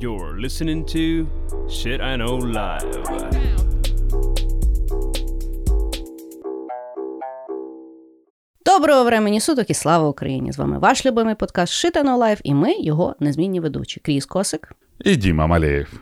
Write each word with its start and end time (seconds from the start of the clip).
You're 0.00 0.38
listening 0.40 0.84
to 0.86 1.26
Shit 1.68 2.00
I 2.00 2.16
Know 2.16 2.40
Live. 2.40 2.90
Доброго 8.66 9.04
времени 9.04 9.40
суток 9.40 9.70
і 9.70 9.74
слава 9.74 10.08
Україні! 10.08 10.52
З 10.52 10.58
вами 10.58 10.78
ваш 10.78 11.06
любимий 11.06 11.34
подкаст 11.34 11.72
Shit 11.72 11.92
I 11.92 11.96
Know 11.96 12.16
Live, 12.16 12.40
і 12.44 12.54
ми 12.54 12.74
його 12.80 13.16
незмінні 13.20 13.60
ведучі. 13.60 14.00
Кріс 14.00 14.26
Косик. 14.26 14.72
І 15.04 15.16
Діма 15.16 15.46
Малеєв. 15.46 15.92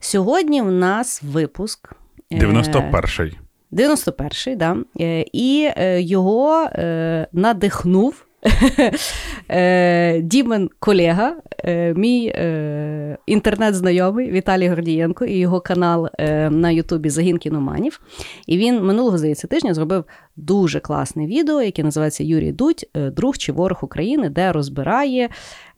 Сьогодні 0.00 0.62
в 0.62 0.70
нас 0.72 1.22
випуск. 1.22 1.92
е, 2.32 2.38
91-й. 2.38 3.32
91-й, 3.72 4.56
да. 4.56 4.76
Е, 5.00 5.24
І 5.32 5.70
е, 5.76 6.00
його 6.02 6.68
надихнув 7.32 8.26
Дімен 10.22 10.70
колега, 10.80 11.36
е, 11.64 11.94
мій 11.94 12.26
е, 12.26 13.18
інтернет-знайомий 13.26 14.30
Віталій 14.30 14.68
Гордієнко 14.68 15.24
і 15.24 15.38
його 15.38 15.60
канал 15.60 16.08
е, 16.18 16.50
на 16.50 16.70
Ютубі 16.70 17.10
Загін 17.10 17.38
кіноманів. 17.38 18.00
І 18.46 18.58
він 18.58 18.82
минулого 18.82 19.18
здається 19.18 19.46
тижня 19.46 19.74
зробив 19.74 20.04
дуже 20.36 20.80
класне 20.80 21.26
відео, 21.26 21.62
яке 21.62 21.82
називається 21.82 22.24
Юрій 22.24 22.52
Дудь, 22.52 22.86
е, 22.94 23.10
друг 23.10 23.36
чи 23.36 23.52
ворог 23.52 23.78
України, 23.82 24.28
де 24.28 24.52
розбирає, 24.52 25.28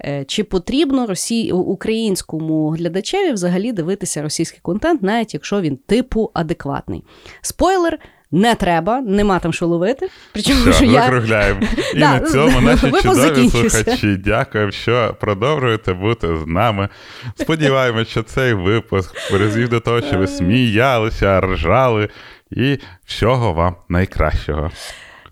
е, 0.04 0.24
чи 0.24 0.44
потрібно 0.44 1.06
росі... 1.06 1.52
українському 1.52 2.68
глядачеві 2.68 3.32
взагалі 3.32 3.72
дивитися 3.72 4.22
російський 4.22 4.60
контент, 4.62 5.02
навіть 5.02 5.34
якщо 5.34 5.60
він 5.60 5.76
типу 5.76 6.30
адекватний. 6.34 7.04
Спойлер. 7.40 7.98
Не 8.30 8.54
треба, 8.54 9.00
нема 9.00 9.38
там 9.38 9.52
що 9.52 9.66
ловити. 9.66 10.08
Причому 10.32 10.60
Все, 10.60 10.72
що 10.72 10.84
я 10.84 11.02
закругляємо. 11.02 11.60
І 11.94 11.98
на 11.98 12.20
цьому 12.20 12.60
наші 12.66 12.90
чудові 12.90 13.50
слухачі. 13.50 14.16
Дякую, 14.24 14.72
що 14.72 15.16
продовжуєте 15.20 15.92
бути 15.92 16.36
з 16.36 16.46
нами. 16.46 16.88
Сподіваємось, 17.36 18.08
що 18.08 18.22
цей 18.22 18.52
випуск 18.52 19.30
призвів 19.30 19.68
до 19.68 19.80
того, 19.80 20.00
що 20.00 20.18
ви 20.18 20.26
сміялися, 20.26 21.40
ржали, 21.40 22.08
і 22.50 22.78
всього 23.04 23.52
вам 23.52 23.76
найкращого. 23.88 24.70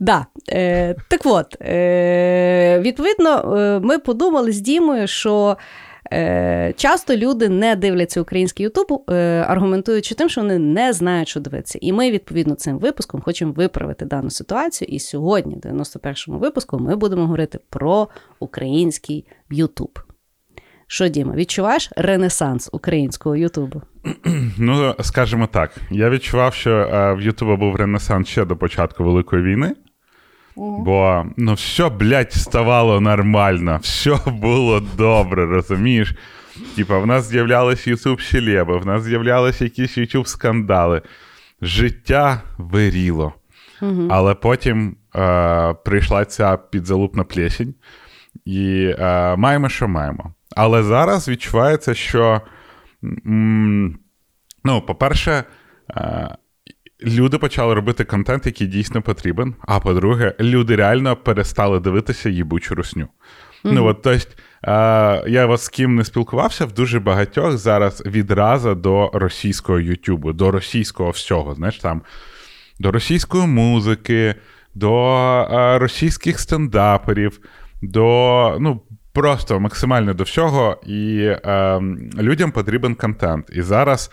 Да. 0.01 0.27
Е, 0.49 0.95
так 1.09 1.21
от, 1.25 1.63
е, 1.63 2.81
відповідно, 2.81 3.57
е, 3.57 3.81
ми 3.87 3.99
подумали 3.99 4.53
з 4.53 4.61
Дімою, 4.61 5.07
що 5.07 5.57
е, 6.13 6.75
часто 6.77 7.17
люди 7.17 7.49
не 7.49 7.77
дивляться 7.77 8.21
український 8.21 8.65
Ютуб, 8.65 9.05
е, 9.11 9.45
аргументуючи 9.49 10.15
тим, 10.15 10.29
що 10.29 10.41
вони 10.41 10.59
не 10.59 10.93
знають, 10.93 11.29
що 11.29 11.41
дивитися. 11.41 11.79
І 11.83 11.93
ми, 11.93 12.11
відповідно, 12.11 12.55
цим 12.55 12.79
випуском 12.79 13.21
хочемо 13.21 13.53
виправити 13.53 14.05
дану 14.05 14.31
ситуацію. 14.31 14.89
І 14.89 14.99
сьогодні, 14.99 15.55
в 15.55 15.59
91-му 15.59 16.39
випуску, 16.39 16.79
ми 16.79 16.97
будемо 16.97 17.23
говорити 17.23 17.59
про 17.71 18.09
український 18.41 19.27
Ютуб. 19.51 19.99
Що, 20.87 21.09
Діма, 21.09 21.35
відчуваєш 21.35 21.91
ренесанс 21.97 22.69
українського 22.73 23.37
Ютубу? 23.37 23.83
Ну, 24.59 24.95
скажімо 25.01 25.49
так, 25.53 25.77
я 25.91 26.11
відчував, 26.11 26.55
що 26.55 26.71
е, 26.71 27.15
в 27.15 27.21
Ютуба 27.21 27.57
був 27.57 27.77
ренесанс 27.77 28.29
ще 28.29 28.45
до 28.45 28.57
початку 28.57 29.05
Великої 29.05 29.43
війни. 29.43 29.75
Бо 30.57 31.27
ну 31.37 31.55
все, 31.55 31.89
блядь, 31.89 32.33
ставало 32.33 33.01
нормально, 33.01 33.79
все 33.83 34.17
було 34.27 34.81
добре, 34.81 35.47
розумієш? 35.47 36.15
Типа, 36.77 36.99
в 36.99 37.07
нас 37.07 37.29
з'являлися 37.29 37.91
ютуб 37.91 38.21
щелеби, 38.21 38.79
в 38.79 38.87
нас 38.87 39.03
з'являлися 39.03 39.65
якісь 39.65 39.99
ютуб 39.99 40.29
скандали. 40.29 41.03
Життя 41.63 42.43
виріло. 42.59 43.33
Але 44.11 44.35
потім 44.35 44.97
е, 45.17 45.75
прийшла 45.85 46.25
ця 46.25 46.57
підзалупна 46.57 47.25
плесінь, 47.25 47.75
і 48.45 48.95
е, 48.99 49.37
маємо, 49.37 49.69
що 49.69 49.89
маємо. 49.89 50.35
Але 50.57 50.83
зараз 50.83 51.29
відчувається, 51.29 51.95
що, 51.95 52.41
м, 53.27 53.99
ну, 54.65 54.81
по-перше, 54.81 55.45
е, 55.97 56.29
люди 57.03 57.39
почали 57.39 57.75
робити 57.75 58.05
контент, 58.05 58.47
який 58.47 58.67
дійсно 58.67 59.03
потрібен. 59.03 59.55
А 59.61 59.81
по-друге, 59.81 60.35
люди 60.41 60.77
реально 60.77 61.17
перестали 61.17 61.81
дивитися 61.81 62.29
їбучу 62.29 62.75
русню. 62.75 63.09
Ну, 63.65 63.87
от, 63.87 64.03
тобто, 64.03 64.29
е, 64.65 65.23
я 65.27 65.47
вас 65.47 65.65
з 65.65 65.69
ким 65.69 65.95
не 65.95 66.05
спілкувався, 66.05 66.67
в 66.67 66.73
дуже 66.73 67.01
багатьох 67.01 67.57
зараз 67.57 68.03
відраза 68.07 68.75
до 68.75 69.11
російського 69.15 69.81
Ютубу, 69.81 70.33
до 70.33 70.51
російського 70.51 71.11
всього. 71.11 71.55
Знаєш, 71.55 71.79
там 71.79 72.03
до 72.79 72.93
російської 72.93 73.47
музики, 73.47 74.35
до 74.75 75.19
е, 75.51 75.79
російських 75.79 76.41
стендаперів, 76.41 77.41
до 77.83 78.57
ну, 78.61 78.83
просто 79.13 79.61
максимально 79.61 80.15
до 80.15 80.25
всього. 80.25 80.81
І 80.87 81.19
е, 81.21 81.81
людям 82.19 82.53
потрібен 82.53 82.95
контент. 82.95 83.51
І 83.53 83.63
зараз, 83.63 84.11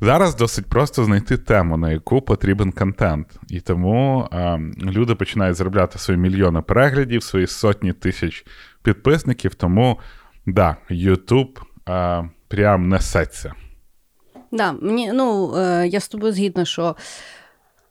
зараз 0.00 0.34
досить 0.34 0.66
просто 0.66 1.04
знайти 1.04 1.36
тему, 1.36 1.76
на 1.76 1.92
яку 1.92 2.22
потрібен 2.22 2.72
контент. 2.72 3.40
І 3.48 3.60
тому 3.60 4.28
е, 4.32 4.60
люди 4.82 5.14
починають 5.14 5.56
заробляти 5.56 5.98
свої 5.98 6.20
мільйони 6.20 6.62
переглядів, 6.62 7.22
свої 7.22 7.46
сотні 7.46 7.92
тисяч 7.92 8.46
підписників. 8.82 9.54
Тому 9.54 9.98
да, 10.46 10.76
YouTube 10.90 11.58
е, 11.88 12.30
прям 12.48 12.88
несеться. 12.88 13.52
Да, 14.52 14.72
мені, 14.72 15.12
ну, 15.12 15.56
е, 15.56 15.88
я 15.88 16.00
з 16.00 16.08
тобою 16.08 16.32
згідна, 16.32 16.64
що 16.64 16.96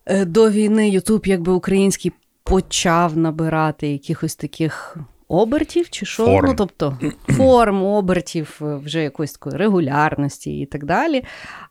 е, 0.06 0.25
до 0.25 0.50
війни 0.50 0.90
Ютуб, 0.90 1.25
якби 1.25 1.51
український, 1.51 2.12
почав 2.44 3.17
набирати 3.17 3.88
якихось 3.88 4.35
таких 4.35 4.97
обертів, 5.27 5.89
чи 5.89 6.05
що? 6.05 6.25
Форм. 6.25 6.47
Ну, 6.47 6.55
тобто 6.57 6.97
форм, 7.29 7.83
обертів, 7.83 8.59
е, 8.61 8.75
вже 8.75 9.03
якоїсь 9.03 9.33
такої 9.33 9.57
регулярності 9.57 10.59
і 10.59 10.65
так 10.65 10.85
далі. 10.85 11.23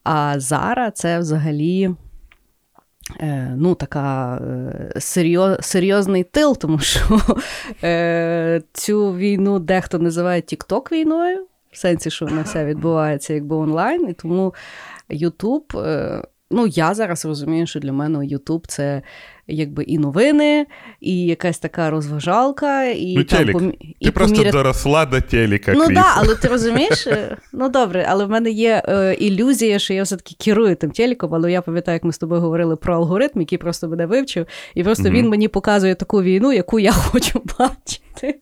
А 0.04 0.40
зараз 0.40 0.92
це 0.94 1.18
взагалі. 1.18 1.90
Е, 3.20 3.54
ну, 3.56 3.74
така 3.74 4.36
е, 4.36 5.00
серйоз, 5.00 5.58
серйозний 5.60 6.24
тил, 6.24 6.56
тому 6.56 6.78
що 6.78 7.20
е, 7.82 8.62
цю 8.72 9.14
війну 9.14 9.58
дехто 9.58 9.98
називає 9.98 10.40
Тік-Ток 10.40 10.92
війною, 10.92 11.46
в 11.72 11.76
сенсі, 11.78 12.10
що 12.10 12.26
вона 12.26 12.42
вся 12.42 12.64
відбувається 12.64 13.34
якби 13.34 13.56
онлайн, 13.56 14.08
і 14.08 14.12
тому 14.12 14.54
Ютуб. 15.08 15.72
Ну, 16.50 16.66
я 16.66 16.94
зараз 16.94 17.24
розумію, 17.24 17.66
що 17.66 17.80
для 17.80 17.92
мене 17.92 18.26
Ютуб 18.26 18.66
це 18.66 19.02
якби 19.46 19.82
і 19.84 19.98
новини, 19.98 20.66
і 21.00 21.26
якась 21.26 21.58
така 21.58 21.90
розважалка, 21.90 22.84
і 22.84 23.14
ну, 23.16 23.24
там 23.24 23.38
телек. 23.38 23.56
помі- 23.56 23.72
Ти 23.72 23.86
і 24.00 24.10
просто 24.10 24.36
поміряти- 24.36 24.52
доросла 24.52 25.06
до 25.06 25.20
телека, 25.20 25.72
Ну 25.72 25.84
так, 25.84 25.94
да, 25.94 26.04
але 26.16 26.34
ти 26.34 26.48
розумієш? 26.54 27.06
е, 27.06 27.36
Ну 27.52 27.68
добре, 27.68 28.06
але 28.08 28.24
в 28.24 28.30
мене 28.30 28.50
є 28.50 28.82
е, 28.88 29.14
ілюзія, 29.14 29.78
що 29.78 29.94
я 29.94 30.02
все-таки 30.02 30.34
керую 30.38 30.76
тим 30.76 30.90
телеком, 30.90 31.34
але 31.34 31.52
я 31.52 31.62
пам'ятаю, 31.62 31.94
як 31.96 32.04
ми 32.04 32.12
з 32.12 32.18
тобою 32.18 32.40
говорили 32.40 32.76
про 32.76 32.94
алгоритм, 32.94 33.40
який 33.40 33.58
просто 33.58 33.88
мене 33.88 34.06
вивчив, 34.06 34.46
і 34.74 34.84
просто 34.84 35.04
Мгм. 35.04 35.12
він 35.12 35.28
мені 35.28 35.48
показує 35.48 35.94
таку 35.94 36.22
війну, 36.22 36.52
яку 36.52 36.78
я 36.78 36.92
хочу 37.12 37.42
бачити. 37.58 38.40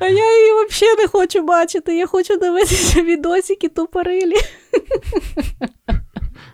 А 0.00 0.06
я 0.06 0.38
її 0.38 0.52
взагалі 0.68 0.96
не 0.98 1.08
хочу 1.08 1.42
бачити. 1.42 1.96
Я 1.96 2.06
хочу 2.06 2.36
дивитися 2.36 3.02
відосики 3.02 3.68
тупорилі. 3.68 4.36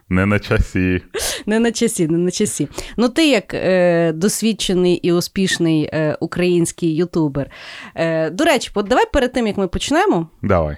Не 0.09 0.27
на 0.27 0.39
часі. 0.39 1.03
Не 1.47 1.59
на 1.59 1.73
часі, 1.73 2.09
не 2.09 2.19
на 2.19 2.31
часі. 2.31 2.69
Ну, 2.97 3.09
ти 3.09 3.29
як 3.29 3.55
е, 3.55 4.13
досвідчений 4.13 4.95
і 4.95 5.13
успішний 5.13 5.91
е, 5.93 6.17
український 6.21 6.97
ютубер. 6.97 7.51
Е, 7.95 8.31
до 8.31 8.45
речі, 8.45 8.71
от 8.75 8.87
давай 8.87 9.05
перед 9.13 9.33
тим, 9.33 9.47
як 9.47 9.57
ми 9.57 9.69
почнемо, 9.69 10.29
Давай. 10.43 10.77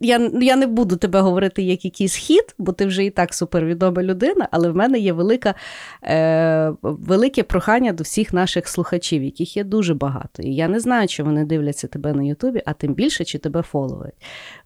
Я, 0.00 0.30
я 0.40 0.56
не 0.56 0.66
буду 0.66 0.96
тебе 0.96 1.20
говорити 1.20 1.62
як 1.62 1.84
якийсь 1.84 2.14
хід, 2.14 2.54
бо 2.58 2.72
ти 2.72 2.86
вже 2.86 3.04
і 3.04 3.10
так 3.10 3.34
супервідома 3.34 4.02
людина, 4.02 4.48
але 4.50 4.68
в 4.68 4.76
мене 4.76 4.98
є 4.98 5.12
велика, 5.12 5.54
е, 6.02 6.72
велике 6.82 7.42
прохання 7.42 7.92
до 7.92 8.02
всіх 8.04 8.32
наших 8.32 8.68
слухачів, 8.68 9.22
яких 9.22 9.56
є 9.56 9.64
дуже 9.64 9.94
багато. 9.94 10.42
І 10.42 10.54
я 10.54 10.68
не 10.68 10.80
знаю, 10.80 11.08
чи 11.08 11.22
вони 11.22 11.44
дивляться 11.44 11.88
тебе 11.88 12.12
на 12.12 12.22
Ютубі, 12.22 12.62
а 12.66 12.72
тим 12.72 12.94
більше, 12.94 13.24
чи 13.24 13.38
тебе 13.38 13.62
фоловують. 13.62 14.14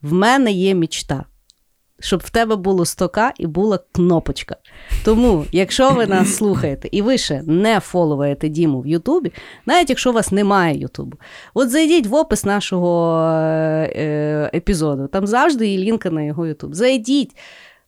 В 0.02 0.12
мене 0.12 0.52
є 0.52 0.74
мічта. 0.74 1.24
Щоб 2.00 2.20
в 2.20 2.30
тебе 2.30 2.56
було 2.56 2.84
100к 2.84 3.30
і 3.38 3.46
була 3.46 3.78
кнопочка. 3.92 4.56
Тому, 5.04 5.44
якщо 5.52 5.90
ви 5.90 6.06
нас 6.06 6.34
слухаєте 6.36 6.88
і 6.92 7.02
ви 7.02 7.18
ще 7.18 7.42
не 7.46 7.80
фоловуєте 7.80 8.48
Діму 8.48 8.80
в 8.80 8.86
Ютубі, 8.86 9.32
навіть 9.66 9.90
якщо 9.90 10.10
у 10.10 10.12
вас 10.12 10.32
немає 10.32 10.78
Ютубу, 10.78 11.16
от 11.54 11.70
зайдіть 11.70 12.06
в 12.06 12.14
опис 12.14 12.44
нашого 12.44 13.20
е, 13.22 13.92
е, 13.96 14.50
епізоду. 14.54 15.06
Там 15.06 15.26
завжди 15.26 15.68
є 15.68 15.78
лінка 15.78 16.10
на 16.10 16.22
його 16.22 16.46
Ютуб. 16.46 16.74
Зайдіть, 16.74 17.36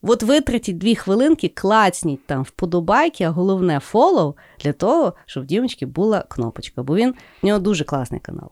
от 0.02 0.22
витратіть 0.22 0.78
дві 0.78 0.94
хвилинки, 0.94 1.48
клацніть 1.48 2.26
там 2.26 2.42
вподобайки, 2.42 3.24
а 3.24 3.30
головне 3.30 3.80
фолов 3.80 4.34
для 4.60 4.72
того, 4.72 5.12
щоб 5.26 5.42
в 5.42 5.46
Дімочки 5.46 5.86
була 5.86 6.24
кнопочка, 6.28 6.82
бо 6.82 6.96
він 6.96 7.14
в 7.42 7.46
нього 7.46 7.58
дуже 7.58 7.84
класний 7.84 8.20
канал. 8.20 8.50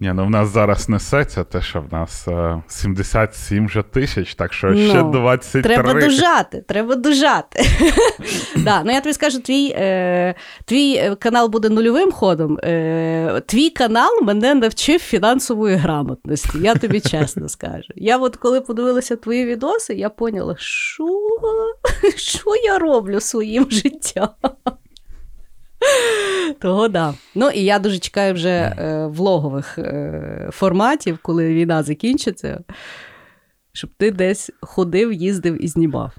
Ні, 0.00 0.12
ну 0.14 0.26
в 0.26 0.30
нас 0.30 0.48
зараз 0.48 0.88
несеться 0.88 1.44
те, 1.44 1.62
що 1.62 1.80
в 1.80 1.92
нас 1.92 2.28
е, 2.28 2.62
77 2.68 3.66
вже 3.66 3.82
тисяч, 3.82 4.34
так 4.34 4.52
що 4.52 4.70
ну, 4.70 4.88
ще 4.88 5.02
23. 5.02 5.62
Треба 5.74 6.00
дожати, 6.00 6.64
треба 6.68 6.94
дожати. 6.94 7.64
да, 8.56 8.82
ну 8.84 8.92
Я 8.92 9.00
тобі 9.00 9.12
скажу, 9.12 9.40
твій 9.40 9.74
е, 9.76 10.34
твій 10.64 10.94
е, 10.96 11.14
канал 11.14 11.48
буде 11.48 11.68
нульовим 11.68 12.12
ходом. 12.12 12.58
Е, 12.64 13.42
Твій 13.46 13.70
канал 13.70 14.22
мене 14.22 14.54
навчив 14.54 15.00
фінансової 15.00 15.76
грамотності, 15.76 16.58
я 16.58 16.74
тобі 16.74 17.00
чесно 17.10 17.48
скажу. 17.48 17.92
Я 17.96 18.18
от 18.18 18.36
коли 18.36 18.60
подивилася 18.60 19.16
твої 19.16 19.46
відоси, 19.46 19.94
я 19.94 20.10
поняла, 20.10 20.54
що, 20.58 21.06
що 22.16 22.56
я 22.64 22.78
роблю 22.78 23.20
своїм 23.20 23.66
життям. 23.70 24.28
Того 26.60 26.88
да. 26.88 27.14
Ну 27.34 27.50
і 27.50 27.60
я 27.60 27.78
дуже 27.78 27.98
чекаю 27.98 28.34
вже 28.34 28.50
е, 28.50 29.06
влогових 29.06 29.78
е, 29.78 30.48
форматів, 30.52 31.18
коли 31.22 31.54
війна 31.54 31.82
закінчиться, 31.82 32.60
щоб 33.72 33.90
ти 33.98 34.10
десь 34.10 34.50
ходив, 34.60 35.12
їздив 35.12 35.64
і 35.64 35.68
знімав. 35.68 36.12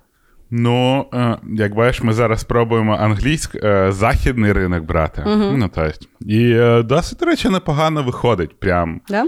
Ну, 0.50 1.06
е, 1.13 1.38
як 1.44 1.75
бачиш, 1.75 2.04
ми 2.04 2.13
зараз 2.13 2.39
спробуємо 2.39 2.95
англійський 2.95 3.62
е, 3.63 3.92
західний 3.92 4.54
ринок 4.54 4.83
брати. 4.83 5.21
Uh-huh. 5.21 5.57
Ну, 5.57 5.68
то 5.68 5.81
есть. 5.81 6.09
І 6.21 6.51
е, 6.51 6.83
досить, 6.83 7.19
до 7.19 7.25
речі, 7.25 7.50
непогано 7.50 8.04
виходить. 8.04 8.59
Прям. 8.59 9.01
Yeah? 9.09 9.24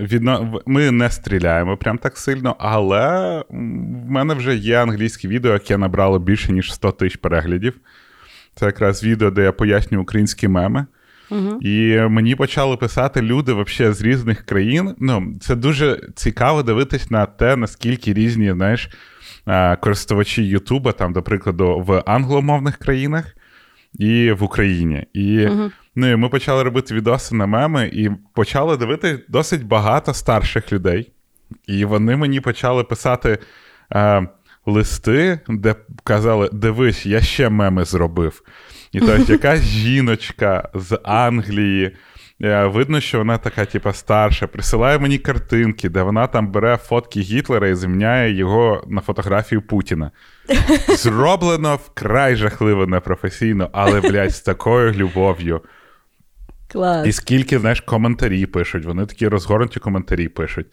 Відно, 0.00 0.60
Ми 0.66 0.90
не 0.90 1.10
стріляємо 1.10 1.76
прям 1.76 1.98
так 1.98 2.18
сильно, 2.18 2.56
але 2.58 3.38
в 3.50 4.10
мене 4.10 4.34
вже 4.34 4.56
є 4.56 4.82
англійське 4.82 5.28
відео, 5.28 5.52
яке 5.52 5.78
набрало 5.78 6.18
більше, 6.18 6.52
ніж 6.52 6.74
100 6.74 6.92
тисяч 6.92 7.16
переглядів. 7.16 7.80
Це 8.54 8.66
якраз 8.66 9.04
відео, 9.04 9.30
де 9.30 9.42
я 9.42 9.52
пояснюю 9.52 10.02
українські 10.02 10.48
меми. 10.48 10.86
Uh-huh. 11.30 11.58
І 11.60 12.08
мені 12.08 12.34
почали 12.34 12.76
писати 12.76 13.22
люди 13.22 13.52
вообще 13.52 13.92
з 13.92 14.02
різних 14.02 14.46
країн. 14.46 14.94
Ну, 14.98 15.34
Це 15.40 15.56
дуже 15.56 16.00
цікаво 16.14 16.62
дивитись 16.62 17.10
на 17.10 17.26
те, 17.26 17.56
наскільки 17.56 18.12
різні 18.12 18.52
знаєш, 18.52 18.90
користувачі 19.80 20.42
Ютуба, 20.42 20.92
там, 20.92 21.12
до 21.12 21.22
прикладу, 21.22 21.80
в 21.86 22.02
англомовних 22.06 22.76
країнах 22.76 23.36
і 23.94 24.32
в 24.32 24.42
Україні. 24.42 25.06
І 25.12 25.38
uh-huh. 25.38 25.70
ну, 25.94 26.10
і 26.10 26.16
ми 26.16 26.28
почали 26.28 26.62
робити 26.62 26.94
відоси 26.94 27.34
на 27.34 27.46
меми, 27.46 27.90
і 27.92 28.10
почали 28.34 28.76
дивити 28.76 29.18
досить 29.28 29.66
багато 29.66 30.14
старших 30.14 30.72
людей. 30.72 31.12
І 31.66 31.84
вони 31.84 32.16
мені 32.16 32.40
почали 32.40 32.84
писати 32.84 33.38
листи, 34.66 35.40
де 35.48 35.74
казали: 36.04 36.50
дивись, 36.52 37.06
я 37.06 37.20
ще 37.20 37.48
меми 37.48 37.84
зробив. 37.84 38.42
І 38.92 39.00
тобто 39.00 39.32
якась 39.32 39.62
жіночка 39.62 40.68
з 40.74 40.98
Англії. 41.04 41.96
Е, 42.42 42.66
видно, 42.66 43.00
що 43.00 43.18
вона 43.18 43.38
така, 43.38 43.64
типа, 43.64 43.92
старша, 43.92 44.46
присилає 44.46 44.98
мені 44.98 45.18
картинки, 45.18 45.88
де 45.88 46.02
вона 46.02 46.26
там 46.26 46.52
бере 46.52 46.76
фотки 46.76 47.20
Гітлера 47.20 47.68
і 47.68 47.74
зміняє 47.74 48.32
його 48.32 48.84
на 48.86 49.00
фотографію 49.00 49.62
Путіна. 49.62 50.10
Зроблено 50.88 51.76
вкрай 51.76 52.36
жахливо 52.36 52.86
непрофесійно, 52.86 53.68
але, 53.72 54.00
блядь, 54.00 54.34
з 54.34 54.40
такою 54.40 54.92
любов'ю. 54.92 55.60
Клас. 56.72 57.06
І 57.06 57.12
скільки, 57.12 57.58
знаєш, 57.58 57.80
коментарі 57.80 58.46
пишуть, 58.46 58.84
вони 58.84 59.06
такі 59.06 59.28
розгорнуті 59.28 59.80
коментарі 59.80 60.28
пишуть. 60.28 60.66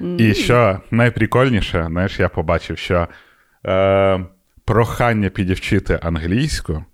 Mm. 0.00 0.16
І 0.16 0.34
що 0.34 0.80
найприкольніше, 0.90 1.86
знаєш, 1.90 2.20
я 2.20 2.28
побачив, 2.28 2.78
що 2.78 3.08
е, 3.66 4.20
прохання 4.64 5.28
підівчити 5.28 5.98
англійську 6.02 6.84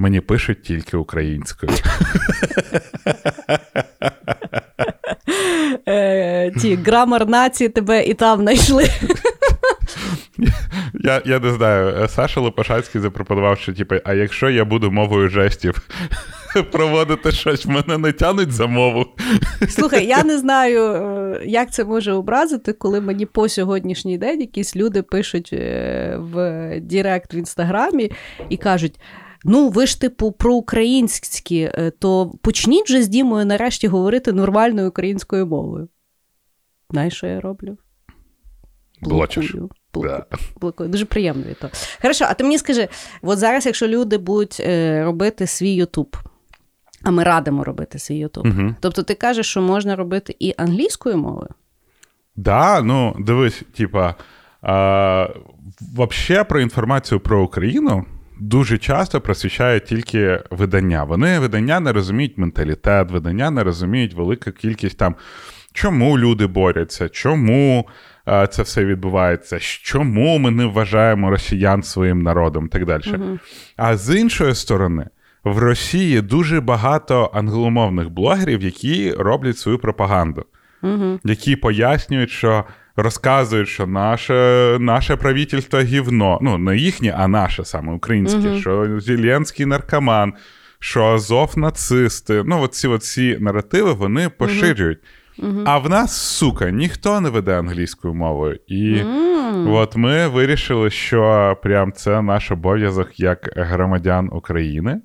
мені 0.00 0.20
пишуть 0.20 0.62
тільки 0.62 0.96
українською. 0.96 1.72
Е, 5.88 6.50
ті 6.50 6.76
грамар 6.76 7.26
нації 7.28 7.68
тебе 7.68 8.04
і 8.04 8.14
там 8.14 8.40
знайшли. 8.40 8.84
Я 10.94 11.22
я 11.24 11.38
не 11.38 11.52
знаю, 11.52 12.08
Саша 12.08 12.40
Лопашацький 12.40 13.00
запропонував, 13.00 13.58
що 13.58 13.72
типу, 13.72 13.94
а 14.04 14.14
якщо 14.14 14.50
я 14.50 14.64
буду 14.64 14.90
мовою 14.90 15.28
жестів 15.28 15.88
проводити 16.72 17.32
щось, 17.32 17.66
мене 17.66 17.98
не 17.98 18.12
тянуть 18.12 18.52
за 18.52 18.66
мову. 18.66 19.06
Слухай, 19.68 20.06
я 20.06 20.24
не 20.24 20.38
знаю, 20.38 20.82
е, 20.82 21.42
як 21.46 21.72
це 21.72 21.84
може 21.84 22.12
образити, 22.12 22.72
коли 22.72 23.00
мені 23.00 23.26
по 23.26 23.48
сьогоднішній 23.48 24.18
день 24.18 24.40
якісь 24.40 24.76
люди 24.76 25.02
пишуть 25.02 25.50
е, 25.52 26.16
в 26.18 26.70
Директ 26.80 27.34
в 27.34 27.36
інстаграмі 27.36 28.10
і 28.48 28.56
кажуть. 28.56 29.00
Ну, 29.44 29.68
ви 29.68 29.86
ж 29.86 30.00
типу 30.00 30.32
проукраїнські, 30.32 31.70
е, 31.74 31.92
то 31.98 32.32
почніть 32.42 32.84
вже 32.84 33.02
з 33.02 33.08
Дімою 33.08 33.46
нарешті 33.46 33.88
говорити 33.88 34.32
нормальною 34.32 34.88
українською 34.88 35.46
мовою. 35.46 35.88
Знаєш, 36.90 37.14
що 37.14 37.26
я 37.26 37.40
роблю? 37.40 37.76
Блокую. 39.00 39.70
Блокую. 40.60 40.88
Дуже 40.88 41.04
приємно 41.04 41.42
від 41.42 41.58
того. 41.58 41.72
Хорошо, 42.02 42.24
а 42.28 42.34
ти 42.34 42.44
мені 42.44 42.58
скажи: 42.58 42.88
от 43.22 43.38
зараз, 43.38 43.66
якщо 43.66 43.88
люди 43.88 44.18
будуть 44.18 44.60
е, 44.60 45.04
робити 45.04 45.46
свій 45.46 45.74
Ютуб, 45.74 46.16
а 47.02 47.10
ми 47.10 47.24
радимо 47.24 47.64
робити 47.64 47.98
свій 47.98 48.16
Ютуб, 48.16 48.46
угу. 48.46 48.74
тобто 48.80 49.02
ти 49.02 49.14
кажеш, 49.14 49.46
що 49.46 49.62
можна 49.62 49.96
робити 49.96 50.36
і 50.38 50.54
англійською 50.56 51.16
мовою? 51.16 51.48
Да, 52.36 52.82
ну 52.82 53.16
дивись, 53.18 53.62
типа, 53.76 54.14
а, 54.62 55.28
взагалі 55.96 56.44
про 56.48 56.60
інформацію 56.60 57.20
про 57.20 57.42
Україну 57.42 58.04
дуже 58.40 58.78
часто 58.78 59.20
просвічають 59.20 59.84
тільки 59.84 60.42
видання. 60.50 61.04
Вони 61.04 61.38
видання 61.38 61.80
не 61.80 61.92
розуміють 61.92 62.38
менталітет, 62.38 63.10
видання 63.10 63.50
не 63.50 63.64
розуміють 63.64 64.14
велику 64.14 64.50
кількість 64.52 64.98
там, 64.98 65.14
чому 65.72 66.18
люди 66.18 66.46
борються, 66.46 67.08
чому 67.08 67.88
це 68.26 68.62
все 68.62 68.84
відбувається, 68.84 69.58
чому 69.60 70.38
ми 70.38 70.50
не 70.50 70.66
вважаємо 70.66 71.30
росіян 71.30 71.82
своїм 71.82 72.22
народом 72.22 72.66
і 72.66 72.68
так 72.68 72.86
далі. 72.86 73.02
Угу. 73.14 73.38
А 73.76 73.96
з 73.96 74.20
іншої 74.20 74.54
сторони. 74.54 75.06
В 75.44 75.58
Росії 75.58 76.20
дуже 76.20 76.60
багато 76.60 77.30
англомовних 77.34 78.10
блогерів, 78.10 78.62
які 78.62 79.12
роблять 79.12 79.58
свою 79.58 79.78
пропаганду, 79.78 80.44
угу. 80.82 81.20
які 81.24 81.56
пояснюють, 81.56 82.30
що 82.30 82.64
розказують, 82.96 83.68
що 83.68 83.86
наше 83.86 84.76
наше 84.80 85.16
правительство 85.16 85.80
гівно. 85.80 86.38
Ну, 86.42 86.58
не 86.58 86.76
їхнє, 86.76 87.14
а 87.18 87.28
наше 87.28 87.64
саме 87.64 87.92
українське, 87.92 88.40
uh 88.40 88.60
що 88.60 89.00
Зеленський 89.00 89.66
наркоман, 89.66 90.32
що 90.78 91.04
Азов 91.04 91.58
нацисти. 91.58 92.42
Ну, 92.46 92.60
оці 92.60 92.88
оці 92.88 93.36
наративи 93.40 93.92
вони 93.92 94.28
поширюють. 94.28 94.98
А 95.64 95.78
в 95.78 95.88
нас, 95.88 96.16
сука, 96.16 96.70
ніхто 96.70 97.20
не 97.20 97.30
веде 97.30 97.58
англійською 97.58 98.14
мовою. 98.14 98.58
І 98.66 98.94
mm. 98.94 99.72
от 99.72 99.96
ми 99.96 100.28
вирішили, 100.28 100.90
що 100.90 101.56
прям 101.62 101.92
це 101.92 102.22
наш 102.22 102.50
обов'язок 102.50 103.20
як 103.20 103.50
громадян 103.56 104.30
України. 104.32 105.00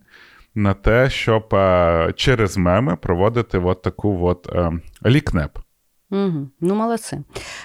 На 0.55 0.73
те, 0.73 1.09
щоб 1.09 1.55
а, 1.55 2.11
через 2.15 2.57
меми 2.57 2.95
проводити 2.95 3.57
от 3.57 3.81
таку 3.81 4.25
от 4.27 4.49
а, 4.55 4.71
лікнеп. 5.09 5.57
Угу. 6.11 6.49
Ну, 6.61 6.75
молодці. 6.75 7.19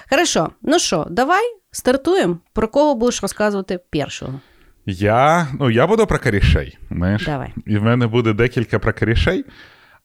Хорошо. 0.09 0.49
Ну 0.61 0.79
що, 0.79 1.07
давай 1.09 1.43
стартуємо. 1.71 2.37
Про 2.53 2.67
кого 2.67 2.95
будеш 2.95 3.21
розказувати 3.21 3.79
першого? 3.89 4.39
Я 4.85 5.47
ну, 5.59 5.69
я 5.69 5.87
буду 5.87 6.07
про 6.07 6.19
корішей. 6.19 6.77
знаєш. 6.91 7.25
Давай. 7.25 7.53
І 7.65 7.77
в 7.77 7.83
мене 7.83 8.07
буде 8.07 8.33
декілька 8.33 8.79
про 8.79 8.93
корішей. 8.93 9.45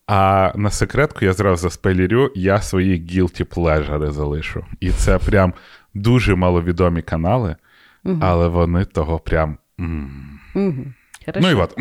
А 0.06 0.52
на 0.54 0.70
секретку 0.70 1.24
я 1.24 1.32
зразу 1.32 1.62
заспойлерю, 1.62 2.32
я 2.34 2.60
свої 2.60 3.00
guilty 3.00 3.44
pleasure 3.44 4.10
залишу. 4.10 4.64
І 4.80 4.90
це 4.90 5.18
прям 5.18 5.54
дуже 5.94 6.34
маловідомі 6.34 7.02
канали, 7.02 7.56
угу. 8.04 8.18
але 8.22 8.48
вони 8.48 8.84
того 8.84 9.18
прям. 9.18 9.58
Угу. 9.78 10.84
Ну 11.40 11.50
і 11.50 11.54
от. 11.54 11.74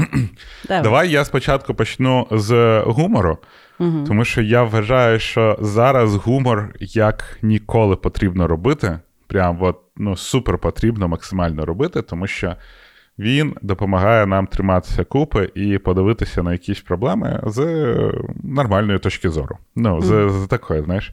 Давай. 0.67 0.83
Давай 0.83 1.11
я 1.11 1.25
спочатку 1.25 1.73
почну 1.73 2.27
з 2.31 2.81
гумору. 2.85 3.37
Угу. 3.79 4.03
Тому 4.07 4.25
що 4.25 4.41
я 4.41 4.63
вважаю, 4.63 5.19
що 5.19 5.57
зараз 5.61 6.15
гумор 6.15 6.75
як 6.79 7.37
ніколи 7.41 7.95
потрібно 7.95 8.47
робити. 8.47 8.99
Прям 9.27 9.57
от, 9.61 9.79
ну, 9.97 10.17
супер 10.17 10.57
потрібно 10.57 11.07
максимально 11.07 11.65
робити, 11.65 12.01
тому 12.01 12.27
що 12.27 12.55
він 13.19 13.55
допомагає 13.61 14.25
нам 14.25 14.47
триматися 14.47 15.03
купи 15.03 15.51
і 15.55 15.77
подивитися 15.77 16.43
на 16.43 16.51
якісь 16.51 16.81
проблеми 16.81 17.43
з 17.45 17.87
нормальної 18.43 18.99
точки 18.99 19.29
зору. 19.29 19.57
Ну, 19.75 20.01
з, 20.01 20.29
з 20.29 20.47
такої, 20.47 20.81
знаєш. 20.81 21.11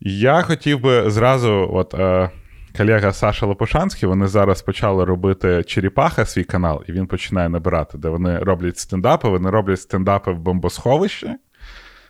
Я 0.00 0.42
хотів 0.42 0.80
би 0.80 1.10
зразу, 1.10 1.70
от 1.72 1.94
е, 1.94 2.30
колега 2.76 3.12
Саша 3.12 3.46
Лопушанський, 3.46 4.08
вони 4.08 4.26
зараз 4.26 4.62
почали 4.62 5.04
робити 5.04 5.64
Черепаха 5.64 6.26
свій 6.26 6.44
канал, 6.44 6.82
і 6.88 6.92
він 6.92 7.06
починає 7.06 7.48
набирати, 7.48 7.98
де 7.98 8.08
вони 8.08 8.38
роблять 8.38 8.78
стендапи, 8.78 9.28
вони 9.28 9.50
роблять 9.50 9.80
стендапи 9.80 10.32
в 10.32 10.38
бомбосховищі 10.38 11.30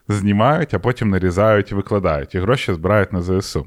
знімають, 0.08 0.74
а 0.74 0.78
потім 0.78 1.10
нарізають 1.10 1.72
і 1.72 1.74
викладають, 1.74 2.34
і 2.34 2.38
гроші 2.38 2.74
збирають 2.74 3.12
на 3.12 3.22
ЗСУ. 3.22 3.66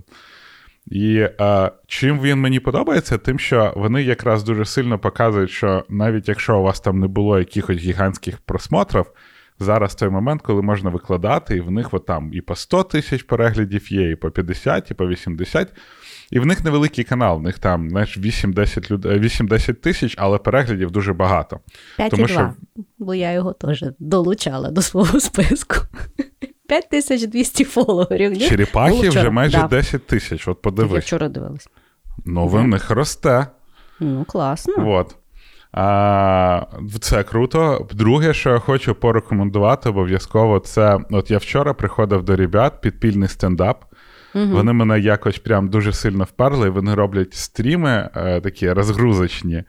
І 0.91 1.29
а, 1.38 1.72
чим 1.88 2.22
він 2.22 2.39
мені 2.39 2.60
подобається, 2.60 3.17
тим, 3.17 3.39
що 3.39 3.74
вони 3.75 4.03
якраз 4.03 4.44
дуже 4.44 4.65
сильно 4.65 5.00
показують, 5.00 5.51
що 5.51 5.84
навіть 5.89 6.27
якщо 6.27 6.60
у 6.60 6.63
вас 6.63 6.79
там 6.79 7.00
не 7.00 7.08
було 7.08 7.39
якихось 7.39 7.77
гігантських 7.77 8.38
просмотрів, 8.38 9.06
зараз 9.60 9.96
той 9.96 10.10
момент, 10.10 10.41
коли 10.41 10.62
можна 10.62 10.89
викладати, 10.89 11.58
і 11.58 11.62
в 11.62 11.72
них 11.72 11.94
от 11.94 12.06
там 12.06 12.34
і 12.34 12.41
по 12.41 12.56
100 12.56 12.84
тисяч 12.84 13.24
переглядів 13.24 13.94
є, 13.94 14.12
і 14.12 14.15
по 14.15 14.32
50, 14.32 14.91
і 14.91 14.94
по 14.94 15.08
80. 15.08 15.74
І 16.32 16.39
в 16.39 16.46
них 16.46 16.63
невеликий 16.63 17.03
канал, 17.03 17.38
в 17.38 17.41
них 17.41 17.60
там 17.60 17.89
знаєш, 17.89 18.17
8-10 18.17 18.91
люд... 18.91 19.06
8-10 19.06 19.74
тисяч, 19.74 20.15
але 20.17 20.38
переглядів 20.38 20.91
дуже 20.91 21.13
багато. 21.13 21.60
5,2, 22.00 22.10
Тому 22.10 22.27
що... 22.27 22.53
бо 22.98 23.15
я 23.15 23.32
його 23.32 23.53
теж 23.53 23.86
долучала 24.00 24.72
до 24.72 24.82
свого 24.82 25.20
списку. 25.20 25.75
5200 26.67 27.63
фоловерів. 27.63 28.38
Черепахи 28.50 29.09
вже 29.09 29.29
майже 29.29 29.57
да. 29.57 29.67
10 29.67 30.07
тисяч. 30.07 30.47
От 30.47 30.62
подивись. 30.62 30.93
Я 30.93 31.00
вчора 31.00 31.27
дивилась. 31.29 31.69
Ну, 32.25 32.47
в 32.47 32.67
них 32.67 32.89
росте. 32.89 33.47
Ну, 34.00 34.25
класно. 34.25 34.89
От. 34.89 35.15
А, 35.71 36.65
Це 37.01 37.24
круто. 37.24 37.88
Друге, 37.93 38.33
що 38.33 38.50
я 38.50 38.59
хочу 38.59 38.95
порекомендувати, 38.95 39.89
обов'язково, 39.89 40.59
це 40.59 41.00
от 41.09 41.31
я 41.31 41.38
вчора 41.38 41.74
приходив 41.74 42.24
до 42.24 42.36
ребят 42.36 42.81
підпільний 42.81 43.29
стендап. 43.29 43.86
Угу. 44.36 44.45
Вони 44.45 44.74
мене 44.74 45.00
якось 45.00 45.39
прям 45.39 45.67
дуже 45.69 45.93
сильно 45.93 46.24
вперли. 46.24 46.67
і 46.67 46.69
Вони 46.69 46.95
роблять 46.95 47.33
стріми 47.33 48.09
е, 48.15 48.41
такі 48.41 48.71
розгрузочні. 48.71 49.63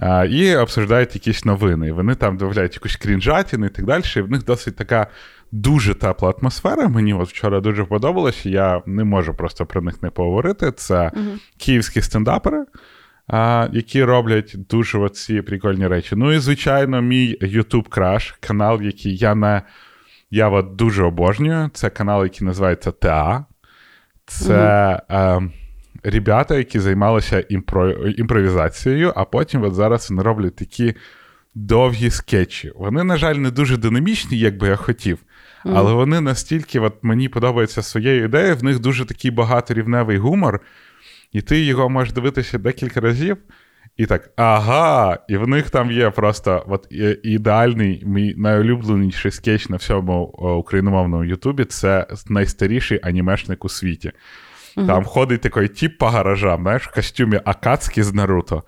А, 0.00 0.24
І 0.24 0.56
обсуждають 0.56 1.14
якісь 1.14 1.44
новини. 1.44 1.88
І 1.88 1.92
Вони 1.92 2.14
там 2.14 2.36
додають 2.36 2.74
якусь 2.74 2.96
крінжатіну 2.96 3.66
і 3.66 3.68
так 3.68 3.84
далі. 3.84 4.02
І 4.16 4.20
в 4.20 4.30
них 4.30 4.44
досить 4.44 4.76
така 4.76 5.06
дуже 5.54 5.94
тепла 5.94 6.34
атмосфера. 6.40 6.88
Мені 6.88 7.14
от 7.14 7.28
вчора 7.28 7.60
дуже 7.60 7.84
подобалось. 7.84 8.46
Я 8.46 8.82
не 8.86 9.04
можу 9.04 9.34
просто 9.34 9.66
про 9.66 9.82
них 9.82 10.02
не 10.02 10.10
поговорити. 10.10 10.72
Це 10.72 11.10
угу. 11.14 11.30
київські 11.58 12.02
стендапери 12.02 12.64
а, 13.26 13.68
які 13.72 14.04
роблять 14.04 14.54
дуже 14.70 14.98
оці 14.98 15.42
прикольні 15.42 15.86
речі. 15.86 16.16
Ну 16.16 16.32
і, 16.32 16.38
звичайно, 16.38 17.02
мій 17.02 17.38
YouTube 17.42 17.88
Crash, 17.88 18.34
канал, 18.40 18.82
який 18.82 19.16
я 19.16 19.34
не 19.34 19.62
я 20.30 20.48
от 20.48 20.76
дуже 20.76 21.04
обожнюю. 21.04 21.70
Це 21.74 21.90
канал, 21.90 22.22
який 22.22 22.46
називається 22.46 22.92
ТА. 22.92 23.44
Це 24.26 24.54
mm-hmm. 25.10 25.44
е, 25.44 25.50
ребята, 26.10 26.58
які 26.58 26.80
займалися 26.80 27.44
імпро, 27.48 27.90
імпровізацією, 27.92 29.12
а 29.16 29.24
потім 29.24 29.62
от 29.62 29.74
зараз 29.74 30.10
вони 30.10 30.22
роблять 30.22 30.56
такі 30.56 30.94
довгі 31.54 32.10
скетчі. 32.10 32.72
Вони, 32.76 33.04
на 33.04 33.16
жаль, 33.16 33.34
не 33.34 33.50
дуже 33.50 33.76
динамічні, 33.76 34.38
як 34.38 34.56
би 34.58 34.68
я 34.68 34.76
хотів. 34.76 35.18
Але 35.64 35.92
вони 35.92 36.20
настільки 36.20 36.80
от 36.80 36.94
мені 37.02 37.28
подобаються 37.28 37.82
своєю 37.82 38.24
ідеєю, 38.24 38.56
в 38.56 38.64
них 38.64 38.78
дуже 38.78 39.04
такий 39.04 39.30
багаторівневий 39.30 40.18
гумор. 40.18 40.60
І 41.32 41.42
ти 41.42 41.64
його 41.64 41.88
можеш 41.88 42.14
дивитися 42.14 42.58
декілька 42.58 43.00
разів, 43.00 43.36
і 43.96 44.06
так, 44.06 44.30
ага, 44.36 45.18
і 45.28 45.36
в 45.36 45.48
них 45.48 45.70
там 45.70 45.90
є 45.90 46.10
просто 46.10 46.64
от 46.68 46.86
ідеальний, 47.22 48.02
мій 48.06 48.34
найулюбленіший 48.36 49.30
скетч 49.30 49.68
на 49.68 49.76
всьому 49.76 50.24
україномовному 50.58 51.24
Ютубі 51.24 51.64
це 51.64 52.06
найстаріший 52.28 53.00
анімешник 53.02 53.64
у 53.64 53.68
світі. 53.68 54.12
uh 54.76 54.86
Там 54.86 55.04
ходить 55.04 55.40
такий 55.40 55.68
тіп 55.68 55.98
по 55.98 56.06
гаражам, 56.06 56.62
знаєш, 56.62 56.82
в 56.82 56.94
костюмі 56.94 57.40
Акацькі 57.44 58.02
з 58.02 58.14
Наруто, 58.14 58.62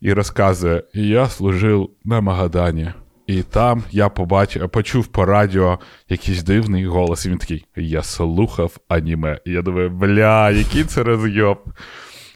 і 0.00 0.12
розказує: 0.12 0.82
Я 0.94 1.28
служив 1.28 1.90
на 2.04 2.20
Магадані. 2.20 2.92
І 3.30 3.42
там 3.42 3.82
я 3.90 4.08
побачив, 4.08 4.68
почув 4.68 5.06
по 5.06 5.24
радіо 5.24 5.78
якийсь 6.08 6.42
дивний 6.42 6.86
голос. 6.86 7.26
І 7.26 7.28
він 7.28 7.38
такий: 7.38 7.64
Я 7.76 8.02
слухав 8.02 8.76
аніме. 8.88 9.38
І 9.44 9.50
я 9.50 9.62
думаю, 9.62 9.90
бля, 9.90 10.50
який 10.50 10.84
це 10.84 11.02
розйоб. 11.02 11.58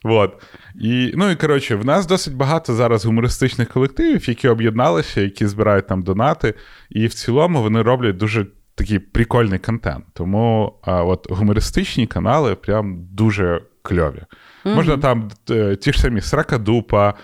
Вот. 0.04 0.42
І, 0.80 1.12
Ну 1.16 1.30
і 1.30 1.36
коротше, 1.36 1.76
в 1.76 1.84
нас 1.84 2.06
досить 2.06 2.34
багато 2.34 2.74
зараз 2.74 3.04
гумористичних 3.04 3.68
колективів, 3.68 4.28
які 4.28 4.48
об'єдналися, 4.48 5.20
які 5.20 5.46
збирають 5.46 5.86
там 5.86 6.02
донати. 6.02 6.54
І 6.90 7.06
в 7.06 7.14
цілому 7.14 7.62
вони 7.62 7.82
роблять 7.82 8.16
дуже 8.16 8.46
такий 8.74 8.98
прикольний 8.98 9.58
контент. 9.58 10.04
Тому 10.12 10.74
а, 10.82 11.04
от 11.04 11.26
гумористичні 11.30 12.06
канали 12.06 12.54
прям 12.54 13.06
дуже 13.12 13.60
кльові. 13.82 14.22
Mm-hmm. 14.64 14.74
Можна 14.74 14.96
там 14.96 15.30
е, 15.50 15.76
ті 15.76 15.92
ж 15.92 16.00
самі 16.00 16.20
Сракадупа. 16.20 17.14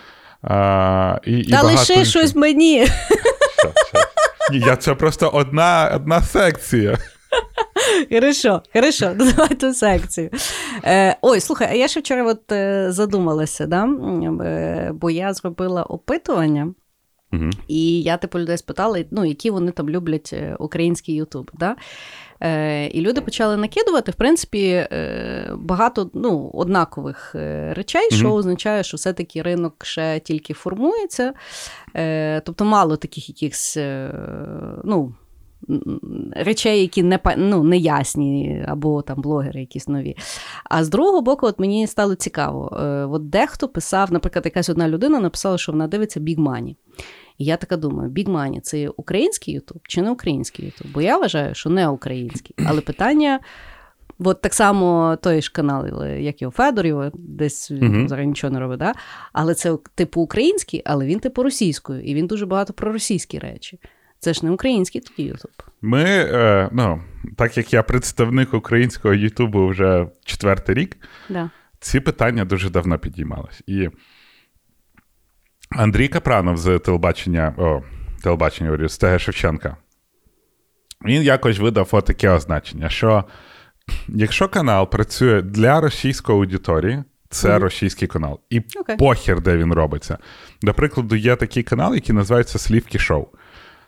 А, 0.43 1.19
і, 1.25 1.45
Та 1.45 1.61
і 1.61 1.65
лише 1.65 2.05
щось 2.05 2.35
мені. 2.35 2.87
Ні, 4.51 4.59
я 4.59 4.77
це 4.77 4.95
просто 4.95 5.29
одна 5.29 5.91
одна 5.95 6.23
секція. 6.23 6.99
Хорошо, 8.11 8.63
хорошо, 8.73 9.15
давай 9.19 9.49
ту 9.49 9.75
секцію. 9.75 10.31
Е, 10.85 11.17
Ой, 11.23 11.41
слухай, 11.41 11.69
а 11.71 11.75
я 11.75 11.89
ще 11.89 12.01
вчора 12.01 12.25
от 12.25 12.53
е, 12.53 12.87
задумалася, 12.93 13.67
да? 13.67 13.85
Е, 14.45 14.91
бо 14.95 15.11
я 15.11 15.35
зробила 15.35 15.83
опитування. 15.83 16.75
Угу. 17.33 17.51
І 17.69 18.03
я 18.03 18.17
типу 18.17 18.39
людей 18.39 18.59
спитала, 18.59 19.05
ну, 19.11 19.25
які 19.25 19.51
вони 19.51 19.73
там 19.73 19.91
люблять 19.91 20.31
е, 20.33 20.57
український 20.59 21.15
Ютуб. 21.15 21.51
Да? 21.55 21.77
Е, 22.43 22.87
І 22.87 23.01
люди 23.01 23.21
почали 23.21 23.57
накидувати, 23.57 24.13
в 24.13 24.15
принципі, 24.15 24.67
е, 24.69 25.53
багато 25.57 26.11
ну, 26.15 26.51
однакових 26.55 27.33
е, 27.35 27.75
речей, 27.75 28.09
mm-hmm. 28.13 28.17
що 28.17 28.35
означає, 28.35 28.83
що 28.83 28.97
все-таки 28.97 29.43
ринок 29.43 29.85
ще 29.85 30.21
тільки 30.21 30.55
формується. 30.55 31.33
Е, 31.97 32.41
Тобто 32.41 32.65
мало 32.65 32.97
таких 32.97 33.29
якихось 33.29 33.77
е, 33.77 34.15
ну, 34.85 35.15
речей, 36.33 36.81
які 36.81 37.03
не 37.03 37.19
ну, 37.37 37.65
не 37.65 37.77
ясні, 37.77 38.65
або 38.69 39.03
там 39.03 39.21
блогери 39.21 39.61
якісь 39.61 39.89
нові. 39.89 40.17
А 40.65 40.85
з 40.85 40.89
другого 40.89 41.23
боку, 41.23 41.47
от 41.47 41.59
мені 41.59 41.87
стало 41.87 42.15
цікаво. 42.15 42.77
Е, 42.81 43.05
от 43.05 43.29
Дехто 43.29 43.69
писав, 43.69 44.13
наприклад, 44.13 44.45
якась 44.45 44.69
одна 44.69 44.89
людина 44.89 45.21
написала, 45.21 45.59
що 45.59 45.73
вона 45.73 45.87
дивиться 45.89 46.21
Big 46.21 46.39
Money. 46.39 46.75
І 47.41 47.45
я 47.45 47.57
така 47.57 47.77
думаю, 47.77 48.11
Big 48.11 48.29
Money– 48.29 48.61
це 48.63 48.89
український 48.89 49.55
Ютуб 49.55 49.81
чи 49.89 50.03
не 50.03 50.11
український 50.11 50.65
Ютуб? 50.65 50.87
Бо 50.95 51.03
я 51.03 51.19
вважаю, 51.19 51.55
що 51.55 51.71
не 51.71 51.89
український. 51.89 52.57
Але 52.67 52.81
питання. 52.81 53.41
От 54.19 54.41
так 54.41 54.55
само 54.55 55.19
той 55.23 55.43
ж 55.43 55.53
канал, 55.53 56.05
як 56.07 56.43
і 56.43 56.47
у 56.47 56.51
Федорів, 56.51 57.03
десь 57.15 57.71
uh-huh. 57.71 58.09
зараз 58.09 58.27
нічого 58.27 58.53
не 58.53 58.61
робить, 58.61 58.79
да? 58.79 58.93
але 59.33 59.55
це 59.55 59.77
типу 59.95 60.21
український, 60.21 60.83
але 60.85 61.07
він 61.07 61.21
типу 61.21 61.43
російською, 61.43 62.03
і 62.03 62.15
він 62.15 62.27
дуже 62.27 62.47
багато 62.47 62.73
про 62.73 62.93
російські 62.93 63.39
речі. 63.39 63.81
Це 64.19 64.35
ж 64.35 64.47
не 64.47 64.51
український 64.51 65.01
тоді 65.01 65.23
Ютуб. 65.23 65.51
Ми, 65.81 66.05
е, 66.05 66.69
ну, 66.73 67.03
так 67.37 67.57
як 67.57 67.73
я 67.73 67.83
представник 67.83 68.55
українського 68.55 69.15
Ютубу 69.15 69.67
вже 69.67 70.07
четвертий 70.25 70.75
рік, 70.75 70.97
да. 71.29 71.51
ці 71.79 72.01
питання 72.01 72.45
дуже 72.45 72.71
давно 72.71 72.99
підіймались. 72.99 73.63
І 73.67 73.89
Андрій 75.71 76.09
Капранов 76.09 76.57
з 76.57 76.79
телебачення 76.79 77.55
о, 77.59 77.83
телебачення 78.23 78.89
з 78.89 78.99
ТГ 78.99 79.21
Шевченка. 79.21 79.77
Він 81.05 81.23
якось 81.23 81.59
видав 81.59 82.03
таке 82.03 82.31
означення, 82.31 82.89
що 82.89 83.25
якщо 84.09 84.49
канал 84.49 84.91
працює 84.91 85.43
для 85.43 85.81
російської 85.81 86.39
аудиторії, 86.39 87.05
це 87.29 87.49
mm-hmm. 87.49 87.59
російський 87.59 88.09
канал. 88.09 88.41
І 88.51 88.61
okay. 88.61 88.97
похер, 88.97 89.41
де 89.41 89.57
він 89.57 89.73
робиться. 89.73 90.19
До 90.63 90.75
прикладу, 90.75 91.17
є 91.17 91.37
такий 91.37 91.63
канал, 91.63 91.95
який 91.95 92.15
називається 92.15 92.59
Слівки 92.59 92.99
Шоу. 92.99 93.27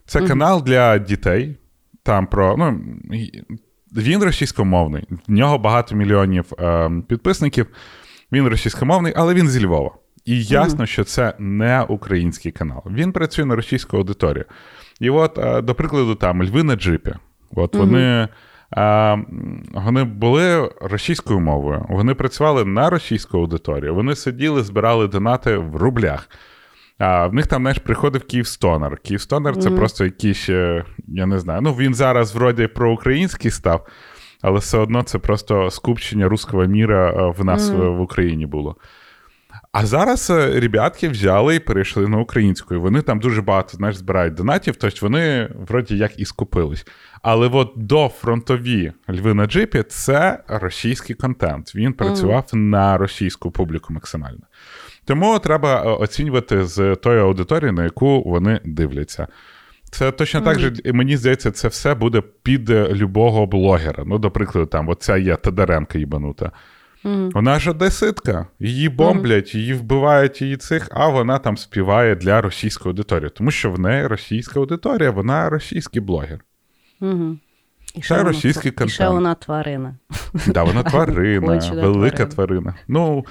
Це 0.06 0.20
mm-hmm. 0.20 0.28
канал 0.28 0.62
для 0.62 0.98
дітей. 0.98 1.56
Там 2.02 2.26
про. 2.26 2.56
ну, 2.56 2.80
Він 3.96 4.22
російськомовний. 4.22 5.06
В 5.28 5.32
нього 5.32 5.58
багато 5.58 5.94
мільйонів 5.94 6.52
е, 6.58 6.90
підписників. 7.08 7.66
Він 8.32 8.48
російськомовний, 8.48 9.12
але 9.16 9.34
він 9.34 9.48
зі 9.48 9.66
Львова. 9.66 9.90
І 10.24 10.44
ясно, 10.44 10.84
mm-hmm. 10.84 10.86
що 10.86 11.04
це 11.04 11.34
не 11.38 11.82
український 11.82 12.52
канал. 12.52 12.82
Він 12.86 13.12
працює 13.12 13.44
на 13.44 13.56
російську 13.56 13.96
аудиторію. 13.96 14.44
І 15.00 15.10
от, 15.10 15.38
е, 15.38 15.62
до 15.62 15.74
прикладу, 15.74 16.14
там 16.14 16.42
Льви 16.42 16.62
на 16.62 16.76
джипі. 16.76 17.14
От 17.54 17.74
вони. 17.74 18.28
А, 18.76 19.16
Вони 19.72 20.04
були 20.04 20.70
російською 20.80 21.40
мовою, 21.40 21.86
вони 21.88 22.14
працювали 22.14 22.64
на 22.64 22.90
російську 22.90 23.38
аудиторію, 23.38 23.94
вони 23.94 24.16
сиділи, 24.16 24.62
збирали 24.62 25.08
донати 25.08 25.56
в 25.56 25.76
рублях. 25.76 26.28
А 26.98 27.26
В 27.26 27.34
них 27.34 27.46
там 27.46 27.62
знаєш, 27.62 27.78
приходив 27.78 28.24
Київстонер. 28.26 28.98
Київстонер 28.98 29.56
це 29.56 29.68
mm-hmm. 29.68 29.76
просто 29.76 30.04
якийсь, 30.04 30.48
е, 30.48 30.84
я 31.08 31.26
не 31.26 31.38
знаю. 31.38 31.60
Ну, 31.62 31.72
він 31.72 31.94
зараз 31.94 32.34
вроді 32.34 32.66
проукраїнський 32.66 33.50
став, 33.50 33.86
але 34.42 34.58
все 34.58 34.78
одно 34.78 35.02
це 35.02 35.18
просто 35.18 35.70
скупчення 35.70 36.28
руського 36.28 36.64
міра 36.64 37.10
е, 37.10 37.34
в 37.38 37.44
нас 37.44 37.70
mm-hmm. 37.70 37.96
в 37.96 38.00
Україні 38.00 38.46
було. 38.46 38.76
А 39.72 39.86
зараз 39.86 40.30
е, 40.30 40.60
ребятки 40.60 41.08
взяли 41.08 41.56
і 41.56 41.60
перейшли 41.60 42.08
на 42.08 42.18
українську. 42.18 42.74
І 42.74 42.78
Вони 42.78 43.02
там 43.02 43.18
дуже 43.18 43.42
багато 43.42 43.76
знаєш, 43.76 43.96
збирають 43.96 44.34
донатів, 44.34 44.76
тобто 44.76 44.98
вони 45.02 45.48
вроді 45.68 45.96
як 45.96 46.18
і 46.18 46.24
скупились. 46.24 46.86
Але 47.22 47.48
от 47.48 47.72
до 47.76 48.08
фронтові 48.08 48.92
льви 49.10 49.34
на 49.34 49.46
джипі 49.46 49.82
це 49.88 50.44
російський 50.48 51.16
контент. 51.16 51.74
Він 51.74 51.92
працював 51.92 52.42
mm. 52.42 52.56
на 52.56 52.98
російську 52.98 53.50
публіку 53.50 53.92
максимально. 53.92 54.40
Тому 55.04 55.38
треба 55.38 55.82
е, 55.82 55.88
оцінювати 55.88 56.64
з 56.64 56.96
тої 56.96 57.20
аудиторії, 57.20 57.72
на 57.72 57.84
яку 57.84 58.22
вони 58.22 58.60
дивляться. 58.64 59.26
Це 59.90 60.12
точно 60.12 60.40
mm. 60.40 60.44
так 60.44 60.58
же, 60.58 60.72
мені 60.92 61.16
здається, 61.16 61.50
це 61.50 61.68
все 61.68 61.94
буде 61.94 62.22
під 62.42 62.70
любого 62.70 63.46
блогера. 63.46 64.04
Ну, 64.06 64.18
до 64.18 64.30
прикладу, 64.30 64.66
там 64.66 64.88
оця 64.88 65.16
є 65.16 65.36
Тодоренко 65.36 65.98
їбанута. 65.98 66.52
Mm. 67.04 67.30
Вона 67.32 67.58
ж 67.58 67.70
одеситка, 67.70 68.46
її 68.58 68.88
бомблять, 68.88 69.54
її 69.54 69.74
вбивають 69.74 70.42
її 70.42 70.56
цих, 70.56 70.88
а 70.90 71.08
вона 71.08 71.38
там 71.38 71.56
співає 71.56 72.14
для 72.14 72.40
російської 72.40 72.90
аудиторії, 72.90 73.30
тому 73.30 73.50
що 73.50 73.70
в 73.70 73.78
неї 73.78 74.06
російська 74.06 74.60
аудиторія, 74.60 75.10
вона 75.10 75.50
російський 75.50 76.00
блогер. 76.00 76.44
Угу. 77.00 77.36
І 77.94 78.02
Це 78.02 78.22
російський 78.22 78.70
контент. 78.70 78.90
І 78.90 78.94
ще 78.94 79.08
вона 79.08 79.34
тварина. 79.34 79.94
Да, 80.46 80.62
вона 80.62 80.82
тварина, 80.90 81.58
велика 81.74 82.26
тварина. 82.26 82.74
Ну, 82.88 83.26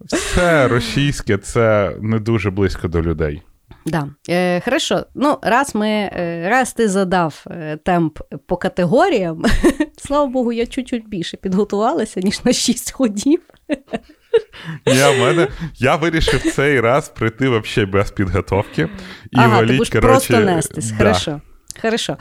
все 0.00 0.68
російське, 0.68 1.38
це 1.38 1.96
не 2.00 2.18
дуже 2.18 2.50
близько 2.50 2.88
до 2.88 3.02
людей. 3.02 3.42
Да. 3.86 4.08
Е, 4.28 4.60
Хорошо. 4.60 5.04
Ну, 5.14 5.38
раз 5.42 5.74
ми, 5.74 5.88
е, 5.88 6.48
раз 6.48 6.72
ти 6.72 6.88
задав 6.88 7.44
е, 7.50 7.78
темп 7.84 8.18
по 8.46 8.56
категоріям, 8.56 9.44
слава 9.96 10.26
Богу, 10.26 10.52
я 10.52 10.66
чуть-чуть 10.66 11.08
більше 11.08 11.36
підготувалася, 11.36 12.20
ніж 12.20 12.44
на 12.44 12.52
6 12.52 12.92
ходів. 12.92 13.40
Я 14.86 15.12
мене, 15.12 15.48
я 15.74 15.96
вирішив 15.96 16.52
цей 16.54 16.80
раз 16.80 17.08
прийти 17.08 17.48
взагалі 17.48 17.90
без 17.90 18.10
підготовки 18.10 18.82
і 19.30 19.36
ага, 19.36 19.56
валіть, 19.56 19.90
ти 19.90 20.00
коротше, 20.00 20.28
просто 20.28 20.40
нестись. 20.40 20.90
Да. 20.90 20.96
Хорошо. 20.98 21.40
Хорошо. 21.82 22.16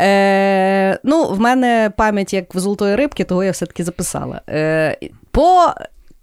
Е, 0.00 0.98
Ну, 1.04 1.24
в 1.28 1.40
мене 1.40 1.92
пам'ять 1.96 2.34
як 2.34 2.54
в 2.54 2.58
золотої 2.58 2.96
рибки, 2.96 3.24
того 3.24 3.44
я 3.44 3.50
все-таки 3.50 3.84
записала. 3.84 4.40
Е, 4.48 4.98
По 5.30 5.72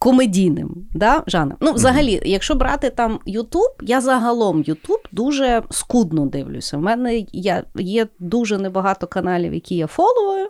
комедійним 0.06 0.88
да, 0.94 1.24
жанром. 1.28 1.58
Ну, 1.62 1.74
взагалі, 1.74 2.22
якщо 2.26 2.56
брати 2.56 2.90
там 2.90 3.20
Ютуб, 3.26 3.70
я 3.82 4.02
загалом 4.02 4.62
Ютуб 4.62 5.00
дуже 5.12 5.64
скудно 5.70 6.26
дивлюся. 6.26 6.78
У 6.78 6.80
мене 6.80 7.26
я, 7.34 7.64
є 7.76 8.08
дуже 8.20 8.58
небагато 8.58 9.08
каналів, 9.08 9.54
які 9.54 9.76
я 9.76 9.88
фоловую, 9.88 10.50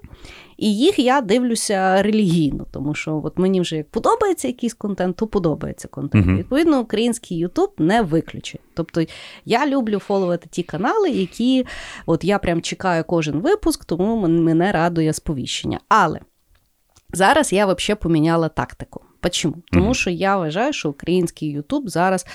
і 0.57 0.77
їх 0.77 0.99
я 0.99 1.21
дивлюся 1.21 2.03
релігійно, 2.03 2.67
тому 2.71 2.93
що 2.95 3.21
от 3.23 3.37
мені 3.37 3.61
вже 3.61 3.75
як 3.75 3.89
подобається 3.89 4.47
якийсь 4.47 4.73
контент, 4.73 5.15
то 5.15 5.27
подобається 5.27 5.87
контент. 5.87 6.27
Uh-huh. 6.27 6.37
Відповідно, 6.37 6.79
український 6.79 7.37
Ютуб 7.37 7.73
не 7.77 8.01
виключить. 8.01 8.61
Тобто 8.73 9.03
я 9.45 9.67
люблю 9.67 9.99
фоловувати 9.99 10.47
ті 10.51 10.63
канали, 10.63 11.09
які 11.09 11.65
от 12.05 12.23
я 12.23 12.39
прям 12.39 12.61
чекаю 12.61 13.03
кожен 13.03 13.39
випуск, 13.39 13.85
тому 13.85 14.27
мене 14.27 14.71
радує 14.71 15.13
сповіщення. 15.13 15.79
Але 15.89 16.19
зараз 17.13 17.53
я 17.53 17.65
взагалі 17.65 17.99
поміняла 18.01 18.49
тактику. 18.49 19.01
Почому? 19.25 19.55
Тому 19.71 19.93
що 19.93 20.09
я 20.09 20.37
вважаю, 20.37 20.73
що 20.73 20.89
український 20.89 21.49
Ютуб 21.49 21.89
зараз. 21.89 22.25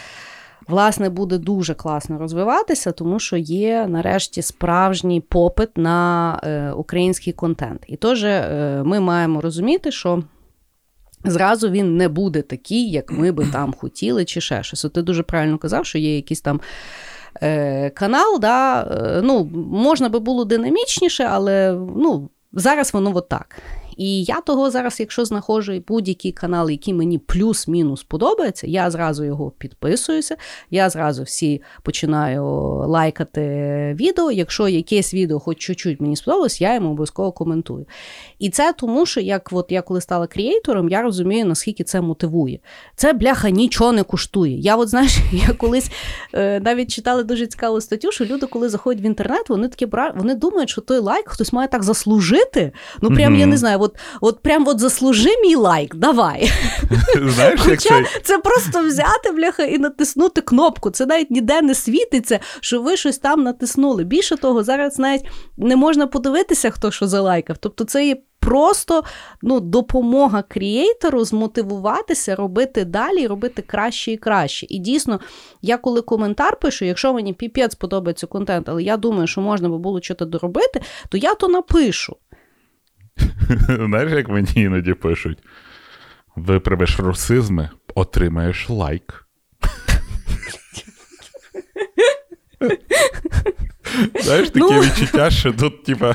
Власне, 0.68 1.10
буде 1.10 1.38
дуже 1.38 1.74
класно 1.74 2.18
розвиватися, 2.18 2.92
тому 2.92 3.18
що 3.18 3.36
є 3.36 3.86
нарешті 3.88 4.42
справжній 4.42 5.20
попит 5.20 5.78
на 5.78 6.40
е, 6.44 6.70
український 6.70 7.32
контент. 7.32 7.84
І 7.86 7.96
теж 7.96 8.24
е, 8.24 8.82
ми 8.84 9.00
маємо 9.00 9.40
розуміти, 9.40 9.92
що 9.92 10.22
зразу 11.24 11.70
він 11.70 11.96
не 11.96 12.08
буде 12.08 12.42
такий, 12.42 12.90
як 12.90 13.12
ми 13.12 13.32
би 13.32 13.46
там 13.52 13.74
хотіли, 13.74 14.24
чи 14.24 14.40
ще 14.40 14.62
щось. 14.62 14.84
От 14.84 14.92
Ти 14.92 15.02
дуже 15.02 15.22
правильно 15.22 15.58
казав, 15.58 15.86
що 15.86 15.98
є 15.98 16.16
якийсь 16.16 16.40
там. 16.40 16.60
Е, 17.42 17.90
канал, 17.90 18.40
да, 18.40 18.82
е, 18.82 19.20
ну, 19.22 19.44
можна 19.72 20.08
би 20.08 20.18
було 20.18 20.44
динамічніше, 20.44 21.24
але 21.24 21.72
ну, 21.96 22.30
зараз 22.52 22.94
воно 22.94 23.16
отак. 23.16 23.56
І 24.00 24.24
я 24.24 24.40
того 24.40 24.70
зараз, 24.70 25.00
якщо 25.00 25.24
знаходжу 25.24 25.82
будь-який 25.88 26.32
канал, 26.32 26.70
який 26.70 26.94
мені 26.94 27.18
плюс-мінус 27.18 28.02
подобається, 28.02 28.66
я 28.66 28.90
зразу 28.90 29.24
його 29.24 29.50
підписуюся, 29.50 30.36
я 30.70 30.90
зразу 30.90 31.22
всі 31.22 31.62
починаю 31.82 32.44
лайкати 32.86 33.40
відео. 34.00 34.30
Якщо 34.30 34.68
якесь 34.68 35.14
відео, 35.14 35.38
хоч 35.38 35.58
чуть-чуть 35.58 36.00
мені 36.00 36.16
сподобалось, 36.16 36.60
я 36.60 36.74
йому 36.74 36.90
обов'язково 36.90 37.32
коментую. 37.32 37.86
І 38.38 38.50
це 38.50 38.72
тому, 38.72 39.06
що 39.06 39.20
як 39.20 39.48
от 39.52 39.66
я 39.72 39.82
коли 39.82 40.00
стала 40.00 40.26
креатором, 40.26 40.88
я 40.88 41.02
розумію, 41.02 41.46
наскільки 41.46 41.84
це 41.84 42.00
мотивує. 42.00 42.58
Це 42.96 43.12
бляха 43.12 43.50
нічого 43.50 43.92
не 43.92 44.02
коштує. 44.02 44.58
Я 44.58 44.76
от 44.76 44.88
знаєш, 44.88 45.18
я 45.48 45.54
колись 45.54 45.90
е, 46.34 46.60
навіть 46.60 46.90
читала 46.90 47.22
дуже 47.22 47.46
цікаву 47.46 47.80
статтю, 47.80 48.12
що 48.12 48.24
люди, 48.24 48.46
коли 48.46 48.68
заходять 48.68 49.02
в 49.02 49.06
інтернет, 49.06 49.48
вони 49.48 49.68
такі 49.68 49.88
вони 50.16 50.34
думають, 50.34 50.70
що 50.70 50.80
той 50.80 50.98
лайк 50.98 51.28
хтось 51.28 51.52
має 51.52 51.68
так 51.68 51.82
заслужити. 51.82 52.72
Ну 53.02 53.10
прям 53.10 53.34
mm-hmm. 53.34 53.40
я 53.40 53.46
не 53.46 53.56
знаю 53.56 53.80
от 53.80 53.89
от 54.20 54.42
прям 54.42 54.68
от 54.68 54.80
заслужи 54.80 55.30
мій 55.42 55.54
лайк, 55.54 55.94
давай. 55.94 56.52
Знаєш, 57.26 57.60
Хоча 57.64 57.96
як 57.96 58.22
це 58.22 58.38
просто 58.38 58.82
взяти, 58.82 59.30
бляха, 59.36 59.62
і 59.62 59.78
натиснути 59.78 60.40
кнопку. 60.40 60.90
Це 60.90 61.06
навіть 61.06 61.30
ніде 61.30 61.62
не 61.62 61.74
світиться, 61.74 62.40
що 62.60 62.82
ви 62.82 62.96
щось 62.96 63.18
там 63.18 63.42
натиснули. 63.42 64.04
Більше 64.04 64.36
того, 64.36 64.64
зараз 64.64 64.98
навіть 64.98 65.24
не 65.56 65.76
можна 65.76 66.06
подивитися, 66.06 66.70
хто 66.70 66.90
що 66.90 67.06
залайкав. 67.06 67.56
Тобто, 67.58 67.84
це 67.84 68.06
є. 68.06 68.16
Просто 68.42 69.04
ну, 69.42 69.60
допомога 69.60 70.42
крієйтору 70.42 71.24
змотивуватися, 71.24 72.36
робити 72.36 72.84
далі, 72.84 73.26
робити 73.26 73.62
краще 73.62 74.12
і 74.12 74.16
краще. 74.16 74.66
І 74.68 74.78
дійсно, 74.78 75.20
я 75.62 75.76
коли 75.76 76.00
коментар 76.00 76.56
пишу, 76.60 76.84
якщо 76.84 77.12
мені 77.12 77.32
піпець 77.32 77.74
подобається 77.74 78.26
контент, 78.26 78.68
але 78.68 78.82
я 78.82 78.96
думаю, 78.96 79.26
що 79.26 79.40
можна 79.40 79.68
би 79.68 79.78
було 79.78 80.00
щось 80.00 80.16
доробити, 80.20 80.80
то 81.08 81.18
я 81.18 81.34
то 81.34 81.48
напишу. 81.48 82.16
Знаєш, 83.68 84.12
як 84.12 84.28
мені 84.28 84.48
іноді 84.54 84.94
пишуть: 84.94 85.38
виправиш 86.36 86.98
русизми, 87.00 87.70
отримаєш 87.94 88.68
лайк. 88.70 89.26
Знаєш, 94.20 94.50
таке 94.50 94.66
ну... 94.70 94.80
відчуття, 94.80 95.30
що 95.30 95.52
тут, 95.52 95.84
типа, 95.84 96.14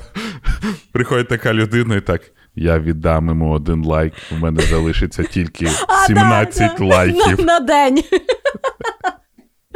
приходить 0.91 1.27
така 1.27 1.53
людина 1.53 1.95
і 1.95 2.01
так. 2.01 2.21
Я 2.55 2.79
віддам 2.79 3.27
йому 3.27 3.51
один 3.51 3.85
лайк, 3.85 4.13
у 4.31 4.35
мене 4.35 4.61
залишиться 4.61 5.23
тільки 5.23 5.67
17 6.07 6.71
а, 6.75 6.79
да, 6.79 6.85
лайків. 6.85 7.39
На, 7.39 7.45
на 7.45 7.59
день. 7.59 8.03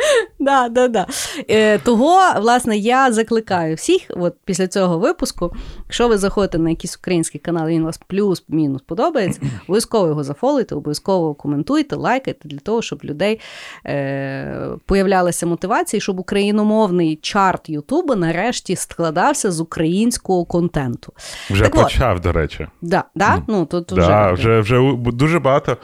Да, 0.40 0.70
да, 0.70 0.88
да. 0.88 1.08
Е, 1.50 1.78
Того, 1.78 2.20
власне, 2.42 2.78
я 2.78 3.12
закликаю 3.12 3.76
всіх, 3.76 4.02
от 4.10 4.36
після 4.46 4.68
цього 4.68 5.00
випуску, 5.00 5.54
якщо 5.86 6.08
ви 6.08 6.18
заходите 6.18 6.58
на 6.58 6.70
якийсь 6.70 6.98
український 6.98 7.42
канал, 7.42 7.68
він 7.68 7.84
вас 7.84 8.00
плюс-мінус 8.08 8.82
подобається, 8.82 9.42
обов'язково 9.68 10.08
його 10.08 10.24
зафолуйте, 10.24 10.76
обов'язково 10.76 11.34
коментуйте, 11.34 11.96
лайкайте 11.96 12.48
для 12.48 12.58
того, 12.58 12.82
щоб 12.82 13.00
людей 13.04 13.40
е, 13.86 14.70
появлялася 14.86 15.46
мотивація, 15.46 16.02
щоб 16.02 16.20
україномовний 16.20 17.20
чарт 17.22 17.70
Ютуба 17.70 18.16
нарешті 18.16 18.76
складався 18.76 19.52
з 19.52 19.60
українського 19.60 20.46
контенту. 20.46 21.14
Вже 21.50 21.64
так 21.64 21.84
почав, 21.84 22.16
от. 22.18 22.24
до 22.24 22.32
речі. 22.32 22.68
Да, 22.82 23.04
да? 23.16 23.44
Ну, 23.48 23.66
тут 23.66 23.92
да, 23.96 24.32
вже, 24.32 24.60
вже, 24.60 24.78
вже 24.78 25.12
дуже 25.12 25.40
багато. 25.40 25.78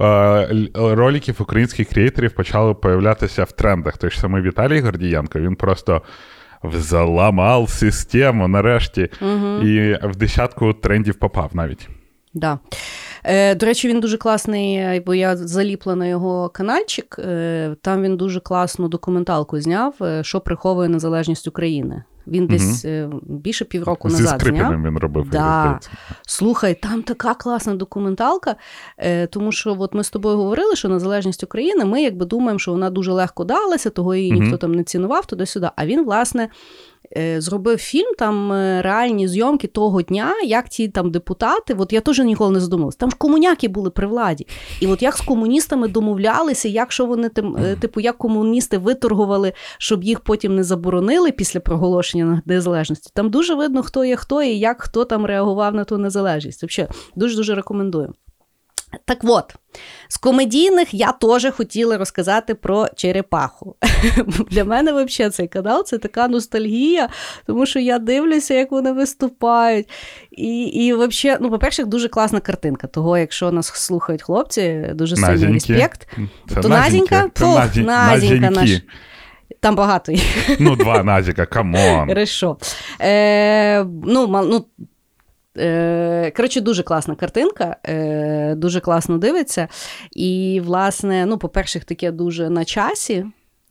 Е, 0.00 0.68
роликів 0.74 1.36
українських 1.38 1.88
креаторів 1.88 2.32
почали 2.32 2.74
появлятися 2.74 3.44
в 3.44 3.52
трендах. 3.52 3.98
Той 3.98 4.10
ж 4.10 4.20
самий 4.20 4.42
Віталій 4.42 4.80
Гордієнко, 4.80 5.40
він 5.40 5.56
просто 5.56 6.02
заламав 6.72 7.70
систему 7.70 8.48
нарешті 8.48 9.08
угу. 9.22 9.66
і 9.68 9.98
в 10.06 10.16
десятку 10.16 10.72
трендів 10.72 11.14
попав 11.14 11.50
навіть. 11.52 11.88
Да. 12.34 12.58
Е, 13.24 13.54
До 13.54 13.66
речі, 13.66 13.88
він 13.88 14.00
дуже 14.00 14.16
класний, 14.16 15.00
бо 15.00 15.14
я 15.14 15.36
заліпла 15.36 15.94
на 15.94 16.06
його 16.06 16.48
каналчик. 16.48 17.16
Е, 17.18 17.76
Там 17.82 18.02
він 18.02 18.16
дуже 18.16 18.40
класну 18.40 18.88
документалку 18.88 19.60
зняв, 19.60 19.94
е, 20.02 20.24
що 20.24 20.40
приховує 20.40 20.88
незалежність 20.88 21.48
України. 21.48 22.02
Він 22.30 22.42
угу. 22.42 22.52
десь 22.52 22.84
е, 22.84 23.10
більше 23.22 23.64
півроку 23.64 24.10
Зі 24.10 24.22
назад. 24.22 24.42
зняв. 24.42 24.72
він 24.72 24.98
робив. 24.98 25.28
Да. 25.30 25.80
Слухай, 26.26 26.74
там 26.74 27.02
така 27.02 27.34
класна 27.34 27.74
документалка, 27.74 28.56
е, 28.98 29.26
тому 29.26 29.52
що 29.52 29.76
от 29.78 29.94
ми 29.94 30.04
з 30.04 30.10
тобою 30.10 30.36
говорили, 30.36 30.76
що 30.76 30.88
незалежність 30.88 31.44
України, 31.44 31.84
ми 31.84 32.02
якби 32.02 32.26
думаємо, 32.26 32.58
що 32.58 32.72
вона 32.72 32.90
дуже 32.90 33.12
легко 33.12 33.44
далася, 33.44 33.90
того 33.90 34.14
її 34.14 34.32
угу. 34.32 34.40
ніхто 34.40 34.56
там 34.56 34.74
не 34.74 34.84
цінував 34.84 35.26
туди-сюди. 35.26 35.70
А 35.76 35.86
він, 35.86 36.04
власне, 36.04 36.48
зробив 37.38 37.78
фільм, 37.78 38.14
там 38.18 38.52
е, 38.52 38.82
реальні 38.82 39.28
зйомки 39.28 39.66
того 39.66 40.02
дня, 40.02 40.32
як 40.44 40.68
ті 40.68 40.88
там 40.88 41.10
депутати, 41.10 41.74
от 41.78 41.92
я 41.92 42.00
теж 42.00 42.18
ніколи 42.18 42.50
не 42.50 42.60
задумалася, 42.60 42.98
там 42.98 43.10
ж 43.10 43.16
комуняки 43.16 43.68
були 43.68 43.90
при 43.90 44.06
владі. 44.06 44.46
І 44.80 44.86
от 44.86 45.02
як 45.02 45.16
з 45.16 45.20
комуністами 45.20 45.88
домовлялися, 45.88 46.68
як 46.68 46.92
що 46.92 47.06
вони 47.06 47.28
тим, 47.28 47.56
е, 47.56 47.76
типу, 47.76 48.00
як 48.00 48.18
комуністи 48.18 48.78
виторгували, 48.78 49.52
щоб 49.78 50.04
їх 50.04 50.20
потім 50.20 50.54
не 50.54 50.64
заборонили 50.64 51.32
після 51.32 51.60
проголошення 51.60 52.42
незалежності. 52.46 53.10
Там 53.14 53.30
дуже 53.30 53.54
видно, 53.54 53.82
хто 53.82 54.04
є 54.04 54.16
хто 54.16 54.42
і 54.42 54.58
як 54.58 54.82
хто 54.82 55.04
там 55.04 55.26
реагував 55.26 55.74
на 55.74 55.84
ту 55.84 55.98
незалежність. 55.98 56.64
Взагалі, 56.64 56.92
дуже 57.16 57.36
дуже 57.36 57.54
рекомендую. 57.54 58.14
Так 59.04 59.18
от, 59.22 59.54
з 60.08 60.16
комедійних 60.16 60.94
я 60.94 61.12
теж 61.12 61.50
хотіла 61.50 61.98
розказати 61.98 62.54
про 62.54 62.88
черепаху. 62.96 63.76
Для 64.50 64.64
мене 64.64 64.92
взагалі 64.92 65.30
цей 65.32 65.48
канал 65.48 65.84
це 65.84 65.98
така 65.98 66.28
ностальгія, 66.28 67.08
тому 67.46 67.66
що 67.66 67.78
я 67.78 67.98
дивлюся, 67.98 68.54
як 68.54 68.72
вони 68.72 68.92
виступають. 68.92 69.88
І, 70.30 70.62
і 70.62 70.94
взагалі, 70.94 71.38
ну, 71.42 71.50
по-перше, 71.50 71.84
дуже 71.84 72.08
класна 72.08 72.40
картинка. 72.40 72.86
Того, 72.86 73.18
якщо 73.18 73.52
нас 73.52 73.66
слухають 73.66 74.22
хлопці, 74.22 74.90
дуже 74.94 75.16
сильний 75.16 75.52
респект. 75.52 76.08
Це 76.48 76.60
то 76.60 76.68
назінька, 76.68 77.28
то 77.34 77.68
назінька 77.82 78.50
наш. 78.50 78.70
Там 79.60 79.74
багато 79.74 80.12
Ну, 80.58 80.76
два 80.76 81.02
назіка, 81.02 81.46
come 81.46 81.81
on. 81.81 82.08
Хорошо. 82.08 82.56
Е, 83.00 83.84
ну, 83.84 84.26
ну, 84.26 84.66
Е, 85.58 86.09
Коротше, 86.30 86.60
дуже 86.60 86.82
класна 86.82 87.14
картинка, 87.14 87.76
е, 87.84 88.54
дуже 88.54 88.80
класно 88.80 89.18
дивиться. 89.18 89.68
І, 90.12 90.62
власне, 90.64 91.26
ну, 91.26 91.38
по-перше, 91.38 91.80
таке 91.80 92.10
дуже 92.10 92.50
на 92.50 92.64
часі. 92.64 93.26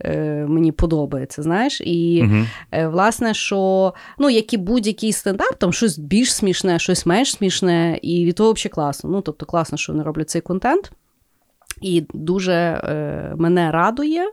Е, 0.06 0.46
мені 0.48 0.72
подобається, 0.72 1.42
знаєш, 1.44 1.82
і 1.82 2.24
uh 2.24 2.46
власне, 2.90 3.34
що 3.34 3.94
ну, 4.20 4.30
як 4.30 4.54
і 4.54 4.58
будь-який 4.58 5.14
стендап, 5.14 5.56
там 5.58 5.74
щось 5.74 6.00
більш 6.00 6.34
смішне, 6.34 6.80
щось 6.80 7.06
менш 7.06 7.32
смішне, 7.32 8.00
і 8.02 8.26
від 8.26 8.36
того 8.36 8.54
взагалі 8.54 8.72
класно. 8.72 9.10
Ну, 9.10 9.22
тобто, 9.22 9.46
класно, 9.46 9.78
що 9.78 9.94
вони 9.94 10.04
роблять 10.04 10.30
цей 10.30 10.42
контент. 10.42 10.92
І 11.82 12.08
дуже 12.14 12.54
е, 12.54 13.34
мене 13.38 13.72
радує. 13.72 14.32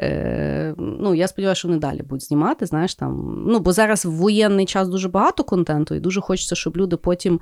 Е, 0.00 0.74
ну, 0.78 1.14
Я 1.14 1.28
сподіваюся, 1.28 1.58
що 1.58 1.68
вони 1.68 1.80
далі 1.80 2.02
будуть 2.02 2.24
знімати. 2.24 2.66
знаєш, 2.66 2.94
там, 2.94 3.44
ну, 3.48 3.58
Бо 3.58 3.72
зараз 3.72 4.04
в 4.04 4.10
воєнний 4.10 4.66
час 4.66 4.88
дуже 4.88 5.08
багато 5.08 5.44
контенту, 5.44 5.94
і 5.94 6.00
дуже 6.00 6.20
хочеться, 6.20 6.54
щоб 6.54 6.76
люди 6.76 6.96
потім 6.96 7.40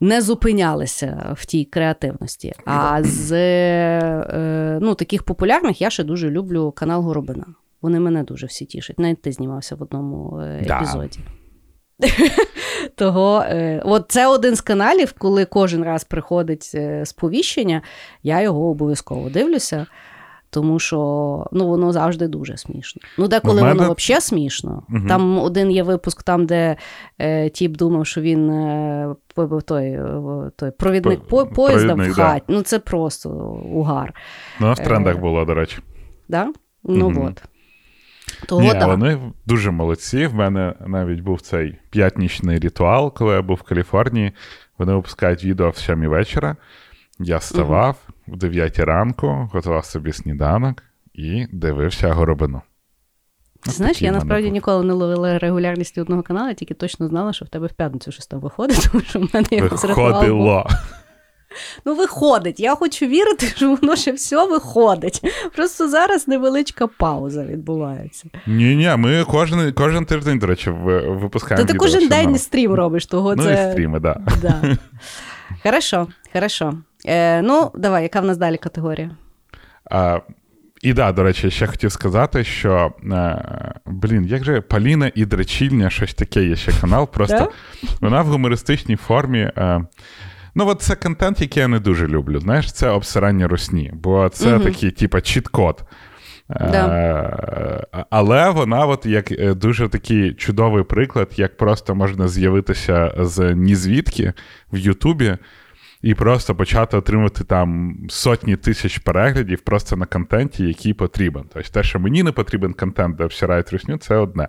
не 0.00 0.20
зупинялися 0.20 1.34
в 1.36 1.46
тій 1.46 1.64
креативності. 1.64 2.52
А 2.64 3.02
з 3.02 3.32
е, 3.32 4.78
ну, 4.82 4.94
таких 4.94 5.22
популярних 5.22 5.80
я 5.80 5.90
ще 5.90 6.04
дуже 6.04 6.30
люблю 6.30 6.72
канал 6.76 7.02
Горобина. 7.02 7.46
Вони 7.82 8.00
мене 8.00 8.22
дуже 8.22 8.46
всі 8.46 8.64
тішать. 8.64 8.98
Навіть 8.98 9.22
ти 9.22 9.32
знімався 9.32 9.74
в 9.74 9.82
одному 9.82 10.40
е, 10.40 10.66
епізоді. 10.70 11.18
Да. 11.98 12.08
Того, 12.96 13.42
е, 13.42 13.82
от 13.84 14.04
це 14.08 14.26
один 14.26 14.56
з 14.56 14.60
каналів, 14.60 15.14
коли 15.18 15.44
кожен 15.44 15.84
раз 15.84 16.04
приходить 16.04 16.70
е, 16.74 17.06
сповіщення, 17.06 17.82
я 18.22 18.40
його 18.40 18.70
обов'язково 18.70 19.30
дивлюся, 19.30 19.86
тому 20.50 20.78
що 20.78 21.46
ну, 21.52 21.68
воно 21.68 21.92
завжди 21.92 22.28
дуже 22.28 22.56
смішно. 22.56 23.02
Ну, 23.18 23.28
деколи 23.28 23.62
мене... 23.62 23.74
воно 23.74 23.94
взагалі 23.98 24.20
смішно. 24.20 24.82
Угу. 24.90 25.08
Там 25.08 25.38
один 25.38 25.70
є 25.70 25.82
випуск, 25.82 26.22
там, 26.22 26.46
де 26.46 26.76
е, 27.18 27.48
тіп 27.48 27.76
думав, 27.76 28.06
що 28.06 28.20
він 28.20 28.50
е, 28.50 29.14
той 29.66 30.00
той 30.56 30.70
провідник 30.70 31.20
по, 31.20 31.46
поїзда 31.46 31.94
в 31.94 32.12
хаті. 32.12 32.44
Да. 32.48 32.54
Ну, 32.54 32.62
це 32.62 32.78
просто 32.78 33.30
угар. 33.72 34.14
Ну, 34.60 34.66
а 34.66 34.72
в 34.72 34.78
трендах 34.78 35.16
е, 35.16 35.18
було, 35.18 35.44
до 35.44 35.54
речі. 35.54 35.78
Да? 36.28 36.52
Ну 36.84 37.06
угу. 37.06 37.28
от. 37.30 37.42
Того, 38.46 38.62
Ні, 38.62 38.72
да. 38.72 38.86
Вони 38.86 39.32
дуже 39.46 39.70
молодці. 39.70 40.26
В 40.26 40.34
мене 40.34 40.74
навіть 40.86 41.20
був 41.20 41.40
цей 41.40 41.78
п'ятнічний 41.90 42.58
ритуал, 42.58 43.14
коли 43.14 43.34
я 43.34 43.42
був 43.42 43.56
в 43.56 43.62
Каліфорнії. 43.62 44.32
Вони 44.78 44.92
випускають 44.92 45.44
відео 45.44 45.70
в 45.70 45.76
7 45.76 46.08
вечора. 46.08 46.56
Я 47.18 47.36
вставав 47.36 47.96
угу. 48.08 48.36
в 48.36 48.38
9 48.38 48.78
ранку, 48.78 49.50
готував 49.52 49.84
собі 49.84 50.12
сніданок 50.12 50.82
і 51.14 51.46
дивився 51.52 52.12
горобину. 52.12 52.62
Ти 53.62 53.70
знаєш, 53.70 54.02
я 54.02 54.12
насправді 54.12 54.50
ніколи 54.50 54.84
не 54.84 54.92
ловила 54.92 55.38
регулярність 55.38 55.98
одного 55.98 56.22
каналу, 56.22 56.54
тільки 56.54 56.74
точно 56.74 57.08
знала, 57.08 57.32
що 57.32 57.44
в 57.44 57.48
тебе 57.48 57.66
в 57.66 57.72
п'ятницю 57.72 58.12
щось 58.12 58.26
там 58.26 58.40
виходить, 58.40 58.88
тому 58.92 59.04
що 59.04 59.18
в 59.20 59.28
мене 59.34 59.46
якось 59.50 59.84
ритуал 59.84 60.66
Ну, 61.84 61.94
виходить. 61.94 62.60
Я 62.60 62.74
хочу 62.74 63.06
вірити, 63.06 63.46
що 63.46 63.74
воно 63.74 63.96
ще 63.96 64.12
все 64.12 64.46
виходить. 64.46 65.22
Просто 65.56 65.88
зараз 65.88 66.28
невеличка 66.28 66.86
пауза 66.86 67.44
відбувається. 67.44 68.24
Ні, 68.46 68.76
ні, 68.76 68.94
ми 68.96 69.24
кожен 69.24 69.72
кожен 69.72 70.04
тиждень, 70.04 70.38
до 70.38 70.46
речі, 70.46 70.70
випускаємо. 70.70 71.66
То 71.66 71.72
ти 71.72 71.78
кожен 71.78 72.08
день 72.08 72.30
не 72.30 72.38
стрім 72.38 72.74
робиш, 72.74 73.06
того 73.06 73.36
ну, 73.36 73.42
це. 73.42 73.62
Ну, 73.62 73.68
і 73.68 73.72
стріми, 73.72 74.00
да. 74.00 74.20
да. 74.42 74.76
Хорошо, 75.62 76.06
хорошо. 76.32 76.74
Е, 77.06 77.42
Ну, 77.42 77.70
давай, 77.74 78.02
яка 78.02 78.20
в 78.20 78.24
нас 78.24 78.36
далі 78.36 78.56
категорія? 78.56 79.10
А, 79.90 80.20
І 80.82 80.92
да, 80.92 81.12
до 81.12 81.22
речі, 81.22 81.50
ще 81.50 81.66
хотів 81.66 81.92
сказати, 81.92 82.44
що 82.44 82.92
е, 83.12 83.44
блін, 83.86 84.24
як 84.24 84.44
же 84.44 84.60
Поліна 84.60 85.12
і 85.14 85.24
Дречільня, 85.24 85.90
щось 85.90 86.14
таке 86.14 86.44
є 86.44 86.56
ще 86.56 86.72
канал. 86.80 87.08
Просто 87.08 87.50
вона 88.00 88.22
в 88.22 88.26
гумористичній 88.26 88.96
формі. 88.96 89.38
Е, 89.38 89.80
Ну, 90.58 90.68
от 90.68 90.82
це 90.82 90.94
контент, 90.94 91.40
який 91.40 91.60
я 91.60 91.68
не 91.68 91.80
дуже 91.80 92.08
люблю. 92.08 92.40
Знаєш, 92.40 92.72
це 92.72 92.88
обсирання 92.88 93.48
русні, 93.48 93.92
бо 93.94 94.28
це 94.28 94.54
угу. 94.54 94.64
такий, 94.64 94.90
типа, 94.90 95.20
чіт-код. 95.20 95.82
Да. 96.48 96.88
Е, 97.94 98.06
але 98.10 98.50
вона, 98.50 98.86
от 98.86 99.06
як 99.06 99.32
е, 99.32 99.54
дуже 99.54 99.88
такий 99.88 100.34
чудовий 100.34 100.84
приклад, 100.84 101.32
як 101.36 101.56
просто 101.56 101.94
можна 101.94 102.28
з'явитися 102.28 103.14
з 103.18 103.54
нізвідки 103.54 104.32
в 104.72 104.78
Ютубі 104.78 105.36
і 106.02 106.14
просто 106.14 106.54
почати 106.54 106.96
отримати 106.96 107.44
там 107.44 107.96
сотні 108.08 108.56
тисяч 108.56 108.98
переглядів 108.98 109.60
просто 109.60 109.96
на 109.96 110.06
контенті, 110.06 110.64
який 110.64 110.94
потрібен. 110.94 111.44
Тобто 111.54 111.70
те, 111.70 111.82
що 111.82 112.00
мені 112.00 112.22
не 112.22 112.32
потрібен 112.32 112.72
контент, 112.72 113.16
де 113.16 113.24
обсирають 113.24 113.72
русню, 113.72 113.96
це 113.96 114.16
одне. 114.16 114.48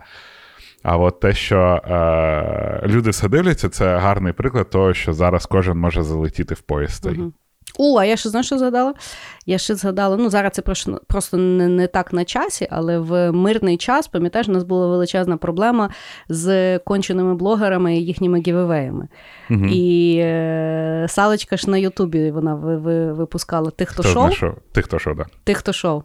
А 0.83 0.97
от 0.97 1.19
те, 1.19 1.33
що 1.33 1.57
е, 1.57 2.87
люди 2.87 3.09
все 3.09 3.29
дивляться, 3.29 3.69
це 3.69 3.97
гарний 3.97 4.33
приклад 4.33 4.69
того, 4.69 4.93
що 4.93 5.13
зараз 5.13 5.45
кожен 5.45 5.77
може 5.77 6.03
залетіти 6.03 6.53
в 6.53 6.61
поїзд. 6.61 7.05
Угу. 7.05 7.31
О, 7.79 7.97
а 7.99 8.05
я 8.05 8.17
ще 8.17 8.29
знаєш, 8.29 8.45
що 8.45 8.57
згадала? 8.57 8.93
Я 9.45 9.57
ще 9.57 9.75
згадала, 9.75 10.17
ну 10.17 10.29
зараз 10.29 10.51
це 10.53 10.61
просто 11.07 11.37
не 11.37 11.67
не 11.67 11.87
так 11.87 12.13
на 12.13 12.25
часі, 12.25 12.67
але 12.71 12.99
в 12.99 13.31
мирний 13.31 13.77
час, 13.77 14.07
пам'ятаєш, 14.07 14.47
у 14.47 14.51
нас 14.51 14.63
була 14.63 14.87
величезна 14.87 15.37
проблема 15.37 15.89
з 16.29 16.79
конченими 16.79 17.35
блогерами 17.35 17.97
і 17.97 18.05
їхніми 18.05 18.39
гівевеями. 18.39 19.07
Угу. 19.49 19.65
І 19.65 20.17
е, 20.17 21.05
Салочка 21.09 21.57
ж 21.57 21.69
на 21.69 21.77
Ютубі 21.77 22.31
вона 22.31 22.55
ви, 22.55 22.77
ви, 22.77 23.13
випускала 23.13 23.71
тих, 23.71 23.89
хто, 23.89 24.03
хто 24.03 24.31
шоу. 24.31 24.53
Тих, 24.71 24.85
хто 24.85 24.99
шоу, 24.99 25.13
да. 25.13 25.25
Тих, 25.43 25.57
хто 25.57 25.73
шоу 25.73 26.03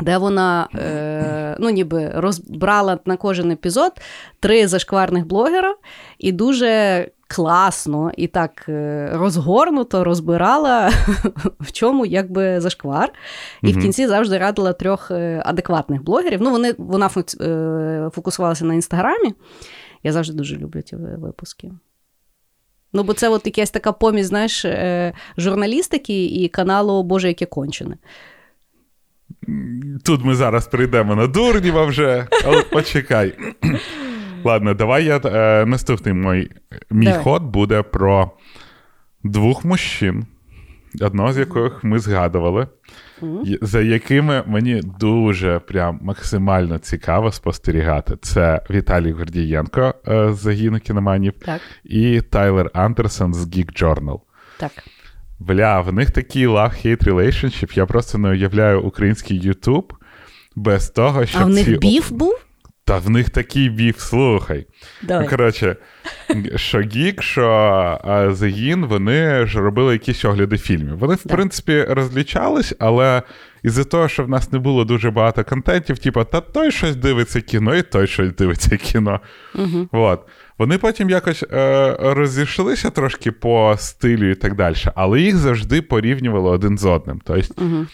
де 0.00 0.18
вона 0.18 0.68
е, 0.74 1.56
ну, 1.58 1.70
ніби 1.70 2.12
розбрала 2.14 2.98
на 3.04 3.16
кожен 3.16 3.50
епізод 3.50 3.92
три 4.40 4.68
зашкварних 4.68 5.26
блогера 5.26 5.74
і 6.18 6.32
дуже 6.32 7.06
класно 7.28 8.12
і 8.16 8.26
так 8.26 8.64
е, 8.68 9.10
розгорнуто 9.12 10.04
розбирала, 10.04 10.90
в 11.60 11.72
чому 11.72 12.06
якби 12.06 12.60
зашквар. 12.60 13.12
І 13.62 13.66
mm-hmm. 13.66 13.78
в 13.78 13.82
кінці 13.82 14.06
завжди 14.06 14.38
радила 14.38 14.72
трьох 14.72 15.10
е, 15.10 15.42
адекватних 15.44 16.02
блогерів. 16.02 16.42
Ну, 16.42 16.50
вони, 16.50 16.74
Вона 16.78 17.10
е, 17.40 18.10
фокусувалася 18.14 18.64
на 18.64 18.74
інстаграмі. 18.74 19.34
Я 20.02 20.12
завжди 20.12 20.34
дуже 20.34 20.56
люблю 20.56 20.82
ті 20.82 20.96
випуски. 20.96 21.72
Ну, 22.92 23.02
бо 23.02 23.14
це 23.14 23.28
от 23.28 23.46
якась 23.46 23.70
така 23.70 23.92
помість, 23.92 24.28
знаєш, 24.28 24.66
журналістики 25.36 26.26
і 26.26 26.48
каналу 26.48 27.02
Боже, 27.02 27.28
яке 27.28 27.46
кончене. 27.46 27.96
Тут 30.04 30.24
ми 30.24 30.34
зараз 30.34 30.66
прийдемо 30.66 31.14
на 31.14 31.26
дурніва 31.26 31.84
вже, 31.84 32.26
але 32.44 32.62
почекай. 32.62 33.34
Ладно, 34.44 34.74
давай 34.74 35.04
я 35.04 35.16
е, 35.24 35.66
наступний 35.66 36.14
мій, 36.14 36.50
мій 36.90 37.04
давай. 37.06 37.22
ход 37.22 37.42
буде 37.42 37.82
про 37.82 38.30
двох 39.24 39.64
мужчин, 39.64 40.26
одного 41.00 41.32
з 41.32 41.38
яких 41.38 41.84
ми 41.84 41.98
згадували, 41.98 42.66
mm-hmm. 43.22 43.58
за 43.62 43.80
якими 43.80 44.42
мені 44.46 44.80
дуже 45.00 45.58
прям 45.58 45.98
максимально 46.02 46.78
цікаво 46.78 47.32
спостерігати. 47.32 48.16
Це 48.22 48.62
Віталій 48.70 49.12
Гордієнко 49.12 49.94
е, 50.08 50.32
з 50.32 50.38
загіну 50.38 50.78
кіноманів 50.78 51.32
так. 51.32 51.60
і 51.84 52.20
Тайлер 52.20 52.70
Андерсон 52.74 53.34
з 53.34 53.46
Geek 53.46 53.82
Journal. 53.82 54.20
Так. 54.58 54.72
Бля, 55.38 55.80
в 55.80 55.92
них 55.92 56.10
такий 56.10 56.46
love-hate 56.46 57.04
relationship, 57.04 57.76
Я 57.76 57.86
просто 57.86 58.18
не 58.18 58.28
уявляю 58.28 58.82
український 58.82 59.38
Ютуб 59.38 59.92
без 60.56 60.90
того, 60.90 61.26
що. 61.26 61.38
А 61.38 61.44
в 61.44 61.48
них 61.48 61.64
ці... 61.64 61.76
біф 61.76 62.10
був? 62.10 62.38
Та 62.84 62.98
в 62.98 63.10
них 63.10 63.30
такий 63.30 63.68
біф, 63.68 63.98
слухай. 63.98 64.66
Давай. 65.02 65.24
Ну, 65.24 65.30
коротше, 65.30 65.76
що 66.56 66.80
Гік, 66.80 67.22
що 67.22 68.28
Загін, 68.32 68.86
вони 68.86 69.46
ж 69.46 69.60
робили 69.60 69.92
якісь 69.92 70.24
огляди 70.24 70.58
фільмів. 70.58 70.98
Вони, 70.98 71.14
в 71.14 71.22
да. 71.24 71.34
принципі, 71.34 71.82
розлічались, 71.82 72.74
але 72.78 73.22
із-за 73.62 73.84
того, 73.84 74.08
що 74.08 74.24
в 74.24 74.28
нас 74.28 74.52
не 74.52 74.58
було 74.58 74.84
дуже 74.84 75.10
багато 75.10 75.44
контентів, 75.44 75.98
типу, 75.98 76.24
та 76.24 76.40
той 76.40 76.70
щось 76.70 76.96
дивиться 76.96 77.40
кіно, 77.40 77.74
і 77.74 77.82
той 77.82 78.06
щось 78.06 78.32
дивиться 78.34 78.76
кіно. 78.76 79.20
Угу. 79.54 79.88
От. 79.92 80.20
Вони 80.58 80.78
потім 80.78 81.10
якось 81.10 81.44
е, 81.52 81.96
розійшлися 82.00 82.90
трошки 82.90 83.32
по 83.32 83.74
стилю 83.78 84.30
і 84.30 84.34
так 84.34 84.54
далі, 84.54 84.76
але 84.94 85.20
їх 85.20 85.36
завжди 85.36 85.82
порівнювали 85.82 86.50
один 86.50 86.78
з 86.78 86.84
одним. 86.84 87.20
Тобто 87.24 87.64
uh 87.64 87.86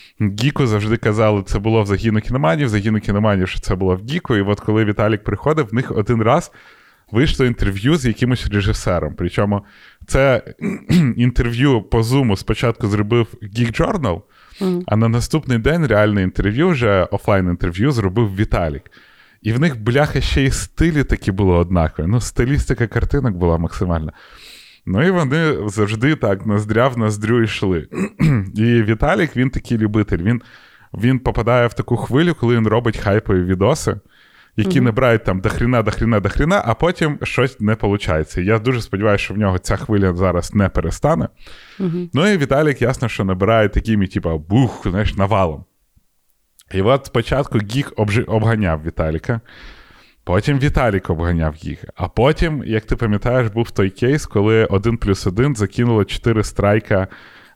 Гіку 0.42 0.66
завжди 0.66 0.96
казали, 0.96 1.42
це 1.46 1.58
було 1.58 1.82
в 1.82 1.86
загіну 1.86 2.20
кіноманів, 2.20 2.68
загіну 2.68 3.00
кіноманів, 3.00 3.48
що 3.48 3.60
це 3.60 3.74
було 3.74 3.96
в 3.96 4.04
Гіку. 4.10 4.36
І 4.36 4.42
от 4.42 4.60
коли 4.60 4.84
Віталік 4.84 5.24
приходив, 5.24 5.68
в 5.70 5.74
них 5.74 5.90
один 5.90 6.22
раз 6.22 6.52
вийшло 7.12 7.46
інтерв'ю 7.46 7.96
з 7.96 8.06
якимось 8.06 8.46
режисером. 8.46 9.14
Причому 9.18 9.64
це 10.06 10.42
інтерв'ю 11.16 11.82
по 11.82 12.02
зуму 12.02 12.36
спочатку 12.36 12.86
зробив 12.86 13.26
Geek 13.42 13.80
Journal, 13.80 14.20
uh 14.60 14.82
а 14.86 14.96
на 14.96 15.08
наступний 15.08 15.58
день 15.58 15.86
реальне 15.86 16.22
інтерв'ю, 16.22 16.68
вже 16.68 17.04
офлайн 17.04 17.48
інтерв'ю, 17.48 17.90
зробив 17.90 18.36
Віталік. 18.36 18.82
І 19.44 19.52
в 19.52 19.60
них, 19.60 19.80
бляха, 19.80 20.20
ще 20.20 20.42
й 20.42 20.50
стилі 20.50 21.04
такі 21.04 21.32
були 21.32 21.54
однакові. 21.54 22.06
Ну, 22.06 22.20
стилістика 22.20 22.86
картинок 22.86 23.34
була 23.34 23.58
максимальна. 23.58 24.12
Ну 24.86 25.06
і 25.06 25.10
вони 25.10 25.68
завжди 25.68 26.16
так 26.16 26.46
ноздря 26.46 26.88
в 26.88 26.98
ноздрю 26.98 27.42
йшли. 27.42 27.88
І 28.54 28.82
Віталік, 28.82 29.36
він 29.36 29.50
такий 29.50 29.78
любитель. 29.78 30.18
Він 30.18 30.42
він 30.94 31.18
попадає 31.18 31.66
в 31.66 31.74
таку 31.74 31.96
хвилю, 31.96 32.34
коли 32.40 32.56
він 32.56 32.66
робить 32.66 32.96
хайпові 32.96 33.44
відоси. 33.44 33.96
які 34.56 34.78
угу. 34.78 34.84
набирають 34.84 35.24
там 35.24 35.40
дохріна, 35.40 35.82
дохріна, 35.82 36.20
дохріна, 36.20 36.62
а 36.64 36.74
потім 36.74 37.18
щось 37.22 37.60
не 37.60 37.76
виходить. 37.82 38.36
Я 38.36 38.58
дуже 38.58 38.82
сподіваюся, 38.82 39.24
що 39.24 39.34
в 39.34 39.38
нього 39.38 39.58
ця 39.58 39.76
хвиля 39.76 40.14
зараз 40.14 40.54
не 40.54 40.68
перестане. 40.68 41.28
Угу. 41.80 42.08
Ну 42.14 42.28
і 42.28 42.36
Віталік, 42.36 42.82
ясно, 42.82 43.08
що 43.08 43.24
набирає 43.24 43.68
такими, 43.68 44.06
типу, 44.06 44.38
бух, 44.38 44.86
знаєш, 44.90 45.14
навалом. 45.14 45.64
І 46.72 46.82
от 46.82 47.06
спочатку 47.06 47.58
Гік 47.58 47.92
обганяв 48.26 48.80
Віталіка. 48.86 49.40
Потім 50.24 50.58
Віталік 50.58 51.10
обганяв 51.10 51.56
їх. 51.56 51.84
А 51.96 52.08
потім, 52.08 52.64
як 52.66 52.84
ти 52.84 52.96
пам'ятаєш, 52.96 53.48
був 53.48 53.70
той 53.70 53.90
кейс, 53.90 54.26
коли 54.26 54.64
один 54.64 54.96
плюс 54.96 55.26
один 55.26 55.56
закинуло 55.56 56.04
чотири 56.04 56.44
страйка 56.44 57.08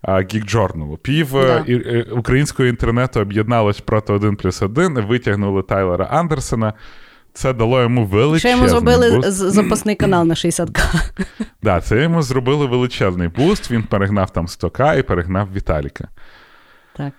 Geek 0.05 0.55
Journal. 0.55 0.97
Пів 0.97 1.33
да. 1.33 1.65
Е, 1.69 2.07
українського 2.13 2.69
інтернету 2.69 3.21
об'єдналось 3.21 3.81
проти 3.81 4.13
1 4.13 4.37
плюс 4.37 4.63
1, 4.63 4.95
витягнули 5.01 5.63
Тайлера 5.63 6.05
Андерсона. 6.05 6.73
Це 7.33 7.53
дало 7.53 7.83
йому 7.83 8.05
величезний 8.07 8.41
Ще 8.41 8.51
йому 8.51 8.69
зробили 8.69 9.17
буст. 9.17 9.33
запасний 9.33 9.95
канал 9.95 10.27
на 10.27 10.35
60к. 10.35 11.11
Да, 11.63 11.81
це 11.81 12.03
йому 12.03 12.23
зробили 12.23 12.67
величезний 12.67 13.29
буст. 13.29 13.71
Він 13.71 13.83
перегнав 13.83 14.31
там 14.31 14.47
100к 14.47 14.99
і 14.99 15.03
перегнав 15.03 15.49
Віталіка. 15.53 16.09
Так. 16.97 17.13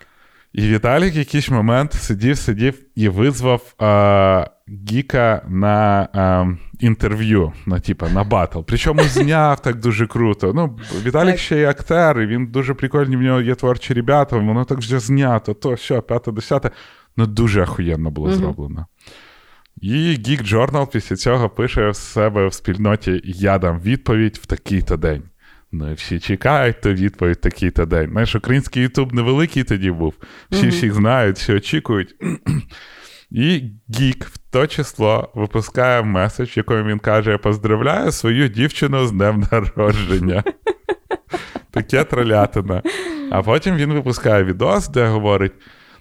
І 0.54 0.62
Віталік 0.62 1.16
в 1.16 1.18
якийсь 1.18 1.50
момент 1.50 1.94
сидів, 1.94 2.38
сидів 2.38 2.82
і 2.96 3.10
визвав 3.10 3.74
а, 3.78 4.46
Geek'а 4.92 5.46
на 5.48 6.10
а, 6.14 6.46
інтерв'ю, 6.80 7.54
на 7.66 7.80
типа, 7.80 8.10
на 8.10 8.24
батл. 8.24 8.60
Причому 8.68 9.04
зняв 9.04 9.62
так 9.62 9.80
дуже 9.80 10.08
круто. 10.08 10.54
Ну, 10.54 10.80
Віталік 11.06 11.32
так. 11.32 11.40
ще 11.40 11.60
й 11.60 11.66
актер, 11.66 12.22
і 12.22 12.28
він 12.28 12.48
дуже 12.48 12.74
прикольний, 12.74 13.18
в 13.18 13.22
нього 13.22 13.42
є 13.42 13.56
творчі 13.56 13.94
ребята, 13.94 14.38
воно 14.38 14.66
так 14.66 14.78
вже 14.78 15.00
знято, 15.00 15.54
то 15.54 15.78
що, 15.78 16.02
п'яте, 16.02 16.32
десяте. 16.32 16.72
Ну, 17.18 17.28
дуже 17.28 17.62
ахуєнно 17.62 18.12
було 18.12 18.28
угу. 18.28 18.38
зроблено. 18.38 18.86
І 19.82 19.96
Geek 19.98 20.54
Journal 20.54 20.92
після 20.92 21.16
цього 21.16 21.50
пише 21.50 21.90
в 21.90 21.96
себе 21.96 22.48
в 22.48 22.54
спільноті: 22.54 23.22
Я 23.24 23.58
дам 23.58 23.80
відповідь 23.80 24.40
в 24.42 24.46
такий-то 24.46 24.98
день. 24.98 25.24
Ну 25.72 25.92
і 25.92 25.94
всі 25.94 26.20
чекають 26.20 26.82
то 26.82 26.94
відповідь 26.94 27.42
такий-то 27.42 27.86
день. 27.86 28.10
Знаєш, 28.12 28.36
український 28.36 28.84
Ютуб 28.84 29.14
невеликий 29.14 29.64
тоді 29.64 29.92
був. 29.92 30.14
Всі 30.52 30.66
mm-hmm. 30.66 30.70
всіх 30.70 30.94
знають, 30.94 31.38
всі 31.38 31.54
очікують. 31.54 32.16
І 33.32 33.64
Гік 34.00 34.26
в 34.26 34.38
то 34.38 34.68
число 34.68 35.32
випускає 35.36 36.04
меседж, 36.04 36.50
в 36.50 36.58
якому 36.58 36.84
він 36.84 37.00
каже: 37.00 37.32
Я 37.32 37.38
поздравляю 37.38 38.12
свою 38.12 38.48
дівчину 38.48 39.08
з 39.08 39.12
днем 39.12 39.48
народження. 39.52 40.44
Таке 41.72 42.04
тролятина. 42.04 42.82
А 43.32 43.44
потім 43.44 43.76
він 43.76 43.94
випускає 43.94 44.44
відос, 44.44 44.88
де 44.88 45.08
говорить: 45.08 45.54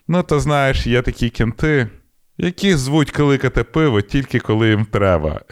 ну, 0.09 0.23
то 0.23 0.41
знаєш, 0.41 0.87
є 0.87 1.03
такі 1.03 1.31
кінти, 1.31 1.89
які 2.39 2.75
звуть 2.75 3.11
кликати 3.11 3.65
пиво 3.65 4.01
тільки 4.01 4.39
коли 4.39 4.69
їм 4.69 4.85
треба. 4.85 5.41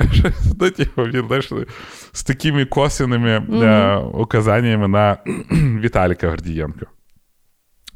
Ну, 0.61 0.70
типу, 0.70 1.02
він 1.02 1.26
знаєш, 1.26 1.52
з 2.16 2.22
такими 2.22 2.64
косвенними 2.64 3.38
mm-hmm. 3.38 4.20
указаннями 4.20 4.88
на 4.88 5.18
Віталіка 5.83 6.29
Гордієнка. 6.29 6.87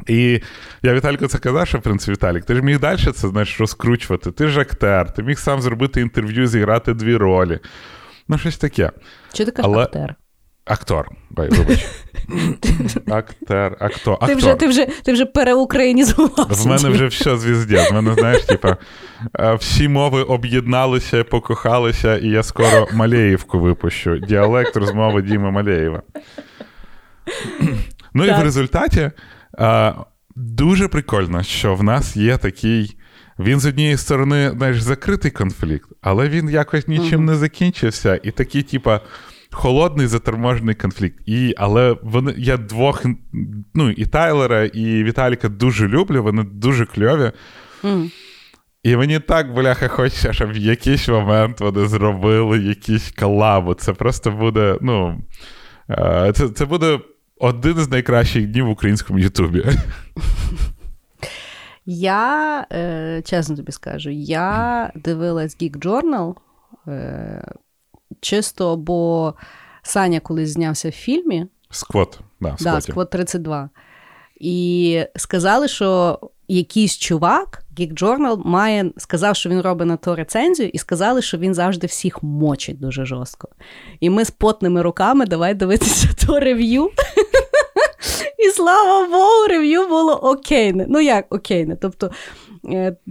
І 0.06 0.40
я 0.82 0.94
Віталіку 0.94 1.26
це 1.26 1.38
казав, 1.38 1.66
що 1.66 1.78
в 1.78 1.82
принципі 1.82 2.12
Віталік, 2.12 2.44
ти 2.44 2.54
ж 2.54 2.62
міг 2.62 2.80
далі 2.80 2.98
це 2.98 3.28
знаєш, 3.28 3.60
розкручувати. 3.60 4.32
Ти 4.32 4.48
ж 4.48 4.60
актер, 4.60 5.12
ти 5.12 5.22
міг 5.22 5.38
сам 5.38 5.60
зробити 5.60 6.00
інтерв'ю, 6.00 6.46
зіграти 6.46 6.94
дві 6.94 7.16
ролі. 7.16 7.58
Ну, 8.28 8.38
щось 8.38 8.58
таке. 8.58 8.90
Чи 9.32 9.44
ти 9.44 9.50
кажеш 9.50 9.72
Але... 9.72 9.84
актер? 9.84 10.14
Актор. 10.64 11.08
Ой, 11.36 11.48
вибач. 11.48 11.86
Актер, 13.10 13.76
актор. 13.80 14.18
Ти 14.26 14.34
вже 14.34 14.54
ти 14.54 14.68
вже, 14.68 14.86
ти 14.86 15.12
вже 15.12 15.26
переукраїнізувався. 15.26 16.64
В 16.64 16.66
мене 16.66 16.88
вже 16.88 17.06
все 17.06 17.36
звізде. 17.36 17.88
В 17.90 17.92
мене, 17.92 18.14
знаєш, 18.14 18.42
типа, 18.42 18.76
е, 19.38 19.54
всі 19.54 19.88
мови 19.88 20.22
об'єдналися, 20.22 21.24
покохалися, 21.24 22.16
і 22.16 22.26
я 22.28 22.42
скоро 22.42 22.88
Малеївку 22.92 23.58
випущу. 23.58 24.18
Діалект 24.18 24.76
розмови 24.76 25.22
Діми 25.22 25.50
Малеєва. 25.50 26.02
Ну 28.14 28.26
так. 28.26 28.38
і 28.38 28.40
в 28.40 28.44
результаті 28.44 29.10
а, 29.58 29.94
дуже 30.36 30.88
прикольно, 30.88 31.42
що 31.42 31.74
в 31.74 31.82
нас 31.82 32.16
є 32.16 32.36
такий. 32.36 32.96
Він 33.38 33.60
з 33.60 33.66
однієї 33.66 33.96
сторони, 33.96 34.50
знаєш, 34.56 34.82
закритий 34.82 35.30
конфлікт, 35.30 35.90
але 36.00 36.28
він 36.28 36.50
якось 36.50 36.88
нічим 36.88 37.24
не 37.24 37.34
закінчився. 37.36 38.20
І 38.22 38.30
такий, 38.30 38.62
типа 38.62 39.00
холодний 39.50 40.06
заторможений 40.06 40.74
конфлікт. 40.74 41.18
І, 41.26 41.54
Але 41.56 41.96
вони 42.02 42.34
я 42.38 42.56
двох, 42.56 43.04
ну, 43.74 43.90
і 43.90 44.06
Тайлера, 44.06 44.64
і 44.64 45.04
Віталіка 45.04 45.48
дуже 45.48 45.88
люблю, 45.88 46.22
вони 46.22 46.42
дуже 46.42 46.86
кльові. 46.86 47.32
Mm. 47.82 48.10
І 48.82 48.96
мені 48.96 49.20
так, 49.20 49.54
бляха, 49.54 49.88
хочеться, 49.88 50.32
щоб 50.32 50.52
в 50.52 50.56
якийсь 50.56 51.08
момент 51.08 51.60
вони 51.60 51.88
зробили 51.88 52.58
якісь 52.58 53.10
колабу. 53.10 53.74
Це 53.74 53.92
просто 53.92 54.30
буде, 54.30 54.78
ну. 54.80 55.22
Е, 55.90 56.32
це, 56.34 56.48
це 56.48 56.64
буде 56.64 57.00
один 57.38 57.74
з 57.74 57.90
найкращих 57.90 58.46
днів 58.46 58.66
в 58.66 58.70
українському 58.70 59.18
Ютубі. 59.18 59.64
Я, 61.86 62.66
е, 62.72 63.22
чесно 63.24 63.56
тобі 63.56 63.72
скажу, 63.72 64.10
я 64.10 64.92
дивилась 64.94 65.56
Geek 65.56 65.78
Journal 65.78 66.34
е, 66.88 67.52
чисто, 68.20 68.76
бо 68.76 69.34
Саня 69.82 70.20
колись 70.20 70.50
знявся 70.50 70.88
в 70.88 70.92
фільмі. 70.92 71.46
Сквот, 71.70 72.20
да, 72.40 72.56
да, 72.60 72.80
Сквот 72.80 73.10
32. 73.10 73.70
І 74.40 75.04
сказали, 75.16 75.68
що 75.68 76.18
якийсь 76.48 76.98
чувак, 76.98 77.62
Geek 77.78 78.02
Journal, 78.02 78.46
має, 78.46 78.90
сказав, 78.96 79.36
що 79.36 79.50
він 79.50 79.60
робить 79.60 79.88
на 79.88 79.96
то 79.96 80.16
рецензію, 80.16 80.68
і 80.68 80.78
сказали, 80.78 81.22
що 81.22 81.38
він 81.38 81.54
завжди 81.54 81.86
всіх 81.86 82.22
мочить 82.22 82.80
дуже 82.80 83.04
жорстко. 83.04 83.48
І 84.00 84.10
ми 84.10 84.24
з 84.24 84.30
потними 84.30 84.82
руками 84.82 85.26
давай 85.26 85.54
дивитися 85.54 86.08
то 86.26 86.40
рев'ю. 86.40 86.90
І 88.38 88.50
слава 88.50 89.08
Богу, 89.08 89.46
рев'ю 89.48 89.88
було 89.88 90.14
окейне. 90.14 90.86
Ну 90.88 91.00
як 91.00 91.34
окейне? 91.34 91.76
Тобто 91.80 92.10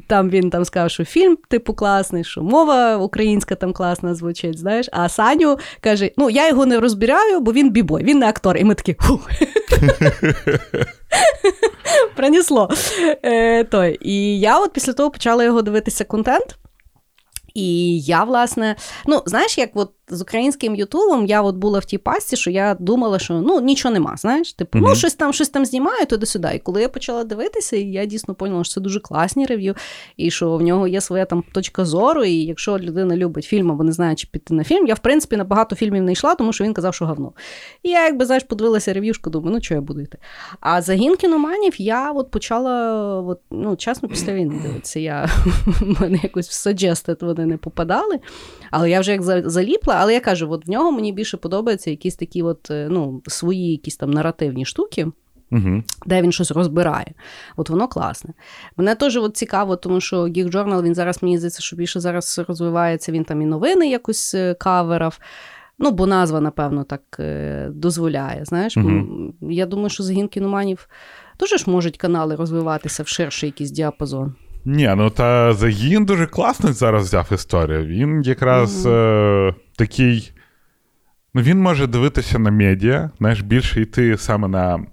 там 0.07 0.29
він 0.29 0.49
там 0.49 0.65
сказав, 0.65 0.91
що 0.91 1.05
фільм, 1.05 1.37
типу, 1.49 1.73
класний, 1.73 2.23
що 2.23 2.43
мова 2.43 2.97
українська 2.97 3.55
там 3.55 3.73
класна 3.73 4.15
звучить. 4.15 4.59
знаєш. 4.59 4.89
А 4.91 5.09
Саню 5.09 5.57
каже: 5.81 6.11
ну, 6.17 6.29
я 6.29 6.47
його 6.47 6.65
не 6.65 6.79
розбираю, 6.79 7.39
бо 7.39 7.53
він 7.53 7.71
бібой, 7.71 8.03
він 8.03 8.19
не 8.19 8.29
актор. 8.29 8.57
І 8.57 8.63
ми 8.63 8.75
такі. 8.75 8.95
Принесло. 12.15 12.69
Е, 13.23 13.63
той. 13.63 13.97
І 14.01 14.39
я 14.39 14.59
от 14.59 14.73
після 14.73 14.93
того 14.93 15.11
почала 15.11 15.43
його 15.43 15.61
дивитися 15.61 16.03
контент. 16.03 16.57
І 17.53 17.99
я, 17.99 18.23
власне, 18.23 18.75
ну, 19.07 19.21
знаєш, 19.25 19.57
як 19.57 19.69
от 19.73 19.91
з 20.09 20.21
українським 20.21 20.75
Ютубом 20.75 21.25
я 21.25 21.41
от 21.41 21.55
була 21.55 21.79
в 21.79 21.85
тій 21.85 21.97
пасті, 21.97 22.35
що 22.35 22.51
я 22.51 22.75
думала, 22.79 23.19
що 23.19 23.33
ну 23.33 23.61
нічого 23.61 23.93
нема, 23.93 24.15
знаєш, 24.17 24.53
типу, 24.53 24.77
ну 24.77 24.95
щось 24.95 25.15
там 25.15 25.33
щось 25.33 25.49
там 25.49 25.65
знімаю 25.65 26.05
туди-сюди. 26.05 26.51
І 26.55 26.59
коли 26.59 26.81
я 26.81 26.89
почала 26.89 27.23
дивитися, 27.23 27.77
я 27.77 28.05
дійсно 28.05 28.35
поняла, 28.35 28.63
що 28.63 28.73
це 28.73 28.81
дуже 28.81 28.99
класні 28.99 29.45
рев'ю, 29.45 29.75
і 30.17 30.31
що 30.31 30.57
в 30.57 30.61
нього 30.61 30.87
є 30.87 31.01
своя 31.01 31.25
там 31.25 31.43
точка 31.53 31.85
зору. 31.85 32.23
І 32.23 32.33
якщо 32.33 32.79
людина 32.79 33.17
любить 33.17 33.45
фільм, 33.45 33.71
або 33.71 33.83
не 33.83 33.91
знає, 33.91 34.15
чи 34.15 34.27
піти 34.31 34.53
на 34.53 34.63
фільм, 34.63 34.87
я 34.87 34.93
в 34.93 34.99
принципі 34.99 35.37
на 35.37 35.43
багато 35.43 35.75
фільмів 35.75 36.03
не 36.03 36.11
йшла, 36.11 36.35
тому 36.35 36.53
що 36.53 36.63
він 36.63 36.73
казав, 36.73 36.93
що 36.93 37.05
говно. 37.05 37.31
І 37.83 37.89
я, 37.89 38.05
якби 38.05 38.25
знаєш, 38.25 38.43
подивилася 38.43 38.93
рев'юшку, 38.93 39.29
думаю, 39.29 39.55
ну 39.55 39.61
що 39.61 39.73
я 39.73 39.81
буду 39.81 40.01
йти. 40.01 40.17
А 40.59 40.81
загін 40.81 41.15
кіноманів 41.15 41.81
я 41.81 42.11
от 42.11 42.31
почала, 42.31 43.03
от, 43.21 43.39
ну, 43.51 43.75
чесно, 43.75 44.09
після 44.09 44.33
війни 44.33 44.61
дивитися. 44.63 44.99
Я 44.99 45.29
в 45.65 46.01
мене 46.01 46.19
якось 46.23 46.49
в 46.49 46.51
саджестит 46.51 47.21
вони 47.21 47.45
не 47.45 47.57
попадали. 47.57 48.19
Але 48.71 48.89
я 48.89 48.99
вже 48.99 49.11
як 49.11 49.49
заліпла, 49.49 49.95
але 49.99 50.13
я 50.13 50.19
кажу, 50.19 50.51
от 50.51 50.67
в 50.67 50.69
нього 50.69 50.91
мені 50.91 51.13
більше 51.13 51.37
подобаються 51.37 51.89
якісь 51.89 52.15
такі 52.15 52.43
от, 52.43 52.71
е, 52.71 52.87
ну, 52.91 53.21
свої 53.27 53.71
якісь 53.71 53.97
там 53.97 54.11
наративні 54.11 54.65
штуки. 54.65 55.07
uh 55.51 55.83
Де 56.05 56.21
він 56.21 56.31
щось 56.31 56.51
розбирає. 56.51 57.13
От 57.57 57.69
воно 57.69 57.87
класне. 57.87 58.33
Мене 58.77 58.95
теж 58.95 59.17
от 59.17 59.37
цікаво, 59.37 59.75
тому 59.75 60.01
що 60.01 60.23
Geek 60.23 60.51
Journal, 60.51 60.83
він 60.83 60.95
зараз, 60.95 61.23
мені 61.23 61.37
здається, 61.37 61.61
що 61.61 61.75
більше 61.75 61.99
зараз 61.99 62.41
розвивається, 62.47 63.11
він 63.11 63.23
там 63.23 63.41
і 63.41 63.45
новини 63.45 63.89
якось 63.89 64.35
е, 64.35 64.53
каверав. 64.53 65.19
Ну, 65.79 65.91
бо 65.91 66.07
назва, 66.07 66.41
напевно, 66.41 66.83
так 66.83 67.01
е, 67.19 67.69
дозволяє. 67.73 68.45
Знаєш, 68.45 68.77
uh 68.77 69.31
Я 69.41 69.65
думаю, 69.65 69.89
що 69.89 70.03
загін 70.03 70.27
кіноманів 70.27 70.89
теж 71.37 71.49
ж 71.49 71.69
можуть 71.69 71.97
канали 71.97 72.35
розвиватися 72.35 73.03
в 73.03 73.07
ширший 73.07 73.49
якийсь 73.49 73.71
діапазон. 73.71 74.35
Ні, 74.65 74.93
ну 74.97 75.09
та 75.09 75.53
загін 75.53 76.05
дуже 76.05 76.27
класно 76.27 76.73
зараз 76.73 77.03
взяв 77.03 77.27
історію. 77.33 77.85
Він 77.85 78.21
якраз 78.21 78.85
е, 78.85 79.53
такий. 79.79 80.31
Ну, 81.33 81.41
Він 81.41 81.61
може 81.61 81.87
дивитися 81.87 82.39
на 82.39 82.51
медіа, 82.51 83.09
знаєш, 83.17 83.41
більше 83.41 83.81
йти 83.81 84.17
саме 84.17 84.47
на 84.47 84.85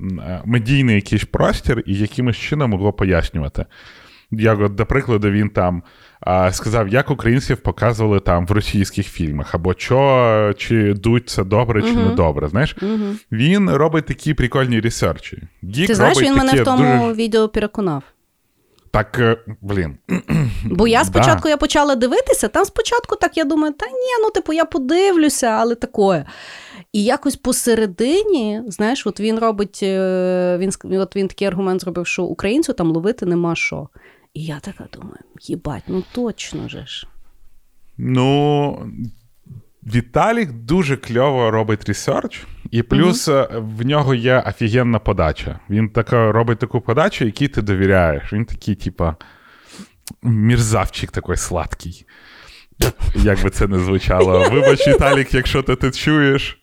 медійний 0.45 0.95
якийсь 0.95 1.25
простір 1.25 1.83
і 1.87 1.95
якимось 1.95 2.37
чином 2.37 2.73
його 2.73 2.93
пояснювати. 2.93 3.65
Як, 4.31 4.61
от, 4.61 4.75
до 4.75 4.87
прикладу, 4.87 5.31
він 5.31 5.49
там 5.49 5.83
а, 6.21 6.53
сказав, 6.53 6.89
як 6.89 7.11
українців 7.11 7.57
показували 7.57 8.21
там 8.21 8.47
в 8.47 8.51
російських 8.51 9.07
фільмах, 9.07 9.55
або 9.55 9.75
що, 9.79 10.55
чи 10.59 10.95
дуть 10.95 11.29
це 11.29 11.45
добре, 11.45 11.83
чи 11.83 11.89
uh-huh. 11.89 12.09
не 12.09 12.15
добре. 12.15 12.49
Знаєш, 12.49 12.77
uh-huh. 12.77 13.15
Він 13.33 13.71
робить 13.71 14.07
такі 14.07 14.35
прикольні 14.35 14.81
ресерчі. 14.81 15.43
Ти 15.87 15.95
знаєш, 15.95 16.23
він 16.23 16.35
мене 16.35 16.53
в 16.53 16.65
тому 16.65 16.99
дуже... 16.99 17.13
відео 17.13 17.49
переконав. 17.49 18.03
Так, 18.97 19.19
е, 19.19 19.37
блін. 19.61 19.97
Бо 20.65 20.89
я 20.89 21.05
спочатку 21.05 21.43
да. 21.43 21.49
я 21.49 21.57
почала 21.57 21.95
дивитися, 21.95 22.49
там 22.49 22.65
спочатку 22.65 23.17
так 23.17 23.37
я 23.37 23.45
думаю, 23.45 23.73
та 23.73 23.87
ні, 23.87 24.23
ну 24.23 24.31
типу, 24.31 24.53
я 24.53 24.65
подивлюся, 24.65 25.47
але 25.47 25.75
такое. 25.75 26.27
І 26.93 27.05
якось 27.05 27.37
посередині, 27.37 28.63
знаєш, 28.67 29.07
от 29.07 29.21
він 29.21 29.39
робить, 29.39 29.81
е, 29.83 30.59
він 30.61 31.01
от 31.01 31.17
він 31.17 31.29
такий 31.29 31.49
аргумент 31.49 31.81
зробив, 31.81 32.07
що 32.07 32.25
українцю 32.25 32.73
там 32.73 32.91
ловити 32.91 33.27
нема 33.27 33.55
що. 33.57 33.89
І 34.35 34.45
я 34.45 34.61
така 34.61 34.85
думаю, 34.93 35.19
їбать, 35.41 35.83
ну 35.89 36.05
точно 36.13 36.69
же 36.69 36.87
ж. 36.87 37.07
Ну, 37.99 38.79
Віталік 39.95 40.53
дуже 40.53 40.97
кльово 40.97 41.51
робить 41.51 41.89
ресерч, 41.89 42.47
і 42.71 42.83
плюс 42.83 43.29
mm-hmm. 43.29 43.77
в 43.77 43.87
нього 43.87 44.15
є 44.15 44.45
офігенна 44.47 44.99
подача. 44.99 45.61
Він 45.71 45.89
така, 45.89 46.33
робить 46.33 46.59
таку 46.59 46.81
подачу, 46.81 47.25
якій 47.25 47.49
ти 47.49 47.63
довіряєш. 47.63 48.33
Він 48.33 48.45
такий, 48.45 48.75
типа, 48.75 49.17
мірзавчик 50.23 51.11
такий 51.11 51.37
сладкий. 51.37 52.07
Як 53.15 53.43
би 53.43 53.51
це 53.51 53.67
не 53.67 53.79
звучало. 53.79 54.49
Вибач, 54.53 54.89
Віталік, 54.89 55.35
якщо 55.35 55.63
ти 55.63 55.77
це 55.77 55.91
чуєш. 55.91 56.59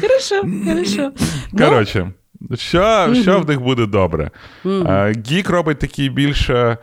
Хорошо, 0.00 0.42
хорошо. 0.66 1.12
Ну, 1.52 1.58
Коротше, 1.58 2.12
що 2.54 3.14
що 3.22 3.40
в 3.40 3.48
них 3.48 3.60
буде 3.60 3.86
добре? 3.86 4.30
Mm-hmm. 4.64 5.26
Гік 5.30 5.50
робить 5.50 5.78
такий 5.78 6.08
більше 6.08 6.78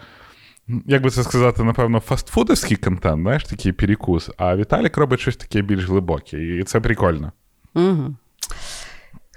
як 0.67 1.04
би 1.04 1.10
це 1.10 1.23
сказати, 1.23 1.63
напевно, 1.63 1.99
фастфудовський 1.99 2.78
контент, 2.78 3.21
знаєш, 3.21 3.43
такий 3.43 3.71
перекус, 3.71 4.30
а 4.38 4.56
Віталік 4.56 4.97
робить 4.97 5.19
щось 5.19 5.38
таке 5.38 5.62
більш 5.62 5.86
глибоке, 5.86 6.38
і 6.38 6.63
це 6.63 6.80
прикольно. 6.80 7.32
Угу. 7.75 8.15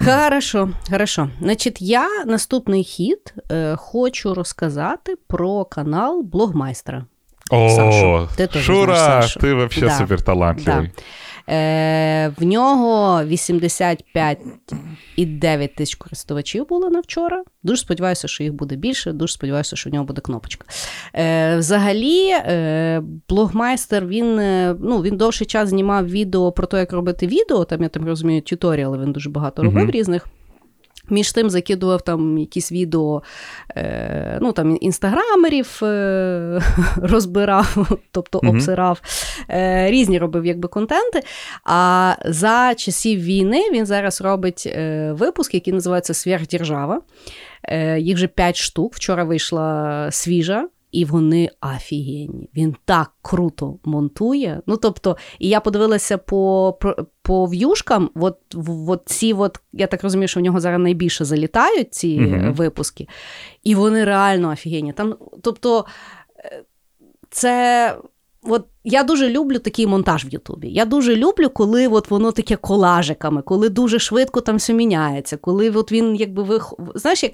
Хорошо, 0.04 0.70
хорошо. 0.90 1.30
Значить, 1.40 1.82
я 1.82 2.24
наступний 2.24 2.84
хід 2.84 3.34
е, 3.50 3.76
хочу 3.76 4.34
розказати 4.34 5.16
про 5.26 5.64
канал 5.64 6.22
блогмайстра. 6.22 7.04
О, 7.50 7.70
Сашу. 7.70 8.28
Ти 8.36 8.60
Шура, 8.60 8.96
знаєш, 8.96 9.34
ти 9.40 9.54
взагалі 9.54 9.92
да, 9.92 9.98
суперталантливий. 9.98 10.86
Да. 10.96 11.02
Е, 11.48 12.32
В 12.37 12.44
нього 12.44 13.22
85,9 13.22 15.76
тисяч 15.76 15.94
користувачів 15.94 16.68
було 16.68 16.90
на 16.90 17.00
вчора. 17.00 17.44
Дуже 17.62 17.80
сподіваюся, 17.80 18.28
що 18.28 18.44
їх 18.44 18.52
буде 18.52 18.76
більше. 18.76 19.12
Дуже 19.12 19.34
сподіваюся, 19.34 19.76
що 19.76 19.90
в 19.90 19.92
нього 19.92 20.04
буде 20.04 20.20
кнопочка. 20.20 20.66
Е, 21.14 21.56
Взагалі, 21.56 22.30
е, 22.30 23.02
блогмайстер 23.28 24.06
він 24.06 24.38
е, 24.38 24.76
ну, 24.80 25.02
він 25.02 25.16
довший 25.16 25.46
час 25.46 25.68
знімав 25.68 26.08
відео 26.08 26.52
про 26.52 26.66
те, 26.66 26.78
як 26.78 26.92
робити 26.92 27.26
відео. 27.26 27.64
Там 27.64 27.82
я 27.82 27.88
там 27.88 28.06
розумію, 28.06 28.42
тюторіали 28.42 28.98
він 28.98 29.12
дуже 29.12 29.30
багато 29.30 29.62
робив 29.62 29.87
mm-hmm. 29.87 29.90
різних. 29.90 30.26
Між 31.10 31.32
тим 31.32 31.50
закидував 31.50 32.02
там 32.02 32.38
якісь 32.38 32.72
відео, 32.72 33.22
е, 33.76 34.38
ну 34.42 34.52
там 34.52 34.78
інстаграмерів 34.80 35.80
е, 35.82 36.62
розбирав, 36.96 37.98
тобто 38.12 38.38
mm-hmm. 38.38 38.48
обсирав, 38.50 39.00
е, 39.50 39.90
різні 39.90 40.18
робив 40.18 40.46
якби 40.46 40.68
контенти. 40.68 41.22
А 41.64 42.14
за 42.24 42.74
часів 42.74 43.20
війни 43.20 43.70
він 43.72 43.86
зараз 43.86 44.20
робить 44.20 44.62
е, 44.66 45.12
випуск, 45.12 45.54
який 45.54 45.72
називається 45.72 46.14
Сверхдержава. 46.14 47.00
Е, 47.64 48.00
їх 48.00 48.16
вже 48.16 48.26
п'ять 48.26 48.56
штук. 48.56 48.94
Вчора 48.94 49.24
вийшла 49.24 50.08
свіжа 50.10 50.68
і 50.92 51.05
вони 51.05 51.51
афігенні. 51.61 52.51
Він 52.57 52.77
так 52.85 53.12
круто 53.22 53.79
монтує. 53.85 54.62
Ну, 54.66 54.77
тобто, 54.77 55.16
і 55.38 55.48
я 55.48 55.61
подивилася 55.61 56.18
по 56.18 56.79
по 57.22 57.46
в'юшкам, 57.46 58.11
от, 58.14 58.38
от 58.88 59.03
ці, 59.07 59.33
от, 59.33 59.61
я 59.72 59.87
так 59.87 60.03
розумію, 60.03 60.29
що 60.29 60.40
в 60.40 60.42
нього 60.42 60.61
зараз 60.61 60.81
найбільше 60.81 61.24
залітають 61.24 61.94
ці 61.94 62.20
угу. 62.20 62.53
випуски, 62.53 63.09
і 63.64 63.74
вони 63.74 64.05
реально 64.05 64.51
офігенні. 64.51 64.92
Там, 64.92 65.16
Тобто, 65.42 65.85
е, 66.38 66.64
це. 67.31 67.96
От 68.42 68.66
я 68.85 69.03
дуже 69.03 69.29
люблю 69.29 69.59
такий 69.59 69.87
монтаж 69.87 70.24
в 70.24 70.29
Ютубі. 70.29 70.68
Я 70.68 70.85
дуже 70.85 71.16
люблю, 71.16 71.51
коли 71.51 71.88
от 71.88 72.11
воно 72.11 72.33
таке 72.33 72.57
колажиками, 72.57 73.42
коли 73.42 73.68
дуже 73.68 73.98
швидко 73.98 74.40
там 74.40 74.57
все 74.57 74.74
міняється, 74.74 75.37
коли 75.37 75.70
от 75.70 75.92
він 75.92 76.16
якби 76.16 76.42
ви 76.42 76.61
знаєш, 76.94 77.22
як 77.22 77.33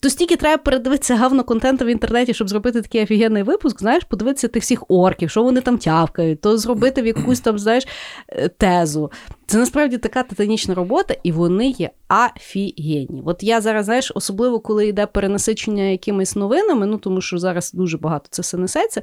то 0.00 0.10
стільки 0.10 0.36
треба 0.36 0.62
передивитися 0.62 1.16
гавно 1.16 1.44
контенту 1.44 1.84
в 1.84 1.88
інтернеті, 1.88 2.34
щоб 2.34 2.48
зробити 2.48 2.82
такий 2.82 3.02
офігенний 3.02 3.42
випуск, 3.42 3.80
знаєш, 3.80 4.04
подивитися 4.04 4.48
тих 4.48 4.62
всіх 4.62 4.84
орків, 4.88 5.30
що 5.30 5.42
вони 5.42 5.60
там 5.60 5.78
тявкають, 5.78 6.40
то 6.40 6.58
зробити 6.58 7.02
в 7.02 7.06
якусь 7.06 7.40
там, 7.40 7.58
знаєш, 7.58 7.86
е, 8.28 8.48
тезу. 8.48 9.10
Це 9.46 9.58
насправді 9.58 9.98
така 9.98 10.22
титанічна 10.22 10.74
робота, 10.74 11.14
і 11.22 11.32
вони 11.32 11.68
є 11.68 11.90
офігенні. 12.08 13.22
От 13.24 13.42
я 13.42 13.60
зараз, 13.60 13.84
знаєш, 13.84 14.12
особливо 14.14 14.60
коли 14.60 14.86
йде 14.86 15.06
перенасичення 15.06 15.82
якимись 15.82 16.36
новинами, 16.36 16.86
ну 16.86 16.98
тому 16.98 17.20
що 17.20 17.38
зараз 17.38 17.72
дуже 17.72 17.98
багато 17.98 18.26
це 18.30 18.42
все 18.42 18.56
несеться. 18.56 19.02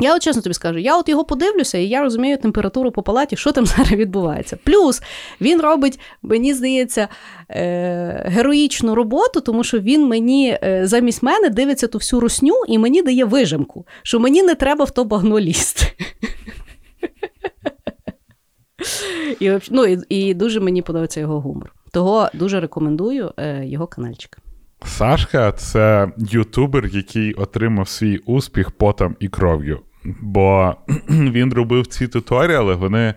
Я 0.00 0.16
от 0.16 0.22
чесно 0.22 0.42
тобі 0.42 0.54
скажу, 0.54 0.78
я 0.78 0.98
от 0.98 1.08
його 1.08 1.24
подивлюся, 1.24 1.78
і 1.78 1.88
я 1.88 2.02
розумію 2.02 2.38
температуру 2.38 2.90
по 2.92 3.02
палаті, 3.02 3.36
що 3.36 3.52
там 3.52 3.66
зараз 3.76 3.92
відбувається. 3.92 4.58
Плюс 4.64 5.02
він 5.40 5.60
робить, 5.60 6.00
мені 6.22 6.54
здається, 6.54 7.08
е- 7.50 8.24
героїчну 8.26 8.94
роботу, 8.94 9.40
тому 9.40 9.64
що 9.64 9.78
він 9.78 10.06
мені 10.06 10.58
е- 10.62 10.80
замість 10.86 11.22
мене 11.22 11.48
дивиться 11.50 11.86
ту 11.86 11.98
всю 11.98 12.20
русню 12.20 12.54
і 12.68 12.78
мені 12.78 13.02
дає 13.02 13.24
вижимку, 13.24 13.86
що 14.02 14.20
мені 14.20 14.42
не 14.42 14.54
треба 14.54 14.84
в 14.84 14.90
то 14.90 15.04
багно 15.04 15.40
лізти. 15.40 15.86
І 19.40 19.52
ну, 19.70 19.86
і, 19.86 19.98
і 20.08 20.34
дуже 20.34 20.60
мені 20.60 20.82
подобається 20.82 21.20
його 21.20 21.40
гумор. 21.40 21.72
Того 21.92 22.28
дуже 22.34 22.60
рекомендую 22.60 23.32
е, 23.36 23.64
його 23.66 23.86
каналчик. 23.86 24.38
Сашка 24.84 25.52
це 25.52 26.08
ютубер, 26.18 26.86
який 26.86 27.32
отримав 27.32 27.88
свій 27.88 28.18
успіх 28.18 28.70
потом 28.70 29.16
і 29.20 29.28
кров'ю. 29.28 29.80
Бо 30.20 30.74
він 31.08 31.52
робив 31.52 31.86
ці 31.86 32.08
туторіали, 32.08 32.74
вони 32.74 33.14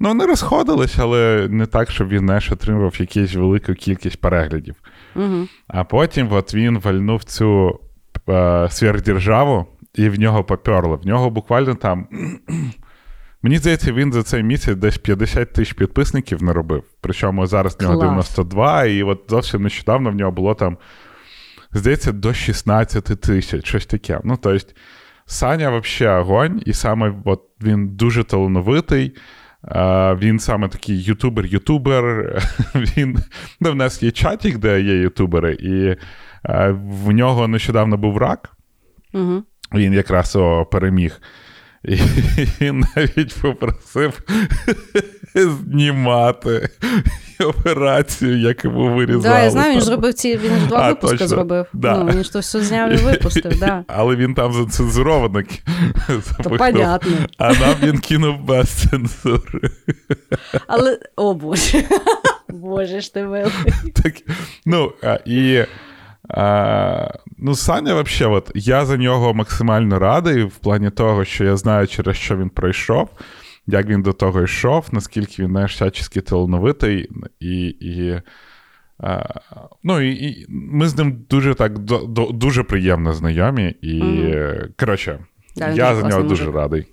ну, 0.00 0.08
вони 0.08 0.26
розходились, 0.26 0.98
але 0.98 1.48
не 1.50 1.66
так, 1.66 1.90
щоб 1.90 2.08
він 2.08 2.18
знаєш, 2.18 2.52
отримав 2.52 2.94
якусь 2.98 3.34
велику 3.34 3.74
кількість 3.74 4.20
переглядів. 4.20 4.74
Угу. 5.16 5.48
А 5.68 5.84
потім 5.84 6.32
от 6.32 6.54
він 6.54 6.78
вальнув 6.78 7.24
цю 7.24 7.80
е, 8.28 8.68
сверхдержаву, 8.70 9.66
і 9.94 10.08
в 10.08 10.20
нього 10.20 10.44
поперло. 10.44 10.96
В 10.96 11.06
нього 11.06 11.30
буквально 11.30 11.74
там 11.74 12.06
Мені 13.42 13.58
здається, 13.58 13.92
він 13.92 14.12
за 14.12 14.22
цей 14.22 14.42
місяць 14.42 14.76
десь 14.76 14.98
50 14.98 15.52
тисяч 15.52 15.72
підписників 15.72 16.42
наробив. 16.42 16.82
Причому 17.00 17.46
зараз 17.46 17.76
в 17.80 17.82
нього 17.82 17.94
Клас. 17.94 18.06
92, 18.06 18.84
і 18.84 19.02
от 19.02 19.24
зовсім 19.28 19.62
нещодавно 19.62 20.10
в 20.10 20.14
нього 20.14 20.30
було 20.30 20.54
там, 20.54 20.78
здається, 21.72 22.12
до 22.12 22.34
16 22.34 23.04
тисяч, 23.04 23.66
щось 23.66 23.86
таке. 23.86 24.20
Ну, 24.24 24.38
тобто, 24.42 24.66
Саня 25.26 25.78
взагалі 25.78 26.20
огонь, 26.20 26.62
і 26.66 26.72
саме 26.72 27.14
от 27.24 27.42
він 27.62 27.88
дуже 27.88 28.24
талановитий. 28.24 29.16
Він 30.18 30.38
саме 30.38 30.68
такий 30.68 31.02
ютубер-ютубер. 31.02 32.36
Він 32.74 33.18
ну, 33.60 33.72
в 33.72 33.74
нас 33.74 34.02
є 34.02 34.10
чатик, 34.10 34.58
де 34.58 34.80
є 34.80 34.94
ютубери, 34.94 35.52
і 35.52 35.96
в 36.72 37.10
нього 37.12 37.48
нещодавно 37.48 37.96
був 37.96 38.16
рак. 38.16 38.52
Угу. 39.12 39.42
Він 39.74 39.92
якраз 39.92 40.36
о, 40.36 40.66
переміг. 40.66 41.20
І 41.84 41.94
він 42.60 42.84
навіть 42.96 43.34
попросив 43.42 44.22
знімати 45.34 46.68
операцію, 47.40 48.38
як 48.38 48.64
йому 48.64 48.94
вирізали. 48.94 49.22
Так, 49.22 49.32
да, 49.32 49.42
я 49.42 49.50
знаю, 49.50 49.72
він 49.72 49.80
ж 49.80 49.86
зробив 49.86 50.14
ці, 50.14 50.36
він 50.36 50.58
ж 50.60 50.66
два 50.66 50.78
а, 50.78 50.88
випуски 50.88 51.16
точно. 51.16 51.28
зробив. 51.28 51.66
Да. 51.72 51.98
Ну, 51.98 52.12
Він 52.12 52.24
ж 52.24 52.32
то 52.32 52.38
все 52.38 52.60
зняв 52.60 52.92
і 52.92 52.96
випустив, 52.96 53.58
да. 53.58 53.84
Але 53.88 54.16
він 54.16 54.34
там 54.34 54.52
зацензуровано. 54.52 55.42
То 56.42 56.50
понятно. 56.50 57.12
А 57.38 57.52
нам 57.52 57.74
він 57.82 57.98
кинув 57.98 58.40
без 58.44 58.68
цензури. 58.68 59.70
Але, 60.66 60.98
о 61.16 61.34
Боже. 61.34 61.84
Боже 62.48 63.00
ж 63.00 63.14
ти 63.14 63.22
милий. 63.22 63.52
Так, 64.02 64.14
ну, 64.66 64.92
і 65.26 65.64
а, 66.34 67.14
Ну, 67.42 67.54
Саня, 67.54 68.02
взагалі, 68.02 68.34
от, 68.34 68.50
я 68.54 68.84
за 68.84 68.96
нього 68.96 69.34
максимально 69.34 69.98
радий 69.98 70.44
в 70.44 70.56
плані 70.56 70.90
того, 70.90 71.24
що 71.24 71.44
я 71.44 71.56
знаю, 71.56 71.86
через 71.86 72.16
що 72.16 72.36
він 72.36 72.48
пройшов, 72.48 73.08
як 73.66 73.86
він 73.86 74.02
до 74.02 74.12
того 74.12 74.42
йшов, 74.42 74.86
наскільки 74.92 75.42
він 75.42 75.50
знаєш, 75.50 75.74
всячески 75.74 76.20
талановитий. 76.20 77.10
І, 77.40 77.66
і, 77.66 78.20
а, 78.98 79.24
ну, 79.82 80.00
і, 80.00 80.10
і 80.10 80.46
ми 80.48 80.88
з 80.88 80.96
ним 80.96 81.24
дуже 81.30 81.54
так 81.54 81.78
до, 81.78 81.98
до, 81.98 82.26
дуже 82.26 82.62
приємно 82.62 83.12
знайомі. 83.12 83.74
І, 83.82 84.02
mm-hmm. 84.02 84.68
коротше, 84.80 85.18
да, 85.56 85.68
я 85.68 85.94
за 85.94 86.08
нього 86.08 86.22
дуже 86.22 86.52
радий. 86.52 86.86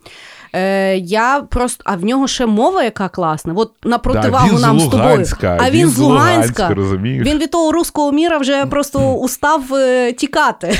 Е, 0.58 0.98
Я 0.98 1.46
просто, 1.50 1.84
а 1.86 1.96
в 1.96 2.06
нього 2.06 2.28
ще 2.28 2.46
мова, 2.46 2.84
яка 2.84 3.10
класна. 3.10 3.54
От 3.56 3.72
на 3.84 3.98
противагу 3.98 4.56
да, 4.56 4.60
нам 4.62 4.80
з 4.80 4.88
тобою. 4.88 5.26
А 5.42 5.70
він, 5.70 5.82
він 5.82 5.90
з 5.90 5.98
Луганська. 5.98 6.70
розумієш? 6.74 7.28
Він 7.28 7.38
від 7.38 7.52
того 7.52 7.72
руського 7.72 8.12
міра 8.12 8.38
вже 8.38 8.66
просто 8.70 9.14
устав 9.14 9.74
е, 9.74 10.14
тікати. 10.14 10.80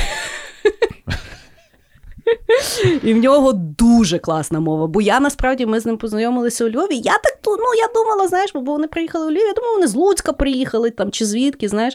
І 3.02 3.14
в 3.14 3.16
нього 3.16 3.52
дуже 3.52 4.18
класна 4.18 4.60
мова. 4.60 4.86
Бо 4.86 5.00
я 5.00 5.20
насправді 5.20 5.66
ми 5.66 5.80
з 5.80 5.86
ним 5.86 5.96
познайомилися 5.96 6.64
у 6.64 6.68
Львові. 6.68 6.96
Я 6.96 7.12
так 7.12 7.38
ну 7.46 7.74
я 7.78 7.88
думала, 7.94 8.28
знаєш, 8.28 8.50
бо 8.54 8.60
вони 8.60 8.86
приїхали 8.86 9.26
у 9.26 9.30
Львів, 9.30 9.46
я 9.46 9.52
думала, 9.52 9.74
вони 9.74 9.86
з 9.86 9.94
Луцька 9.94 10.32
приїхали 10.32 10.90
там 10.90 11.10
чи 11.10 11.24
звідки, 11.24 11.68
знаєш. 11.68 11.94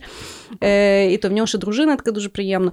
Е, 0.63 1.11
І 1.11 1.17
то 1.17 1.29
в 1.29 1.31
нього 1.31 1.47
ще 1.47 1.57
дружина 1.57 1.95
така 1.95 2.11
дуже 2.11 2.29
приємна. 2.29 2.71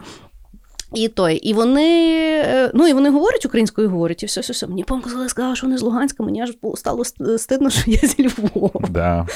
І 0.95 1.09
той, 1.09 1.37
і 1.37 1.55
вони 1.55 2.11
е, 2.45 2.71
ну 2.75 2.89
і 2.89 2.93
вони 2.93 3.11
говорять 3.11 3.47
українською, 3.47 3.91
говорять, 3.91 4.23
і 4.23 4.27
все, 4.27 4.41
все, 4.41 4.53
все. 4.53 4.67
Мені 4.67 4.85
помказали, 4.85 5.29
сказали, 5.29 5.57
що 5.57 5.67
вони 5.67 5.79
з 5.79 5.83
Луганська, 5.83 6.23
мені 6.23 6.43
аж 6.43 6.51
стало 6.75 7.05
стидно, 7.39 7.71
що 7.71 7.91
я 7.91 8.09
зі 8.09 8.29
Львова. 8.29 8.89
Да. 8.89 9.27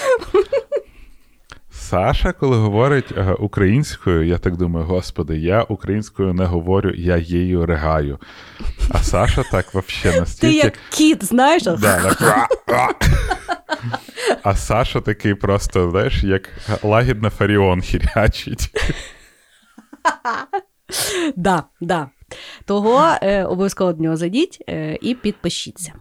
Саша, 1.71 2.33
коли 2.33 2.57
говорить 2.57 3.13
е, 3.17 3.33
українською, 3.39 4.27
я 4.27 4.39
так 4.39 4.57
думаю, 4.57 4.87
господи, 4.87 5.39
я 5.39 5.63
українською 5.63 6.35
не 6.35 6.45
говорю, 6.45 6.93
я 6.97 7.17
її 7.17 7.65
ригаю. 7.65 8.19
А 8.91 9.03
Саша 9.03 9.45
так 9.51 9.67
взагалі 9.75 10.21
настільки... 10.21 10.61
Ти 10.61 10.67
як 10.67 10.75
кіт, 10.91 11.25
знаєш? 11.25 11.63
Да, 11.63 12.15
так... 12.67 12.97
А 14.43 14.57
Саша 14.57 15.01
такий 15.01 15.35
просто, 15.35 15.91
знаєш, 15.91 16.25
як 16.25 16.51
лагідна 16.83 17.31
Фаріон 17.31 17.81
хірячить. 17.81 18.71
Да, 21.37 21.63
да. 21.81 22.09
Того 22.65 23.01
е, 23.23 23.45
обов'язково 23.45 23.93
до 23.93 24.03
нього 24.03 24.17
зайдіть 24.17 24.65
е, 24.69 24.99
і 25.01 25.15
підпишіться. 25.15 25.93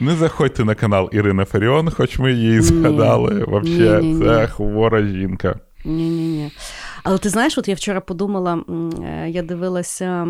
Не 0.00 0.14
заходьте 0.16 0.64
на 0.64 0.74
канал 0.74 1.08
Ірини 1.12 1.44
Фаріон, 1.44 1.90
хоч 1.90 2.18
ми 2.18 2.32
її 2.32 2.60
згадали. 2.60 3.44
Взагалі, 3.48 4.18
це 4.18 4.46
хвора 4.46 5.02
жінка. 5.02 5.60
Ні-ні-ні. 5.84 6.50
Але 7.02 7.18
ти 7.18 7.28
знаєш, 7.28 7.58
от 7.58 7.68
я 7.68 7.74
вчора 7.74 8.00
подумала, 8.00 8.64
е, 9.02 9.30
я 9.30 9.42
дивилася 9.42 10.26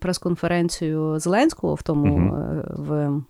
прес-конференцію 0.00 1.18
Зеленського 1.18 1.74
в 1.74 1.82
тому 1.82 2.14
угу. 2.14 2.62
в. 2.84 3.20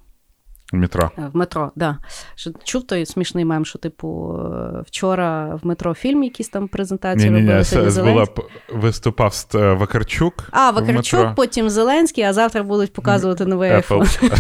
Метро. 0.73 1.11
В 1.33 1.37
метро, 1.37 1.73
да. 1.77 1.99
Що, 2.35 2.51
Чув 2.65 2.87
той 2.87 3.07
смішний 3.07 3.45
мем, 3.45 3.65
що, 3.65 3.79
типу, 3.79 4.39
вчора 4.87 5.59
в 5.63 5.67
метро 5.67 5.95
фільм 5.95 6.23
якісь 6.23 6.49
там 6.49 6.69
презентації 6.69 7.31
ні, 7.31 7.41
робили. 7.41 7.65
Ні, 7.73 8.03
була 8.03 8.27
виступав 8.73 9.47
Вакарчук. 9.53 10.35
А, 10.51 10.71
Вакарчук, 10.71 11.35
потім 11.37 11.71
Зеленський, 11.71 12.25
а 12.25 12.33
завтра 12.33 12.63
будуть 12.63 12.93
показувати 12.93 13.47
новий 13.47 13.71
iPhone. 13.71 14.33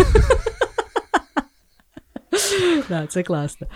Да, 2.88 3.06
Це 3.06 3.22
класно. 3.22 3.66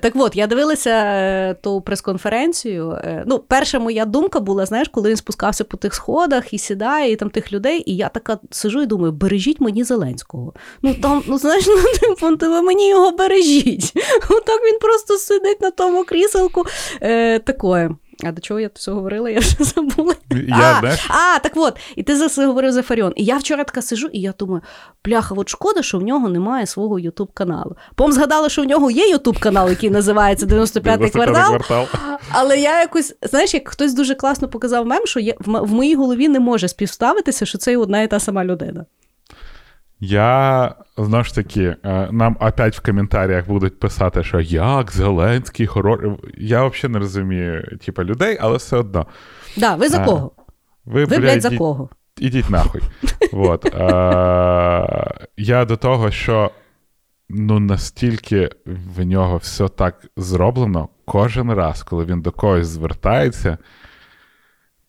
Так 0.00 0.12
от, 0.16 0.36
я 0.36 0.46
дивилася 0.46 0.90
е, 0.90 1.54
ту 1.54 1.80
прес-конференцію. 1.80 2.90
Е, 2.90 3.24
ну, 3.26 3.38
Перша 3.38 3.78
моя 3.78 4.04
думка 4.04 4.40
була, 4.40 4.66
знаєш, 4.66 4.88
коли 4.88 5.10
він 5.10 5.16
спускався 5.16 5.64
по 5.64 5.76
тих 5.76 5.94
сходах 5.94 6.54
і 6.54 6.58
сідає, 6.58 7.12
і 7.12 7.16
там 7.16 7.30
тих 7.30 7.52
людей, 7.52 7.82
і 7.86 7.96
я 7.96 8.08
така 8.08 8.38
сижу 8.50 8.82
і 8.82 8.86
думаю, 8.86 9.12
бережіть 9.12 9.60
мені 9.60 9.84
Зеленського. 9.84 10.52
Ну 10.82 10.94
там, 10.94 11.22
ну 11.26 11.38
знаєш, 11.38 11.66
ну, 12.22 12.36
типу, 12.36 12.52
ви 12.52 12.62
мені 12.62 12.88
його 12.88 13.10
бережіть. 13.10 13.92
Отак 14.30 14.60
він 14.64 14.78
просто 14.78 15.16
сидить 15.16 15.60
на 15.60 15.70
тому 15.70 16.04
кріселку. 16.04 16.64
Е, 17.00 17.38
Такое. 17.38 17.90
А 18.24 18.32
до 18.32 18.40
чого 18.40 18.60
я 18.60 18.70
все 18.74 18.92
говорила? 18.92 19.30
Я 19.30 19.38
вже 19.40 19.64
забула. 19.64 20.14
Я, 20.30 20.96
а, 21.08 21.14
а, 21.14 21.38
так 21.38 21.52
от, 21.56 21.76
і 21.96 22.02
ти 22.02 22.16
за 22.16 22.28
це 22.28 22.46
говорив 22.46 22.72
за 22.72 22.82
Фаріон. 22.82 23.12
І 23.16 23.24
я 23.24 23.36
вчора 23.36 23.64
така 23.64 23.82
сижу, 23.82 24.08
і 24.12 24.20
я 24.20 24.34
думаю, 24.38 24.62
пляха, 25.02 25.34
от 25.34 25.48
шкода, 25.48 25.82
що 25.82 25.98
в 25.98 26.02
нього 26.02 26.28
немає 26.28 26.66
свого 26.66 26.98
Ютуб 26.98 27.32
каналу. 27.34 27.76
Пом 27.94 28.12
згадала, 28.12 28.48
що 28.48 28.62
в 28.62 28.64
нього 28.64 28.90
є 28.90 29.08
Ютуб 29.08 29.38
канал, 29.38 29.68
який 29.68 29.90
називається 29.90 30.46
95-й 30.46 31.10
квартал. 31.10 31.48
квартал. 31.48 31.86
Але 32.30 32.58
я 32.58 32.80
якось, 32.80 33.14
знаєш, 33.22 33.54
як 33.54 33.68
хтось 33.68 33.94
дуже 33.94 34.14
класно 34.14 34.48
показав 34.48 34.86
мем, 34.86 35.06
що 35.06 35.20
є, 35.20 35.34
в, 35.38 35.60
в 35.60 35.72
моїй 35.72 35.94
голові 35.94 36.28
не 36.28 36.40
може 36.40 36.68
співставитися, 36.68 37.46
що 37.46 37.58
це 37.58 37.76
одна 37.76 38.02
і 38.02 38.08
та 38.08 38.20
сама 38.20 38.44
людина. 38.44 38.84
Я 40.04 40.74
знову 40.96 41.24
ж 41.24 41.34
таки, 41.34 41.76
е, 41.84 42.08
нам 42.12 42.36
опять 42.40 42.76
в 42.76 42.82
коментарях 42.82 43.46
будуть 43.46 43.80
писати, 43.80 44.24
що 44.24 44.40
як 44.40 44.92
Зеленський 44.92 45.66
хороший. 45.66 46.10
Я 46.38 46.64
взагалі 46.64 46.92
не 46.92 46.98
розумію 46.98 47.78
типу, 47.84 48.04
людей, 48.04 48.38
але 48.40 48.56
все 48.56 48.76
одно. 48.76 49.06
Да, 49.56 49.74
ви 49.74 49.88
за 49.88 50.02
а, 50.02 50.04
кого? 50.04 50.32
Ви, 50.84 51.04
ви 51.04 51.06
блядь, 51.06 51.20
блядь, 51.20 51.42
за 51.42 51.56
кого? 51.56 51.88
Ідіть 52.18 52.50
нахуй. 52.50 52.80
Вот. 53.32 53.74
А, 53.74 55.14
Я 55.36 55.64
до 55.64 55.76
того, 55.76 56.10
що 56.10 56.50
ну 57.28 57.60
настільки 57.60 58.50
в 58.96 59.04
нього 59.04 59.36
все 59.36 59.68
так 59.68 60.06
зроблено, 60.16 60.88
кожен 61.04 61.52
раз, 61.52 61.82
коли 61.82 62.04
він 62.04 62.22
до 62.22 62.30
когось 62.32 62.66
звертається, 62.66 63.58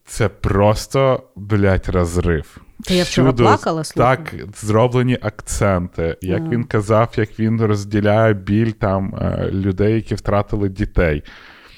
це 0.05 0.29
просто, 0.29 1.23
блядь, 1.35 1.89
розрив. 1.89 2.62
Та 2.87 2.93
я 2.93 3.03
вчора 3.03 3.29
Всюду 3.29 3.43
плакала, 3.43 3.83
слухай. 3.83 4.17
Так, 4.17 4.35
зроблені 4.55 5.17
акценти. 5.21 6.17
Як 6.21 6.41
а. 6.41 6.49
він 6.49 6.63
казав, 6.63 7.09
як 7.15 7.39
він 7.39 7.61
розділяє 7.61 8.33
біль 8.33 8.71
там 8.71 9.15
е, 9.15 9.49
людей, 9.51 9.93
які 9.93 10.15
втратили 10.15 10.69
дітей, 10.69 11.23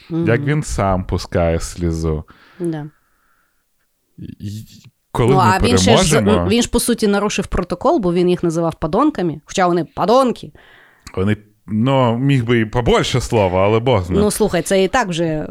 mm 0.10 0.28
як 0.28 0.42
він 0.42 0.64
сам 0.64 1.06
пускає 1.06 1.60
слізу. 1.60 2.24
Да. 2.60 2.88
Коли 5.12 5.30
ну, 5.30 5.36
ми 5.36 5.44
а 5.44 5.60
він 5.60 5.78
ще 5.78 5.98
ж 5.98 6.22
він 6.22 6.62
ж 6.62 6.70
по 6.70 6.80
суті 6.80 7.08
нарушив 7.08 7.48
протокол, 7.48 8.00
бо 8.00 8.14
він 8.14 8.30
їх 8.30 8.44
називав 8.44 8.76
падонками, 8.76 9.42
хоча 9.46 9.68
вони 9.68 9.86
падонки. 9.86 10.52
Вони 11.16 11.38
Ну, 11.68 12.18
міг 12.18 12.46
би 12.46 12.60
і 12.60 12.66
побольше 12.66 13.22
слова, 13.22 13.66
але 13.66 13.80
Бог 13.80 14.04
знає. 14.04 14.22
Ну, 14.22 14.32
слухай, 14.32 14.62
це 14.62 14.84
і 14.84 14.88
так 14.88 15.08
вже 15.08 15.24
е, 15.24 15.48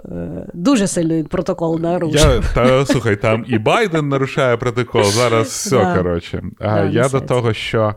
дуже 0.54 0.86
сильний 0.86 1.24
протокол 1.24 1.80
нарушив. 1.80 2.14
Я, 2.16 2.40
Та 2.54 2.86
слухай, 2.86 3.16
там 3.16 3.44
і 3.48 3.58
Байден 3.58 4.08
нарушає 4.08 4.56
протокол, 4.56 5.04
зараз 5.04 5.46
все, 5.48 5.78
да. 5.78 5.96
коротше. 5.96 6.42
А 6.60 6.64
да, 6.64 6.84
я 6.84 7.08
до 7.08 7.20
того, 7.20 7.52
що 7.52 7.94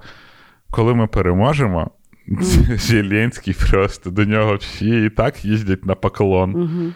коли 0.72 0.94
ми 0.94 1.08
переможемо, 1.08 1.92
Зеленський 2.78 3.56
просто 3.70 4.10
до 4.10 4.26
нього 4.26 4.56
всі 4.56 5.06
і 5.06 5.10
так 5.10 5.46
їздять 5.46 5.86
на 5.86 5.96
поклон. 5.96 6.94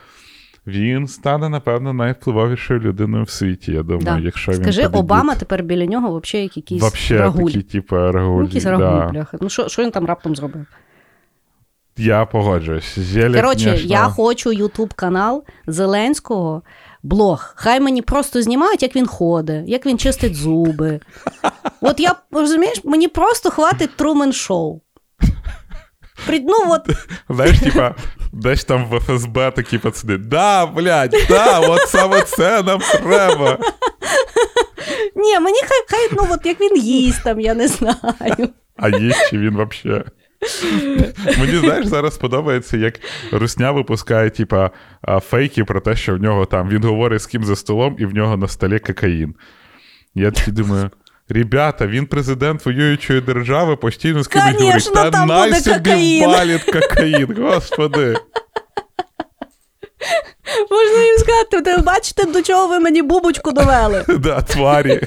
Він 0.67 1.07
стане, 1.07 1.49
напевно, 1.49 1.93
найвпливовішою 1.93 2.80
людиною 2.80 3.24
в 3.24 3.30
світі. 3.30 3.72
Я 3.72 3.84
думаю, 3.84 4.03
да. 4.03 4.19
якщо 4.19 4.51
він 4.51 4.61
Скажи. 4.61 4.86
Обама 4.86 5.36
тепер 5.36 5.63
біля 5.63 5.86
нього 5.86 6.19
взагалі 6.19 6.43
як 6.43 6.57
якийсь 6.57 6.82
Вообще, 6.82 7.17
рагуль. 7.17 7.51
Такі, 7.51 7.61
типу, 7.61 7.95
рагуль. 7.95 8.41
Ну, 8.41 8.43
якийсь 8.43 8.65
рагуль, 8.65 8.84
да. 8.84 9.09
бляха. 9.09 9.38
Ну, 9.41 9.49
що, 9.49 9.67
що 9.67 9.84
він 9.84 9.91
там 9.91 10.05
раптом 10.05 10.36
зробив? 10.36 10.65
Я 11.97 12.25
погоджуюсь. 12.25 12.99
Зелі, 12.99 13.35
Коротше, 13.35 13.65
конечно... 13.65 13.89
я 13.89 14.03
хочу 14.03 14.51
Ютуб 14.51 14.93
канал 14.93 15.43
Зеленського. 15.67 16.61
Блог. 17.03 17.53
Хай 17.55 17.79
мені 17.79 18.01
просто 18.01 18.41
знімають, 18.41 18.83
як 18.83 18.95
він 18.95 19.07
ходить, 19.07 19.69
як 19.69 19.85
він 19.85 19.97
чистить 19.97 20.35
зуби. 20.35 20.99
От 21.81 21.99
я 21.99 22.15
розумієш, 22.31 22.81
мені 22.83 23.07
просто 23.07 23.49
хватить 23.49 23.95
Трумен 23.95 24.33
шоу. 24.33 24.81
Ну, 26.29 26.55
от... 26.69 26.89
Знаєш, 27.29 27.59
типа, 27.59 27.95
десь 28.33 28.65
там 28.65 28.85
в 28.89 28.99
ФСБ 28.99 29.51
такі 29.51 29.77
пацани. 29.77 30.17
Да, 30.17 30.65
блядь, 30.65 31.15
да, 31.29 31.59
от 31.59 31.81
саме 31.87 32.21
це 32.21 32.63
нам 32.63 32.79
треба. 33.03 33.57
Ні, 35.15 35.39
мені 35.39 35.59
хай, 35.67 35.85
хай 35.89 36.09
ну, 36.11 36.27
от 36.31 36.45
як 36.45 36.61
він 36.61 36.77
їсть 36.77 37.23
там, 37.23 37.39
я 37.39 37.53
не 37.53 37.67
знаю. 37.67 38.49
А 38.77 38.89
їсть 38.89 39.29
чи 39.29 39.37
він 39.37 39.67
взагалі? 39.67 40.03
Мені 41.39 41.57
знаєш, 41.57 41.85
зараз 41.85 42.17
подобається, 42.17 42.77
як 42.77 42.99
Русня 43.31 43.71
випускає, 43.71 44.29
типа, 44.29 44.71
фейки 45.29 45.63
про 45.63 45.81
те, 45.81 45.95
що 45.95 46.15
в 46.15 46.21
нього 46.21 46.45
там 46.45 46.69
він 46.69 46.83
говорить 46.83 47.21
з 47.21 47.25
ким 47.27 47.43
за 47.45 47.55
столом, 47.55 47.95
і 47.99 48.05
в 48.05 48.13
нього 48.13 48.37
на 48.37 48.47
столі 48.47 48.79
кокаїн. 48.79 49.35
Я 50.15 50.31
такий 50.31 50.53
думаю. 50.53 50.89
Ребята, 51.29 51.87
він 51.87 52.05
президент 52.05 52.65
воюючої 52.65 53.21
держави, 53.21 53.75
постійно 53.75 54.23
з 54.23 54.27
кимось 54.27 54.55
говорить, 54.61 54.93
та 54.93 55.25
най 55.25 55.53
собі 55.55 56.21
валить 56.25 56.63
кокаїн, 56.63 57.35
господи. 57.43 58.15
Можна 60.72 61.06
їм 61.06 61.18
сказати, 61.18 61.72
ви 61.78 61.84
бачите, 61.84 62.26
до 62.26 62.41
чого 62.41 62.68
ви 62.68 62.80
мені 62.80 63.02
бубочку 63.02 63.52
довели? 63.52 64.06
Да, 64.20 64.41
тварі. 64.41 65.02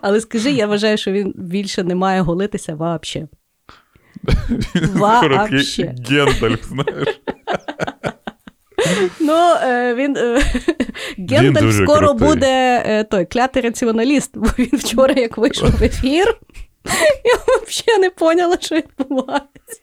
Але 0.00 0.20
скажи, 0.20 0.50
я 0.50 0.66
вважаю, 0.66 0.98
що 0.98 1.10
він 1.12 1.32
більше 1.36 1.82
не 1.82 1.94
має 1.94 2.20
голитися 2.20 2.74
вообще. 2.74 3.28
Вообще. 4.94 5.94
Гендальф, 6.08 6.64
знаєш. 6.64 7.20
Ну, 9.20 9.54
е, 9.62 9.94
він 9.94 10.16
е, 10.16 10.42
Гендальф 11.18 11.74
скоро 11.74 12.08
крутий. 12.08 12.28
буде 12.28 12.82
е, 12.86 13.04
той 13.04 13.24
клятий 13.26 13.62
раціоналіст, 13.62 14.38
бо 14.38 14.48
він 14.58 14.78
вчора, 14.78 15.14
як 15.16 15.38
вийшов 15.38 15.70
в 15.70 15.82
ефір, 15.82 16.38
я 17.24 17.34
взагалі 17.68 18.00
не 18.00 18.10
поняла, 18.10 18.56
що 18.60 18.74
відбувається. 18.74 19.80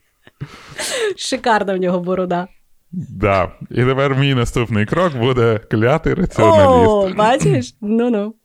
Шикарна 1.18 1.74
в 1.74 1.78
нього 1.78 2.00
борода. 2.00 2.48
Да. 2.92 3.52
І 3.72 3.84
тепер 3.84 4.16
мій 4.16 4.34
наступний 4.34 4.86
крок 4.86 5.16
буде 5.16 5.60
клятий 5.72 6.14
раціоналіст. 6.14 6.90
О, 6.90 7.14
бачиш? 7.18 7.76
Ну-ну. 7.82 8.36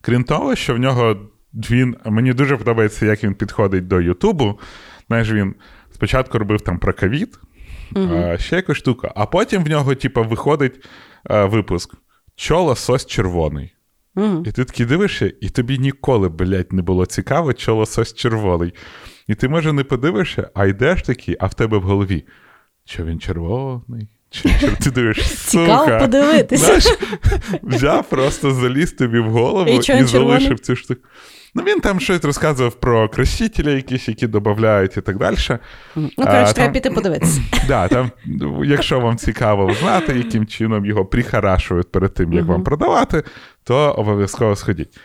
Крім 0.00 0.24
того, 0.24 0.54
що 0.54 0.74
в 0.74 0.78
нього 0.78 1.16
він 1.54 1.96
мені 2.04 2.32
дуже 2.32 2.56
подобається, 2.56 3.06
як 3.06 3.24
він 3.24 3.34
підходить 3.34 3.86
до 3.86 4.00
Ютубу. 4.00 4.58
Знаєш, 5.06 5.30
він 5.30 5.54
спочатку 5.90 6.38
робив 6.38 6.60
там 6.60 6.78
про 6.78 6.94
ковід, 6.94 7.38
uh 7.92 8.38
ще 8.38 8.56
якусь 8.56 8.76
штука, 8.76 9.12
а 9.16 9.26
потім 9.26 9.64
в 9.64 9.68
нього, 9.68 9.94
типу, 9.94 10.24
виходить 10.24 10.86
а, 11.24 11.44
випуск: 11.44 11.94
Чо 12.36 12.62
лосось 12.62 13.06
червоний. 13.06 13.74
Угу. 14.16 14.42
І 14.46 14.52
ти 14.52 14.64
такий 14.64 14.86
дивишся, 14.86 15.32
і 15.40 15.48
тобі 15.48 15.78
ніколи, 15.78 16.28
блядь, 16.28 16.72
не 16.72 16.82
було 16.82 17.06
цікаво, 17.06 17.52
що 17.56 17.74
лосось 17.74 18.14
червоний. 18.14 18.74
І 19.26 19.34
ти, 19.34 19.48
може, 19.48 19.72
не 19.72 19.84
подивишся, 19.84 20.50
а 20.54 20.66
йдеш 20.66 21.02
такий, 21.02 21.36
а 21.40 21.46
в 21.46 21.54
тебе 21.54 21.78
в 21.78 21.82
голові. 21.82 22.24
Що 22.84 23.04
він 23.04 23.20
червоний? 23.20 24.08
Чи, 24.30 24.48
чи 24.60 24.68
ти 24.70 24.90
дивишся, 24.90 25.50
Цікаво 25.50 25.84
сука. 25.84 25.98
подивитися. 25.98 26.64
Знаєш, 26.64 26.98
взяв, 27.62 28.08
просто 28.08 28.50
заліз 28.50 28.92
тобі 28.92 29.18
в 29.18 29.30
голову 29.30 29.70
І 29.70 29.76
і, 30.00 30.04
залишив 30.04 30.60
цю 30.60 30.76
штуку. 30.76 31.00
Ну, 31.54 31.62
він 31.62 31.80
там 31.80 32.00
щось 32.00 32.24
розказував 32.24 32.74
про 32.74 33.08
красителі 33.08 33.72
якісь, 33.72 34.08
які 34.08 34.26
додають 34.26 34.96
і 34.96 35.00
так 35.00 35.18
далі. 35.18 35.36
Ну, 35.96 36.10
коротше, 36.16 36.54
треба 36.54 36.72
піти 36.72 36.90
подивитися. 36.90 37.40
Да, 37.68 37.88
там, 37.88 38.10
якщо 38.64 39.00
вам 39.00 39.16
цікаво 39.16 39.74
знати, 39.74 40.12
яким 40.16 40.46
чином 40.46 40.86
його 40.86 41.04
прихарашують 41.04 41.92
перед 41.92 42.14
тим, 42.14 42.32
як 42.32 42.42
Мгм. 42.42 42.52
вам 42.52 42.64
продавати, 42.64 43.22
то 43.64 43.76
обов'язково 43.76 44.56
сходіть. 44.56 44.98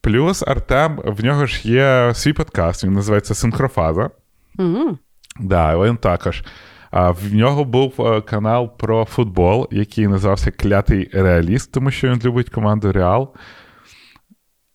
Плюс 0.00 0.42
Артем, 0.46 1.00
в 1.04 1.24
нього 1.24 1.46
ж 1.46 1.60
є 1.68 2.12
свій 2.14 2.32
подкаст, 2.32 2.84
він 2.84 2.92
називається 2.92 3.34
Синхрофаза. 3.34 4.10
Угу. 4.58 4.98
Да, 5.40 5.76
він 5.78 5.96
також. 5.96 6.42
А 6.90 7.10
в 7.10 7.34
нього 7.34 7.64
був 7.64 7.94
е, 7.98 8.20
канал 8.20 8.76
про 8.78 9.04
футбол, 9.04 9.68
який 9.70 10.08
називався 10.08 10.50
Клятий 10.50 11.10
Реаліст, 11.12 11.72
тому 11.72 11.90
що 11.90 12.08
він 12.08 12.20
любить 12.24 12.50
команду 12.50 12.92
Реал. 12.92 13.34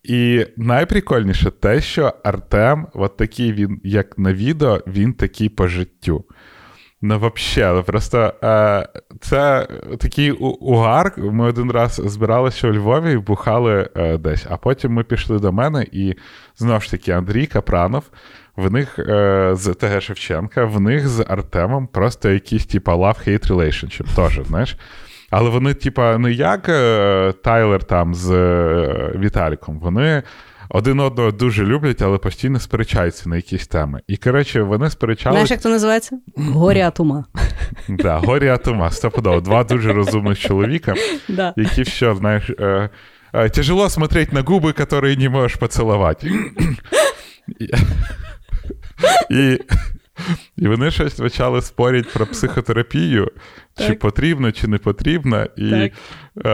І 0.04 0.46
найприкольніше 0.58 1.52
те, 1.52 1.82
що 1.82 2.14
Артем, 2.24 2.88
от 2.94 3.18
такий 3.18 3.54
він, 3.54 3.82
як 3.84 4.18
на 4.18 4.34
відео, 4.34 4.82
він 4.88 5.14
такий 5.14 5.50
по 5.50 5.68
життю. 5.68 6.26
Ну, 7.08 7.32
взагалі, 7.36 7.84
просто 7.84 8.34
е, 8.44 8.88
це 9.22 9.68
такий 10.00 10.32
угар. 10.32 11.14
Ми 11.18 11.46
один 11.46 11.72
раз 11.72 12.02
збиралися 12.06 12.68
у 12.68 12.74
Львові 12.74 13.14
і 13.14 13.18
бухали 13.18 13.90
е, 13.96 14.18
десь, 14.18 14.46
а 14.50 14.58
потім 14.58 14.92
ми 14.92 15.04
пішли 15.04 15.40
до 15.40 15.52
мене, 15.52 15.86
і 15.92 16.14
знову 16.58 16.82
ж 16.82 16.92
таки 16.92 17.12
Андрій 17.12 17.46
Капранов, 17.46 18.04
в 18.56 18.72
них 18.72 19.00
е, 19.00 19.50
з 19.54 19.74
ТГ 19.74 20.02
Шевченка, 20.02 20.66
в 20.66 20.80
них 20.80 21.08
з 21.08 21.26
Артемом 21.30 21.88
просто 21.88 22.30
якийсь, 22.30 22.66
типа, 22.66 22.96
love-hate 22.96 23.48
relationship 23.48 24.16
теж, 24.16 24.48
знаєш. 24.48 24.78
Але 25.30 25.50
вони, 25.50 25.74
типа, 25.74 26.18
не 26.18 26.32
як 26.32 26.70
е, 26.70 27.34
Тайлер 27.44 27.84
там 27.84 28.16
з 28.16 28.32
е, 28.32 29.12
Віталіком, 29.16 29.80
вони 29.80 30.24
один 30.70 31.00
одного 31.00 31.32
дуже 31.32 31.66
люблять, 31.66 32.02
але 32.02 32.18
постійно 32.18 32.60
сперечаються 32.60 33.30
на 33.30 33.36
якісь 33.36 33.68
теми. 33.68 34.02
І, 34.08 34.18
коротше, 34.18 34.62
вони 34.62 34.90
сперечалися. 34.90 35.32
Знаєш, 35.32 35.52
як 35.52 35.62
це 35.62 35.70
називається? 35.70 36.20
Горя 36.38 36.88
от 36.88 37.00
ума. 37.00 37.26
Да, 37.90 38.18
горі 38.18 38.48
атома, 38.48 38.92
стопудово. 38.92 39.42
Два 39.42 39.64
дуже 39.64 39.94
розумних 39.94 40.40
чоловіка, 40.40 40.94
які 41.56 41.82
все, 41.82 42.16
знаєш, 42.16 42.50
е, 42.50 42.90
е, 43.34 43.50
тяжело 43.50 43.90
смотреть 43.90 44.34
на 44.34 44.42
губи, 44.42 44.72
которые 44.72 45.20
не 45.20 45.30
можеш 45.30 45.58
поцілувати. 45.58 46.32
І, 47.60 47.70
і, 49.30 49.60
і 50.58 50.68
вони 50.68 50.92
щось 50.92 51.14
почали 51.14 51.62
спорити 51.62 52.10
про 52.14 52.26
психотерапію, 52.26 53.32
чи 53.78 53.94
потрібно, 53.94 54.52
чи 54.52 54.68
не 54.68 54.78
потрібно. 54.78 55.46
І 55.58 55.70
Так. 55.70 55.92
Е, 56.46 56.50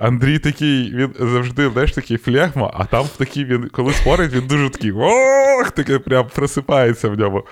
Андрій 0.00 0.38
такий, 0.38 0.94
він 0.94 1.14
завжди, 1.18 1.70
знаєш, 1.70 1.92
такий 1.92 2.16
флегма, 2.16 2.70
а 2.74 2.84
там 2.84 3.06
такий 3.18 3.44
він, 3.44 3.68
коли 3.72 3.92
спорить, 3.92 4.32
він 4.32 4.46
дуже 4.46 4.70
такий 4.70 4.92
ох, 4.92 5.70
таке 5.70 5.98
прям 5.98 6.26
просипається 6.34 7.08
в 7.08 7.18
ньому. 7.18 7.44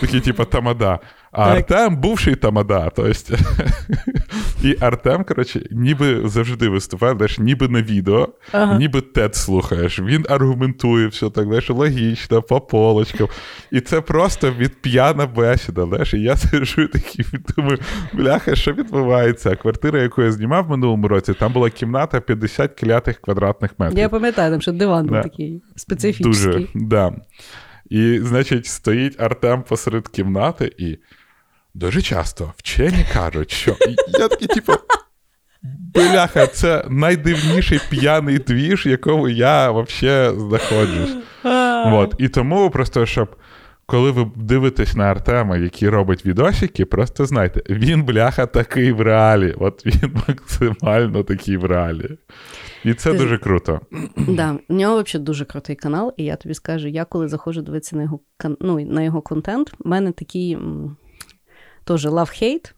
Такий, 0.00 0.20
типу, 0.20 0.44
тамада. 0.44 0.98
А 1.32 1.44
Так. 1.54 1.56
Артем 1.56 1.96
бувший 1.96 2.34
тамада. 2.34 2.90
То 2.90 3.06
есть... 3.06 3.30
І 4.62 4.76
Артем, 4.80 5.24
коротше, 5.24 5.62
ніби 5.70 6.28
завжди 6.28 6.68
виступає, 6.68 7.14
знаєш, 7.14 7.38
ніби 7.38 7.68
на 7.68 7.82
відео, 7.82 8.28
Ага. 8.52 8.78
ніби 8.78 9.00
тед 9.00 9.34
слухаєш. 9.36 10.00
Він 10.00 10.26
аргументує 10.28 11.06
все 11.06 11.30
так, 11.30 11.44
знаєш, 11.44 11.70
логічно, 11.70 12.42
по 12.42 12.60
полочкам. 12.60 13.28
І 13.70 13.80
це 13.80 14.00
просто 14.00 14.50
від 14.50 14.82
п'яна 14.82 15.26
бесіда. 15.26 15.86
Знаєш, 15.86 16.14
і 16.14 16.20
я 16.20 16.36
сижу 16.36 16.88
такий 16.88 17.26
думаю, 17.56 17.78
бляха, 18.12 18.54
що 18.54 18.72
відбувається? 18.72 19.56
Квартира, 19.56 20.02
яку 20.02 20.22
я 20.22 20.32
знімав 20.32 20.66
в 20.66 20.70
минулому 20.70 21.08
році, 21.08 21.34
там 21.34 21.52
була 21.52 21.70
кімната 21.70 22.20
50 22.20 22.80
клятих 22.80 23.20
квадратних 23.20 23.70
метрів. 23.78 23.98
Я 23.98 24.08
пам'ятаю, 24.08 24.50
там 24.52 24.60
що 24.60 24.72
диван 24.72 25.06
був 25.06 25.16
Да. 25.16 25.22
такий 25.22 25.62
специфічний. 25.76 26.32
Дуже, 26.32 26.66
да. 26.74 27.12
І, 27.90 28.18
значить, 28.22 28.66
стоїть 28.66 29.20
Артем 29.20 29.62
посеред 29.62 30.08
кімнати, 30.08 30.72
і 30.78 30.98
дуже 31.74 32.02
часто 32.02 32.52
вчені 32.56 33.06
кажуть, 33.12 33.50
що 33.50 33.76
я 34.18 34.28
такий, 34.28 34.48
типу. 34.48 34.72
Бляха, 35.94 36.46
це 36.46 36.84
найдивніший 36.88 37.80
п'яний 37.90 38.38
двіж, 38.38 38.86
якому 38.86 39.28
я 39.28 39.70
взагалі 39.70 40.38
знаходжусь. 40.38 41.16
От. 41.86 42.14
І 42.18 42.28
тому 42.28 42.70
просто, 42.70 43.06
щоб 43.06 43.36
коли 43.90 44.10
ви 44.10 44.30
дивитесь 44.36 44.96
на 44.96 45.04
Артема, 45.04 45.56
який 45.56 45.88
робить 45.88 46.26
відосики, 46.26 46.84
просто 46.84 47.26
знайте, 47.26 47.62
він, 47.70 48.02
бляха, 48.02 48.46
такий 48.46 48.92
в 48.92 49.00
реалі. 49.00 49.54
От 49.58 49.86
він 49.86 50.16
максимально 50.28 51.22
такий 51.22 51.56
в 51.56 51.64
реалі. 51.64 52.18
І 52.84 52.94
це 52.94 53.12
Ти- 53.12 53.18
дуже 53.18 53.38
круто. 53.38 53.80
Да, 54.16 54.58
у 54.68 54.74
нього 54.74 55.02
взагалі 55.02 55.24
дуже 55.24 55.44
крутий 55.44 55.76
канал, 55.76 56.14
і 56.16 56.24
я 56.24 56.36
тобі 56.36 56.54
скажу, 56.54 56.88
я 56.88 57.04
коли 57.04 57.28
заходжу 57.28 57.60
дивитися 57.60 57.96
на 57.96 58.02
його 58.02 58.20
ну, 58.60 58.80
на 58.80 59.02
його 59.02 59.22
контент, 59.22 59.72
в 59.78 59.88
мене 59.88 60.12
такий 60.12 60.58
теж 61.90 62.06
love-hate. 62.06 62.72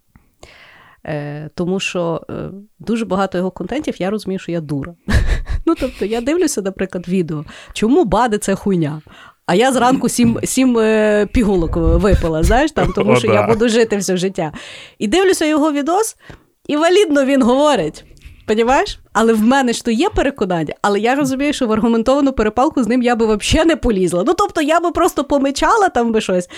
Е, 1.06 1.50
тому 1.54 1.80
що 1.80 2.20
е, 2.30 2.34
дуже 2.78 3.04
багато 3.04 3.38
його 3.38 3.50
контентів 3.50 4.00
я 4.00 4.10
розумію, 4.10 4.38
що 4.38 4.52
я 4.52 4.60
дура. 4.60 4.94
Ну, 5.66 5.74
тобто, 5.80 6.04
я 6.04 6.20
дивлюся, 6.20 6.62
наприклад, 6.62 7.08
відео, 7.08 7.44
чому 7.72 8.04
бади 8.04 8.38
це 8.38 8.54
хуйня. 8.54 9.02
А 9.46 9.54
я 9.54 9.72
зранку 9.72 10.08
сім, 10.08 10.38
сім 10.44 10.78
е, 10.78 11.26
пігулок 11.32 11.76
випила, 11.76 12.42
знаєш, 12.42 12.72
там, 12.72 12.92
тому 12.92 13.12
О, 13.12 13.16
що 13.16 13.28
да. 13.28 13.34
я 13.34 13.46
буду 13.46 13.68
жити 13.68 13.96
все 13.96 14.16
життя. 14.16 14.52
І 14.98 15.06
дивлюся 15.06 15.44
його 15.44 15.72
відос, 15.72 16.16
і 16.68 16.76
валідно 16.76 17.24
він 17.24 17.42
говорить. 17.42 18.04
Понімаєш? 18.46 18.98
Але 19.12 19.32
в 19.32 19.42
мене 19.42 19.72
ж 19.72 19.84
то 19.84 19.90
є 19.90 20.08
переконання, 20.08 20.74
але 20.82 21.00
я 21.00 21.14
розумію, 21.14 21.52
що 21.52 21.66
в 21.66 21.72
аргументовану 21.72 22.32
перепалку 22.32 22.82
з 22.82 22.88
ним 22.88 23.02
я 23.02 23.16
би 23.16 23.36
взагалі 23.36 23.68
не 23.68 23.76
полізла. 23.76 24.24
Ну 24.26 24.34
тобто 24.34 24.62
я 24.62 24.80
би 24.80 24.90
просто 24.90 25.24
помичала 25.24 25.88
там 25.88 26.12
би 26.12 26.20
щось. 26.20 26.48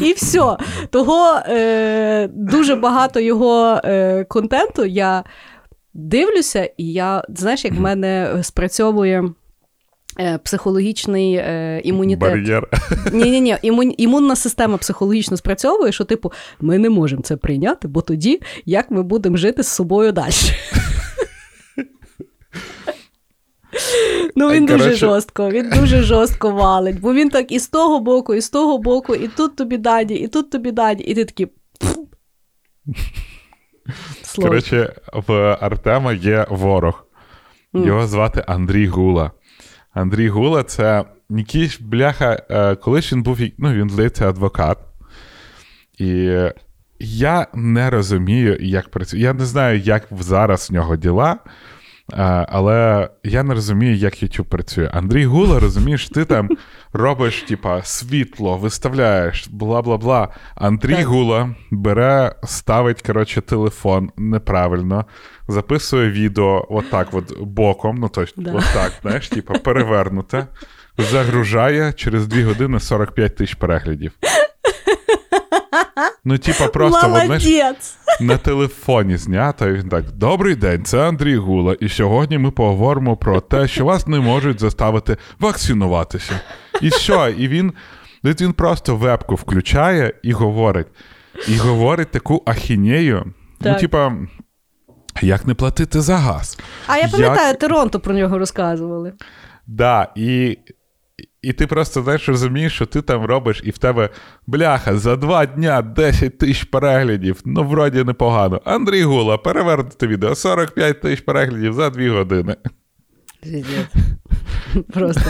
І 0.00 0.12
все. 0.12 0.56
Того 0.90 1.38
е, 1.46 2.28
дуже 2.32 2.74
багато 2.74 3.20
його 3.20 3.80
е, 3.84 4.24
контенту 4.24 4.84
я 4.84 5.24
дивлюся, 5.94 6.70
і 6.76 6.92
я, 6.92 7.24
знаєш, 7.28 7.64
як 7.64 7.74
в 7.74 7.80
мене 7.80 8.38
спрацьовує. 8.42 9.24
Е, 10.18 10.38
Психологічний 10.38 11.34
е, 11.34 11.80
імунітет. 11.84 12.30
Бар'єр. 12.30 12.68
Ні, 13.12 13.30
ні, 13.30 13.40
ні, 13.40 13.56
імун, 13.62 13.94
імунна 13.96 14.36
система 14.36 14.76
психологічно 14.76 15.36
спрацьовує, 15.36 15.92
що, 15.92 16.04
типу, 16.04 16.32
ми 16.60 16.78
не 16.78 16.90
можемо 16.90 17.22
це 17.22 17.36
прийняти, 17.36 17.88
бо 17.88 18.00
тоді 18.00 18.40
як 18.66 18.90
ми 18.90 19.02
будемо 19.02 19.36
жити 19.36 19.62
з 19.62 19.68
собою 19.68 20.12
далі. 20.12 20.32
Ну, 24.36 24.50
він 24.50 24.66
дуже 24.66 24.94
жорстко, 24.94 25.50
він 25.50 25.70
дуже 25.70 26.02
жорстко 26.02 26.50
валить, 26.50 27.00
бо 27.00 27.14
він 27.14 27.30
так 27.30 27.52
і 27.52 27.58
з 27.58 27.68
того 27.68 28.00
боку, 28.00 28.34
і 28.34 28.40
з 28.40 28.50
того 28.50 28.78
боку, 28.78 29.14
і 29.14 29.28
тут 29.28 29.56
тобі 29.56 29.76
дані, 29.76 30.14
і 30.14 30.28
тут 30.28 30.50
тобі 30.50 30.70
дані, 30.70 31.02
і 31.02 31.14
ти 31.14 31.24
такий. 31.24 31.46
Коротше, 34.36 34.94
в 35.12 35.56
Артема 35.60 36.12
є 36.12 36.46
ворог. 36.50 37.06
Його 37.74 38.06
звати 38.06 38.44
Андрій 38.46 38.86
Гула. 38.86 39.30
Андрій 39.92 40.28
Гула 40.28 40.62
це 40.62 41.04
якийсь 41.30 41.80
бляха, 41.80 42.42
е, 42.50 42.74
колись 42.74 43.12
він 43.12 43.22
був, 43.22 43.38
ну, 43.58 43.72
він 43.72 43.90
здається, 43.90 44.28
адвокат. 44.28 44.78
І 45.98 46.38
я 47.00 47.46
не 47.54 47.90
розумію, 47.90 48.56
як 48.60 48.88
працює. 48.88 49.20
Я 49.20 49.32
не 49.32 49.44
знаю, 49.44 49.78
як 49.78 50.08
зараз 50.20 50.70
в 50.70 50.74
нього 50.74 50.96
діла. 50.96 51.36
е, 52.12 52.16
Але 52.48 53.08
я 53.24 53.42
не 53.42 53.54
розумію, 53.54 53.96
як 53.96 54.22
YouTube 54.22 54.44
працює. 54.44 54.90
Андрій 54.92 55.24
Гула, 55.26 55.60
розумієш, 55.60 56.08
ти 56.08 56.24
там 56.24 56.48
робиш, 56.92 57.42
типа, 57.42 57.82
світло, 57.82 58.56
виставляєш, 58.56 59.48
бла 59.48 59.82
бла 59.82 59.96
бла. 59.96 60.28
Андрій 60.54 60.94
Так. 60.96 61.06
Гула 61.06 61.54
бере, 61.70 62.34
ставить, 62.44 63.02
коротше, 63.02 63.40
телефон 63.40 64.10
неправильно, 64.16 65.04
записує 65.48 66.10
відео 66.10 66.66
отак, 66.70 67.08
от 67.12 67.38
боком, 67.40 67.96
ну 67.96 68.08
тобто, 68.08 68.42
Да. 68.42 68.52
отак, 68.52 68.92
знаєш, 69.02 69.28
типа, 69.28 69.54
перевернуте, 69.54 70.46
загружає 70.98 71.92
через 71.92 72.26
2 72.26 72.42
години 72.44 72.80
45 72.80 73.36
тисяч 73.36 73.54
переглядів. 73.54 74.12
Ну, 76.24 76.38
типа, 76.38 76.68
просто 76.68 77.08
Молодець! 77.08 77.96
на 78.20 78.36
телефоні 78.36 79.16
знято. 79.16 79.68
І 79.68 79.72
він 79.72 79.88
так: 79.88 80.10
Добрий 80.12 80.54
день, 80.54 80.84
це 80.84 81.08
Андрій 81.08 81.36
Гула. 81.36 81.76
І 81.80 81.88
сьогодні 81.88 82.38
ми 82.38 82.50
поговоримо 82.50 83.16
про 83.16 83.40
те, 83.40 83.68
що 83.68 83.84
вас 83.84 84.06
не 84.06 84.20
можуть 84.20 84.60
заставити 84.60 85.16
вакцинуватися. 85.40 86.40
І 86.80 86.88
все, 86.88 87.34
і 87.38 87.48
він, 87.48 87.72
він 88.24 88.52
просто 88.52 88.96
вебку 88.96 89.34
включає 89.34 90.14
і 90.22 90.32
говорить. 90.32 90.86
І 91.48 91.56
говорить 91.56 92.10
таку 92.10 92.42
ахінею. 92.46 93.32
Ну, 93.60 93.78
типа. 93.78 94.12
Як 95.22 95.46
не 95.46 95.54
платити 95.54 96.00
за 96.00 96.16
газ? 96.16 96.58
А 96.86 96.98
я 96.98 97.08
пам'ятаю, 97.08 97.48
Як... 97.48 97.58
Торонто 97.58 98.00
про 98.00 98.14
нього 98.14 98.38
розказували. 98.38 99.12
Да, 99.66 100.08
і 100.16 100.58
і 101.42 101.52
ти 101.52 101.66
просто 101.66 102.02
знаєш, 102.02 102.28
розумієш, 102.28 102.74
що 102.74 102.86
ти 102.86 103.02
там 103.02 103.24
робиш, 103.24 103.62
і 103.64 103.70
в 103.70 103.78
тебе 103.78 104.08
бляха 104.46 104.96
за 104.96 105.16
два 105.16 105.46
дня 105.46 105.82
10 105.82 106.38
тисяч 106.38 106.64
переглядів. 106.64 107.40
Ну, 107.44 107.64
вроді 107.64 108.04
непогано. 108.04 108.60
Андрій 108.64 109.02
Гула, 109.02 109.38
перевернути 109.38 110.06
відео 110.06 110.34
45 110.34 111.00
тисяч 111.00 111.20
переглядів 111.20 111.72
за 111.72 111.90
дві 111.90 112.08
години. 112.08 112.56
Просто. 114.92 115.20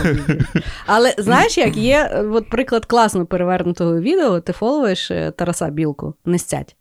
Але 0.85 1.15
знаєш, 1.17 1.57
як 1.57 1.77
є 1.77 2.25
от 2.31 2.49
приклад 2.49 2.85
класно 2.85 3.25
перевернутого 3.25 3.99
відео, 3.99 4.39
ти 4.39 4.53
фоловуєш 4.53 5.11
е, 5.11 5.31
Тараса 5.31 5.69
Білку, 5.69 6.13
не 6.25 6.39
стять. 6.39 6.75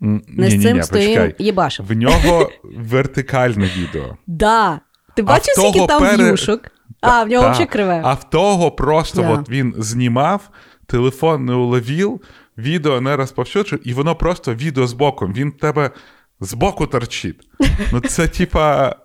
Не 0.00 0.50
з 0.50 0.62
цим 0.62 0.82
стоїм 0.82 1.32
єбашем. 1.38 1.86
В 1.86 1.92
нього 1.92 2.50
вертикальне 2.62 3.70
відео. 3.76 4.16
Да. 4.26 4.80
Ти 5.16 5.22
бачив, 5.22 5.54
скільки 5.54 5.86
там 5.86 6.02
пере... 6.02 6.24
в'юшок? 6.24 6.60
А, 7.00 7.24
в 7.24 7.28
нього 7.28 7.50
взагалі 7.50 7.66
криве. 7.66 8.00
А 8.04 8.14
в 8.14 8.30
того 8.30 8.70
просто 8.70 9.22
yeah. 9.22 9.32
от 9.32 9.50
він 9.50 9.74
знімав, 9.78 10.50
телефон 10.86 11.44
не 11.44 11.54
уловив, 11.54 12.20
відео 12.58 13.00
не 13.00 13.16
розповсюджує, 13.16 13.82
і 13.84 13.94
воно 13.94 14.16
просто 14.16 14.54
відео 14.54 14.86
з 14.86 14.92
боком. 14.92 15.32
Він 15.32 15.52
тебе 15.52 15.90
з 16.40 16.54
боку 16.54 16.86
торчить. 16.86 17.48
Ну, 17.92 18.00
це 18.00 18.28
типа. 18.28 18.96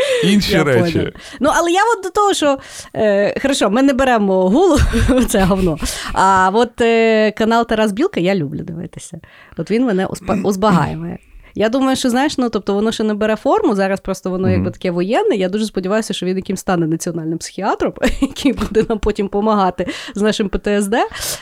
Інші 0.24 0.52
я 0.52 0.64
речі. 0.64 0.92
Понял. 0.92 1.12
Ну, 1.40 1.50
але 1.54 1.70
я 1.70 1.80
от 1.96 2.02
до 2.02 2.10
того, 2.10 2.34
що 2.34 2.58
е, 2.94 3.40
хорошо, 3.40 3.70
ми 3.70 3.82
не 3.82 3.92
беремо 3.92 4.48
гулу, 4.48 4.78
це 5.28 5.44
говно. 5.44 5.78
А 6.12 6.50
от 6.54 6.80
е, 6.80 7.30
канал 7.30 7.66
Тарас 7.66 7.92
Білка 7.92 8.20
я 8.20 8.34
люблю 8.34 8.62
дивитися. 8.62 9.20
От 9.56 9.70
він 9.70 9.84
мене 9.84 10.06
узбагаює. 10.44 11.18
Я 11.54 11.68
думаю, 11.68 11.96
що 11.96 12.10
знаєш, 12.10 12.38
ну 12.38 12.50
тобто 12.50 12.74
воно 12.74 12.92
ще 12.92 13.04
не 13.04 13.14
бере 13.14 13.36
форму. 13.36 13.74
Зараз 13.74 14.00
просто 14.00 14.30
воно 14.30 14.50
якби 14.50 14.70
таке 14.70 14.90
воєнне. 14.90 15.36
Я 15.36 15.48
дуже 15.48 15.64
сподіваюся, 15.64 16.14
що 16.14 16.26
він 16.26 16.36
яким 16.36 16.56
стане 16.56 16.86
національним 16.86 17.38
психіатром, 17.38 17.92
який 18.20 18.52
буде 18.52 18.84
нам 18.88 18.98
потім 18.98 19.26
допомагати 19.26 19.86
з 20.14 20.22
нашим 20.22 20.48
ПТСД. 20.48 20.94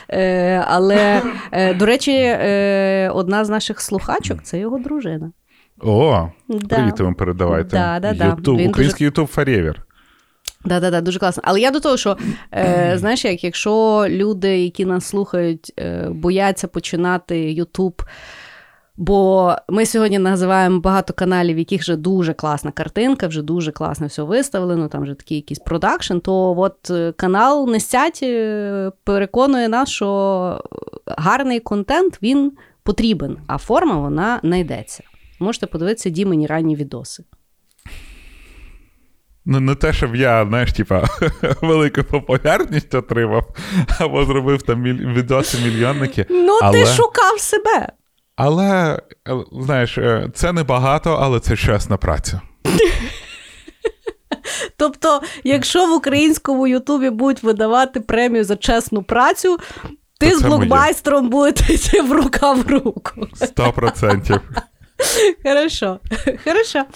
Е, 0.09 0.63
Але, 0.67 1.21
е, 1.51 1.73
до 1.73 1.85
речі, 1.85 2.11
е, 2.11 3.11
одна 3.13 3.45
з 3.45 3.49
наших 3.49 3.81
слухачок 3.81 4.43
це 4.43 4.59
його 4.59 4.79
дружина. 4.79 5.31
О, 5.81 6.29
да. 6.49 6.75
привіт 6.75 6.99
вам 6.99 7.15
передавайте. 7.15 7.69
Да, 7.69 7.99
да, 7.99 8.11
YouTube, 8.11 8.69
Український 8.69 9.05
Ютуб 9.05 9.27
Фарєвір. 9.27 9.81
Да, 10.65 10.79
да, 10.79 10.91
да, 10.91 11.01
дуже 11.01 11.19
класно. 11.19 11.43
Але 11.45 11.61
я 11.61 11.71
до 11.71 11.79
того, 11.79 11.97
що 11.97 12.17
е, 12.51 12.93
знаєш, 12.97 13.25
як 13.25 13.43
якщо 13.43 14.05
люди, 14.09 14.59
які 14.59 14.85
нас 14.85 15.05
слухають, 15.05 15.73
е, 15.79 16.09
бояться 16.09 16.67
починати 16.67 17.51
Ютуб. 17.51 18.01
Бо 18.99 19.53
ми 19.69 19.85
сьогодні 19.85 20.19
називаємо 20.19 20.79
багато 20.79 21.13
каналів, 21.13 21.55
в 21.55 21.59
яких 21.59 21.81
вже 21.81 21.95
дуже 21.95 22.33
класна 22.33 22.71
картинка, 22.71 23.27
вже 23.27 23.41
дуже 23.41 23.71
класно 23.71 24.07
все 24.07 24.23
виставлено, 24.23 24.87
там 24.87 25.03
вже 25.03 25.13
такий 25.13 25.37
якийсь 25.37 25.59
продакшн. 25.59 26.17
То 26.17 26.57
от 26.57 26.89
е, 26.89 27.11
канал 27.11 27.69
Нестять 27.69 28.19
е, 28.23 28.91
переконує 29.03 29.69
нас, 29.69 29.89
що 29.89 30.63
гарний 31.05 31.59
контент 31.59 32.19
він 32.21 32.51
потрібен, 32.83 33.37
а 33.47 33.57
форма 33.57 33.97
вона 33.97 34.39
знайдеться. 34.43 35.03
Можете 35.39 35.67
подивитися 35.67 36.09
Дімені 36.09 36.47
ранні 36.47 36.75
відоси. 36.75 37.23
Ну, 39.49 39.59
не 39.59 39.75
те, 39.75 39.93
щоб 39.93 40.15
я, 40.15 40.45
знаєш, 40.45 40.73
типа, 40.73 41.03
велику 41.61 42.03
популярність 42.03 42.95
отримав, 42.95 43.55
або 43.99 44.25
зробив 44.25 44.61
там 44.61 44.83
відоси 44.83 45.57
мільйонники. 45.57 46.25
Ну, 46.29 46.59
але... 46.61 46.79
ти 46.79 46.85
шукав 46.85 47.39
себе. 47.39 47.87
Але, 48.35 48.99
е, 49.29 49.37
знаєш, 49.51 49.97
е, 49.97 50.31
це 50.33 50.53
не 50.53 50.63
багато, 50.63 51.17
але 51.21 51.39
це 51.39 51.55
чесна 51.55 51.97
праця. 51.97 52.41
Тобто, 54.77 55.21
якщо 55.43 55.85
в 55.85 55.93
українському 55.93 56.67
Ютубі 56.67 57.09
будуть 57.09 57.43
видавати 57.43 57.99
премію 57.99 58.43
за 58.43 58.55
чесну 58.55 59.03
працю, 59.03 59.57
ти 60.19 60.35
з 60.35 60.41
блокбайстером 60.41 61.29
будете 61.29 61.73
йти 61.73 62.01
в 62.01 62.11
рука 62.11 62.53
в 62.53 62.67
руку. 62.67 63.27
Сто 63.33 63.73
процентів. 63.73 64.41
Хорошо. 65.43 66.01
Хорошо. 66.43 66.87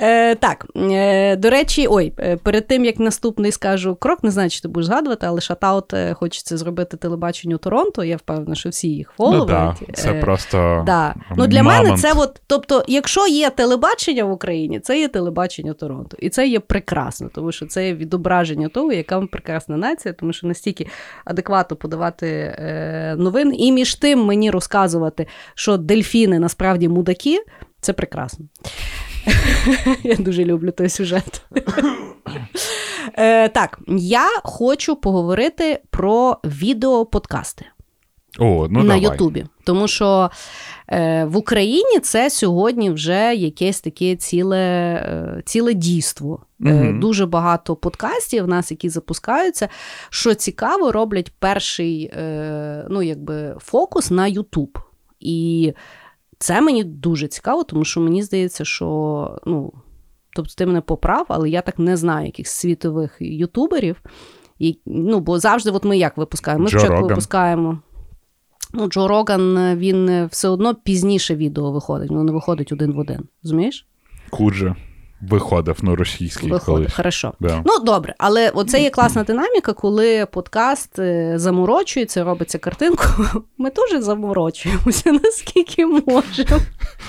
Е, 0.00 0.34
Так, 0.34 0.66
е, 0.76 1.36
до 1.36 1.50
речі, 1.50 1.86
ой, 1.90 2.12
е, 2.18 2.36
перед 2.36 2.66
тим 2.66 2.84
як 2.84 2.98
наступний 2.98 3.52
скажу 3.52 3.94
крок, 3.94 4.24
не 4.24 4.30
знаю, 4.30 4.50
чи 4.50 4.60
ти 4.60 4.68
будеш 4.68 4.86
згадувати, 4.86 5.26
але 5.26 5.40
шатаут 5.40 5.94
е, 5.94 6.14
хочеться 6.14 6.56
зробити 6.56 6.96
телебаченню 6.96 7.58
Торонто. 7.58 8.04
Я 8.04 8.16
впевнена, 8.16 8.54
що 8.54 8.68
всі 8.68 8.88
їх 8.88 9.12
фоловують. 9.16 9.48
Ну, 9.48 9.86
да, 9.86 9.92
Це 9.92 10.12
просто. 10.14 10.82
Да. 10.86 11.14
Ну, 11.36 11.46
Для 11.46 11.62
мамонт. 11.62 11.84
мене 11.84 11.96
це, 11.96 12.12
от, 12.16 12.42
тобто, 12.46 12.84
якщо 12.88 13.26
є 13.26 13.50
телебачення 13.50 14.24
в 14.24 14.32
Україні, 14.32 14.80
це 14.80 15.00
є 15.00 15.08
телебачення 15.08 15.72
Торонто. 15.72 16.16
І 16.20 16.28
це 16.28 16.46
є 16.46 16.60
прекрасно, 16.60 17.30
тому 17.34 17.52
що 17.52 17.66
це 17.66 17.86
є 17.86 17.94
відображення 17.94 18.68
того, 18.68 18.92
яка 18.92 19.20
прекрасна 19.20 19.76
нація, 19.76 20.14
тому 20.14 20.32
що 20.32 20.46
настільки 20.46 20.86
адекватно 21.24 21.76
подавати 21.76 22.28
е, 22.28 23.14
новини. 23.18 23.54
І 23.58 23.72
між 23.72 23.94
тим 23.94 24.24
мені 24.24 24.50
розказувати, 24.50 25.26
що 25.54 25.76
дельфіни 25.76 26.38
насправді 26.38 26.88
мудаки, 26.88 27.44
це 27.80 27.92
прекрасно. 27.92 28.46
Я 30.02 30.16
дуже 30.16 30.44
люблю 30.44 30.70
той 30.70 30.88
сюжет. 30.88 31.42
Е, 33.18 33.48
Так, 33.48 33.80
я 33.88 34.28
хочу 34.44 34.96
поговорити 34.96 35.80
про 35.90 36.38
відеоподкасти 36.44 37.64
О, 38.38 38.66
ну 38.70 38.82
на. 38.82 38.96
Ютубі. 38.96 39.46
Тому 39.64 39.88
що 39.88 40.30
е, 40.88 41.24
в 41.24 41.36
Україні 41.36 42.00
це 42.02 42.30
сьогодні 42.30 42.90
вже 42.90 43.34
якесь 43.34 43.80
таке 43.80 44.16
ціле 44.16 44.58
е, 44.58 45.42
ціле 45.44 45.74
дійство. 45.74 46.42
Е, 46.66 46.92
Дуже 46.92 47.26
багато 47.26 47.76
подкастів 47.76 48.44
в 48.44 48.48
нас, 48.48 48.70
які 48.70 48.88
запускаються. 48.88 49.68
Що 50.10 50.34
цікаво, 50.34 50.92
роблять 50.92 51.32
перший 51.38 52.04
е, 52.04 52.86
ну, 52.90 53.02
якби, 53.02 53.56
фокус 53.60 54.10
на 54.10 54.26
Ютуб. 54.26 54.78
І 55.20 55.72
це 56.38 56.60
мені 56.60 56.84
дуже 56.84 57.28
цікаво, 57.28 57.64
тому 57.64 57.84
що 57.84 58.00
мені 58.00 58.22
здається, 58.22 58.64
що 58.64 59.38
ну, 59.46 59.72
тобто 60.36 60.54
ти 60.56 60.66
мене 60.66 60.80
поправ, 60.80 61.26
але 61.28 61.50
я 61.50 61.62
так 61.62 61.78
не 61.78 61.96
знаю 61.96 62.26
якихось 62.26 62.52
світових 62.52 63.16
ютуберів. 63.20 64.02
І, 64.58 64.78
ну, 64.86 65.20
Бо 65.20 65.38
завжди 65.38 65.70
от 65.70 65.84
ми 65.84 65.98
як 65.98 66.16
випускаємо? 66.16 66.64
Ми 66.64 66.70
Джо 66.70 66.78
спочатку 66.78 66.94
Роган. 66.94 67.08
випускаємо. 67.08 67.78
Ну, 68.72 68.88
Джо 68.88 69.08
Роган, 69.08 69.76
він 69.78 70.26
все 70.26 70.48
одно 70.48 70.74
пізніше 70.74 71.36
відео 71.36 71.72
виходить, 71.72 72.10
воно 72.10 72.24
не 72.24 72.32
виходить 72.32 72.72
один 72.72 72.92
в 72.92 72.98
один. 72.98 73.20
Розумієш? 73.42 73.86
Куджа. 74.30 74.76
Виходив 75.30 75.84
на 75.84 75.96
російський. 75.96 76.50
Виходив, 76.50 76.92
хорошо. 76.96 77.32
Да. 77.40 77.62
Ну, 77.66 77.78
добре, 77.78 78.14
але 78.18 78.50
оце 78.50 78.82
є 78.82 78.90
класна 78.90 79.24
динаміка, 79.24 79.72
коли 79.72 80.26
подкаст 80.26 80.98
е, 80.98 81.32
заморочується, 81.36 82.24
робиться 82.24 82.58
картинку. 82.58 83.04
Ми 83.58 83.70
теж 83.70 84.02
заморочуємося, 84.02 85.12
наскільки 85.24 85.86
можемо. 85.86 86.60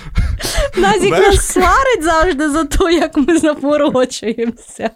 Назік 0.78 1.12
нас 1.12 1.48
сварить 1.48 2.04
завжди 2.04 2.50
за 2.50 2.64
те, 2.64 2.94
як 2.94 3.18
ми 3.18 3.38
заморочуємося. 3.38 4.90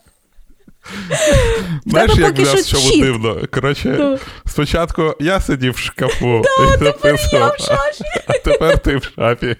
Знаєш, 1.86 2.16
як 2.18 2.38
в 2.38 2.42
нас 2.42 2.70
чому 2.70 3.04
дивно? 3.04 3.42
Коротше, 3.52 3.96
ну. 4.00 4.18
спочатку 4.46 5.16
я 5.20 5.42
сидів 5.42 5.74
в 5.74 5.78
шкафу 5.78 6.42
і 6.76 6.84
записував, 6.84 7.56
а 8.28 8.34
тепер 8.34 8.78
ти 8.78 8.98
в 8.98 9.04
шафі. 9.04 9.56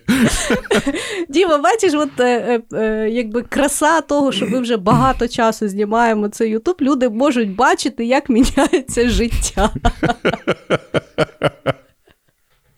Діма, 1.30 1.58
бачиш, 1.58 1.94
от 1.94 2.20
е, 2.20 2.62
е, 2.74 3.10
якби 3.12 3.42
краса 3.42 4.02
того, 4.02 4.32
що 4.32 4.48
ми 4.48 4.60
вже 4.60 4.78
багато 4.78 5.28
часу 5.28 5.70
знімаємо 5.70 6.30
цей 6.30 6.50
Ютуб, 6.50 6.78
люди 6.82 7.10
можуть 7.10 7.56
бачити, 7.56 8.06
як 8.06 8.30
міняється 8.30 9.10
життя. 9.10 9.72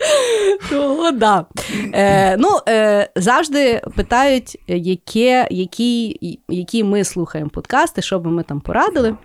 Ну, 0.72 1.12
да. 1.12 1.46
Е, 1.94 2.38
ну, 2.38 2.48
е, 2.68 3.10
Завжди 3.16 3.82
питають, 3.96 4.58
яке, 4.68 5.48
які 5.52 6.20
які 6.50 6.84
ми 6.84 7.04
слухаємо 7.04 7.50
подкасти, 7.50 8.02
що 8.02 8.20
би 8.20 8.32
ми 8.32 8.44
там 8.44 8.62
порадили. 8.62 9.18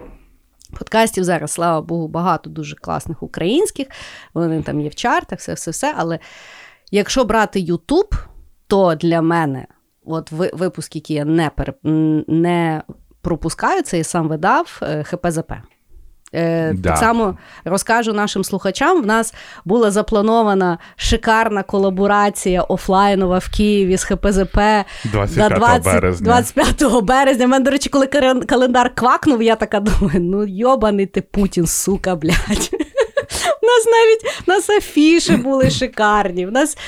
Подкастів 0.79 1.25
зараз, 1.25 1.51
слава 1.51 1.81
Богу, 1.81 2.09
багато 2.09 2.51
дуже 2.51 2.77
класних 2.77 3.23
українських. 3.23 3.87
Вони 4.35 4.63
там 4.63 4.81
є 4.81 4.89
в 4.89 4.95
чартах, 4.95 5.39
все-все-все. 5.39 5.95
Але 5.97 6.19
якщо 6.91 7.25
брати 7.25 7.61
Ютуб, 7.61 8.15
то 8.67 8.95
для 8.95 9.23
мене 9.23 9.67
от 10.05 10.33
випуск, 10.33 10.97
який 10.97 11.17
я 11.17 11.25
не, 11.25 11.51
переп... 11.51 11.77
не 12.29 12.83
пропускаю, 13.21 13.83
це 13.83 13.99
я 13.99 14.05
сам 14.05 14.29
видав 14.29 14.81
е, 14.83 15.03
ХПЗП. 15.03 15.53
Е, 16.37 16.73
да. 16.75 16.89
Так 16.89 16.99
само 16.99 17.37
розкажу 17.65 18.13
нашим 18.13 18.45
слухачам. 18.45 19.03
В 19.03 19.07
нас 19.07 19.35
була 19.65 19.91
запланована 19.91 20.79
шикарна 20.97 21.63
колаборація 21.63 22.63
офлайнова 22.63 23.39
в 23.39 23.49
Києві 23.49 23.97
з 23.97 24.05
ХПЗП 24.05 24.59
25 25.05 25.37
на 25.37 25.49
20, 25.49 25.85
березня. 25.85 26.25
25 26.25 27.03
березня. 27.03 27.45
У 27.45 27.49
мене, 27.49 27.65
до 27.65 27.71
речі, 27.71 27.89
коли 27.89 28.07
календар 28.47 28.95
квакнув, 28.95 29.43
я 29.43 29.57
така 29.57 29.81
думаю: 29.81 30.21
ну 30.21 30.47
йобаний 30.47 31.07
ти 31.07 31.21
Путін, 31.21 31.67
сука, 31.67 32.15
блядь. 32.15 32.71
У 33.63 33.67
нас 33.67 33.87
навіть 33.87 34.43
у 34.47 34.51
нас 34.51 34.71
афіші 34.71 35.37
були 35.37 35.71
шикарні, 35.71 36.47
в 36.47 36.53
нас 36.53 36.79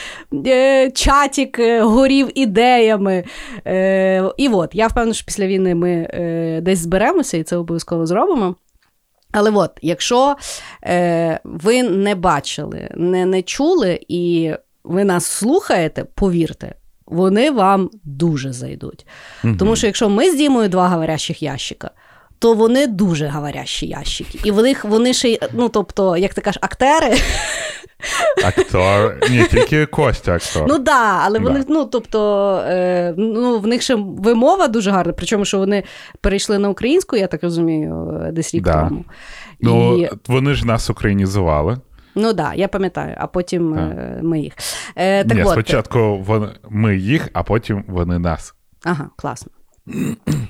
е, 0.46 0.90
чатік 0.90 1.58
е, 1.58 1.82
горів 1.82 2.38
ідеями. 2.38 3.24
Е, 3.66 4.32
І 4.36 4.48
от, 4.48 4.70
я 4.72 4.86
впевнена, 4.86 5.14
що 5.14 5.26
після 5.26 5.46
війни 5.46 5.74
ми 5.74 5.90
е, 5.90 6.60
десь 6.62 6.78
зберемося 6.78 7.36
і 7.36 7.42
це 7.42 7.56
обов'язково 7.56 8.06
зробимо. 8.06 8.54
Але 9.32 9.50
от, 9.50 9.70
якщо 9.82 10.36
е, 10.84 11.40
ви 11.44 11.82
не 11.82 12.14
бачили, 12.14 12.90
не, 12.94 13.26
не 13.26 13.42
чули 13.42 14.00
і 14.08 14.52
ви 14.84 15.04
нас 15.04 15.26
слухаєте, 15.26 16.04
повірте, 16.04 16.74
вони 17.06 17.50
вам 17.50 17.90
дуже 18.04 18.52
зайдуть. 18.52 19.06
Угу. 19.44 19.56
Тому 19.58 19.76
що 19.76 19.86
якщо 19.86 20.08
ми 20.08 20.30
з 20.30 20.36
Дімою 20.36 20.68
два 20.68 20.88
говорящих 20.88 21.42
ящика, 21.42 21.90
то 22.38 22.54
вони 22.54 22.86
дуже 22.86 23.28
говорящі 23.28 23.86
ящики. 23.86 24.38
І 24.44 24.50
в 24.50 24.62
них 24.62 24.84
вони 24.84 25.12
ще, 25.12 25.38
ну 25.52 25.68
тобто, 25.68 26.16
як 26.16 26.34
ти 26.34 26.40
кажеш, 26.40 26.58
актери. 26.62 27.16
Актор, 28.44 29.16
ні, 29.30 29.44
тільки 29.50 29.86
Костя 29.86 30.34
актор. 30.34 30.64
Ну 30.68 30.78
да, 30.78 31.20
але 31.24 31.38
вони, 31.38 31.58
да. 31.60 31.66
ну 31.68 31.84
тобто, 31.84 32.54
е, 32.66 33.14
ну, 33.16 33.58
в 33.58 33.66
них 33.66 33.82
ще 33.82 33.94
вимова 33.94 34.68
дуже 34.68 34.90
гарна, 34.90 35.12
причому 35.12 35.44
що 35.44 35.58
вони 35.58 35.84
перейшли 36.20 36.58
на 36.58 36.68
українську, 36.68 37.16
я 37.16 37.26
так 37.26 37.42
розумію, 37.42 38.20
десь 38.32 38.54
рік 38.54 38.62
да. 38.62 38.88
тому. 38.88 39.04
Ну, 39.60 39.98
І... 39.98 40.10
вони 40.26 40.54
ж 40.54 40.66
нас 40.66 40.90
українізували. 40.90 41.78
Ну 42.14 42.26
так, 42.26 42.36
да, 42.36 42.54
я 42.54 42.68
пам'ятаю, 42.68 43.14
а 43.18 43.26
потім 43.26 43.74
так. 43.74 43.82
Е, 43.82 44.20
ми 44.22 44.40
їх. 44.40 44.52
Е, 44.96 45.24
так 45.24 45.36
Ні, 45.36 45.42
от. 45.42 45.52
Спочатку 45.52 46.18
вони, 46.18 46.48
ми 46.70 46.96
їх, 46.96 47.28
а 47.32 47.42
потім 47.42 47.84
вони 47.88 48.18
нас. 48.18 48.54
Ага, 48.84 49.10
класно. 49.16 49.52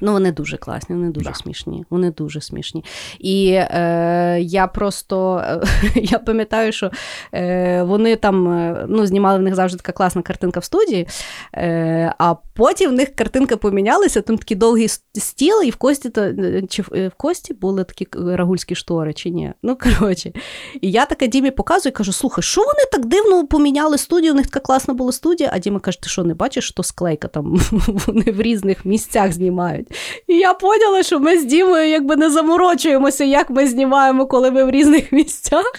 Ну, 0.01 0.13
вони 0.13 0.33
дуже 0.33 0.57
класні, 0.57 0.97
вони 0.97 1.11
дуже 1.11 1.31
да. 1.31 1.35
смішні. 1.35 1.85
Вони 1.91 2.11
дуже 2.11 2.41
смішні. 2.41 2.85
І 3.19 3.51
е, 3.51 4.39
я 4.41 4.67
просто 4.67 5.43
я 5.95 6.19
пам'ятаю, 6.19 6.73
що 6.73 6.91
е, 7.35 7.83
вони 7.83 8.17
там 8.17 8.49
е, 8.49 8.87
ну, 8.89 9.07
знімали 9.07 9.39
в 9.39 9.43
них 9.43 9.55
завжди 9.55 9.77
така 9.77 9.93
класна 9.93 10.23
картинка 10.23 10.61
в 10.61 10.65
студії, 10.65 11.09
е, 11.55 12.15
а 12.19 12.35
потім 12.35 12.91
в 12.91 12.93
них 12.93 13.15
картинка 13.15 13.57
помінялася, 13.57 14.21
там 14.21 14.39
такі 14.39 14.55
довгі 14.55 14.89
стіли, 15.19 15.67
і 15.67 15.71
в 15.71 15.77
кості 15.77 16.11
то, 16.11 16.21
е, 16.21 16.63
чи 16.69 16.83
в 16.83 17.11
кості 17.17 17.55
були 17.55 17.85
такі 17.85 18.07
рагульські 18.15 18.75
штори, 18.75 19.13
чи 19.13 19.31
ні. 19.31 19.53
Ну, 19.63 19.77
коротше. 19.99 20.33
І 20.81 20.91
я 20.91 21.07
така 21.07 21.27
Дімі 21.27 21.51
показую 21.51 21.91
і 21.91 21.97
кажу: 21.97 22.13
слухай, 22.13 22.43
що 22.43 22.61
вони 22.61 22.85
так 22.93 23.07
дивно 23.07 23.47
поміняли 23.47 23.99
студію? 23.99 24.33
У 24.33 24.37
них 24.37 24.47
така 24.47 24.61
класна 24.61 24.95
була 24.95 25.13
студія, 25.13 25.51
а 25.53 25.59
Діма 25.59 25.81
каже: 25.81 26.01
ти 26.01 26.09
що, 26.09 26.25
не 26.25 26.35
бачиш, 26.35 26.69
що 26.69 26.83
склейка 26.83 27.29
там 27.29 27.61
вони 28.07 28.33
в 28.33 28.41
різних 28.41 28.85
місцях 28.85 29.28
місцях 29.29 29.33
знімають. 29.33 29.87
І 30.27 30.35
я 30.35 30.55
поняла, 30.55 31.03
що 31.03 31.21
ми 31.21 31.39
з 31.39 31.45
Дімою 31.45 31.89
якби 31.89 32.17
не 32.17 32.31
заморочуємося, 32.31 33.25
як 33.25 33.51
ми 33.51 33.67
знімаємо, 33.67 34.27
коли 34.27 34.51
ми 34.51 34.65
в 34.65 34.71
різних 34.71 35.13
місцях. 35.13 35.73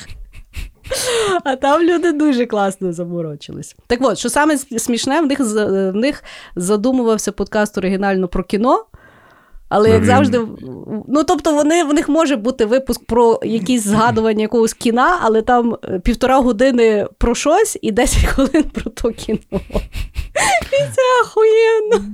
А 1.43 1.55
там 1.55 1.81
люди 1.83 2.11
дуже 2.11 2.45
класно 2.45 2.93
заморочились. 2.93 3.75
Так 3.87 3.99
от, 4.01 4.17
що 4.17 4.29
саме 4.29 4.57
смішне, 4.57 5.21
в 5.21 5.25
них 5.25 5.39
в 5.39 5.95
них 5.95 6.23
задумувався 6.55 7.31
подкаст 7.31 7.77
оригінально 7.77 8.27
про 8.27 8.43
кіно. 8.43 8.85
Але 9.69 9.89
як 9.89 10.05
завжди, 10.05 10.41
ну 11.07 11.23
тобто, 11.23 11.53
вони 11.53 11.83
в 11.83 11.93
них 11.93 12.09
може 12.09 12.35
бути 12.35 12.65
випуск 12.65 13.05
про 13.05 13.39
якісь 13.43 13.83
згадування 13.83 14.41
якогось 14.41 14.73
кіна, 14.73 15.19
але 15.21 15.41
там 15.41 15.77
е, 15.83 15.99
півтора 15.99 16.39
години 16.39 17.07
про 17.17 17.35
щось 17.35 17.77
і 17.81 17.91
10 17.91 18.23
хвилин 18.25 18.63
про 18.63 18.91
то 18.91 19.11
кіно. 19.11 19.39
І 20.71 20.81
це 20.95 21.01
ахуєнно. 21.21 22.13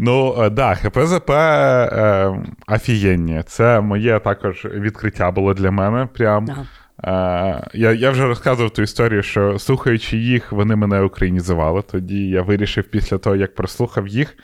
Ну, 0.00 0.34
так, 0.36 0.46
е, 0.46 0.50
да, 0.50 0.74
ХПЗП 0.74 1.30
е, 1.30 2.32
офігенні. 2.68 3.42
Це 3.46 3.80
моє 3.80 4.18
також 4.18 4.64
відкриття 4.64 5.30
було 5.30 5.54
для 5.54 5.70
мене. 5.70 6.06
Прям. 6.06 6.48
Ага. 6.50 6.66
Е, 7.04 7.68
я 7.74 7.92
я 7.92 8.10
вже 8.10 8.26
розказував 8.26 8.70
ту 8.70 8.82
історію, 8.82 9.22
що 9.22 9.58
слухаючи 9.58 10.16
їх, 10.16 10.52
вони 10.52 10.76
мене 10.76 11.00
українізували. 11.00 11.82
Тоді 11.82 12.28
я 12.28 12.42
вирішив 12.42 12.84
після 12.84 13.18
того, 13.18 13.36
як 13.36 13.54
прослухав 13.54 14.08
їх. 14.08 14.36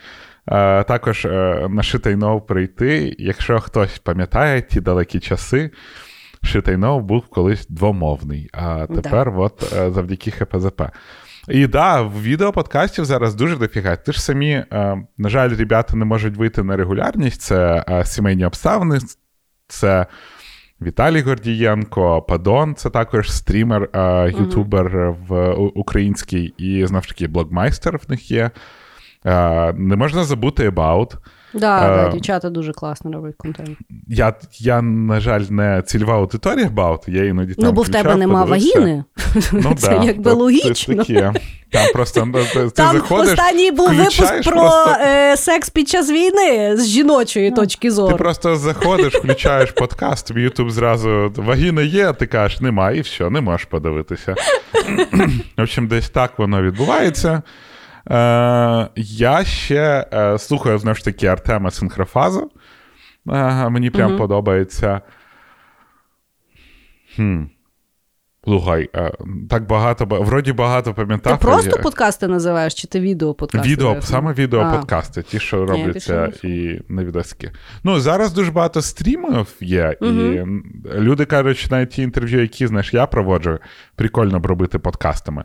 Е, 0.49 0.85
також 0.85 1.25
е, 1.25 1.67
на 1.71 1.83
Шитайнов 1.83 2.47
прийти. 2.47 3.17
Якщо 3.19 3.61
хтось 3.61 3.99
пам'ятає 3.99 4.63
ті 4.63 4.81
далекі 4.81 5.21
часи, 5.21 5.71
Шитайнов 6.43 7.03
був 7.03 7.27
колись 7.27 7.67
двомовний, 7.67 8.51
а 8.53 8.87
тепер, 8.87 9.31
да. 9.33 9.37
от 9.37 9.73
е, 9.77 9.91
завдяки 9.91 10.31
ХПЗП. 10.31 10.83
І 11.49 11.67
да, 11.67 12.03
в 12.03 12.23
відеоподкастів 12.23 13.05
зараз 13.05 13.35
дуже 13.35 13.57
дофіга. 13.57 13.97
Ти 13.97 14.13
ж 14.13 14.23
самі, 14.23 14.51
е, 14.51 15.07
на 15.19 15.29
жаль, 15.29 15.57
ребята 15.57 15.97
не 15.97 16.05
можуть 16.05 16.37
вийти 16.37 16.63
на 16.63 16.77
регулярність. 16.77 17.41
Це 17.41 17.85
е, 17.89 18.05
сімейні 18.05 18.45
обставини, 18.45 18.99
це 19.69 20.07
Віталій 20.83 21.21
Гордієнко, 21.21 22.23
Падон, 22.23 22.75
це 22.75 22.91
також 22.91 23.33
стрімер, 23.33 23.89
е, 23.93 24.31
ютубер 24.31 25.15
в 25.29 25.53
український 25.55 26.55
і 26.59 26.87
знов 26.87 27.03
ж 27.03 27.09
таки 27.09 27.29
блогмайстер 27.29 27.97
в 27.97 28.11
них 28.11 28.31
є. 28.31 28.51
Не 29.75 29.97
можна 29.97 30.25
забути 30.25 30.71
About. 30.71 31.17
Да, 31.57 31.79
а, 31.79 32.05
да, 32.05 32.13
дівчата 32.13 32.51
дуже 32.51 32.73
класно 32.73 33.13
роблять 33.13 33.35
контент. 33.37 33.79
Я, 34.09 34.35
я, 34.53 34.83
на 34.83 35.21
жаль, 35.21 35.41
не 35.51 35.83
цільова 35.87 36.15
аудиторія 36.15 36.69
Баут, 36.69 37.01
я 37.07 37.25
іноді 37.25 37.55
там 37.55 37.65
Ну, 37.65 37.73
бо 37.73 37.83
в 37.83 37.89
тебе 37.89 38.17
нема 38.17 38.45
вагіни. 38.45 39.05
Ну, 39.53 39.75
Це 39.79 39.89
да, 39.89 40.05
якби 40.05 40.31
то, 40.31 40.37
логічно. 40.37 40.95
Таке. 40.95 41.33
Там 41.71 41.87
просто 41.93 42.27
ну, 42.27 42.45
ти 42.55 42.71
Там 42.71 42.97
заходиш, 42.97 43.33
останній 43.33 43.71
був 43.71 43.89
випуск 43.89 44.43
про 44.43 44.53
просто... 44.53 44.97
е, 45.01 45.37
секс 45.37 45.71
під 45.71 45.89
час 45.89 46.11
війни 46.11 46.77
з 46.77 46.87
жіночої 46.87 47.51
ну, 47.51 47.57
точки 47.57 47.91
зору. 47.91 48.13
Ти 48.13 48.19
просто 48.19 48.57
заходиш, 48.57 49.15
включаєш 49.15 49.71
подкаст, 49.71 50.31
в 50.31 50.37
Ютуб 50.39 50.71
зразу 50.71 51.33
вагіна 51.37 51.83
є, 51.83 52.09
а 52.09 52.13
ти 52.13 52.27
кажеш, 52.27 52.61
немає, 52.61 52.99
і 52.99 53.01
все, 53.01 53.31
не 53.31 53.41
можеш 53.41 53.65
подивитися. 53.65 54.35
В 55.57 55.63
общем, 55.63 55.89
десь 55.89 56.09
так 56.09 56.39
воно 56.39 56.63
відбувається. 56.63 57.43
Е, 58.11 58.89
Я 58.97 59.45
ще 59.45 60.07
е, 60.13 60.39
слухаю 60.39 60.79
знову 60.79 60.95
ж 60.95 61.05
таки 61.05 61.27
Артема 61.27 61.71
Синхрофазу. 61.71 62.51
Е, 63.31 63.69
Мені 63.69 63.91
прям 63.91 64.11
угу. 64.11 64.19
подобається. 64.19 65.01
Хм. 67.17 67.43
Слухай, 68.47 68.91
е, 68.95 69.13
так 69.51 69.67
багато, 69.67 70.05
вроді 70.05 70.53
багато 70.53 70.95
пам'ятав. 70.95 71.39
Ти 71.39 71.47
просто 71.47 71.79
подкасти 71.83 72.29
називаєш, 72.29 72.75
чи 72.75 72.89
ти 72.89 73.01
відео 73.01 73.35
подкасти? 73.35 73.69
Відео, 73.69 74.03
саме 74.03 74.33
відео-подкасти, 74.33 75.23
ті, 75.23 75.39
що 75.39 75.67
робляться 75.67 76.33
і 76.43 76.81
на 76.89 77.05
відоски. 77.05 77.53
Ну, 77.85 78.01
зараз 78.01 78.33
дуже 78.33 78.51
багато 78.51 78.83
стрімів 78.83 79.47
є, 79.61 79.97
угу. 80.01 80.11
і 80.11 80.45
люди 80.95 81.25
кажуть, 81.25 81.59
що 81.59 81.69
навіть 81.71 81.91
ті 81.91 82.03
інтерв'ю, 82.03 82.41
які 82.41 82.67
знаєш, 82.67 82.95
я 82.95 83.07
проводжу, 83.07 83.59
прикольно 83.97 84.41
б 84.41 84.47
робити 84.47 84.79
подкастами. 84.79 85.45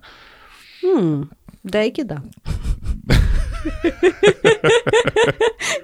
Хм. 0.82 1.22
Деякі, 1.64 2.04
так. 2.04 2.20
Да. 2.20 2.22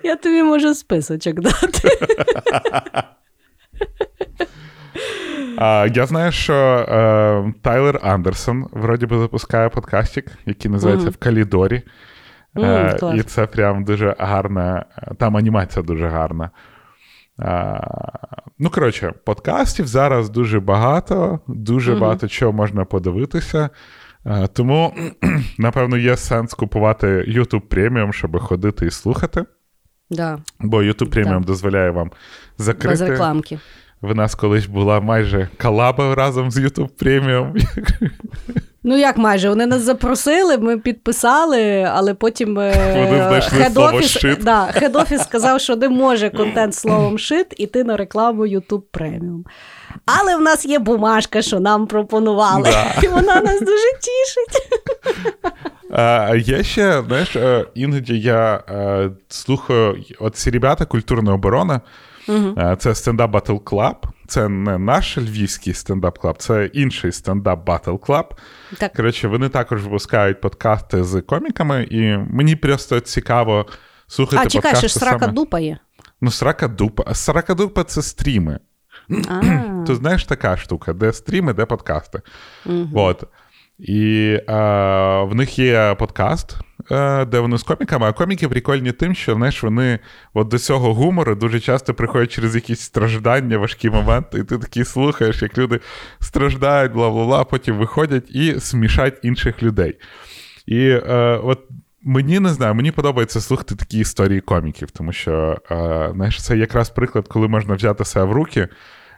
Я 0.04 0.16
тобі 0.16 0.44
можу 0.44 0.74
списочок 0.74 1.40
дати. 1.40 1.90
А, 5.60 5.88
Я 5.94 6.06
знаю, 6.06 6.32
що 6.32 6.54
е, 6.54 7.54
Тайлер 7.62 8.00
Андерсон 8.04 8.68
вроді 8.72 9.06
би 9.06 9.20
запускає 9.20 9.70
подкастик, 9.70 10.32
який 10.46 10.72
називається 10.72 11.08
mm. 11.08 11.12
В 11.12 11.18
Калідорі. 11.18 11.82
Е, 12.56 12.60
mm, 12.60 13.16
і 13.16 13.24
це 13.24 13.48
прям 13.48 13.84
дуже 13.84 14.16
гарна. 14.20 14.86
Там 15.18 15.38
анімація 15.38 15.86
дуже 15.86 16.08
гарна. 16.08 16.50
А, 17.40 17.80
Ну, 18.60 18.70
коротше, 18.70 19.14
подкастів 19.24 19.88
зараз 19.88 20.30
дуже 20.30 20.60
багато, 20.60 21.40
дуже 21.48 21.94
mm-hmm. 21.94 22.00
багато 22.00 22.28
чого 22.28 22.54
можна 22.54 22.86
подивитися. 22.86 23.70
Е, 24.28 24.48
тому, 24.48 24.94
напевно, 25.58 25.98
є 25.98 26.18
сенс 26.18 26.54
купувати 26.54 27.08
YouTube 27.08 27.60
Premium, 27.62 28.14
щоб 28.14 28.40
ходити 28.40 28.86
і 28.86 28.92
слухати. 28.92 29.46
Да. 30.10 30.40
Бо 30.60 30.78
YouTube 30.78 31.10
Premium 31.10 31.42
да. 31.42 31.48
дозволяє 31.48 31.90
вам 31.90 32.12
закрити. 32.58 32.88
Без 32.88 33.02
рекламки. 33.02 33.60
В 34.02 34.16
нас 34.16 34.36
колись 34.36 34.66
була 34.66 35.00
майже 35.00 35.50
колаба 35.62 36.16
разом 36.16 36.52
з 36.52 36.58
YouTube 36.58 36.90
преміум. 36.90 37.56
Ну, 38.84 38.98
як 38.98 39.18
майже? 39.18 39.50
Вони 39.50 39.66
нас 39.66 39.82
запросили, 39.82 40.58
ми 40.58 40.78
підписали, 40.78 41.88
але 41.94 42.14
потім 42.14 42.58
хед-офіс 42.58 44.44
да, 44.44 45.24
сказав, 45.24 45.62
що 45.62 45.76
не 45.76 45.90
може 45.90 46.30
контент 46.30 46.76
словом 46.76 47.20
shit 47.20 47.48
іти 47.58 47.84
на 47.84 47.98
рекламу 47.98 48.48
YouTube 48.48 48.84
Premium. 48.92 49.46
Але 50.06 50.36
в 50.36 50.42
нас 50.42 50.66
є 50.66 50.80
бумажка, 50.80 51.42
що 51.42 51.60
нам 51.60 51.88
пропонували, 51.88 52.64
да. 52.64 53.02
і 53.04 53.08
вона 53.08 53.42
нас 53.42 53.60
дуже 53.60 53.88
тішить. 54.02 54.70
А, 55.92 56.36
Є 56.36 56.64
ще, 56.64 57.04
знаєш, 57.08 57.36
е, 57.36 57.66
іноді 57.76 58.20
я 58.20 58.64
е, 58.70 59.10
слухаю 59.30 60.04
от 60.20 60.36
ці 60.36 60.52
ребята 60.52 60.86
культурна 60.86 61.34
оборона. 61.34 61.82
Угу. 62.28 62.76
Це 62.80 62.96
стендап 62.96 63.32
Батл 63.32 63.56
Клаб. 63.56 64.08
Це 64.28 64.50
не 64.50 64.78
наш 64.78 65.18
львівський 65.18 65.74
стендап 65.74 66.18
клаб, 66.18 66.38
це 66.38 66.70
інший 66.74 67.12
стендап 67.12 67.66
Батл 67.66 67.96
Клаб. 67.96 68.34
Коротше, 68.96 69.28
вони 69.28 69.50
також 69.50 69.84
випускають 69.84 70.42
подкасти 70.42 71.04
з 71.04 71.22
коміками, 71.22 71.88
і 71.92 72.18
мені 72.18 72.56
просто 72.56 73.00
цікаво 73.00 73.66
слухати. 74.08 74.44
А, 74.46 74.50
чекай, 74.50 74.76
ще 74.76 74.90
срака 74.90 75.20
саме... 75.20 75.34
дупа 75.34 75.60
є. 75.60 75.78
Ну, 76.22 76.32
срака 76.32 76.68
дупа. 76.68 77.14
Срака 77.14 77.54
дупа 77.54 77.84
це 77.84 78.02
стріми. 78.02 78.60
То 79.88 79.96
знаєш 79.96 80.26
така 80.26 80.58
штука, 80.58 80.94
де 80.94 81.14
стріми, 81.14 81.54
де 81.54 81.66
подкасти. 81.66 82.22
От. 82.94 83.24
І 83.80 84.30
е, 84.50 84.54
в 85.24 85.36
них 85.36 85.60
є 85.60 85.96
подкаст, 86.00 86.58
е, 86.92 87.26
де 87.26 87.40
вони 87.40 87.58
з 87.58 87.64
коміками, 87.64 88.08
а 88.08 88.14
коміки 88.14 88.48
прикольні 88.48 88.92
тим, 88.92 89.16
що 89.16 89.36
знаєш, 89.36 89.64
вони 89.64 90.00
от 90.34 90.48
до 90.48 90.60
цього 90.60 90.94
гумору 90.94 91.36
дуже 91.36 91.60
часто 91.60 91.94
приходять 91.94 92.32
через 92.32 92.56
якісь 92.56 92.80
страждання, 92.80 93.58
важкі 93.58 93.90
моменти, 93.90 94.40
і 94.40 94.44
ти 94.44 94.58
такий 94.58 94.86
слухаєш, 94.86 95.42
як 95.42 95.58
люди 95.58 95.80
страждають, 96.20 96.92
бла 96.92 97.10
бла 97.10 97.26
бла, 97.26 97.44
потім 97.44 97.78
виходять 97.78 98.32
і 98.32 98.60
смішать 98.60 99.20
інших 99.24 99.64
людей. 99.64 99.96
І 100.66 100.80
е, 100.90 101.40
от 101.44 101.60
мені 102.04 102.40
не 102.40 102.50
знаю, 102.50 102.76
мені 102.76 102.92
подобається 102.92 103.42
слухати 103.42 103.76
такі 103.76 104.00
історії 104.00 104.42
коміків, 104.42 104.92
тому 104.92 105.14
що 105.14 105.58
е, 105.72 106.10
знаєш, 106.16 106.44
це 106.44 106.58
якраз 106.58 106.90
приклад, 106.90 107.28
коли 107.28 107.48
можна 107.48 107.76
взяти 107.76 108.06
себе 108.06 108.26
в 108.26 108.32
руки 108.32 108.68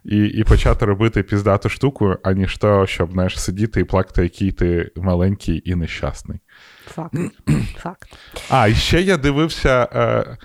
і 0.09 0.25
і 0.25 0.43
почати 0.43 0.85
робити 0.85 1.23
піздату 1.23 1.69
штуку, 1.69 2.15
аніж 2.23 2.57
то, 2.57 2.87
щоб 2.87 3.11
знаєш, 3.11 3.39
сидіти 3.39 3.79
і 3.79 3.83
плакати, 3.83 4.23
який 4.23 4.51
ти 4.51 4.91
маленький 4.95 5.61
і 5.65 5.75
нещасний. 5.75 6.39
Факт. 6.85 7.15
Факт. 7.77 8.09
А, 8.49 8.67
і 8.67 8.73
ще 8.73 9.01
я 9.01 9.17
дивився 9.17 9.87
е, 9.93 10.37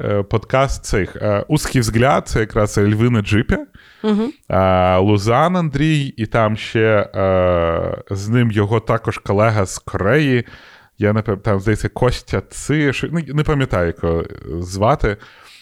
е, 0.00 0.22
подкаст 0.22 0.84
цих 0.84 1.16
е, 1.16 1.44
Узкий 1.48 1.80
взгляд, 1.80 2.28
це 2.28 2.40
якраз 2.40 2.78
Льви 2.78 3.10
на 3.10 3.22
джипі. 3.22 3.58
Угу. 4.02 4.30
Лузан 4.98 5.56
Андрій, 5.56 6.14
і 6.16 6.26
там 6.26 6.56
ще 6.56 7.10
е, 7.14 8.02
з 8.10 8.28
ним 8.28 8.50
його 8.50 8.80
також 8.80 9.18
колега 9.18 9.66
з 9.66 9.78
Кореї. 9.78 10.44
Я 10.98 11.12
не 11.12 11.22
пам'ятаю, 11.22 11.54
там, 11.54 11.60
здається, 11.60 11.88
Костя 11.88 12.42
Ци, 12.50 12.92
ну, 13.12 13.20
не 13.26 13.42
пам'ятаю, 13.42 13.86
як 13.86 14.02
його 14.02 14.24
звати. 14.60 15.16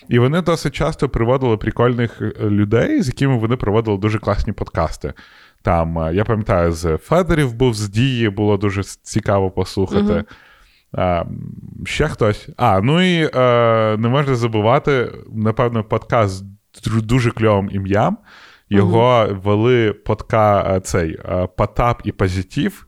І 0.08 0.18
вони 0.18 0.42
досить 0.42 0.74
часто 0.74 1.08
приводили 1.08 1.56
прикольних 1.56 2.22
е, 2.22 2.32
людей, 2.40 3.02
з 3.02 3.06
якими 3.06 3.38
вони 3.38 3.56
проводили 3.56 3.98
дуже 3.98 4.18
класні 4.18 4.52
подкасти. 4.52 5.12
Там, 5.62 5.98
е, 5.98 6.14
я 6.14 6.24
пам'ятаю, 6.24 6.72
з 6.72 6.96
Федерів 6.96 7.54
був 7.54 7.74
з 7.74 7.88
Дії, 7.88 8.28
було 8.28 8.56
дуже 8.56 8.82
цікаво 8.82 9.50
послухати. 9.50 10.12
Uh-huh. 10.12 10.24
А, 10.92 11.24
Ще 11.84 12.08
хтось. 12.08 12.48
А, 12.56 12.80
ну 12.80 13.02
і 13.02 13.30
а, 13.34 13.40
е, 13.40 13.96
не 13.96 14.08
можна 14.08 14.34
забувати, 14.34 15.12
напевно, 15.32 15.84
подкаст 15.84 16.44
з 16.74 17.02
дуже 17.02 17.30
кльовим 17.30 17.70
ім'ям. 17.72 18.18
Його 18.70 19.00
uh-huh. 19.00 19.40
вели 19.40 19.92
подка 19.92 20.80
цей 20.80 21.18
Потап 21.56 22.00
і 22.04 22.12
Позитив, 22.12 22.86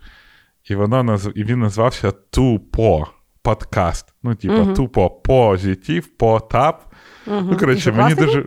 і 0.64 0.74
воно 0.74 1.18
і 1.34 1.44
він 1.44 1.60
назвався 1.60 2.10
Тупо 2.10 3.06
подкаст. 3.42 4.14
Ну, 4.22 4.34
типу, 4.34 4.54
uh-huh. 4.54 4.74
тупо 4.74 5.10
позитив, 5.10 6.06
потап 6.06 6.89
Угу. 7.30 7.46
Ну, 7.50 7.56
коротше, 7.56 7.92
мені 7.92 8.14
дуже. 8.14 8.44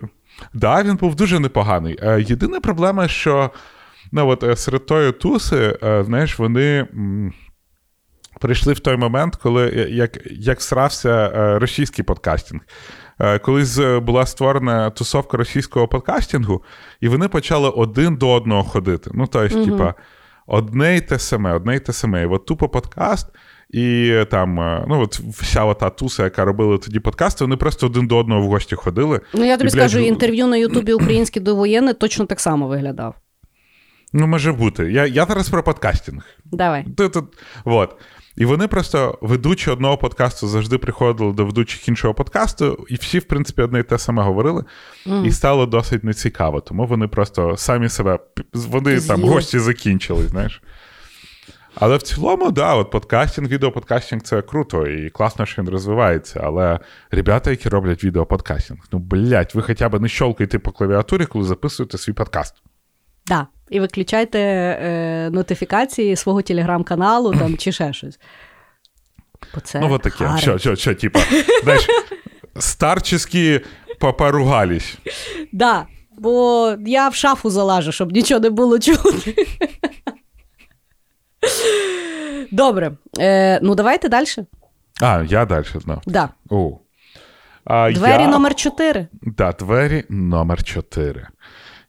Да, 0.54 0.84
він 0.84 0.96
був 0.96 1.16
дуже 1.16 1.40
непоганий. 1.40 1.98
Е, 2.02 2.22
єдина 2.22 2.60
проблема, 2.60 3.08
що 3.08 3.52
ну, 4.12 4.28
от, 4.28 4.44
е, 4.44 4.56
серед 4.56 4.86
тої 4.86 5.12
туси, 5.12 5.78
е, 5.84 6.04
знаєш, 6.04 6.40
вони 6.40 6.88
прийшли 8.42 8.74
в 8.74 8.80
той 8.80 8.98
момент, 8.98 9.36
коли 9.36 9.88
як 9.92 10.18
як 10.32 10.62
срався 10.62 11.32
російський 11.60 12.04
подкастинг. 12.04 12.62
Колись 13.42 13.80
була 13.80 14.26
створена 14.26 14.90
тусовка 14.90 15.38
російського 15.38 15.88
подкастингу, 15.88 16.64
і 17.02 17.08
вони 17.08 17.28
почали 17.28 17.70
один 17.70 18.16
до 18.16 18.32
одного 18.32 18.64
ходити. 18.64 19.12
Ну, 19.14 19.28
тобто, 19.28 19.58
угу. 19.60 19.66
типа, 19.66 19.94
одне 20.48 20.98
й 20.98 21.02
те 21.02 21.20
саме, 21.20 21.54
одне 21.54 21.76
й 21.76 21.80
те 21.80 21.94
саме. 21.94 22.24
І 22.24 22.26
от 22.26 22.46
тупо 22.46 22.70
подкаст. 22.70 23.28
І 23.74 24.18
там, 24.32 24.60
е, 24.60 24.86
ну 24.88 25.02
от 25.02 25.20
вся 25.20 25.64
ота 25.64 25.90
туса, 25.90 26.24
яка 26.24 26.46
робила 26.46 26.78
тоді 26.78 27.00
подкасти, 27.00 27.44
вони 27.44 27.56
просто 27.56 27.88
один 27.88 28.08
до 28.08 28.18
одного 28.18 28.42
в 28.42 28.48
гості 28.48 28.76
ходили. 28.76 29.22
Ну, 29.34 29.46
я 29.46 29.58
тобі 29.58 29.68
і, 29.68 29.72
скажу, 29.72 29.98
блядь, 29.98 30.08
інтерв'ю 30.08 30.48
на 30.48 30.58
Ютубі 30.58 30.94
українське 31.04 31.40
довоєнне 31.40 31.94
точно 31.94 32.26
так 32.26 32.40
само 32.40 32.68
виглядав. 32.68 33.16
Ну, 34.14 34.28
може 34.28 34.52
бути. 34.52 34.92
Я 34.92 35.06
я 35.06 35.26
зараз 35.26 35.50
про 35.50 35.64
подкастинг. 35.64 36.24
Давай. 36.46 36.86
Тут, 36.98 37.14
тут, 37.14 37.26
вот. 37.66 37.96
І 38.36 38.46
вони 38.46 38.68
просто, 38.68 39.20
ведучі 39.22 39.72
одного 39.72 39.98
подкасту, 39.98 40.48
завжди 40.48 40.78
приходили 40.78 41.34
до 41.34 41.46
ведучих 41.46 41.88
іншого 41.88 42.14
подкасту, 42.14 42.86
і 42.90 42.96
всі, 42.96 43.20
в 43.20 43.24
принципі, 43.24 43.62
одне 43.62 43.80
і 43.80 43.84
те 43.84 43.98
саме 43.98 44.24
говорили, 44.24 44.64
mm. 45.08 45.26
і 45.26 45.32
стало 45.32 45.66
досить 45.66 46.04
нецікаво. 46.04 46.62
Тому 46.62 46.86
вони 46.86 47.08
просто 47.08 47.58
самі 47.58 47.90
себе 47.90 48.20
вони 48.54 49.00
З'їли. 49.00 49.08
там 49.08 49.30
гості 49.30 49.60
закінчили, 49.60 50.28
знаєш. 50.28 50.62
Але 51.76 51.98
в 51.98 52.02
цілому, 52.02 52.52
да, 52.52 52.76
от 52.76 52.92
подкастинг, 52.92 53.48
відеоподкастинг 53.48 54.22
це 54.22 54.42
круто 54.42 54.88
і 54.88 55.10
класно, 55.10 55.46
що 55.46 55.62
він 55.62 55.70
розвивається. 55.70 56.42
Але 56.44 56.80
ребята, 57.12 57.52
які 57.52 57.70
роблять 57.70 58.04
відеоподкастинг, 58.04 58.80
ну 58.92 59.00
блять, 59.00 59.56
ви 59.56 59.62
хоча 59.62 59.90
б 59.90 60.02
не 60.02 60.08
щолкайте 60.10 60.60
по 60.60 60.72
клавіатурі, 60.72 61.26
коли 61.26 61.46
записуєте 61.46 61.98
свій 61.98 62.14
подкаст. 62.14 62.56
Так. 63.26 63.46
І 63.70 63.80
виключайте 63.80 64.40
е, 64.40 65.30
нотифікації 65.30 66.16
свого 66.16 66.42
телеграм-каналу 66.42 67.34
там 67.34 67.58
чи 67.58 67.72
ще 67.72 67.94
щось. 67.94 68.20
Бо 69.56 69.62
це 69.62 69.80
Ну, 69.80 69.94
от 69.94 70.02
таке. 70.02 70.38
Що, 70.38 70.58
що, 70.58 70.76
що, 70.76 70.96
типа, 70.96 71.20
знаєш, 71.64 71.88
старчески 72.60 73.62
попоругались. 74.00 74.98
Да, 75.52 75.86
бо 76.18 76.76
я 76.86 77.10
в 77.10 77.16
шафу 77.16 77.50
залажу, 77.50 77.92
щоб 77.92 78.12
нічого 78.12 78.40
не 78.40 78.50
було 78.50 78.80
чути. 78.80 79.36
Добре. 82.52 82.92
Е, 83.20 83.60
Ну, 83.62 83.76
давайте 83.76 84.10
далі. 84.10 84.26
А, 85.02 85.24
я 85.28 85.46
далі 85.46 85.66
знав. 85.76 86.02
Да. 86.08 86.30
О. 86.50 86.78
А, 87.66 87.92
Двері 87.92 88.22
я... 88.22 88.28
номер 88.28 88.56
4. 88.56 89.08
Так, 89.38 89.56
двері 89.58 90.04
номер 90.10 90.64
4. 90.64 91.28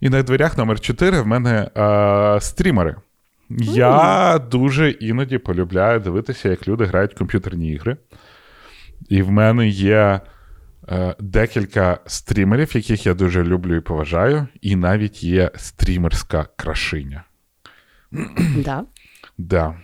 І 0.00 0.08
на 0.08 0.22
дверях 0.22 0.58
номер 0.58 0.80
4 0.80 1.20
в 1.20 1.26
мене 1.26 1.70
а, 1.74 2.38
стрімери. 2.40 2.96
Я 3.58 4.38
дуже 4.50 4.90
іноді 4.90 5.38
полюбляю 5.38 6.00
дивитися, 6.00 6.48
як 6.48 6.68
люди 6.68 6.84
грають 6.84 7.14
в 7.14 7.18
комп'ютерні 7.18 7.72
ігри. 7.72 7.96
І 9.08 9.22
в 9.22 9.30
мене 9.30 9.68
є 9.68 10.20
е, 10.88 11.14
декілька 11.18 11.98
стрімерів, 12.06 12.76
яких 12.76 13.06
я 13.06 13.14
дуже 13.14 13.44
люблю 13.44 13.76
і 13.76 13.80
поважаю, 13.80 14.46
і 14.60 14.76
навіть 14.76 15.22
є 15.22 15.50
стрімерська 15.56 16.46
крашиня. 16.56 17.24
Да. 18.56 18.82
Да. 19.38 19.74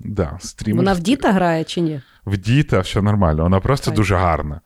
Да, 0.00 0.36
стрімер. 0.40 0.76
Вона 0.76 0.92
в 0.92 1.00
діта 1.00 1.32
грає 1.32 1.64
чи 1.64 1.80
ні? 1.80 2.00
В 2.26 2.36
діта 2.36 2.80
все 2.80 3.02
нормально, 3.02 3.42
вона 3.42 3.60
просто 3.60 3.90
Хай. 3.90 3.96
дуже 3.96 4.16
гарна. 4.16 4.60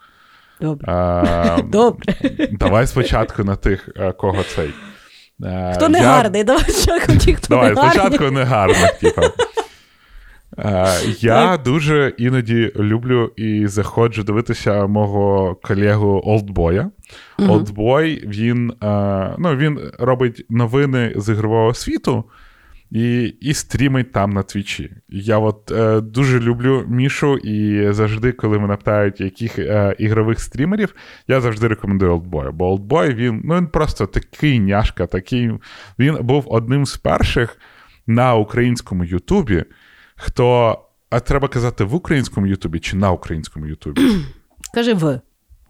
Добре. 0.61 0.93
А, 0.93 1.59
Добре. 1.65 2.15
Давай 2.53 2.87
спочатку 2.87 3.45
на 3.45 3.57
тих, 3.57 3.89
е, 3.97 4.13
кого 4.13 4.43
цей. 4.43 4.71
Е, 5.43 5.73
хто 5.77 5.89
не 5.89 5.99
я... 5.99 6.05
гарний, 6.05 6.45
давай 6.45 6.65
спочатку 6.71 7.13
ті, 7.13 7.35
хто 7.35 7.47
давай, 7.49 7.69
не 7.69 7.75
гарний. 7.75 7.93
спочатку 7.93 8.31
не 8.31 8.45
гарних, 8.45 8.93
типу. 8.93 9.23
Я 11.21 11.57
дуже 11.65 12.15
іноді 12.19 12.73
люблю 12.77 13.33
і 13.37 13.67
заходжу 13.67 14.23
дивитися 14.23 14.87
мого 14.87 15.57
колегу 15.63 16.23
Олдбоя. 16.25 16.91
Олдбой, 17.39 18.23
він 18.27 18.73
ну, 19.39 19.57
він 19.57 19.81
робить 19.99 20.47
новини 20.51 21.13
з 21.17 21.33
ігрового 21.33 21.75
світу 21.75 22.25
і 22.97 23.25
і 23.41 23.55
стрімить 23.55 24.13
там 24.13 24.31
на 24.31 24.43
твічі. 24.43 24.93
Я 25.09 25.39
от 25.39 25.71
е, 25.71 26.01
дуже 26.01 26.41
люблю 26.41 26.85
Мішу, 26.89 27.37
і 27.37 27.93
завжди, 27.93 28.33
коли 28.33 28.59
мене 28.59 28.77
питають, 28.77 29.21
яких 29.21 29.59
е, 29.59 29.97
ігрових 29.99 30.41
стрімерів, 30.41 30.95
я 31.29 31.41
завжди 31.41 31.69
рекомендую 31.69 32.17
Oldboy. 32.17 32.53
Бо 32.53 32.77
Oldboy, 32.77 33.15
він 33.15 33.41
ну, 33.45 33.57
він 33.57 33.67
просто 33.67 34.07
такий 34.07 34.61
няшка, 34.61 35.07
такий. 35.07 35.51
Він 35.99 36.17
був 36.21 36.45
одним 36.49 36.87
з 36.87 36.97
перших 36.97 37.59
на 38.07 38.35
українському 38.35 39.05
Ютубі, 39.05 39.65
хто. 40.17 40.83
А 41.11 41.21
треба 41.21 41.49
казати 41.49 41.85
в 41.85 41.95
українському 41.95 42.47
Ютубі 42.47 42.79
чи 42.79 42.97
на 42.97 43.11
українському 43.11 43.67
Ютубі? 43.67 44.01
Кажи 44.75 44.95
в 44.95 45.21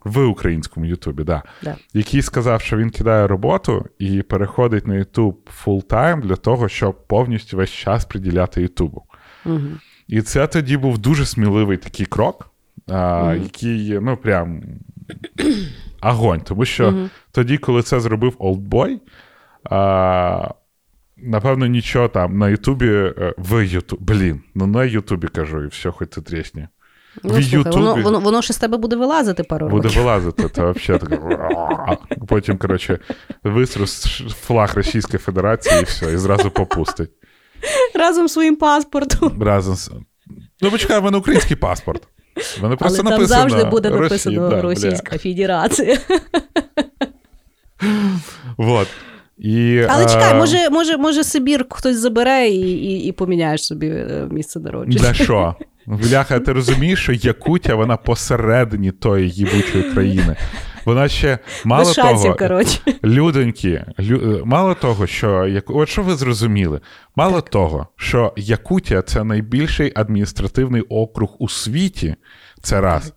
в 0.06 0.24
українському 0.24 0.86
Ютубі, 0.86 1.24
да. 1.24 1.42
да. 1.62 1.76
який 1.94 2.22
сказав, 2.22 2.60
що 2.60 2.76
він 2.76 2.90
кидає 2.90 3.26
роботу 3.26 3.86
і 3.98 4.22
переходить 4.22 4.86
на 4.86 4.94
Ютуб 4.94 5.50
full-time 5.50 6.20
для 6.20 6.36
того, 6.36 6.68
щоб 6.68 7.06
повністю 7.06 7.56
весь 7.56 7.70
час 7.70 8.04
приділяти 8.04 8.62
Ютубу. 8.62 9.02
Угу. 9.46 9.68
І 10.08 10.22
це 10.22 10.46
тоді 10.46 10.76
був 10.76 10.98
дуже 10.98 11.26
сміливий 11.26 11.76
такий 11.76 12.06
крок, 12.06 12.50
а, 12.88 13.22
угу. 13.22 13.42
який, 13.42 14.00
ну, 14.00 14.16
прям 14.16 14.62
агонь. 16.00 16.40
Тому 16.40 16.64
що 16.64 16.88
угу. 16.88 17.08
тоді, 17.32 17.58
коли 17.58 17.82
це 17.82 18.00
зробив 18.00 18.34
Олдбой, 18.38 19.00
напевно, 21.16 21.66
нічого 21.66 22.08
там 22.08 22.38
на 22.38 22.48
Ютубі 22.48 22.88
е, 22.88 23.34
в 23.38 23.66
Ютубі. 23.66 24.02
Блін, 24.04 24.40
ну 24.54 24.66
на 24.66 24.84
Ютубі 24.84 25.28
кажу, 25.28 25.64
і 25.64 25.66
все, 25.66 25.90
хоч 25.90 26.08
це 26.08 26.20
трісні. 26.20 26.68
Ну, 27.22 27.34
в 27.34 27.42
слухай, 27.44 27.72
воно, 27.72 27.94
воно 28.02 28.20
воно 28.20 28.42
ж 28.42 28.52
з 28.52 28.58
тебе 28.58 28.76
буде 28.76 28.96
вилазити 28.96 29.42
пару 29.42 29.68
років. 29.68 29.82
Буде 29.82 30.00
вилазити, 30.00 30.48
то 30.48 30.72
взагалі 30.76 31.02
так. 31.02 31.98
Потім, 32.28 32.58
коротше, 32.58 32.98
вистру 33.44 33.86
флаг 34.46 34.74
Російської 34.74 35.18
Федерації 35.18 35.80
і 35.80 35.84
все, 35.84 36.12
і 36.12 36.16
зразу 36.16 36.50
попустить. 36.50 37.10
Разом 37.94 38.28
з 38.28 38.32
своїм 38.32 38.56
паспортом. 38.56 39.42
Разом 39.42 39.74
з. 39.74 39.90
Ну, 40.60 40.70
почекай, 40.70 41.00
в 41.00 41.04
мене 41.04 41.18
український 41.18 41.56
паспорт. 41.56 42.02
Вони 42.60 42.76
просто 42.76 43.02
Але 43.02 43.10
написано 43.10 43.40
там 43.40 43.48
завжди 43.50 43.70
буде 43.70 43.90
написано 43.90 44.62
Російська 44.62 45.18
Федерація. 45.18 45.98
Вот. 48.56 48.88
І, 49.38 49.82
Але 49.88 50.06
чекай, 50.06 50.32
е, 50.32 50.34
може, 50.34 50.70
може, 50.70 50.96
може 50.96 51.24
Сибір 51.24 51.66
хтось 51.70 51.96
забере 51.96 52.48
і, 52.48 52.60
і, 52.60 53.04
і 53.06 53.12
поміняєш 53.12 53.66
собі 53.66 53.86
е, 53.86 54.28
місце 54.30 54.60
народження. 54.60 54.98
Для 54.98 55.14
що? 55.14 55.54
Бляха, 55.86 56.40
ти 56.40 56.52
розумієш, 56.52 57.02
що 57.02 57.12
Якутія 57.12 57.74
вона 57.74 57.96
посередині 57.96 58.92
тої 58.92 59.30
їбучої 59.30 59.82
країни. 59.82 60.36
Вона 60.84 61.08
ще 61.08 61.38
мало 61.64 61.84
Без 61.84 61.94
шансів, 61.94 62.22
того, 62.22 62.34
коротше. 62.34 62.78
людоньки, 63.04 63.84
лю, 64.00 64.42
мало 64.44 64.74
того, 64.74 65.06
що 65.06 65.46
як 65.46 65.70
от 65.70 65.88
що 65.88 66.02
ви 66.02 66.14
зрозуміли, 66.14 66.80
мало 67.16 67.40
того, 67.40 67.86
що 67.96 68.32
Якутія 68.36 69.02
це 69.02 69.24
найбільший 69.24 69.92
адміністративний 69.94 70.82
округ 70.82 71.36
у 71.38 71.48
світі. 71.48 72.14
Це 72.62 72.80
раз. 72.80 73.12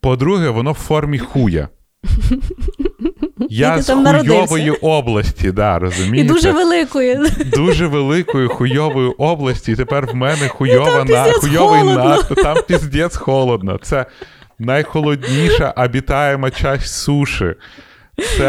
По-друге, 0.00 0.48
воно 0.48 0.72
в 0.72 0.74
формі 0.74 1.18
хуя. 1.18 1.68
Я 3.50 3.82
з 3.82 3.90
хуйової 3.90 4.70
області, 4.70 5.52
да, 5.52 5.90
І 6.14 6.24
дуже 6.24 6.52
великої. 6.52 7.20
дуже 7.56 7.86
великої 7.86 8.48
хуйової 8.48 9.08
області, 9.08 9.72
і 9.72 9.76
тепер 9.76 10.06
в 10.06 10.14
мене 10.14 10.48
хуйова 10.48 11.04
на 11.04 11.24
хуйовий 11.24 11.80
холодно. 11.80 12.18
на 12.36 12.42
там 12.42 12.56
піздець 12.68 13.16
холодно. 13.16 13.78
Це 13.82 14.06
найхолодніша 14.58 15.70
обітаєма 15.76 16.50
часть 16.50 16.94
суші. 16.94 17.54
Це. 18.38 18.46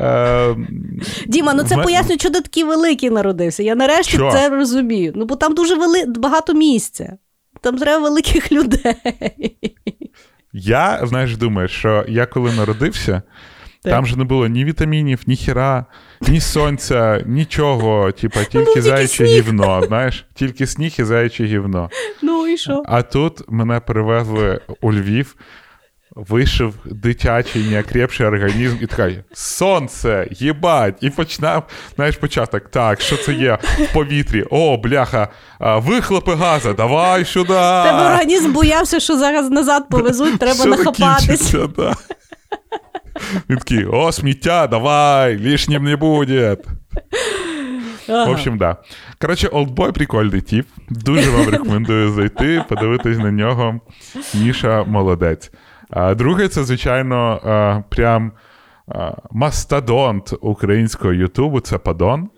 Е, 0.00 0.56
Діма, 1.26 1.54
ну 1.54 1.62
це 1.62 1.76
мен- 1.76 1.82
пояснює, 1.82 2.16
чого 2.16 2.34
ти 2.34 2.40
такий 2.40 2.64
великий 2.64 3.10
народився. 3.10 3.62
Я 3.62 3.74
нарешті 3.74 4.12
Що? 4.16 4.30
це 4.32 4.48
розумію. 4.48 5.12
Ну, 5.16 5.24
бо 5.24 5.36
там 5.36 5.54
дуже 5.54 5.74
вели... 5.74 6.04
багато 6.06 6.54
місця. 6.54 7.16
Там 7.60 7.78
треба 7.78 8.02
великих 8.02 8.52
людей. 8.52 8.96
я, 10.52 11.00
знаєш, 11.02 11.36
думаю, 11.36 11.68
що 11.68 12.04
я 12.08 12.26
коли 12.26 12.52
народився, 12.52 13.22
Так. 13.84 13.92
там 13.92 14.06
же 14.06 14.16
не 14.16 14.24
було 14.24 14.46
ні 14.46 14.64
вітамінів, 14.64 15.20
ні 15.26 15.36
хіра, 15.36 15.84
ні 16.20 16.40
сонця, 16.40 17.22
нічого. 17.26 18.12
Типа, 18.12 18.44
тільки 18.44 18.82
заяче 18.82 19.24
гівно. 19.24 19.82
Знаєш, 19.86 20.26
тільки 20.34 20.66
сніг 20.66 20.94
і 20.98 21.04
заяче 21.04 21.44
гівно. 21.44 21.90
Ну 22.22 22.46
і 22.46 22.56
що? 22.56 22.82
А 22.86 23.02
тут 23.02 23.40
мене 23.48 23.80
перевезли 23.80 24.60
у 24.80 24.92
Львів, 24.92 25.36
вийшов 26.16 26.74
дитячий 26.84 27.62
неокрепший 27.70 28.26
організм 28.26 28.76
і 28.80 28.86
такий 28.86 29.18
сонце, 29.32 30.28
їбать! 30.30 30.94
І 31.00 31.10
починав, 31.10 31.62
знаєш, 31.96 32.16
початок. 32.16 32.68
Так, 32.68 33.00
що 33.00 33.16
це 33.16 33.32
є 33.32 33.58
в 33.78 33.92
повітрі? 33.92 34.44
О, 34.50 34.76
бляха, 34.76 35.28
вихлопи 35.60 36.34
газу, 36.34 36.72
давай 36.72 37.24
сюди! 37.24 37.48
Тебе 37.48 38.06
організм 38.06 38.52
боявся, 38.52 39.00
що 39.00 39.16
зараз 39.18 39.50
назад 39.50 39.88
повезуть, 39.88 40.38
треба 40.38 40.76
закінчиться, 40.76 41.66
да. 41.76 41.94
Він 43.50 43.58
такий, 43.58 43.84
о, 43.84 44.12
сміття, 44.12 44.66
давай, 44.66 45.38
лишнім 45.38 45.84
не 45.84 45.96
буде. 45.96 46.56
Ага. 48.08 48.24
В 48.24 48.30
общем, 48.30 48.58
да. 48.58 48.76
Коротше, 49.20 49.48
олдбой 49.48 49.92
прикольний 49.92 50.40
тип. 50.40 50.66
Дуже 50.90 51.30
вам 51.30 51.48
рекомендую 51.48 52.10
зайти, 52.10 52.64
подивитись 52.68 53.18
на 53.18 53.30
нього. 53.30 53.80
Міша 54.34 54.84
молодець. 54.84 55.50
А 55.90 56.14
друге, 56.14 56.48
це, 56.48 56.64
звичайно, 56.64 57.40
а, 57.44 57.82
прям 57.88 58.32
а, 58.88 59.12
мастодонт 59.30 60.34
українського 60.40 61.12
Ютубу 61.12 61.60
це 61.60 61.78
Падон. 61.78 62.28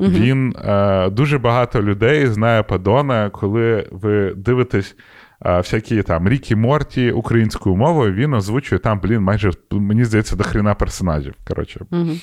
Він 0.00 0.56
е, 0.56 1.10
дуже 1.10 1.38
багато 1.38 1.82
людей 1.82 2.26
знає 2.26 2.62
Падона, 2.62 3.30
коли 3.30 3.88
ви 3.90 4.34
дивитесь 4.36 4.96
всякі 5.44 6.02
там 6.02 6.28
Рікі 6.28 6.56
Морті 6.56 7.12
українською 7.12 7.76
мовою, 7.76 8.12
він 8.12 8.34
озвучує 8.34 8.78
там, 8.78 9.00
блін, 9.00 9.20
майже 9.20 9.50
мені 9.70 10.04
здається, 10.04 10.36
до 10.36 10.44
хрена 10.44 10.74
персонажів. 10.74 11.34
Коротше. 11.48 11.80
Мгм. 11.90 12.20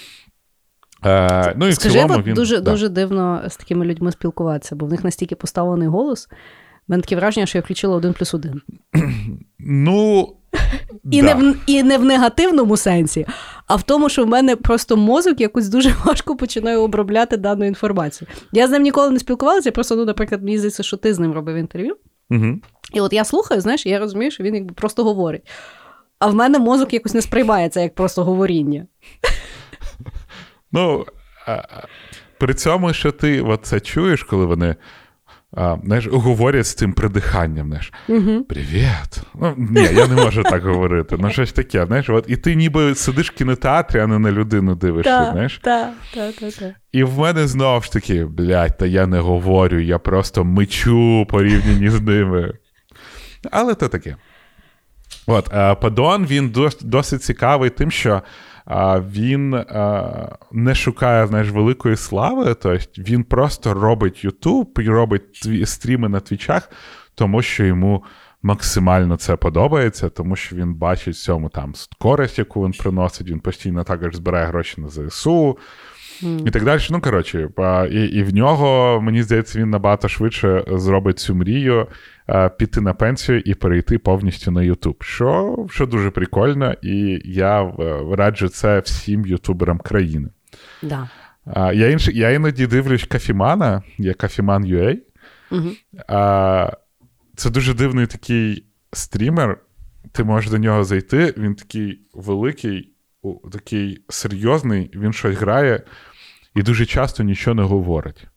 Е, 1.05 1.53
ну 1.57 1.67
і 1.67 1.71
в 1.71 1.77
цілому 1.77 2.21
він 2.21 2.33
дуже, 2.33 2.59
да. 2.59 2.71
дуже 2.71 2.89
дивно 2.89 3.43
з 3.49 3.57
такими 3.57 3.85
людьми 3.85 4.11
спілкуватися, 4.11 4.75
бо 4.75 4.85
в 4.85 4.89
них 4.89 5.03
настільки 5.03 5.35
поставлений 5.35 5.87
голос. 5.87 6.27
У 6.31 6.91
мене 6.91 7.01
таке 7.03 7.15
враження, 7.15 7.45
що 7.45 7.57
я 7.57 7.61
включила 7.61 7.95
один 7.95 8.13
плюс 8.13 8.33
один. 8.33 8.61
Ну. 9.61 10.35
І, 11.11 11.21
да. 11.21 11.35
не 11.35 11.51
в, 11.51 11.55
і 11.67 11.83
не 11.83 11.97
в 11.97 12.05
негативному 12.05 12.77
сенсі, 12.77 13.27
а 13.67 13.75
в 13.75 13.83
тому, 13.83 14.09
що 14.09 14.23
в 14.23 14.27
мене 14.27 14.55
просто 14.55 14.97
мозок 14.97 15.41
якось 15.41 15.69
дуже 15.69 15.93
важко 16.05 16.35
починає 16.35 16.77
обробляти 16.77 17.37
дану 17.37 17.65
інформацію. 17.65 18.27
Я 18.51 18.67
з 18.67 18.71
ним 18.71 18.83
ніколи 18.83 19.09
не 19.09 19.19
спілкувалася, 19.19 19.71
просто, 19.71 19.95
ну, 19.95 20.05
наприклад, 20.05 20.43
мені 20.43 20.57
здається, 20.57 20.83
що 20.83 20.97
ти 20.97 21.13
з 21.13 21.19
ним 21.19 21.33
робив 21.33 21.55
інтерв'ю. 21.55 21.95
Угу. 22.29 22.59
І 22.93 23.01
от 23.01 23.13
я 23.13 23.25
слухаю, 23.25 23.61
знаєш, 23.61 23.85
я 23.85 23.99
розумію, 23.99 24.31
що 24.31 24.43
він 24.43 24.55
якби 24.55 24.73
просто 24.73 25.03
говорить. 25.03 25.47
А 26.19 26.27
в 26.27 26.35
мене 26.35 26.59
мозок 26.59 26.93
якось 26.93 27.13
не 27.13 27.21
сприймає 27.21 27.69
це 27.69 27.83
як 27.83 27.95
просто 27.95 28.23
говоріння. 28.23 28.87
Ну, 30.71 31.05
при 32.37 32.53
цьому, 32.53 32.93
що 32.93 33.11
ти 33.11 33.41
от 33.41 33.65
це 33.65 33.79
чуєш, 33.79 34.23
коли 34.23 34.45
вони 34.45 34.75
а, 35.57 35.75
знаєш, 35.85 36.07
говорять 36.07 36.67
з 36.67 36.73
цим 36.73 36.93
придиханням, 36.93 37.67
знаєш, 37.67 37.93
Угу. 38.07 38.43
Привіт. 38.43 39.21
Ну, 39.41 39.53
ні, 39.57 39.81
я 39.93 40.07
не 40.07 40.15
можу 40.15 40.43
так 40.43 40.63
говорити. 40.63 41.15
Ну, 41.19 41.29
щось 41.29 41.51
таке, 41.53 41.85
знаєш, 41.85 42.09
от, 42.09 42.25
і 42.27 42.37
ти 42.37 42.55
ніби 42.55 42.95
сидиш 42.95 43.31
в 43.31 43.35
кінотеатрі, 43.35 43.99
а 43.99 44.07
не 44.07 44.19
на 44.19 44.31
людину 44.31 44.75
дивишся, 44.75 45.19
Так, 45.19 45.31
знаєш. 45.33 45.59
так, 45.63 45.89
так, 46.13 46.35
так, 46.35 46.53
так. 46.53 46.71
І 46.91 47.03
в 47.03 47.19
мене 47.19 47.47
знову 47.47 47.81
ж 47.81 47.91
таки, 47.91 48.25
блядь, 48.25 48.77
та 48.77 48.85
я 48.85 49.07
не 49.07 49.19
говорю, 49.19 49.79
я 49.79 49.99
просто 49.99 50.43
мечу 50.43 51.25
порівняні 51.29 51.89
з 51.89 52.01
ними. 52.01 52.53
Але 53.51 53.75
то 53.75 53.87
таке. 53.87 54.15
От, 55.27 55.53
е, 55.53 55.75
Падон 55.75 56.25
він 56.25 56.49
дос- 56.49 56.83
досить 56.83 57.23
цікавий 57.23 57.69
тим, 57.69 57.91
що 57.91 58.21
він 59.13 59.53
е, 59.53 60.03
не 60.51 60.75
шукає 60.75 61.27
знаєш, 61.27 61.49
великої 61.49 61.95
слави, 61.95 62.55
тобто 62.61 62.77
він 62.97 63.23
просто 63.23 63.73
робить 63.73 64.25
YouTube 64.25 64.81
і 64.81 64.89
робить 64.89 65.23
тві- 65.45 65.65
стріми 65.65 66.09
на 66.09 66.19
твічах, 66.19 66.71
тому 67.15 67.41
що 67.41 67.65
йому 67.65 68.03
максимально 68.43 69.17
це 69.17 69.35
подобається, 69.35 70.09
тому 70.09 70.35
що 70.35 70.55
він 70.55 70.73
бачить 70.73 71.15
в 71.15 71.19
цьому 71.19 71.49
там 71.49 71.73
користь, 71.99 72.39
яку 72.39 72.65
він 72.65 72.71
приносить, 72.71 73.29
він 73.29 73.39
постійно 73.39 73.83
також 73.83 74.15
збирає 74.15 74.45
гроші 74.45 74.81
на 74.81 74.87
ЗСУ. 74.89 75.57
І 76.21 76.51
так 76.51 76.63
далі. 76.63 76.81
Ну, 76.89 77.01
коротше, 77.01 77.49
і, 77.91 78.03
і 78.03 78.23
в 78.23 78.33
нього, 78.33 79.01
мені 79.01 79.23
здається, 79.23 79.59
він 79.59 79.69
набагато 79.69 80.07
швидше 80.07 80.63
зробить 80.67 81.19
цю 81.19 81.35
мрію 81.35 81.87
піти 82.57 82.81
на 82.81 82.93
пенсію 82.93 83.39
і 83.39 83.53
перейти 83.53 83.97
повністю 83.97 84.51
на 84.51 84.61
YouTube. 84.61 85.03
Що, 85.03 85.57
що 85.69 85.85
дуже 85.85 86.11
прикольно, 86.11 86.75
і 86.81 87.21
я 87.25 87.63
е, 87.63 87.73
раджу 88.11 88.47
це 88.47 88.79
всім 88.79 89.25
ютуберам 89.25 89.77
країни. 89.77 90.29
Да. 90.83 91.09
Я, 91.55 91.89
інш, 91.89 92.07
я 92.07 92.29
іноді 92.29 92.67
дивлюсь 92.67 93.03
Кафімана, 93.03 93.83
є 93.97 94.13
Кафіман 94.13 94.65
UA. 94.65 94.97
Угу. 95.51 95.69
А, 96.07 96.71
це 97.35 97.49
дуже 97.49 97.73
дивний 97.73 98.07
такий 98.07 98.65
стрімер. 98.93 99.57
Ти 100.11 100.23
можеш 100.23 100.51
до 100.51 100.57
нього 100.57 100.83
зайти, 100.83 101.33
він 101.37 101.55
такий 101.55 102.01
великий, 102.13 102.91
такий 103.51 104.03
серйозний, 104.09 104.91
він 104.95 105.13
щось 105.13 105.37
грає 105.37 105.83
і 106.55 106.63
дуже 106.63 106.85
часто 106.85 107.23
нічого 107.23 107.55
не 107.55 107.63
говорить. 107.63 108.27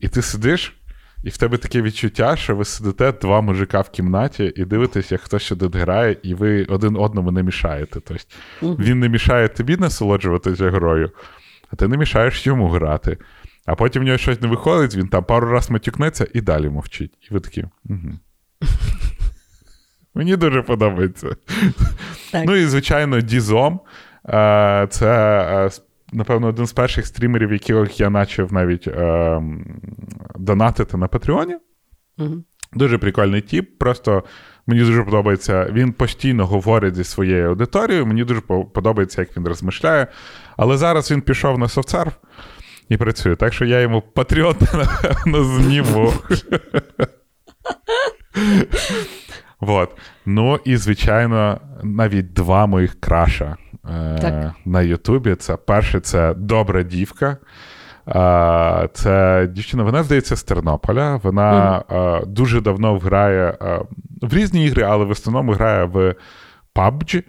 І 0.00 0.08
ти 0.08 0.22
сидиш, 0.22 0.76
і 1.22 1.28
в 1.28 1.36
тебе 1.36 1.58
таке 1.58 1.82
відчуття, 1.82 2.36
що 2.36 2.56
ви 2.56 2.64
сидите 2.64 3.12
два 3.12 3.40
мужика 3.40 3.80
в 3.80 3.90
кімнаті 3.90 4.52
і 4.56 4.64
дивитесь, 4.64 5.12
як 5.12 5.20
хтось 5.20 5.44
сюди 5.46 5.78
грає, 5.78 6.16
і 6.22 6.34
ви 6.34 6.64
один 6.64 6.96
одному 6.96 7.30
не 7.30 7.42
мішаєте. 7.42 8.00
Тобто, 8.00 8.24
він 8.62 9.00
не 9.00 9.08
мішає 9.08 9.48
тобі 9.48 9.76
насолоджуватися 9.76 10.70
грою, 10.70 11.10
а 11.70 11.76
ти 11.76 11.88
не 11.88 11.96
мішаєш 11.96 12.46
йому 12.46 12.68
грати. 12.68 13.18
А 13.66 13.74
потім 13.74 14.02
в 14.02 14.04
нього 14.04 14.18
щось 14.18 14.40
не 14.40 14.48
виходить, 14.48 14.96
він 14.96 15.08
там 15.08 15.24
пару 15.24 15.50
раз 15.50 15.70
матюкнеться 15.70 16.26
і 16.34 16.40
далі 16.40 16.68
мовчить. 16.68 17.12
І 17.30 17.34
ви 17.34 17.40
такі. 17.40 17.64
Угу. 17.84 18.18
Мені 20.14 20.36
дуже 20.36 20.62
подобається. 20.62 21.36
Так. 22.32 22.44
Ну 22.46 22.56
і, 22.56 22.66
звичайно, 22.66 23.20
Дізом. 23.20 23.80
Е, 24.28 24.86
Це, 24.90 25.40
е, 25.66 25.70
напевно, 26.12 26.46
один 26.46 26.66
з 26.66 26.72
перших 26.72 27.06
стрімерів, 27.06 27.52
яких 27.52 28.00
я 28.00 28.10
почав 28.10 28.52
навіть 28.52 28.88
е, 28.88 29.42
донатити 30.36 30.96
на 30.96 31.08
Патреоні. 31.08 31.56
Угу. 32.18 32.44
Дуже 32.72 32.98
прикольний 32.98 33.40
тіп. 33.40 33.78
Просто 33.78 34.24
мені 34.66 34.80
дуже 34.80 35.02
подобається. 35.02 35.68
Він 35.72 35.92
постійно 35.92 36.46
говорить 36.46 36.94
зі 36.94 37.04
своєю 37.04 37.48
аудиторією. 37.48 38.06
Мені 38.06 38.24
дуже 38.24 38.40
подобається, 38.74 39.20
як 39.20 39.36
він 39.36 39.48
розмишляє. 39.48 40.06
Але 40.56 40.76
зараз 40.76 41.10
він 41.10 41.20
пішов 41.20 41.58
на 41.58 41.68
софтсерв 41.68 42.12
і 42.88 42.96
працює. 42.96 43.36
Так 43.36 43.52
що 43.52 43.64
я 43.64 43.80
йому 43.80 44.02
Patreon, 44.14 44.76
напевно, 44.78 45.44
зніму. 45.44 46.12
Вот. 49.60 49.96
Ну 50.26 50.58
і, 50.64 50.76
звичайно, 50.76 51.60
навіть 51.82 52.32
два 52.32 52.66
моїх 52.66 53.00
краша 53.00 53.56
Так. 54.20 54.52
на 54.64 54.82
Ютубі. 54.82 55.34
Це 55.34 55.56
перше, 55.56 56.00
це 56.00 56.34
добра 56.34 56.82
дівка. 56.82 57.36
Це 58.92 59.48
дівчина, 59.50 59.82
вона 59.82 60.02
здається 60.02 60.36
з 60.36 60.42
Тернополя. 60.42 61.20
Вона 61.22 61.82
е, 61.90 62.26
дуже 62.26 62.60
давно 62.60 62.98
грає 62.98 63.58
в 64.22 64.34
різні 64.34 64.66
ігри, 64.66 64.82
але 64.82 65.04
в 65.04 65.10
основному 65.10 65.52
грає 65.52 65.84
в 65.84 66.14
PUBG. 66.74 67.22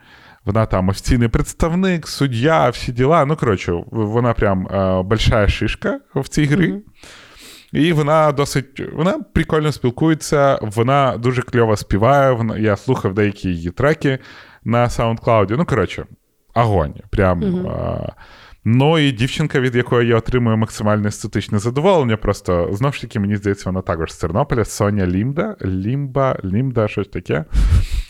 Вона 0.46 0.66
там 0.66 0.90
офіційний 0.90 1.28
представник, 1.28 2.08
суддя, 2.08 2.70
всі 2.70 2.92
діла. 2.92 3.26
Ну, 3.26 3.36
коротше, 3.36 3.84
вона 3.92 4.34
прям 4.34 4.68
большая 5.06 5.48
шишка 5.48 6.00
в 6.16 6.28
цій 6.28 6.46
грі. 6.46 6.72
Mm-hmm. 6.72 6.82
І 7.74 7.94
вона 7.94 8.32
досить 8.32 8.82
вона 8.94 9.20
прикольно 9.34 9.72
спілкується, 9.72 10.60
вона 10.62 11.18
дуже 11.18 11.42
кльово 11.42 11.78
співає. 11.78 12.32
Вона, 12.32 12.58
Я 12.58 12.76
слухав 12.78 13.14
деякі 13.14 13.50
її 13.50 13.72
треки 13.72 14.20
на 14.64 14.88
SoundCloud. 14.88 15.56
Ну, 15.58 15.66
коротше, 15.66 16.06
огонь. 16.54 16.94
Прям. 17.10 17.68
А, 17.68 18.12
Ну 18.66 19.00
і 19.00 19.12
дівчинка, 19.12 19.60
від 19.60 19.76
якої 19.76 20.10
я 20.10 20.18
отримую 20.18 20.58
максимальне 20.58 21.08
естетичне 21.08 21.60
задоволення. 21.60 22.18
Просто 22.18 22.70
знову 22.72 22.94
ж 22.94 23.02
таки, 23.02 23.20
мені 23.20 23.36
здається, 23.36 23.70
вона 23.70 23.82
також 23.82 24.12
з 24.12 24.18
Тернополя, 24.18 24.66
Соня 24.66 25.08
Лімда, 25.08 25.56
Лімба, 25.66 26.40
Лімда, 26.44 26.88
щось 26.88 27.08
таке. 27.08 27.46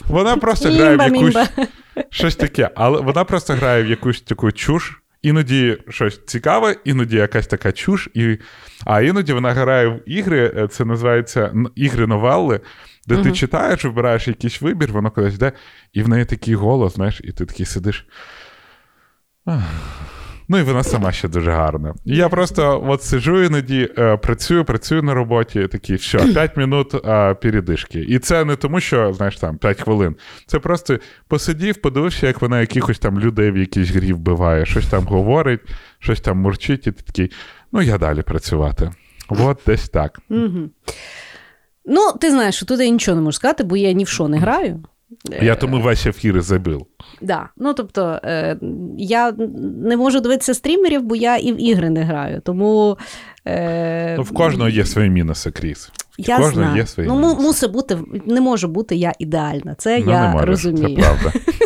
Вона 0.08 0.38
просто 0.38 0.70
грає 0.70 0.98
в 0.98 1.14
якусь 1.14 1.38
щось 2.10 2.36
таке, 2.36 2.70
але 2.76 3.02
вона 3.02 3.24
просто 3.24 3.54
грає 3.54 3.84
в 3.84 3.88
якусь 3.88 4.22
таку 4.22 4.52
чуш. 4.52 5.00
Іноді 5.22 5.78
щось 5.90 6.26
цікаве, 6.26 6.76
іноді 6.86 7.16
якась 7.16 7.48
така 7.48 7.72
чуш, 7.72 8.10
і... 8.14 8.38
а 8.86 9.02
іноді 9.02 9.34
вона 9.34 9.54
грає 9.54 9.88
в 9.88 10.10
ігри, 10.10 10.54
е, 10.58 10.68
це 10.68 10.86
називається 10.86 11.54
ігри 11.76 12.08
новелли, 12.08 12.60
де 13.08 13.16
uh-huh. 13.16 13.24
ти 13.24 13.32
читаєш, 13.32 13.86
вибираєш 13.86 14.28
якийсь 14.28 14.62
вибір, 14.62 14.92
воно 14.92 15.12
кудись 15.12 15.36
йде, 15.36 15.52
і 15.94 16.04
в 16.04 16.10
неї 16.10 16.26
такий 16.26 16.56
голос, 16.56 16.96
знаєш, 16.96 17.22
і 17.24 17.32
ти 17.32 17.46
такий 17.46 17.66
сидиш. 17.66 18.08
Ну 20.50 20.58
і 20.58 20.62
вона 20.62 20.84
сама 20.84 21.12
ще 21.12 21.28
дуже 21.28 21.52
гарна. 21.52 21.94
І 22.06 22.16
я 22.16 22.30
просто 22.30 22.84
от 22.88 23.04
сиджу 23.04 23.44
іноді, 23.44 23.90
е, 23.98 24.18
працюю, 24.18 24.66
працюю 24.66 25.04
на 25.04 25.14
роботі, 25.14 25.68
такі, 25.68 25.96
все, 25.96 26.18
5 26.18 26.58
минут 26.58 27.06
е, 27.06 27.34
передишки. 27.34 28.00
І 28.00 28.20
це 28.20 28.46
не 28.46 28.56
тому, 28.56 28.80
що, 28.80 29.14
знаєш, 29.14 29.38
там 29.38 29.58
5 29.58 29.82
хвилин. 29.82 30.16
Це 30.46 30.60
просто 30.60 31.00
посидів, 31.28 31.82
подивився, 31.82 32.28
як 32.28 32.42
вона 32.42 32.62
якихось 32.62 33.00
там 33.00 33.20
людей 33.20 33.52
в 33.52 33.58
якійсь 33.58 33.90
грі 33.90 34.14
вбиває, 34.14 34.66
щось 34.66 34.88
там 34.88 35.04
говорить, 35.04 35.62
щось 36.00 36.22
там 36.22 36.38
мурчить, 36.38 36.88
і 36.88 36.92
ти 36.92 37.04
такий, 37.04 37.32
ну 37.72 37.82
я 37.82 37.98
далі 37.98 38.22
працювати. 38.22 38.92
От 39.30 39.60
десь 39.66 39.90
так. 39.90 40.20
Ну, 41.86 42.12
ти 42.22 42.32
знаєш, 42.32 42.56
що 42.56 42.66
тут 42.66 42.80
я 42.80 42.90
нічого 42.90 43.16
не 43.16 43.22
можу 43.22 43.36
сказати, 43.36 43.64
бо 43.64 43.78
я 43.78 43.92
ні 43.92 44.04
в 44.04 44.08
що 44.08 44.28
не 44.28 44.38
граю. 44.38 44.84
Я 45.42 45.56
тому 45.56 45.82
ваші 45.82 46.10
ефіри 46.10 46.42
забив. 46.42 46.86
Да. 47.22 47.50
Ну, 47.58 47.74
тобто, 47.74 48.20
е, 48.24 48.58
я 48.98 49.32
не 49.78 49.98
можу 49.98 50.20
дивитися 50.20 50.54
стрімерів, 50.54 51.04
бо 51.04 51.16
я 51.16 51.38
і 51.38 51.54
в 51.54 51.62
ігри 51.62 51.90
не 51.90 52.04
граю. 52.04 52.42
Тому. 52.42 52.98
Е, 53.46 54.16
ну, 54.18 54.24
В 54.24 54.34
кожного 54.34 54.70
є 54.70 54.86
свої 54.86 55.10
мінуси, 55.10 55.52
Кріс. 55.52 55.92
Я 56.18 56.38
кожного 56.38 56.54
знаю. 56.54 56.78
є 56.78 56.88
свої 56.88 57.10
ну, 57.10 57.16
мінуси. 57.16 57.42
мусить 57.42 57.72
бути, 57.72 57.98
не 58.26 58.42
може 58.42 58.68
бути 58.68 58.96
я 58.96 59.14
ідеальна. 59.20 59.76
Це 59.78 60.00
ну, 60.00 60.12
я 60.12 60.30
можеш, 60.30 60.48
розумію. 60.48 60.98
Це 60.98 61.02
правда. 61.02 61.40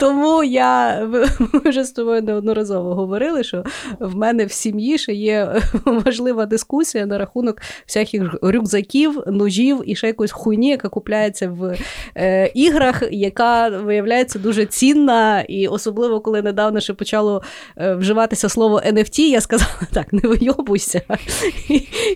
Тому 0.00 0.44
я 0.44 1.00
ми 1.52 1.60
вже 1.64 1.84
з 1.84 1.92
тобою 1.92 2.22
неодноразово 2.22 2.94
говорили, 2.94 3.44
що 3.44 3.64
в 3.98 4.16
мене 4.16 4.46
в 4.46 4.52
сім'ї 4.52 4.98
ще 4.98 5.12
є 5.12 5.62
важлива 5.84 6.46
дискусія 6.46 7.06
на 7.06 7.18
рахунок 7.18 7.60
всяких 7.86 8.22
рюкзаків, 8.42 9.22
ножів 9.26 9.82
і 9.86 9.96
ще 9.96 10.06
якоїсь 10.06 10.32
хуйні, 10.32 10.68
яка 10.68 10.88
купляється 10.88 11.48
в 11.48 11.76
е, 12.16 12.52
іграх, 12.54 13.02
яка 13.10 13.68
виявляється 13.68 14.38
дуже 14.38 14.66
цінна. 14.66 15.40
І 15.40 15.68
особливо, 15.68 16.20
коли 16.20 16.42
недавно 16.42 16.80
ще 16.80 16.94
почало 16.94 17.42
е, 17.76 17.94
вживатися 17.94 18.48
слово 18.48 18.78
NFT, 18.86 19.20
я 19.20 19.40
сказала: 19.40 19.80
так, 19.92 20.12
не 20.12 20.28
вийобуйся, 20.28 21.02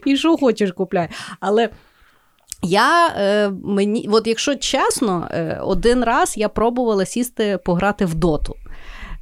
і 0.05 0.17
що 0.17 0.37
хочеш 0.37 0.73
купляй. 0.73 1.09
Але 1.41 1.69
я 2.65 3.09
е, 3.09 3.51
мені, 3.65 4.09
от 4.13 4.27
якщо 4.27 4.55
чесно, 4.55 5.29
е, 5.31 5.61
один 5.63 6.05
раз 6.05 6.37
я 6.37 6.49
пробувала 6.49 7.07
сісти 7.07 7.59
пограти 7.65 8.05
в 8.05 8.15
доту. 8.15 8.57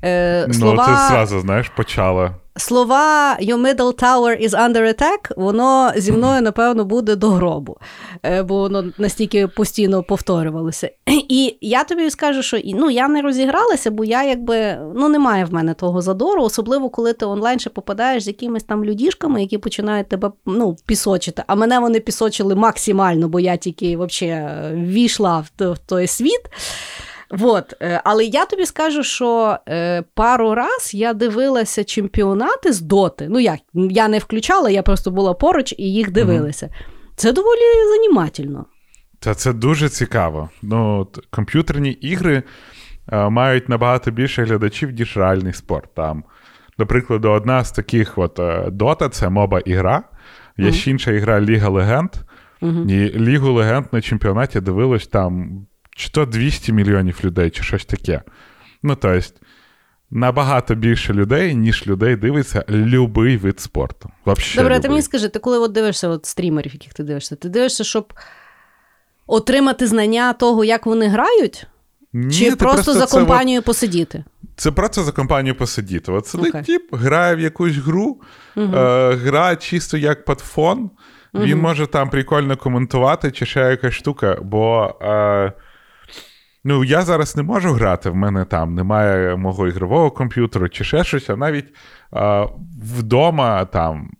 Е, 0.04 0.48
слова, 0.52 0.86
Ну, 0.88 0.96
це 0.96 1.14
зразу, 1.14 1.40
знаєш, 1.40 1.68
почала. 1.68 2.34
Слова 2.56 3.36
Your 3.40 3.56
middle 3.56 4.02
tower 4.02 4.46
is 4.46 4.50
under 4.50 4.82
attack, 4.82 5.32
воно 5.36 5.92
зі 5.96 6.12
мною, 6.12 6.42
напевно, 6.42 6.84
буде 6.84 7.16
до 7.16 7.30
гробу, 7.30 7.76
е, 8.22 8.42
бо 8.42 8.58
воно 8.58 8.84
настільки 8.98 9.48
постійно 9.48 10.02
повторювалося. 10.02 10.90
І 11.28 11.58
я 11.60 11.84
тобі 11.84 12.10
скажу, 12.10 12.42
що 12.42 12.58
ну, 12.64 12.90
я 12.90 13.08
не 13.08 13.22
розігралася, 13.22 13.90
бо 13.90 14.04
я 14.04 14.24
якби 14.24 14.78
ну, 14.94 15.08
немає 15.08 15.44
в 15.44 15.52
мене 15.52 15.74
того 15.74 16.00
задору, 16.00 16.42
особливо 16.42 16.90
коли 16.90 17.12
ти 17.12 17.26
онлайн 17.26 17.58
ще 17.58 17.70
попадаєш 17.70 18.24
з 18.24 18.26
якимись 18.26 18.64
там 18.64 18.84
людішками, 18.84 19.40
які 19.40 19.58
починають 19.58 20.08
тебе 20.08 20.30
ну, 20.46 20.76
пісочити. 20.86 21.42
А 21.46 21.54
мене 21.54 21.78
вони 21.78 22.00
пісочили 22.00 22.54
максимально, 22.54 23.28
бо 23.28 23.40
я 23.40 23.56
тільки 23.56 23.96
взагалі 23.96 24.76
війшла 24.86 25.44
в 25.58 25.76
той 25.86 26.06
світ. 26.06 26.42
Вот. 27.32 27.74
Е, 27.82 28.00
але 28.04 28.24
я 28.24 28.44
тобі 28.44 28.66
скажу, 28.66 29.02
що 29.02 29.58
е, 29.68 30.02
пару 30.14 30.54
раз 30.54 30.90
я 30.94 31.14
дивилася 31.14 31.84
чемпіонати 31.84 32.72
з 32.72 32.80
доти. 32.80 33.26
Ну 33.30 33.40
як, 33.40 33.58
я 33.74 34.08
не 34.08 34.18
включала, 34.18 34.70
я 34.70 34.82
просто 34.82 35.10
була 35.10 35.34
поруч 35.34 35.74
і 35.78 35.92
їх 35.92 36.10
дивилася. 36.10 36.68
Це 37.16 37.32
доволі 37.32 37.58
занімательно. 37.96 38.66
Та 39.18 39.34
це 39.34 39.52
дуже 39.52 39.88
цікаво. 39.88 40.50
Ну, 40.62 41.08
Комп'ютерні 41.30 41.90
ігри 41.90 42.42
е, 43.12 43.28
мають 43.28 43.68
набагато 43.68 44.10
більше 44.10 44.44
глядачів, 44.44 44.90
ніж 44.90 45.16
реальний 45.16 45.52
спорт. 45.52 45.94
Там, 45.94 46.24
До 46.78 46.86
прикладу, 46.86 47.30
одна 47.30 47.64
з 47.64 47.72
таких 47.72 48.18
от 48.18 48.40
Дота 48.68 49.08
це 49.08 49.28
моба 49.28 49.60
ігра. 49.60 50.02
Є 50.58 50.66
mm-hmm. 50.66 50.72
ще 50.72 50.90
інша 50.90 51.10
ігра 51.10 51.40
Ліга 51.40 51.68
Легенд. 51.68 52.10
Mm-hmm. 52.62 52.90
І 52.90 53.18
Лігу 53.18 53.52
Легенд 53.52 53.86
на 53.92 54.00
чемпіонаті 54.00 54.60
дивилось 54.60 55.06
там 55.06 55.66
чи 55.96 56.10
то 56.10 56.26
200 56.26 56.72
мільйонів 56.72 57.20
людей, 57.24 57.50
чи 57.50 57.62
щось 57.62 57.84
таке. 57.84 58.22
Ну, 58.82 58.94
тобто, 58.94 59.28
набагато 60.10 60.74
більше 60.74 61.12
людей, 61.12 61.54
ніж 61.54 61.86
людей 61.86 62.16
дивиться 62.16 62.64
любий 62.68 63.36
вид 63.36 63.60
спорту. 63.60 64.10
Вообще 64.24 64.56
Добре, 64.56 64.74
любий. 64.74 64.82
ти 64.82 64.88
мені 64.88 65.02
скажи, 65.02 65.28
ти 65.28 65.38
коли 65.38 65.58
от 65.58 65.72
дивишся 65.72 66.08
от 66.08 66.26
стрімерів, 66.26 66.72
яких 66.72 66.94
ти 66.94 67.02
дивишся, 67.02 67.36
ти 67.36 67.48
дивишся, 67.48 67.84
щоб 67.84 68.12
отримати 69.26 69.86
знання 69.86 70.32
того, 70.32 70.64
як 70.64 70.86
вони 70.86 71.08
грають? 71.08 71.66
Ні, 72.12 72.34
Чи 72.34 72.56
просто, 72.56 72.84
просто 72.84 72.94
за 72.94 73.18
компанію 73.18 73.58
от... 73.58 73.64
посидіти? 73.64 74.24
Це 74.56 74.70
просто 74.70 75.02
за 75.02 75.12
компанію 75.12 75.54
посидіти. 75.54 76.12
От 76.12 76.26
сидить 76.26 76.54
okay. 76.54 76.66
тип, 76.66 76.94
грає 76.94 77.36
в 77.36 77.40
якусь 77.40 77.76
гру, 77.76 78.20
uh-huh. 78.56 78.78
е, 78.78 79.14
грає 79.14 79.56
чисто 79.56 79.96
як 79.96 80.24
патфон, 80.24 80.90
uh-huh. 81.34 81.44
він 81.44 81.58
може 81.58 81.86
там 81.86 82.10
прикольно 82.10 82.56
коментувати, 82.56 83.30
чи 83.30 83.46
ще 83.46 83.60
якась 83.60 83.94
штука, 83.94 84.38
бо. 84.42 84.94
Е, 85.02 85.52
Ну, 86.64 86.84
я 86.84 87.02
зараз 87.02 87.36
не 87.36 87.42
можу 87.42 87.72
грати, 87.72 88.10
в 88.10 88.16
мене 88.16 88.44
там 88.44 88.74
немає 88.74 89.36
мого 89.36 89.68
ігрового 89.68 90.10
комп'ютеру 90.10 90.68
чи 90.68 90.84
ще 90.84 91.04
щось, 91.04 91.30
а 91.30 91.36
навіть 91.36 91.74
а, 92.10 92.46
вдома 92.98 93.64
там 93.64 94.10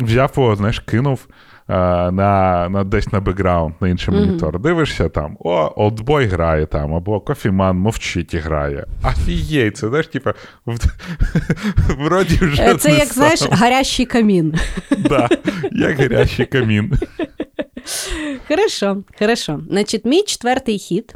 взяв 0.00 0.32
його, 0.36 0.56
знаєш, 0.56 0.78
кинув 0.78 1.26
а, 1.66 2.10
на, 2.10 2.68
на 2.68 2.84
десь 2.84 3.12
на 3.12 3.20
бекграунд, 3.20 3.74
на 3.80 3.88
інший 3.88 4.14
mm-hmm. 4.14 4.26
монітор. 4.26 4.60
Дивишся 4.60 5.08
там, 5.08 5.36
о, 5.40 5.72
олдбой 5.76 6.26
грає 6.26 6.66
там, 6.66 6.94
або 6.94 7.20
кофіман 7.20 7.76
мовчить 7.76 8.34
і 8.34 8.38
грає. 8.38 8.86
Офігєй, 9.04 9.70
це 9.70 9.88
знаєш, 9.88 10.06
типа, 10.06 10.34
вроді 11.98 12.34
вже. 12.34 12.62
Е, 12.62 12.74
це, 12.74 12.90
як 12.90 13.08
сам. 13.08 13.14
знаєш, 13.14 13.48
гарячий 13.50 14.06
камін. 14.06 14.54
Так, 15.08 15.38
як 15.72 15.98
гарячий 15.98 16.46
камін. 16.46 16.92
Хорошо, 18.48 19.02
хорошо. 19.18 19.60
Значить, 19.68 20.04
мій 20.04 20.22
четвертий 20.22 20.78
хід 20.78 21.14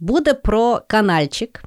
буде 0.00 0.34
про 0.34 0.80
канальчик, 0.86 1.62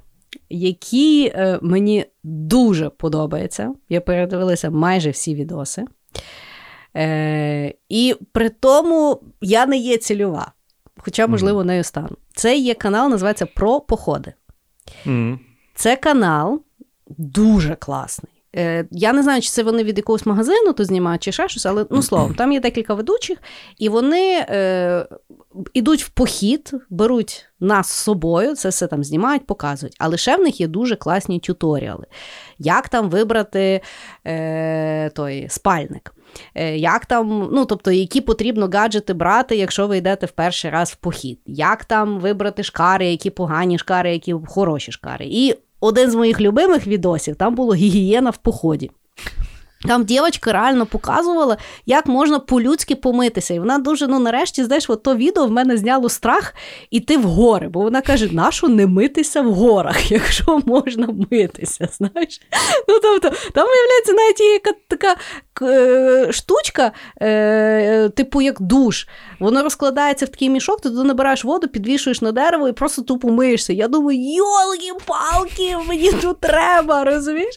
який 0.50 1.26
е, 1.26 1.58
мені 1.62 2.06
дуже 2.22 2.88
подобається. 2.90 3.74
Я 3.88 4.00
передивилася 4.00 4.70
майже 4.70 5.10
всі 5.10 5.34
відоси. 5.34 5.84
Е, 6.96 7.74
І 7.88 8.16
при 8.32 8.48
тому 8.48 9.20
я 9.40 9.66
не 9.66 9.76
є 9.76 9.96
цільова, 9.96 10.52
хоча, 10.96 11.26
можливо, 11.26 11.64
нею 11.64 11.84
стану. 11.84 12.16
Це 12.34 12.56
є 12.56 12.74
канал, 12.74 13.10
називається 13.10 13.46
Про 13.46 13.80
походи. 13.80 14.32
Mm. 15.06 15.38
Це 15.74 15.96
канал 15.96 16.62
дуже 17.18 17.74
класний. 17.74 18.32
Е, 18.56 18.84
Я 18.90 19.12
не 19.12 19.22
знаю, 19.22 19.42
чи 19.42 19.48
це 19.48 19.62
вони 19.62 19.84
від 19.84 19.96
якогось 19.96 20.26
магазину 20.26 20.72
тут 20.72 20.86
знімають, 20.86 21.22
чи 21.22 21.32
ще 21.32 21.48
щось, 21.48 21.66
але 21.66 21.86
ну 21.90 22.02
словом, 22.02 22.34
там 22.34 22.52
є 22.52 22.60
декілька 22.60 22.94
ведучих, 22.94 23.38
і 23.78 23.88
вони 23.88 24.46
е, 24.48 25.06
ідуть 25.74 26.04
в 26.04 26.08
похід, 26.08 26.72
беруть 26.90 27.46
нас 27.60 27.86
з 27.86 27.92
собою, 27.92 28.54
це 28.54 28.68
все 28.68 28.86
там 28.86 29.04
знімають, 29.04 29.46
показують. 29.46 29.96
Але 29.98 30.16
ще 30.16 30.36
в 30.36 30.40
них 30.40 30.60
є 30.60 30.66
дуже 30.66 30.96
класні 30.96 31.40
тюторіали. 31.40 32.06
Як 32.58 32.88
там 32.88 33.10
вибрати 33.10 33.80
е, 34.26 35.10
той 35.10 35.46
спальник? 35.48 36.14
Е, 36.54 36.76
як 36.76 37.06
там, 37.06 37.48
ну 37.52 37.64
тобто, 37.64 37.90
які 37.90 38.20
потрібно 38.20 38.70
гаджети 38.72 39.14
брати, 39.14 39.56
якщо 39.56 39.86
ви 39.86 39.96
йдете 39.96 40.26
в 40.26 40.30
перший 40.30 40.70
раз 40.70 40.90
в 40.90 40.96
похід? 40.96 41.40
Як 41.46 41.84
там 41.84 42.20
вибрати 42.20 42.62
шкари, 42.62 43.10
які 43.10 43.30
погані 43.30 43.78
шкари, 43.78 44.12
які 44.12 44.34
хороші 44.46 44.92
шкари? 44.92 45.26
І 45.30 45.54
один 45.80 46.10
з 46.10 46.14
моїх 46.14 46.40
любимих 46.40 46.86
відосів 46.86 47.36
там 47.36 47.54
було 47.54 47.74
гігієна 47.74 48.30
в 48.30 48.36
поході. 48.36 48.90
Там 49.88 50.04
дівчинка 50.04 50.52
реально 50.52 50.86
показувала, 50.86 51.56
як 51.86 52.06
можна 52.06 52.38
по-людськи 52.38 52.94
помитися. 52.94 53.54
І 53.54 53.58
вона 53.58 53.78
дуже, 53.78 54.06
ну 54.06 54.18
нарешті, 54.18 54.64
знаєш, 54.64 54.90
от 54.90 55.02
то 55.02 55.16
відео 55.16 55.46
в 55.46 55.50
мене 55.50 55.76
зняло 55.76 56.08
страх 56.08 56.54
іти 56.90 57.16
в 57.16 57.22
гори. 57.22 57.68
Бо 57.68 57.80
вона 57.80 58.00
каже, 58.00 58.28
нащо 58.32 58.68
не 58.68 58.86
митися 58.86 59.42
в 59.42 59.54
горах, 59.54 60.10
якщо 60.12 60.60
можна 60.66 61.08
митися. 61.30 61.88
знаєш? 61.98 62.40
Ну, 62.88 62.98
тобто, 63.02 63.28
Там, 63.28 63.66
виявляється, 63.68 64.12
навіть 64.12 64.40
є 64.40 64.52
яка 64.52 64.70
така 64.88 65.16
е, 65.62 66.32
штучка, 66.32 66.92
е, 67.22 68.08
типу 68.08 68.40
як 68.42 68.60
душ. 68.60 69.06
Воно 69.40 69.62
розкладається 69.62 70.26
в 70.26 70.28
такий 70.28 70.50
мішок, 70.50 70.80
ти 70.80 70.90
туди 70.90 71.02
набираєш 71.02 71.44
воду, 71.44 71.68
підвішуєш 71.68 72.20
на 72.22 72.32
дерево 72.32 72.68
і 72.68 72.72
просто 72.72 73.02
тупо 73.02 73.28
миєшся. 73.28 73.72
Я 73.72 73.88
думаю, 73.88 74.18
йолки-палки, 74.18 75.76
мені 75.88 76.12
тут 76.12 76.40
треба, 76.40 77.04
розумієш? 77.04 77.54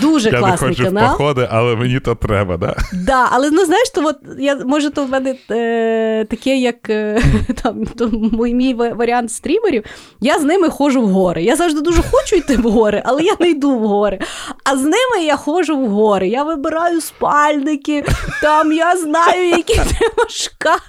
Дуже 0.00 0.30
Я 0.30 0.38
класний 0.38 0.70
не 0.70 0.76
хочу 0.76 0.84
канал. 0.84 1.14
в 1.14 1.18
походи, 1.18 1.48
але 1.50 1.65
мені 1.74 2.00
то 2.00 2.14
треба, 2.14 2.56
да? 2.56 2.76
Да, 2.92 3.28
але 3.30 3.50
ну 3.50 3.64
знаєш, 3.64 3.90
то 3.90 4.06
от 4.06 4.16
я 4.38 4.56
може, 4.56 4.90
то 4.90 5.04
в 5.04 5.08
мене 5.08 5.36
е, 5.50 6.24
таке, 6.24 6.56
як 6.56 6.90
е, 6.90 7.22
там 7.62 7.86
то 7.86 8.08
мій, 8.32 8.54
мій 8.54 8.74
варіант 8.74 9.32
стрімерів. 9.32 9.84
Я 10.20 10.38
з 10.38 10.42
ними 10.42 10.70
ходжу 10.70 11.02
в 11.02 11.08
гори. 11.08 11.42
Я 11.42 11.56
завжди 11.56 11.80
дуже 11.80 12.02
хочу 12.10 12.36
йти 12.36 12.56
в 12.56 12.62
гори, 12.62 13.02
але 13.04 13.22
я 13.22 13.36
не 13.40 13.50
йду 13.50 13.78
в 13.78 13.86
гори. 13.86 14.18
А 14.64 14.76
з 14.76 14.82
ними 14.82 15.24
я 15.24 15.36
ходжу 15.36 15.76
в 15.76 15.88
гори. 15.88 16.28
Я 16.28 16.42
вибираю 16.42 17.00
спальники, 17.00 18.04
там 18.42 18.72
я 18.72 18.96
знаю, 18.96 19.48
які 19.48 19.74
треба 19.74 20.28
шкари. 20.28 20.80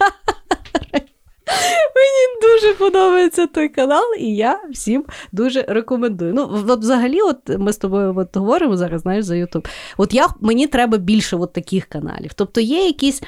Подобається 2.77 3.47
той 3.47 3.69
канал, 3.69 4.03
і 4.19 4.35
я 4.35 4.59
всім 4.71 5.05
дуже 5.31 5.61
рекомендую. 5.67 6.33
Ну, 6.33 6.63
от 6.67 6.79
взагалі, 6.79 7.21
от 7.21 7.37
ми 7.59 7.73
з 7.73 7.77
тобою 7.77 8.13
от 8.17 8.37
говоримо 8.37 8.77
зараз, 8.77 9.01
знаєш, 9.01 9.25
за 9.25 9.35
Ютуб. 9.35 9.67
От 9.97 10.13
я 10.13 10.27
мені 10.39 10.67
треба 10.67 10.97
більше 10.97 11.35
от 11.35 11.53
таких 11.53 11.85
каналів. 11.85 12.33
Тобто 12.33 12.61
є 12.61 12.85
якісь. 12.85 13.21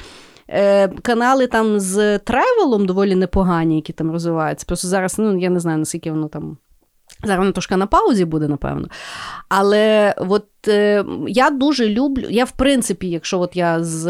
Е, 0.51 0.88
канали 0.88 1.47
там 1.47 1.80
з 1.80 2.19
тревелом 2.19 2.85
доволі 2.85 3.15
непогані, 3.15 3.76
які 3.76 3.93
там 3.93 4.11
розвиваються. 4.11 4.65
Просто 4.67 4.88
зараз, 4.88 5.19
ну 5.19 5.39
я 5.39 5.49
не 5.49 5.59
знаю, 5.59 5.77
наскільки 5.77 6.11
воно 6.11 6.27
там. 6.27 6.57
Зараз 7.23 7.39
воно 7.39 7.51
трошки 7.51 7.76
на 7.76 7.88
паузі 7.88 8.26
буде, 8.26 8.47
напевно. 8.47 8.88
Але 9.49 10.15
от 10.17 10.45
я 11.27 11.49
дуже 11.49 11.90
люблю. 11.90 12.23
Я, 12.30 12.45
в 12.45 12.52
принципі, 12.52 13.10
якщо 13.10 13.40
от 13.40 13.56
я 13.56 13.84
з 13.84 14.03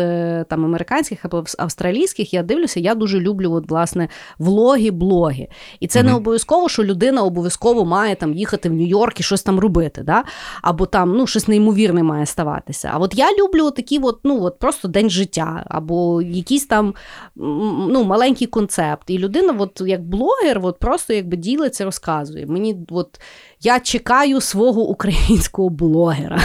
там 0.43 0.65
американських 0.65 1.25
або 1.25 1.43
австралійських, 1.57 2.33
я 2.33 2.43
дивлюся, 2.43 2.79
я 2.79 2.95
дуже 2.95 3.19
люблю 3.19 3.51
от, 3.51 3.69
власне 3.69 4.09
влоги, 4.39 4.91
блоги. 4.91 5.47
І 5.79 5.87
це 5.87 5.99
mm-hmm. 5.99 6.03
не 6.03 6.13
обов'язково, 6.13 6.69
що 6.69 6.83
людина 6.83 7.23
обов'язково 7.23 7.85
має 7.85 8.15
там 8.15 8.33
їхати 8.33 8.69
в 8.69 8.73
Нью-Йорк 8.73 9.19
і 9.19 9.23
щось 9.23 9.43
там 9.43 9.59
робити. 9.59 10.03
Да? 10.03 10.23
Або 10.61 10.85
там 10.85 11.17
ну, 11.17 11.27
щось 11.27 11.47
неймовірне 11.47 12.03
має 12.03 12.25
ставатися. 12.25 12.91
А 12.93 12.97
от 12.97 13.15
я 13.15 13.27
люблю 13.37 13.71
такі, 13.71 13.99
от, 13.99 14.19
ну, 14.23 14.43
от 14.43 14.59
просто 14.59 14.87
день 14.87 15.09
життя, 15.09 15.65
або 15.69 16.21
якийсь 16.21 16.65
там 16.65 16.93
ну, 17.35 18.03
маленький 18.03 18.47
концепт. 18.47 19.09
І 19.09 19.17
людина, 19.17 19.55
от, 19.59 19.81
як 19.85 20.03
блогер, 20.03 20.59
от, 20.63 20.79
просто 20.79 21.13
якби 21.13 21.37
ділиться, 21.37 21.85
розказує. 21.85 22.45
Мені 22.45 22.77
от 22.89 23.19
я 23.61 23.79
чекаю 23.79 24.41
свого 24.41 24.81
українського 24.81 25.69
блогера, 25.69 26.39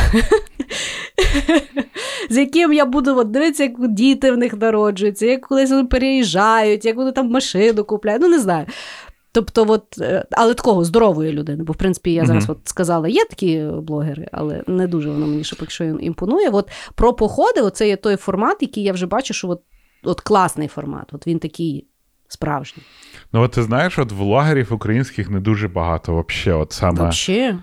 з 2.30 2.36
яким 2.36 2.72
я 2.72 2.86
буду 2.86 3.18
от, 3.18 3.30
дивитися, 3.30 3.62
як 3.62 3.88
діти 3.88 4.32
в 4.32 4.36
них 4.36 4.56
народжуються, 4.56 5.26
як 5.26 5.46
колись 5.46 5.70
вони 5.70 5.84
переїжджають, 5.84 6.84
як 6.84 6.96
вони 6.96 7.12
там 7.12 7.30
машину 7.30 7.84
купляють. 7.84 8.22
Ну, 8.22 8.28
не 8.28 8.38
знаю. 8.38 8.66
Тобто, 9.32 9.66
от, 9.68 9.98
е, 10.00 10.24
але 10.30 10.54
такого 10.54 10.84
здорової 10.84 11.32
людини, 11.32 11.64
бо 11.64 11.72
в 11.72 11.76
принципі 11.76 12.12
я 12.12 12.26
зараз 12.26 12.50
от 12.50 12.58
сказала, 12.64 13.08
є 13.08 13.24
такі 13.24 13.64
блогери, 13.82 14.28
але 14.32 14.62
не 14.66 14.86
дуже 14.86 15.10
воно 15.10 15.26
мені 15.26 15.44
ще 15.44 15.56
поки 15.56 15.70
що 15.70 15.84
імпонує. 15.84 16.50
От 16.50 16.68
про 16.94 17.12
походи, 17.12 17.60
оце 17.60 17.88
є 17.88 17.96
той 17.96 18.16
формат, 18.16 18.56
який 18.60 18.84
я 18.84 18.92
вже 18.92 19.06
бачу, 19.06 19.34
що 19.34 19.48
от, 19.48 19.62
от 20.04 20.20
класний 20.20 20.68
формат. 20.68 21.14
От 21.14 21.26
він 21.26 21.38
такий 21.38 21.86
справжній. 22.34 22.82
Ну, 23.32 23.42
от 23.42 23.52
ти 23.52 23.62
знаєш, 23.62 23.98
от 23.98 24.12
влогерів 24.12 24.72
українських 24.72 25.30
не 25.30 25.40
дуже 25.40 25.68
багато 25.68 26.24
взагалі. 26.28 26.62
От 26.62 26.72
саме. 26.72 27.00
Вообще. 27.00 27.58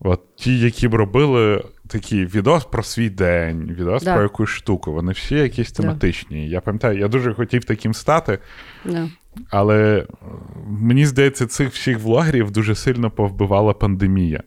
От 0.00 0.36
ті, 0.36 0.58
які 0.58 0.88
б 0.88 0.94
робили 0.94 1.64
такий 1.88 2.26
відос 2.26 2.64
про 2.64 2.82
свій 2.82 3.10
день, 3.10 3.74
відос 3.78 4.02
да. 4.02 4.14
про 4.14 4.22
якусь 4.22 4.50
штуку, 4.50 4.92
вони 4.92 5.12
всі 5.12 5.34
якісь 5.34 5.72
тематичні. 5.72 6.44
Да. 6.46 6.52
Я 6.52 6.60
пам'ятаю, 6.60 6.98
я 6.98 7.08
дуже 7.08 7.34
хотів 7.34 7.64
таким 7.64 7.94
стати, 7.94 8.38
да. 8.84 9.08
але 9.50 10.06
мені 10.66 11.06
здається, 11.06 11.46
цих 11.46 11.70
всіх 11.72 11.98
влогерів 11.98 12.50
дуже 12.50 12.74
сильно 12.74 13.10
повбивала 13.10 13.72
пандемія. 13.72 14.42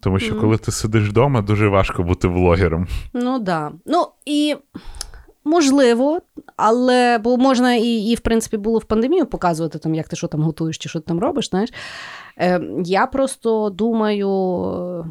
Тому 0.00 0.18
що, 0.18 0.34
mm. 0.34 0.40
коли 0.40 0.58
ти 0.58 0.72
сидиш 0.72 1.08
вдома, 1.08 1.42
дуже 1.42 1.68
важко 1.68 2.02
бути 2.02 2.28
влогером. 2.28 2.86
Ну 3.14 3.38
так. 3.38 3.44
Да. 3.44 3.72
Ну 3.86 4.06
і 4.26 4.56
Можливо, 5.44 6.20
але 6.56 7.18
бо 7.18 7.36
можна 7.36 7.74
і, 7.74 7.86
і, 7.86 8.14
в 8.14 8.20
принципі, 8.20 8.56
було 8.56 8.78
в 8.78 8.84
пандемію 8.84 9.26
показувати, 9.26 9.78
там, 9.78 9.94
як 9.94 10.08
ти 10.08 10.16
що 10.16 10.26
там 10.26 10.42
готуєш 10.42 10.78
чи 10.78 10.88
що 10.88 11.00
ти 11.00 11.06
там 11.06 11.20
робиш. 11.20 11.50
знаєш. 11.50 11.70
Е, 12.38 12.60
Я 12.84 13.06
просто 13.06 13.70
думаю. 13.70 15.04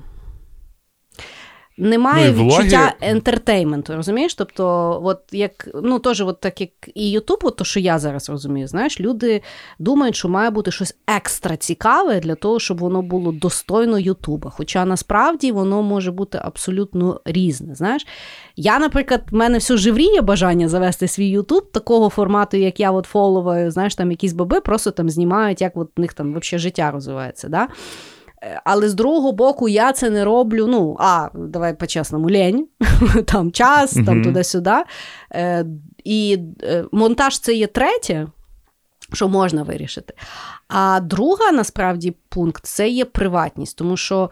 Немає 1.80 2.34
ну, 2.38 2.45
відчуття 2.45 2.93
ентертейменту, 3.01 3.95
розумієш? 3.95 4.35
Тобто, 4.35 4.65
от 5.03 5.19
як 5.31 5.69
ну 5.84 5.99
теж, 5.99 6.22
от 6.22 6.39
так 6.39 6.61
як 6.61 6.69
і 6.95 7.11
Ютуб, 7.11 7.39
от 7.41 7.56
то 7.56 7.64
що 7.64 7.80
я 7.80 7.99
зараз 7.99 8.30
розумію, 8.30 8.68
знаєш, 8.68 8.99
люди 8.99 9.41
думають, 9.80 10.15
що 10.15 10.30
має 10.30 10.49
бути 10.49 10.72
щось 10.72 10.95
екстра 11.07 11.57
цікаве 11.57 12.19
для 12.19 12.35
того, 12.35 12.60
щоб 12.60 12.80
воно 12.80 13.01
було 13.01 13.31
достойно 13.31 13.99
Ютуба. 13.99 14.49
Хоча 14.49 14.85
насправді 14.85 15.51
воно 15.51 15.84
може 15.84 16.11
бути 16.11 16.39
абсолютно 16.43 17.22
різне. 17.26 17.76
Знаєш, 17.76 18.07
я, 18.56 18.80
наприклад, 18.80 19.22
в 19.31 19.35
мене 19.35 19.57
все 19.57 19.77
живріє 19.77 20.22
бажання 20.22 20.68
завести 20.68 21.07
свій 21.07 21.27
Ютуб 21.27 21.72
такого 21.72 22.10
формату, 22.10 22.57
як 22.57 22.80
я 22.80 22.91
от 22.91 23.06
фоловаю, 23.06 23.72
знаєш, 23.72 23.95
там 23.95 24.11
якісь 24.11 24.34
баби 24.34 24.61
просто 24.61 24.91
там 24.91 25.10
знімають, 25.10 25.61
як 25.61 25.77
от 25.77 25.89
у 25.97 26.01
них 26.01 26.14
там 26.14 26.39
взагалі 26.39 26.61
життя 26.61 26.91
розвивається. 26.91 27.47
Да? 27.49 27.68
Але 28.63 28.89
з 28.89 28.93
другого 28.93 29.31
боку, 29.31 29.69
я 29.69 29.91
це 29.91 30.09
не 30.09 30.25
роблю. 30.25 30.67
Ну, 30.67 30.97
а, 30.99 31.29
давай 31.35 31.73
по-чесному, 31.73 32.29
лень, 32.29 32.67
там 33.25 33.51
час, 33.51 33.93
там 33.93 34.03
mm-hmm. 34.05 34.23
туди-сюди. 34.23 34.75
Е, 35.33 35.65
І 36.03 36.39
е, 36.63 36.85
монтаж 36.91 37.39
це 37.39 37.53
є 37.53 37.67
третє, 37.67 38.27
що 39.13 39.27
можна 39.27 39.63
вирішити. 39.63 40.13
А 40.67 40.99
друга, 40.99 41.51
насправді, 41.51 42.15
пункт 42.29 42.65
це 42.65 42.89
є 42.89 43.05
приватність, 43.05 43.77
тому 43.77 43.97
що. 43.97 44.29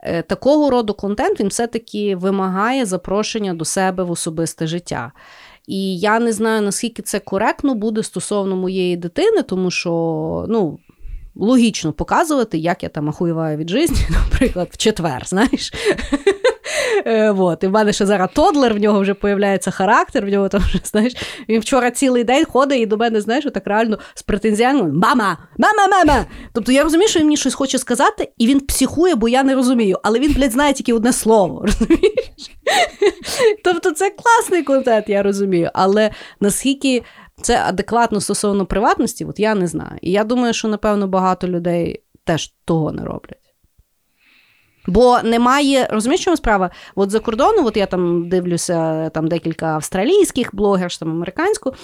Е, 0.00 0.22
такого 0.22 0.70
роду 0.70 0.94
контент 0.94 1.40
він 1.40 1.48
все-таки 1.48 2.16
вимагає 2.16 2.86
запрошення 2.86 3.54
до 3.54 3.64
себе 3.64 4.04
в 4.04 4.10
особисте 4.10 4.66
життя. 4.66 5.12
І 5.66 5.98
я 5.98 6.20
не 6.20 6.32
знаю, 6.32 6.62
наскільки 6.62 7.02
це 7.02 7.18
коректно 7.18 7.74
буде 7.74 8.02
стосовно 8.02 8.56
моєї 8.56 8.96
дитини, 8.96 9.42
тому 9.42 9.70
що 9.70 9.90
ну, 10.48 10.78
логічно 11.36 11.92
показувати, 11.92 12.58
як 12.58 12.82
я 12.82 12.88
там 12.88 13.08
ахуєваю 13.08 13.56
від 13.56 13.70
житті, 13.70 14.06
наприклад, 14.10 14.68
в 14.70 14.76
четвер, 14.76 15.22
знаєш. 15.26 15.72
Е, 17.06 17.30
вот. 17.30 17.64
І 17.64 17.66
в 17.66 17.70
мене 17.70 17.92
ще 17.92 18.06
зараз 18.06 18.28
тодлер, 18.34 18.74
в 18.74 18.78
нього 18.78 19.00
вже 19.00 19.14
появляється 19.14 19.70
характер, 19.70 20.26
в 20.26 20.28
нього 20.28 20.48
там 20.48 20.60
вже, 20.60 20.80
знаєш, 20.84 21.12
він 21.48 21.60
вчора 21.60 21.90
цілий 21.90 22.24
день 22.24 22.44
ходить 22.44 22.80
і 22.80 22.86
до 22.86 22.96
мене, 22.96 23.20
знаєш, 23.20 23.44
так 23.54 23.66
реально 23.66 23.98
з 24.14 24.22
претензіями 24.22 24.82
мама, 24.82 25.38
мама, 25.58 25.86
мама. 25.90 26.26
Тобто 26.52 26.72
я 26.72 26.82
розумію, 26.82 27.08
що 27.08 27.18
він 27.18 27.26
мені 27.26 27.36
щось 27.36 27.54
хоче 27.54 27.78
сказати, 27.78 28.32
і 28.38 28.46
він 28.46 28.60
психує, 28.60 29.14
бо 29.14 29.28
я 29.28 29.42
не 29.42 29.54
розумію. 29.54 29.98
Але 30.02 30.18
він, 30.18 30.32
блядь, 30.32 30.52
знає 30.52 30.72
тільки 30.72 30.92
одне 30.92 31.12
слово. 31.12 31.60
розумієш? 31.66 32.50
Тобто 33.64 33.90
це 33.90 34.10
класний 34.10 34.62
контент, 34.62 35.08
я 35.08 35.22
розумію. 35.22 35.70
Але 35.74 36.10
наскільки 36.40 37.02
це 37.42 37.62
адекватно 37.62 38.20
стосовно 38.20 38.66
приватності, 38.66 39.24
от 39.24 39.40
я 39.40 39.54
не 39.54 39.66
знаю. 39.66 39.98
І 40.00 40.12
я 40.12 40.24
думаю, 40.24 40.54
що, 40.54 40.68
напевно, 40.68 41.08
багато 41.08 41.48
людей 41.48 42.02
теж 42.24 42.54
того 42.64 42.92
не 42.92 43.04
роблять. 43.04 43.46
Бо 44.86 45.18
немає, 45.24 45.88
розумієш, 45.90 46.24
чому 46.24 46.36
справа? 46.36 46.70
От 46.94 47.10
за 47.10 47.20
кордону, 47.20 47.66
от 47.66 47.76
я 47.76 47.86
там 47.86 48.28
дивлюся 48.28 49.10
там 49.10 49.28
декілька 49.28 49.66
австралійських 49.66 50.54
блогерів, 50.54 50.96
там 50.96 51.10
американську. 51.10 51.74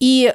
І 0.00 0.30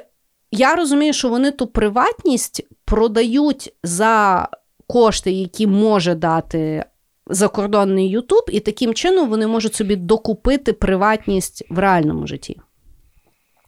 я 0.50 0.74
розумію, 0.74 1.12
що 1.12 1.28
вони 1.28 1.50
ту 1.50 1.66
приватність 1.66 2.66
продають 2.84 3.74
за 3.82 4.48
кошти, 4.86 5.32
які 5.32 5.66
може 5.66 6.14
дати 6.14 6.84
закордонний 7.26 8.08
Ютуб, 8.08 8.44
і 8.52 8.60
таким 8.60 8.94
чином 8.94 9.28
вони 9.28 9.46
можуть 9.46 9.74
собі 9.74 9.96
докупити 9.96 10.72
приватність 10.72 11.64
в 11.70 11.78
реальному 11.78 12.26
житті. 12.26 12.60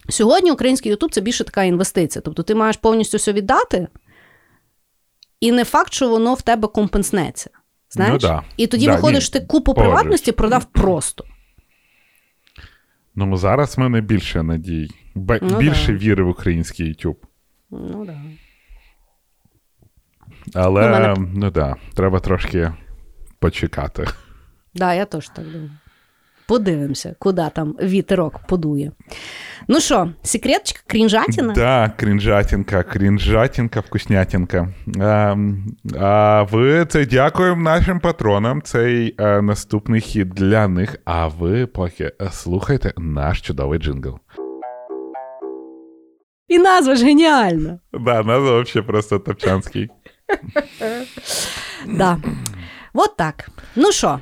Сьогодні 0.09 0.53
український 0.53 0.91
Ютуб 0.91 1.13
це 1.13 1.21
більше 1.21 1.45
така 1.45 1.63
інвестиція. 1.63 2.23
Тобто 2.25 2.43
ти 2.43 2.55
маєш 2.55 2.77
повністю 2.77 3.17
все 3.17 3.33
віддати, 3.33 3.89
і 5.41 5.53
не 5.53 5.65
факт, 5.65 5.93
що 5.93 6.09
воно 6.09 6.35
в 6.35 6.43
тебе 6.43 6.69
компенснеться. 6.69 7.51
Знаєш? 7.91 8.13
Ну, 8.23 8.29
да. 8.29 8.43
І 8.57 8.67
тоді 8.67 8.87
да, 8.87 8.95
виходить, 8.95 9.23
що 9.23 9.33
ти 9.33 9.41
купу 9.41 9.75
Погоджусь. 9.75 9.95
приватності 9.95 10.33
продав 10.33 10.65
просто. 10.65 11.25
Ну, 13.15 13.37
зараз 13.37 13.77
в 13.77 13.81
мене 13.81 14.01
більше 14.01 14.43
надій. 14.43 14.91
Б- 15.15 15.39
ну, 15.43 15.59
більше 15.59 15.93
да. 15.93 15.99
віри 15.99 16.25
в 16.25 16.29
український 16.29 16.95
YouTube. 16.95 17.17
Ну, 17.71 18.05
да. 18.05 18.21
Але, 20.55 20.83
ну, 20.83 20.89
мене... 20.89 21.15
ну 21.35 21.51
да, 21.51 21.77
треба 21.95 22.21
трошки 22.21 22.73
почекати. 23.39 24.05
Так, 24.05 24.17
да, 24.75 24.95
я 24.95 25.05
теж 25.05 25.29
так 25.29 25.45
думаю. 25.45 25.71
Подивимося, 26.47 27.17
куди 27.19 27.51
там 27.55 27.73
вітерок 27.73 28.39
подує. 28.39 28.93
Ну 29.71 29.81
що, 29.81 30.11
секретчик, 30.23 30.85
крінжатіна? 30.87 31.53
Да, 31.53 31.93
крінжатінка, 31.97 32.83
крінжатінка, 32.83 33.81
вкуснятінка. 33.81 34.69
А, 35.01 35.37
а 36.01 36.43
ви 36.43 36.87
це 36.87 37.07
дякуємо 37.07 37.63
нашим 37.63 38.01
патронам. 38.01 38.63
Цей 38.63 39.15
а, 39.19 39.23
е, 39.23 39.43
наступний 39.43 40.01
хід 40.01 40.31
для 40.31 40.69
них. 40.69 40.97
А 41.05 41.27
ви 41.27 41.67
поки 41.67 42.13
слухайте 42.31 42.93
наш 42.97 43.41
чудовий 43.41 43.79
джингл. 43.79 44.19
І 46.49 46.59
назва 46.59 46.95
ж 46.95 47.05
геніальна. 47.05 47.79
Да, 47.93 48.23
назва 48.23 48.61
взагалі 48.61 48.87
просто 48.87 49.19
топчанський. 49.19 49.89
Да. 51.87 52.19
Вот 52.93 53.17
так. 53.17 53.49
Ну 53.77 53.93
що? 53.93 54.21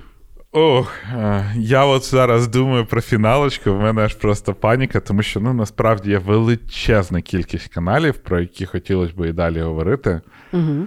Ох, 0.59 0.93
е, 1.05 1.53
я 1.57 1.85
от 1.85 2.05
зараз 2.05 2.49
думаю 2.49 2.87
про 2.87 3.01
фіналочку, 3.01 3.75
в 3.75 3.81
мене 3.81 4.03
аж 4.03 4.15
просто 4.15 4.55
паніка, 4.55 5.01
тому 5.01 5.23
що 5.23 5.41
ну 5.41 5.53
насправді 5.53 6.11
є 6.11 6.19
величезна 6.19 7.21
кількість 7.21 7.69
каналів, 7.69 8.19
про 8.19 8.41
які 8.41 8.67
хотілося 8.67 9.15
б 9.17 9.29
і 9.29 9.33
далі 9.33 9.61
говорити. 9.61 10.21
Угу. 10.53 10.87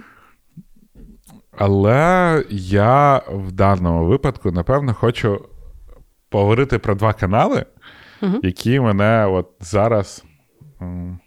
Але 1.58 2.44
я 2.50 3.22
в 3.32 3.52
даному 3.52 4.06
випадку, 4.06 4.50
напевно, 4.50 4.94
хочу 4.94 5.44
поговорити 6.28 6.78
про 6.78 6.94
два 6.94 7.12
канали, 7.12 7.66
угу. 8.22 8.40
які 8.42 8.80
мене 8.80 9.26
от 9.26 9.50
зараз. 9.60 10.24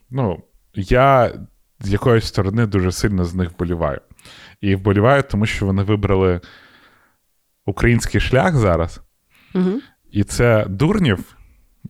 Ну, 0.09 0.43
я 0.75 1.33
з 1.79 1.91
якоїсь 1.91 2.25
сторони 2.25 2.65
дуже 2.65 2.91
сильно 2.91 3.25
з 3.25 3.35
них 3.35 3.51
вболіваю. 3.51 4.01
І 4.61 4.75
вболіваю, 4.75 5.23
тому 5.23 5.45
що 5.45 5.65
вони 5.65 5.83
вибрали 5.83 6.41
український 7.65 8.21
шлях 8.21 8.55
зараз. 8.55 9.01
Угу. 9.55 9.71
І 10.11 10.23
це 10.23 10.65
Дурнів, 10.69 11.37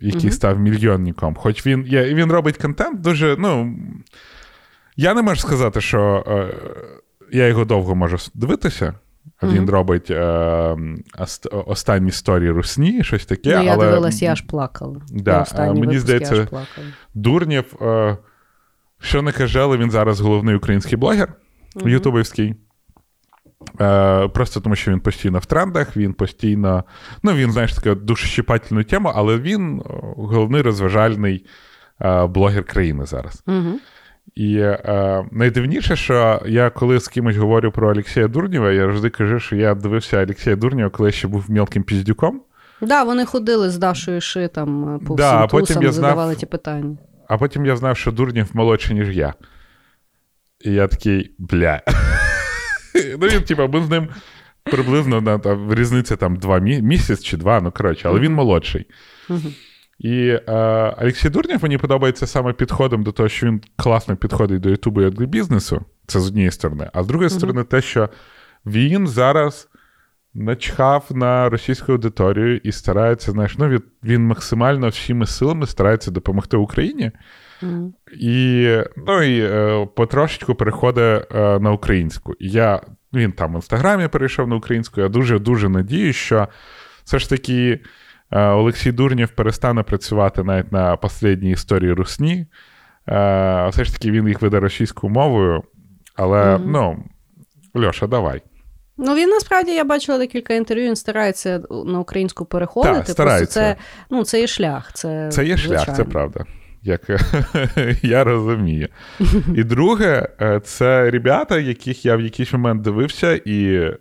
який 0.01 0.21
угу. 0.21 0.31
став 0.31 0.59
мільйонником. 0.59 1.35
Хоч 1.35 1.65
він 1.65 1.85
є, 1.87 2.13
він 2.13 2.31
робить 2.31 2.57
контент 2.57 3.01
дуже. 3.01 3.35
ну... 3.39 3.75
Я 4.95 5.13
не 5.13 5.21
можу 5.21 5.41
сказати, 5.41 5.81
що 5.81 6.23
е, 6.27 6.55
я 7.31 7.47
його 7.47 7.65
довго 7.65 7.95
можу 7.95 8.17
дивитися. 8.33 8.93
Він 9.43 9.69
робить 9.69 10.11
е, 10.11 10.77
останні 11.51 12.07
історії 12.07 12.51
русні, 12.51 13.03
щось 13.03 13.25
таке. 13.25 13.57
Ну, 13.57 13.63
Я 13.63 13.73
але... 13.73 13.85
дивилась, 13.85 14.21
я 14.21 14.31
аж 14.31 14.41
плакала. 14.41 15.01
Да, 15.09 15.45
Мені 15.75 15.99
здається, 15.99 16.47
Дурнів, 17.13 17.75
е, 17.81 18.17
що 18.99 19.21
не 19.21 19.31
каже, 19.31 19.59
але 19.59 19.77
він 19.77 19.91
зараз 19.91 20.19
головний 20.19 20.55
український 20.55 20.97
блогер 20.97 21.33
угу. 21.75 21.89
ютубівський. 21.89 22.55
Е, 23.81 24.27
Просто 24.27 24.59
тому, 24.59 24.75
що 24.75 24.91
він 24.91 24.99
постійно 24.99 25.39
в 25.39 25.45
трендах, 25.45 25.97
він 25.97 26.13
постійно. 26.13 26.83
Ну, 27.23 27.33
він, 27.33 27.51
знаєш, 27.51 27.73
така 27.73 27.95
дуже 27.95 28.27
щепательну 28.27 28.83
тему, 28.83 29.11
але 29.15 29.37
він 29.37 29.79
е, 29.79 29.83
головний 30.17 30.61
розважальний 30.61 31.45
е, 32.01 32.25
блогер 32.25 32.63
країни 32.63 33.05
зараз. 33.05 33.43
Угу. 33.47 33.79
І 34.35 34.57
е, 34.57 35.25
найдивніше, 35.31 35.95
що 35.95 36.41
я 36.45 36.69
коли 36.69 36.99
з 36.99 37.07
кимось 37.07 37.37
говорю 37.37 37.71
про 37.71 37.89
Олексія 37.89 38.27
Дурнєва, 38.27 38.71
я 38.71 38.85
завжди 38.85 39.09
кажу, 39.09 39.39
що 39.39 39.55
я 39.55 39.75
дивився 39.75 40.23
Олексія 40.23 40.55
Дурнєва, 40.55 40.89
коли 40.89 41.11
ще 41.11 41.27
був 41.27 41.51
мілким 41.51 41.83
піздюком. 41.83 42.41
Так, 42.79 42.89
да, 42.89 43.03
вони 43.03 43.25
ходили 43.25 43.69
з 43.69 43.77
Дашою 43.77 44.21
Ши 44.21 44.47
там 44.47 44.99
по 45.07 45.15
да, 45.15 45.45
всім 45.45 45.59
тусам, 45.59 45.91
задавали 45.91 46.35
ті 46.35 46.45
питання. 46.45 46.97
А 47.27 47.37
потім 47.37 47.65
я 47.65 47.75
знав, 47.75 47.97
що 47.97 48.11
Дурнєв 48.11 48.49
молодший, 48.53 48.95
ніж 48.95 49.17
я. 49.17 49.33
І 50.59 50.71
я 50.71 50.87
такий, 50.87 51.35
бля. 51.37 51.81
Ну, 53.21 53.27
він, 53.27 53.41
типа, 53.41 53.67
ми 53.67 53.81
з 53.85 53.89
ним 53.89 54.07
приблизно 54.63 55.21
на 55.21 55.37
там, 55.39 55.73
різниця 55.73 56.15
там 56.15 56.35
два 56.35 56.59
мі- 56.59 56.81
місяць 56.81 57.23
чи 57.23 57.37
два, 57.37 57.61
ну 57.61 57.71
коротше, 57.71 58.07
але 58.09 58.19
він 58.19 58.33
молодший. 58.33 58.85
І 59.99 60.27
е, 60.47 60.95
Олексій 61.01 61.29
Дурнєв 61.29 61.59
мені 61.63 61.77
подобається 61.77 62.27
саме 62.27 62.53
підходом 62.53 63.03
до 63.03 63.11
того, 63.11 63.29
що 63.29 63.47
він 63.47 63.61
класно 63.75 64.15
підходить 64.15 64.61
до 64.61 64.69
Ютубу 64.69 65.01
і 65.01 65.09
до 65.09 65.25
бізнесу. 65.25 65.85
Це 66.07 66.19
з 66.19 66.27
однієї 66.27 66.51
сторони. 66.51 66.89
А 66.93 67.03
з 67.03 67.07
другої 67.07 67.29
сторони, 67.29 67.63
те, 67.63 67.81
що 67.81 68.09
він 68.65 69.07
зараз 69.07 69.69
начхав 70.33 71.05
на 71.11 71.49
російську 71.49 71.91
аудиторію 71.91 72.57
і 72.57 72.71
старається, 72.71 73.31
знаєш, 73.31 73.57
ну, 73.57 73.79
він 74.03 74.27
максимально 74.27 74.89
всіми 74.89 75.25
силами 75.25 75.67
старається 75.67 76.11
допомогти 76.11 76.57
Україні. 76.57 77.11
І 78.19 78.67
ну, 79.07 79.23
і 79.23 79.41
е, 79.41 79.87
потрошечку 79.95 80.55
переходить 80.55 81.23
е, 81.35 81.59
на 81.59 81.71
українську. 81.71 82.33
я, 82.39 82.81
Він 83.13 83.31
там 83.31 83.53
в 83.53 83.55
інстаграмі 83.55 84.07
перейшов 84.07 84.47
на 84.47 84.55
українську. 84.55 85.01
Я 85.01 85.09
дуже-дуже 85.09 85.69
надію, 85.69 86.13
що 86.13 86.47
все 87.03 87.19
ж 87.19 87.29
таки. 87.29 87.79
Е, 88.31 88.47
Олексій 88.47 88.91
Дурнєв 88.91 89.29
перестане 89.29 89.83
працювати 89.83 90.43
навіть 90.43 90.71
на 90.71 90.95
останній 90.95 91.51
історії 91.51 91.93
Русні. 91.93 92.45
Е, 93.09 93.67
все 93.69 93.83
ж 93.83 93.93
таки 93.93 94.11
він 94.11 94.27
їх 94.27 94.41
веде 94.41 94.59
російською 94.59 95.13
мовою. 95.13 95.63
Але, 96.15 96.41
mm-hmm. 96.41 96.63
ну, 96.65 97.03
Льоша, 97.85 98.07
давай. 98.07 98.41
Ну, 98.97 99.15
він 99.15 99.29
насправді 99.29 99.71
я 99.71 99.83
бачила 99.83 100.17
декілька 100.17 100.53
інтерв'ю, 100.53 100.87
він 100.87 100.95
старається 100.95 101.63
на 101.85 101.99
українську 101.99 102.45
переходити. 102.45 102.95
Так, 102.95 103.09
старається. 103.09 103.59
Це 103.59 103.75
ну, 104.09 104.23
це 104.23 104.39
є 104.39 104.47
шлях. 104.47 104.91
Це 104.93 105.29
це 105.31 105.45
є 105.45 105.57
звичайно. 105.57 105.83
шлях, 105.83 105.97
це 105.97 106.03
правда. 106.03 106.45
Як 106.83 107.09
я 108.03 108.23
розумію. 108.23 108.87
І 109.55 109.63
друге, 109.63 110.29
е, 110.41 110.59
це 110.59 111.11
ребята, 111.11 111.59
яких 111.59 112.05
я 112.05 112.15
в 112.15 112.21
якийсь 112.21 112.53
момент 112.53 112.81
дивився 112.81 113.35
і 113.35 113.73
е, 113.73 113.97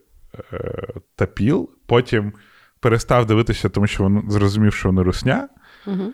тапіл, 1.17 1.71
потім 1.87 2.33
перестав 2.81 3.27
дивитися, 3.27 3.69
тому 3.69 3.87
що 3.87 4.05
він 4.05 4.23
зрозумів, 4.29 4.75
що 4.75 4.89
вони 4.89 5.03
русня. 5.03 5.49
Угу. 5.87 6.13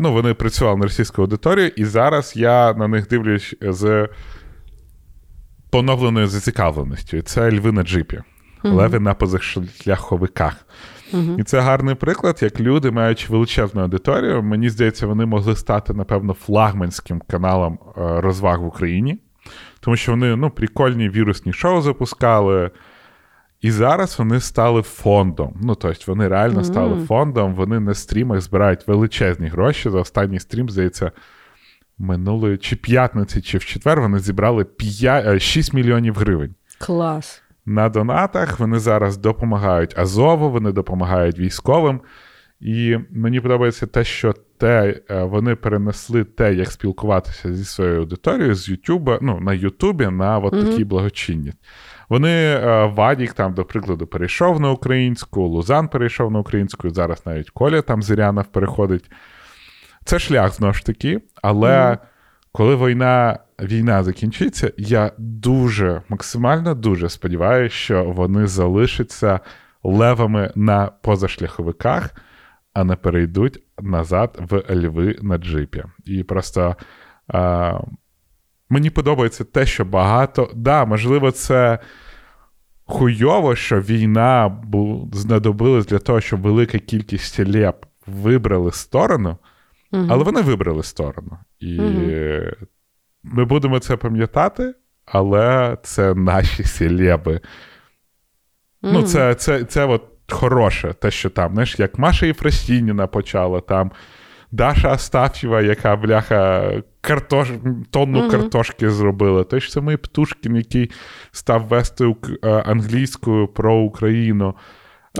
Ну, 0.00 0.12
Вони 0.12 0.34
працювали 0.34 0.76
на 0.76 0.82
російську 0.82 1.22
аудиторію, 1.22 1.68
і 1.76 1.84
зараз 1.84 2.32
я 2.36 2.74
на 2.74 2.88
них 2.88 3.08
дивлюсь 3.08 3.56
з 3.60 4.08
поновленою 5.70 6.26
зацікавленістю. 6.26 7.22
Це 7.22 7.52
льви 7.52 7.72
на 7.72 7.82
джипі, 7.82 8.22
угу. 8.64 8.76
леви 8.76 9.00
на 9.00 9.14
позашляховиках. 9.14 10.66
Угу. 11.12 11.36
І 11.38 11.42
це 11.42 11.60
гарний 11.60 11.94
приклад, 11.94 12.38
як 12.42 12.60
люди, 12.60 12.90
маючи 12.90 13.32
величезну 13.32 13.82
аудиторію, 13.82 14.42
мені 14.42 14.70
здається, 14.70 15.06
вони 15.06 15.26
могли 15.26 15.56
стати, 15.56 15.94
напевно, 15.94 16.32
флагманським 16.32 17.22
каналом 17.26 17.78
е, 17.96 18.20
розваг 18.20 18.60
в 18.60 18.66
Україні, 18.66 19.18
тому 19.80 19.96
що 19.96 20.12
вони 20.12 20.36
ну, 20.36 20.50
прикольні 20.50 21.08
вірусні 21.08 21.52
шоу 21.52 21.80
запускали. 21.80 22.70
І 23.60 23.70
зараз 23.70 24.18
вони 24.18 24.40
стали 24.40 24.82
фондом. 24.82 25.56
Ну, 25.62 25.74
тобто, 25.74 26.04
вони 26.06 26.28
реально 26.28 26.64
стали 26.64 26.94
mm-hmm. 26.94 27.06
фондом, 27.06 27.54
вони 27.54 27.80
на 27.80 27.94
стрімах 27.94 28.40
збирають 28.40 28.88
величезні 28.88 29.48
гроші. 29.48 29.90
За 29.90 29.98
останній 30.00 30.40
стрім, 30.40 30.70
здається, 30.70 31.12
минулої 31.98 32.58
чи 32.58 32.76
п'ятниці, 32.76 33.42
чи 33.42 33.58
в 33.58 33.64
четвер 33.64 34.00
вони 34.00 34.18
зібрали 34.18 34.64
5, 34.64 35.42
6 35.42 35.74
е, 35.74 35.76
мільйонів 35.76 36.14
гривень. 36.14 36.54
Клас. 36.78 37.42
На 37.68 37.88
донатах 37.88 38.60
вони 38.60 38.78
зараз 38.78 39.16
допомагають 39.16 39.98
Азову, 39.98 40.50
вони 40.50 40.72
допомагають 40.72 41.38
військовим. 41.38 42.00
І 42.60 42.98
мені 43.10 43.40
подобається 43.40 43.86
те, 43.86 44.04
що 44.04 44.34
те, 44.58 45.00
е, 45.10 45.22
вони 45.22 45.54
перенесли 45.54 46.24
те, 46.24 46.54
як 46.54 46.70
спілкуватися 46.70 47.54
зі 47.54 47.64
своєю 47.64 47.98
аудиторією 47.98 48.54
з 48.54 48.68
Ютуба, 48.68 49.18
ну, 49.22 49.40
на 49.40 49.54
Ютубі 49.54 50.06
на 50.06 50.38
от 50.38 50.54
mm-hmm. 50.54 50.70
такі 50.70 50.84
благочинність. 50.84 51.58
Вони 52.08 52.30
е, 52.30 52.84
Вадік 52.94 53.32
там, 53.32 53.54
до 53.54 53.64
прикладу, 53.64 54.06
перейшов 54.06 54.60
на 54.60 54.70
українську, 54.70 55.42
Лузан 55.42 55.88
перейшов 55.88 56.30
на 56.30 56.38
українську, 56.38 56.90
зараз 56.90 57.26
навіть 57.26 57.50
Коля 57.50 57.82
там 57.82 58.02
Зирянов 58.02 58.46
переходить. 58.46 59.10
Це 60.04 60.18
шлях 60.18 60.54
знову 60.54 60.72
ж 60.72 60.86
таки, 60.86 61.20
але 61.42 61.70
mm. 61.70 61.98
коли 62.52 62.76
війна 62.76 63.38
війна 63.62 64.02
закінчиться, 64.02 64.72
я 64.76 65.12
дуже 65.18 66.02
максимально 66.08 66.74
дуже 66.74 67.08
сподіваюся, 67.08 67.76
що 67.76 68.04
вони 68.04 68.46
залишаться 68.46 69.40
левами 69.82 70.52
на 70.54 70.86
позашляховиках, 70.86 72.14
а 72.72 72.84
не 72.84 72.96
перейдуть 72.96 73.62
назад 73.80 74.38
в 74.50 74.62
льви 74.70 75.18
на 75.22 75.38
джипі. 75.38 75.84
І 76.04 76.24
просто. 76.24 76.76
А, 77.28 77.78
Мені 78.70 78.90
подобається 78.90 79.44
те, 79.44 79.66
що 79.66 79.84
багато. 79.84 80.50
Да, 80.54 80.84
можливо, 80.84 81.30
це 81.30 81.78
хуйово, 82.84 83.56
що 83.56 83.80
війна 83.80 84.48
бу... 84.64 85.10
знадобилась 85.12 85.86
для 85.86 85.98
того, 85.98 86.20
щоб 86.20 86.40
велика 86.40 86.78
кількість 86.78 87.34
селеб 87.34 87.86
вибрали 88.06 88.72
сторону, 88.72 89.36
угу. 89.92 90.06
але 90.10 90.24
вони 90.24 90.42
вибрали 90.42 90.82
сторону. 90.82 91.38
І 91.60 91.80
угу. 91.80 92.10
Ми 93.22 93.44
будемо 93.44 93.78
це 93.78 93.96
пам'ятати, 93.96 94.74
але 95.06 95.76
це 95.82 96.14
наші 96.14 96.64
селеби. 96.64 97.40
Угу. 98.82 98.92
Ну, 98.92 99.02
це 99.02 99.34
це, 99.34 99.64
це 99.64 99.84
от 99.84 100.02
хороше, 100.28 100.92
те, 100.92 101.10
що 101.10 101.30
там, 101.30 101.52
знаєш, 101.52 101.78
як 101.78 101.98
Маша 101.98 102.26
Єфросініна 102.26 103.06
почала 103.06 103.60
там. 103.60 103.90
Даша 104.52 104.88
Астафєва, 104.88 105.62
яка 105.62 105.96
бляха 105.96 106.72
картош... 107.00 107.48
тонну 107.90 108.20
uh-huh. 108.20 108.30
картошки 108.30 108.90
зробила. 108.90 109.44
Той 109.44 109.60
ж 109.60 109.72
самий 109.72 109.96
Птушкін, 109.96 110.56
який 110.56 110.90
став 111.32 111.66
вести 111.66 112.14
е, 112.44 112.48
англійською 112.50 113.48
про 113.48 113.76
Україну. 113.76 114.54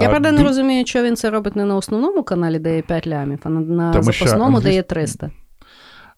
Я 0.01 0.09
правда 0.09 0.33
не 0.33 0.43
розумію, 0.43 0.87
що 0.87 1.03
він 1.03 1.17
це 1.17 1.31
робить 1.31 1.57
не 1.57 1.65
на 1.65 1.77
основному 1.77 2.23
каналі, 2.23 2.59
де 2.59 2.77
є 2.77 2.83
5 2.83 3.07
лямів, 3.07 3.39
а 3.43 3.49
на 3.49 3.93
Тому 3.93 4.13
запасному, 4.13 4.61
де 4.61 4.75
є 4.75 4.83
300. 4.83 5.31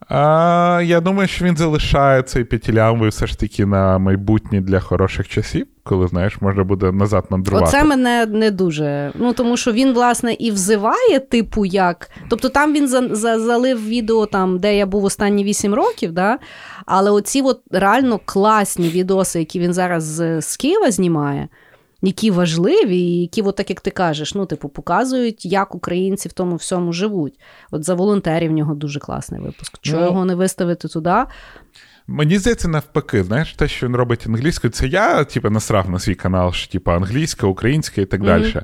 А, 0.08 0.82
Я 0.84 1.00
думаю, 1.00 1.28
що 1.28 1.44
він 1.44 1.56
залишає 1.56 2.22
цей 2.22 2.44
п'ятилямовий 2.44 3.10
все 3.10 3.26
ж 3.26 3.38
таки 3.38 3.66
на 3.66 3.98
майбутнє 3.98 4.60
для 4.60 4.80
хороших 4.80 5.28
часів, 5.28 5.66
коли, 5.82 6.08
знаєш, 6.08 6.40
можна 6.40 6.64
буде 6.64 6.92
назад 6.92 7.24
мандрувати. 7.30 7.66
Оце 7.66 7.84
мене 7.84 8.26
не 8.26 8.50
дуже. 8.50 9.12
Ну, 9.14 9.32
тому 9.32 9.56
що 9.56 9.72
він, 9.72 9.92
власне, 9.92 10.32
і 10.32 10.50
взиває, 10.50 11.20
типу, 11.20 11.64
як. 11.64 12.10
Тобто 12.28 12.48
там 12.48 12.74
він 12.74 12.88
за, 12.88 13.14
за, 13.14 13.38
залив 13.38 13.88
відео, 13.88 14.26
там, 14.26 14.58
де 14.58 14.76
я 14.76 14.86
був 14.86 15.04
останні 15.04 15.44
8 15.44 15.74
років, 15.74 16.12
да? 16.12 16.38
але 16.86 17.10
оці 17.10 17.42
от 17.42 17.60
реально 17.70 18.20
класні 18.24 18.88
відоси, 18.88 19.38
які 19.38 19.60
він 19.60 19.72
зараз 19.72 20.04
з, 20.04 20.40
з 20.40 20.56
Києва 20.56 20.90
знімає 20.90 21.48
які 22.02 22.30
важливі, 22.30 22.96
і 22.96 23.20
які, 23.20 23.42
от 23.42 23.56
так 23.56 23.70
як 23.70 23.80
ти 23.80 23.90
кажеш, 23.90 24.34
ну, 24.34 24.46
типу, 24.46 24.68
показують, 24.68 25.44
як 25.44 25.74
українці 25.74 26.28
в 26.28 26.32
тому 26.32 26.56
всьому 26.56 26.92
живуть. 26.92 27.40
От 27.70 27.84
за 27.84 27.94
волонтерів 27.94 28.50
в 28.50 28.54
нього 28.54 28.74
дуже 28.74 29.00
класний 29.00 29.40
випуск. 29.40 29.78
Чого 29.80 30.00
ну, 30.00 30.06
його 30.06 30.24
не 30.24 30.34
виставити 30.34 30.88
туди? 30.88 31.14
Мені 32.06 32.38
здається, 32.38 32.68
навпаки, 32.68 33.24
знаєш, 33.24 33.54
те, 33.54 33.68
що 33.68 33.86
він 33.86 33.96
робить 33.96 34.26
англійською, 34.26 34.70
це 34.70 34.86
я, 34.86 35.24
типу, 35.24 35.50
насрав 35.50 35.90
на 35.90 35.98
свій 35.98 36.14
канал, 36.14 36.52
що 36.52 36.72
типу, 36.72 36.90
англійська, 36.90 37.46
українська 37.46 38.00
і 38.00 38.04
так 38.04 38.20
mm-hmm. 38.20 38.24
далі. 38.24 38.62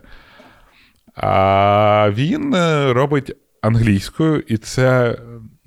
А 1.14 2.10
він 2.14 2.54
е, 2.54 2.92
робить 2.92 3.36
англійською, 3.60 4.40
і 4.40 4.56
це, 4.56 5.18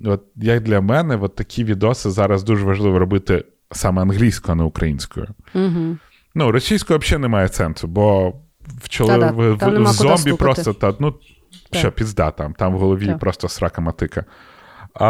от, 0.04 0.22
як 0.36 0.62
для 0.62 0.80
мене, 0.80 1.18
от 1.20 1.34
такі 1.34 1.64
відоси 1.64 2.10
зараз 2.10 2.42
дуже 2.42 2.64
важливо 2.64 2.98
робити 2.98 3.44
саме 3.72 4.02
англійською, 4.02 4.52
а 4.52 4.56
не 4.56 4.64
українською. 4.64 5.26
Mm-hmm. 5.54 5.96
Ну, 6.34 6.52
російською 6.52 6.98
взагалі 6.98 7.22
немає 7.22 7.48
сенсу, 7.48 7.88
бо 7.88 8.34
в 8.82 8.88
чоло... 8.88 9.18
в, 9.18 9.52
в, 9.52 9.82
в 9.82 9.92
зомбі 9.92 10.32
просто 10.32 10.72
та, 10.72 10.94
ну, 11.00 11.14
що 11.72 11.92
пізда 11.92 12.30
там, 12.30 12.52
там 12.52 12.74
в 12.74 12.78
голові 12.78 13.06
так. 13.06 13.18
просто 13.18 13.48
срака 13.48 13.80
матика. 13.80 14.24
А, 14.94 15.06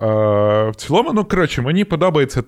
а 0.00 0.70
в 0.70 0.74
цілому, 0.76 1.12
ну, 1.12 1.24
коротше, 1.24 1.62
мені 1.62 1.84
подобається 1.84 2.42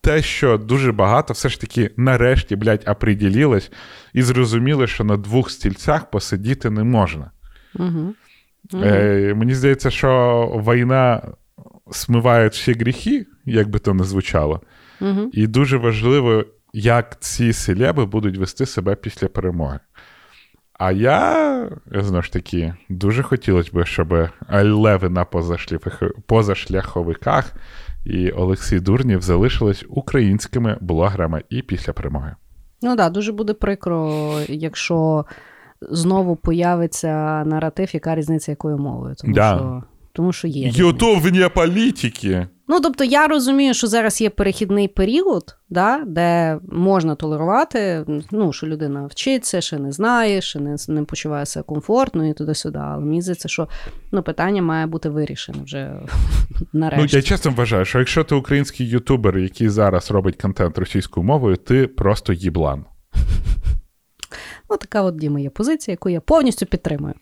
те, 0.00 0.22
що 0.22 0.58
дуже 0.58 0.92
багато 0.92 1.32
все 1.32 1.48
ж 1.48 1.60
таки 1.60 1.90
нарешті, 1.96 2.56
блядь, 2.56 2.84
оприділилось 2.88 3.72
і 4.12 4.22
зрозуміли, 4.22 4.86
що 4.86 5.04
на 5.04 5.16
двох 5.16 5.50
стільцях 5.50 6.10
посидіти 6.10 6.70
не 6.70 6.84
можна. 6.84 7.30
Угу. 7.74 8.14
Угу. 8.72 8.82
Е, 8.84 9.34
Мені 9.36 9.54
здається, 9.54 9.90
що 9.90 10.62
війна 10.68 11.22
смиває 11.90 12.48
всі 12.48 12.72
гріхи, 12.72 13.26
як 13.44 13.68
би 13.68 13.78
то 13.78 13.94
не 13.94 14.04
звучало. 14.04 14.60
Угу. 15.00 15.30
І 15.32 15.46
дуже 15.46 15.76
важливо 15.76 16.44
як 16.72 17.20
ці 17.20 17.52
селеби 17.52 18.06
будуть 18.06 18.36
вести 18.36 18.66
себе 18.66 18.94
після 18.94 19.28
перемоги. 19.28 19.78
А 20.72 20.92
я, 20.92 21.70
знову 21.86 22.22
ж 22.22 22.32
таки, 22.32 22.74
дуже 22.88 23.22
хотілося 23.22 23.70
б, 23.72 23.84
щоб 23.84 24.28
леви 24.52 25.08
на 25.08 25.24
позашляховиках 26.26 27.52
і 28.04 28.30
Олексій 28.30 28.80
Дурнів 28.80 29.22
залишились 29.22 29.84
українськими 29.88 30.78
блогерами 30.80 31.42
і 31.48 31.62
після 31.62 31.92
перемоги. 31.92 32.34
Ну 32.82 32.88
так, 32.88 32.96
да, 32.96 33.10
дуже 33.10 33.32
буде 33.32 33.54
прикро, 33.54 34.32
якщо 34.48 35.24
знову 35.80 36.36
появиться 36.36 37.44
наратив, 37.44 37.94
яка 37.94 38.14
різниця 38.14 38.52
якою 38.52 38.78
мовою. 38.78 39.14
Тому 39.14 39.34
да. 39.34 39.56
що 39.56 39.82
тому 40.12 40.32
що 40.32 40.48
є. 40.48 40.70
Вне 41.22 41.48
політики. 41.48 42.46
Ну, 42.68 42.80
тобто, 42.80 43.04
я 43.04 43.26
розумію, 43.26 43.74
що 43.74 43.86
зараз 43.86 44.20
є 44.20 44.30
перехідний 44.30 44.88
період, 44.88 45.56
да, 45.70 46.04
де 46.06 46.58
можна 46.72 47.14
толерувати, 47.14 48.04
ну, 48.30 48.52
що 48.52 48.66
людина 48.66 49.06
вчиться, 49.06 49.60
ще 49.60 49.78
не 49.78 49.92
знає, 49.92 50.40
ще 50.40 50.60
не 50.60 50.76
не 50.88 51.04
почуває 51.04 51.46
себе 51.46 51.62
комфортно 51.62 52.28
і 52.28 52.32
туди-сюди. 52.32 52.78
Але 52.82 53.04
мені 53.04 53.22
здається, 53.22 53.48
що 53.48 53.68
ну, 54.12 54.22
питання 54.22 54.62
має 54.62 54.86
бути 54.86 55.08
вирішене 55.08 55.58
вже 55.64 55.92
нарешті. 56.72 57.16
Ну, 57.16 57.18
я 57.18 57.22
чесно 57.22 57.50
вважаю, 57.50 57.84
що 57.84 57.98
якщо 57.98 58.24
ти 58.24 58.34
український 58.34 58.88
ютубер, 58.88 59.38
який 59.38 59.68
зараз 59.68 60.10
робить 60.10 60.42
контент 60.42 60.78
російською 60.78 61.24
мовою, 61.24 61.56
ти 61.56 61.86
просто 61.86 62.32
їблан. 62.32 62.84
Ну, 64.70 64.78
така 64.78 65.02
от 65.02 65.16
Діма 65.16 65.40
є 65.40 65.50
позиція, 65.50 65.92
яку 65.92 66.08
я 66.08 66.20
повністю 66.20 66.66
підтримую. 66.66 67.14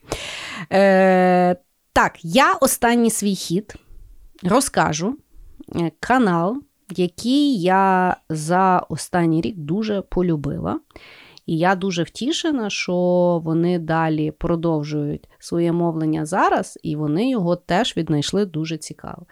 Е, 0.72 1.56
Так, 1.92 2.18
я 2.22 2.52
останній 2.52 3.10
свій 3.10 3.34
хід 3.34 3.74
розкажу. 4.42 5.16
Е, 5.76 5.90
канал, 6.00 6.56
який 6.96 7.60
я 7.60 8.16
за 8.28 8.78
останній 8.88 9.40
рік 9.40 9.56
дуже 9.56 10.00
полюбила. 10.00 10.80
І 11.46 11.58
я 11.58 11.74
дуже 11.74 12.02
втішена, 12.02 12.70
що 12.70 12.94
вони 13.44 13.78
далі 13.78 14.30
продовжують 14.30 15.28
своє 15.38 15.72
мовлення 15.72 16.26
зараз, 16.26 16.78
і 16.82 16.96
вони 16.96 17.30
його 17.30 17.56
теж 17.56 17.96
віднайшли 17.96 18.46
дуже 18.46 18.76
цікаво. 18.76 19.26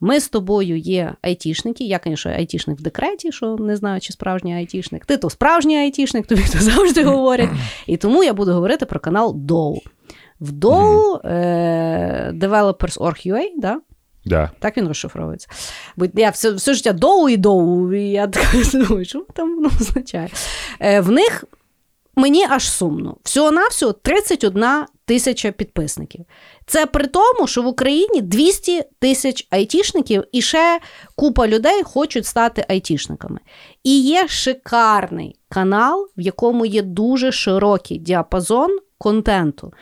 Ми 0.00 0.20
з 0.20 0.28
тобою 0.28 0.76
є 0.78 1.14
айтішники. 1.22 1.84
Я, 1.84 2.00
звісно, 2.06 2.30
айтішник 2.30 2.78
в 2.78 2.82
декреті, 2.82 3.32
що 3.32 3.56
не 3.56 3.76
знаю, 3.76 4.00
чи 4.00 4.12
справжній 4.12 4.54
айтішник. 4.54 5.06
Ти 5.06 5.16
то 5.16 5.30
справжній 5.30 5.76
айтішник, 5.76 6.26
тобі 6.26 6.42
то 6.52 6.58
завжди 6.58 7.04
говорять. 7.04 7.50
І 7.86 7.96
тому 7.96 8.24
я 8.24 8.34
буду 8.34 8.52
говорити 8.52 8.86
про 8.86 9.00
канал 9.00 9.36
DOU. 9.36 9.78
В 10.44 10.50
Dow 10.52 11.20
е, 11.26 12.32
Developers.org.ua, 12.34 13.44
да? 13.56 13.80
Да. 14.24 14.50
Так 14.58 14.76
він 14.76 14.88
розшифровується. 14.88 15.48
Бо 15.96 16.06
я 16.14 16.30
все 16.30 16.50
все 16.52 16.74
життя 16.74 16.92
доу 16.92 17.28
і 17.28 17.36
доу, 17.36 17.92
і 17.92 18.10
я 18.10 18.26
так 18.26 18.46
думаю, 18.72 19.04
що 19.04 19.26
там 19.34 19.56
воно 19.56 19.70
означає. 19.80 20.28
Е, 20.80 21.00
В 21.00 21.10
них 21.10 21.44
мені 22.16 22.46
аж 22.50 22.70
сумно. 22.70 23.16
Всього-навсього 23.24 23.92
31 23.92 24.64
тисяча 25.04 25.52
підписників. 25.52 26.24
Це 26.66 26.86
при 26.86 27.06
тому, 27.06 27.46
що 27.46 27.62
в 27.62 27.66
Україні 27.66 28.20
200 28.20 28.82
тисяч 28.98 29.46
айтішників 29.50 30.24
і 30.32 30.42
ще 30.42 30.80
купа 31.16 31.48
людей 31.48 31.82
хочуть 31.82 32.26
стати 32.26 32.64
айтішниками. 32.68 33.40
І 33.84 34.00
є 34.00 34.28
шикарний 34.28 35.36
канал, 35.48 36.08
в 36.16 36.20
якому 36.20 36.66
є 36.66 36.82
дуже 36.82 37.32
широкий 37.32 37.98
діапазон 37.98 38.78
контенту. 38.98 39.72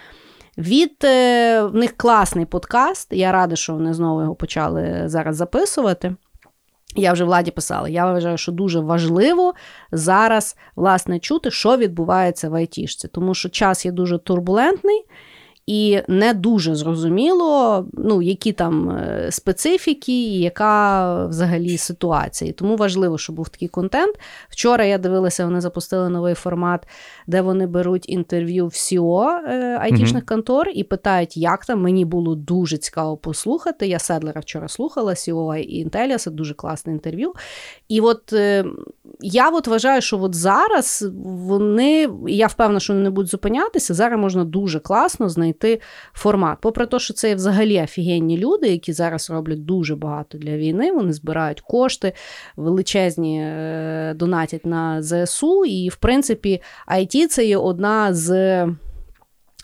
Від 0.58 1.04
е, 1.04 1.62
в 1.62 1.74
них 1.74 1.96
класний 1.96 2.46
подкаст. 2.46 3.12
Я 3.12 3.32
рада, 3.32 3.56
що 3.56 3.72
вони 3.72 3.94
знову 3.94 4.20
його 4.20 4.34
почали 4.34 5.02
зараз 5.04 5.36
записувати. 5.36 6.16
Я 6.96 7.12
вже 7.12 7.24
владі 7.24 7.50
писала. 7.50 7.88
Я 7.88 8.12
вважаю, 8.12 8.38
що 8.38 8.52
дуже 8.52 8.80
важливо 8.80 9.54
зараз 9.92 10.56
власне 10.76 11.18
чути, 11.18 11.50
що 11.50 11.76
відбувається 11.76 12.48
в 12.48 12.54
айтішці, 12.54 13.08
тому 13.08 13.34
що 13.34 13.48
час 13.48 13.86
є 13.86 13.92
дуже 13.92 14.18
турбулентний. 14.18 15.04
І 15.66 16.00
не 16.08 16.34
дуже 16.34 16.74
зрозуміло, 16.74 17.86
ну, 17.92 18.22
які 18.22 18.52
там 18.52 18.90
е, 18.90 19.28
специфіки, 19.30 20.12
і 20.12 20.40
яка 20.40 21.26
взагалі 21.26 21.78
ситуація. 21.78 22.50
І 22.50 22.52
тому 22.52 22.76
важливо, 22.76 23.18
щоб 23.18 23.36
був 23.36 23.48
такий 23.48 23.68
контент. 23.68 24.16
Вчора 24.48 24.84
я 24.84 24.98
дивилася, 24.98 25.44
вони 25.44 25.60
запустили 25.60 26.08
новий 26.08 26.34
формат, 26.34 26.86
де 27.26 27.40
вони 27.40 27.66
беруть 27.66 28.08
інтерв'ю 28.08 28.66
в 28.66 28.70
CEO 28.70 29.24
е, 29.24 29.78
айтішних 29.80 30.26
контор 30.26 30.68
і 30.74 30.84
питають, 30.84 31.36
як 31.36 31.66
там. 31.66 31.82
Мені 31.82 32.04
було 32.04 32.34
дуже 32.34 32.78
цікаво 32.78 33.16
послухати. 33.16 33.86
Я 33.86 33.98
Седлера 33.98 34.40
вчора 34.40 34.68
слухала, 34.68 35.12
CEO 35.12 35.56
і 35.56 35.78
Інтелія, 35.78 36.18
це 36.18 36.30
дуже 36.30 36.54
класне 36.54 36.92
інтерв'ю. 36.92 37.32
І 37.88 38.00
от 38.00 38.32
е, 38.32 38.64
я 39.20 39.50
от 39.50 39.66
вважаю, 39.66 40.00
що 40.00 40.22
от 40.22 40.34
зараз 40.34 41.08
вони, 41.24 42.08
я 42.28 42.46
впевнена, 42.46 42.80
що 42.80 42.92
вони 42.92 43.04
не 43.04 43.10
будуть 43.10 43.30
зупинятися. 43.30 43.94
Зараз 43.94 44.20
можна 44.20 44.44
дуже 44.44 44.80
класно 44.80 45.28
знайти 45.28 45.51
формат. 46.12 46.58
Попри 46.60 46.86
те, 46.86 46.98
що 46.98 47.14
це 47.14 47.34
взагалі 47.34 47.82
офігенні 47.82 48.38
люди, 48.38 48.68
які 48.68 48.92
зараз 48.92 49.30
роблять 49.30 49.64
дуже 49.64 49.96
багато 49.96 50.38
для 50.38 50.56
війни. 50.56 50.92
Вони 50.92 51.12
збирають 51.12 51.60
кошти, 51.60 52.12
величезні 52.56 53.42
е, 53.42 54.14
донатять 54.16 54.66
на 54.66 55.02
ЗСУ. 55.02 55.64
І, 55.64 55.88
в 55.88 55.96
принципі, 55.96 56.62
IT 56.88 57.26
це 57.26 57.44
є 57.44 57.56
одна 57.56 58.14
з. 58.14 58.66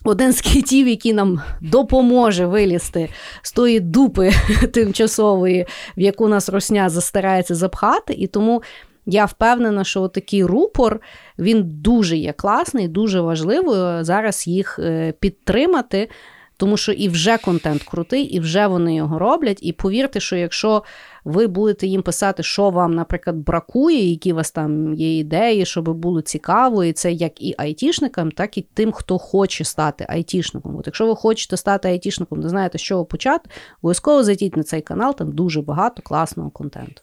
Один 0.05 0.33
з 0.33 0.41
китів, 0.41 0.89
який 0.89 1.13
нам 1.13 1.43
допоможе 1.61 2.47
вилізти 2.47 3.09
з 3.43 3.53
тої 3.53 3.81
дупи 3.81 4.33
тимчасової, 4.73 5.67
в 5.97 6.01
яку 6.01 6.29
нас 6.29 6.49
росня 6.49 6.89
застарається 6.89 7.55
запхати, 7.55 8.15
і 8.15 8.27
тому 8.27 8.63
я 9.11 9.25
впевнена, 9.25 9.85
що 9.85 10.09
такий 10.09 10.45
рупор 10.45 11.01
він 11.39 11.63
дуже 11.65 12.17
є 12.17 12.33
класний, 12.33 12.89
дуже 12.89 13.21
важливо 13.21 14.05
зараз 14.05 14.47
їх 14.47 14.79
е, 14.79 15.13
підтримати. 15.21 16.09
Тому 16.57 16.77
що 16.77 16.93
і 16.93 17.09
вже 17.09 17.39
контент 17.39 17.83
крутий, 17.83 18.23
і 18.23 18.41
вже 18.41 18.67
вони 18.67 18.95
його 18.95 19.19
роблять. 19.19 19.59
І 19.63 19.73
повірте, 19.73 20.21
що 20.21 20.37
якщо 20.37 20.83
ви 21.25 21.47
будете 21.47 21.87
їм 21.87 22.03
писати, 22.03 22.43
що 22.43 22.71
вам, 22.71 22.95
наприклад, 22.95 23.37
бракує, 23.37 24.11
які 24.11 24.33
у 24.33 24.37
вас 24.37 24.51
там 24.51 24.95
є 24.95 25.19
ідеї, 25.19 25.67
щоб 25.67 25.89
було 25.89 26.21
цікаво, 26.21 26.85
і 26.85 26.93
це 26.93 27.13
як 27.13 27.43
і 27.43 27.55
айтішникам, 27.59 28.31
так 28.31 28.59
і 28.59 28.63
тим, 28.75 28.93
хто 28.93 29.19
хоче 29.19 29.65
стати 29.65 30.07
айтішником. 30.09 30.77
От 30.77 30.87
якщо 30.87 31.07
ви 31.07 31.17
хочете 31.17 31.57
стати 31.57 31.89
айтішником, 31.89 32.41
не 32.41 32.49
знаєте, 32.49 32.79
з 32.79 32.83
чого 32.83 33.05
почати, 33.05 33.51
обов'язково 33.83 34.25
зайдіть 34.25 34.57
на 34.57 34.63
цей 34.63 34.81
канал, 34.81 35.17
там 35.17 35.33
дуже 35.33 35.63
багато 35.63 36.03
класного 36.03 36.51
контенту. 36.51 37.03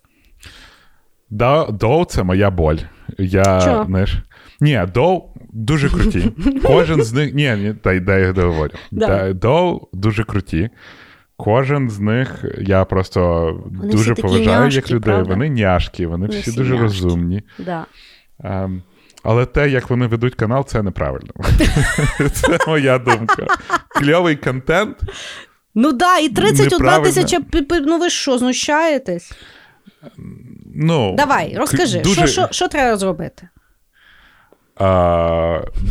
DOU 1.29 2.05
це 2.05 2.23
моя 2.23 2.51
боль. 2.51 2.77
Я, 3.17 3.43
Чого? 3.43 3.85
знаєш, 3.85 4.17
ні, 4.61 4.81
DOU 4.93 5.23
дуже 5.53 5.89
круті. 5.89 6.31
Кожен 6.63 7.03
з 7.03 7.13
них. 7.13 7.33
Ні, 7.33 7.55
ні, 7.57 7.75
дай, 7.83 7.99
дай 7.99 8.21
я 8.21 8.33
договорю. 8.33 8.73
Да. 8.91 9.33
DOU 9.33 9.87
дуже 9.93 10.23
круті. 10.23 10.69
Кожен 11.37 11.89
з 11.89 11.99
них 11.99 12.45
я 12.61 12.85
просто 12.85 13.51
Вони 13.65 13.91
дуже 13.91 14.15
поважаю 14.15 14.69
як 14.69 14.91
людей. 14.91 15.13
правда? 15.13 15.29
Вони 15.33 15.49
няшки, 15.49 16.07
вони, 16.07 16.27
Вони 16.27 16.39
всі 16.39 16.49
всі 16.49 16.59
дуже 16.59 16.69
няшки. 16.71 16.83
розумні. 16.83 17.43
Да. 17.59 17.85
Ем, 18.43 18.83
але 19.23 19.45
те, 19.45 19.69
як 19.69 19.89
вони 19.89 20.07
ведуть 20.07 20.35
канал, 20.35 20.65
це 20.65 20.83
неправильно. 20.83 21.33
Це 22.31 22.57
моя 22.67 22.99
думка. 22.99 23.47
Кльовий 23.89 24.35
контент. 24.35 24.97
Ну 25.75 25.91
да, 25.91 26.17
і 26.17 26.29
31 26.29 27.03
тисяча. 27.03 27.39
Ну 27.85 27.97
ви 27.99 28.09
що, 28.09 28.37
знущаєтесь? 28.37 29.31
Ну, 30.75 31.15
Давай, 31.17 31.57
розкажи, 31.57 32.01
дуже- 32.01 32.15
що, 32.15 32.27
що, 32.27 32.47
що 32.51 32.67
треба 32.67 32.97
зробити? 32.97 33.47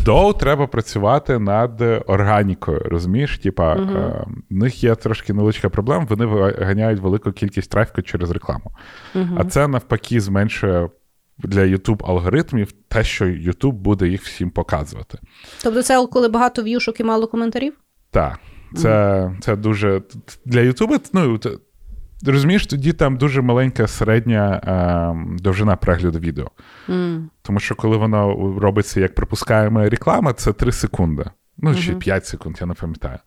Доу 0.05 0.33
треба 0.33 0.66
працювати 0.66 1.39
над 1.39 1.83
органікою. 2.07 2.83
Розумієш? 2.85 3.39
Типа, 3.39 3.75
е, 3.75 4.25
в 4.51 4.55
них 4.55 4.85
є 4.85 4.95
трошки 4.95 5.33
невеличка 5.33 5.69
проблема, 5.69 6.07
вони 6.09 6.27
виганяють 6.27 7.01
велику 7.01 7.33
кількість 7.33 7.71
трафіку 7.71 8.03
через 8.03 8.31
рекламу. 8.31 8.73
Мгм. 9.15 9.37
А 9.41 9.45
це 9.45 9.69
навпаки 9.69 10.21
зменшує 10.21 10.89
для 11.39 11.61
YouTube 11.61 12.11
алгоритмів 12.11 12.73
те, 12.89 13.05
що 13.05 13.25
YouTube 13.25 13.73
буде 13.73 14.09
їх 14.09 14.23
всім 14.23 14.51
показувати. 14.51 15.19
Тобто 15.62 15.83
це 15.83 16.07
коли 16.07 16.29
багато 16.29 16.62
в'юшок 16.62 17.01
і 17.01 17.05
мало 17.05 17.27
коментарів? 17.27 17.75
Так, 18.11 18.39
це, 18.77 19.31
це 19.41 19.57
дуже 19.57 20.03
для 20.45 20.61
Ютуба. 20.61 20.99
Ну, 21.12 21.41
розумієш, 22.33 22.67
тоді 22.67 22.93
там 22.93 23.17
дуже 23.17 23.43
маленька 23.43 23.87
середня 23.87 24.61
е, 24.65 25.37
довжина 25.43 25.77
перегляду 25.77 26.19
відео. 26.19 26.51
М. 26.89 27.31
Тому 27.43 27.61
що 27.61 27.75
коли 27.75 27.97
воно 27.97 28.55
робиться 28.61 29.01
як 29.01 29.15
пропускаємо 29.15 29.89
реклама, 29.89 30.33
це 30.33 30.53
3 30.53 30.73
секунди. 30.73 31.25
Ну, 31.59 31.75
чи 31.75 31.91
Мгм. 31.91 31.99
5 32.01 32.27
секунд, 32.27 32.57
я 32.61 32.67
не 32.67 32.75
пам'ятаю. 32.75 33.19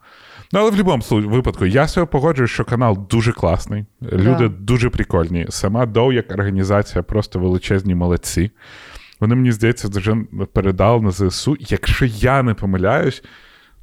Ну, 0.51 0.59
але 0.59 0.69
в 0.69 0.75
будь-якому 0.75 1.29
випадку 1.29 1.65
я 1.65 1.87
себе 1.87 2.05
погоджую, 2.05 2.47
що 2.47 2.65
канал 2.65 3.07
дуже 3.09 3.31
класний, 3.31 3.85
люди 4.01 4.47
дуже 4.47 4.89
прикольні. 4.89 5.45
Сама 5.49 5.85
Доу 5.85 6.11
як 6.11 6.31
організація 6.31 7.03
просто 7.03 7.39
величезні 7.39 7.95
молодці. 7.95 8.51
Вони, 9.19 9.35
мені 9.35 9.51
здається, 9.51 9.87
вже 9.87 10.15
передали 10.53 11.01
на 11.01 11.11
ЗСУ, 11.11 11.55
якщо 11.59 12.05
я 12.05 12.43
не 12.43 12.53
помиляюсь, 12.53 13.23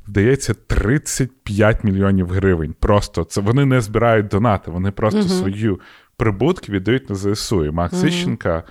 здається, 0.06 0.55
35 0.55 1.85
мільйонів 1.85 2.28
гривень. 2.28 2.74
Просто 2.81 3.24
це 3.24 3.40
вони 3.40 3.64
не 3.64 3.81
збирають 3.81 4.28
донати, 4.28 4.70
вони 4.70 4.90
просто 4.90 5.20
Мгм. 5.20 5.28
свої 5.28 5.76
прибутки 6.16 6.72
віддають 6.72 7.10
на 7.10 7.16
ЗСУ. 7.16 7.64
І 7.64 7.70
Макс 7.70 7.94
Мгм. 7.98 8.09
Іщенка, 8.09 8.62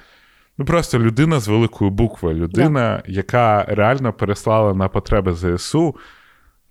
ну 0.58 0.66
просто 0.66 1.00
людина 1.00 1.40
з 1.40 1.48
великої 1.48 1.92
букви, 1.92 2.34
людина, 2.34 3.04
яка 3.08 3.66
реально 3.68 4.14
переслала 4.14 4.74
на 4.74 4.88
потреби 4.88 5.34
ЗСУ 5.34 5.96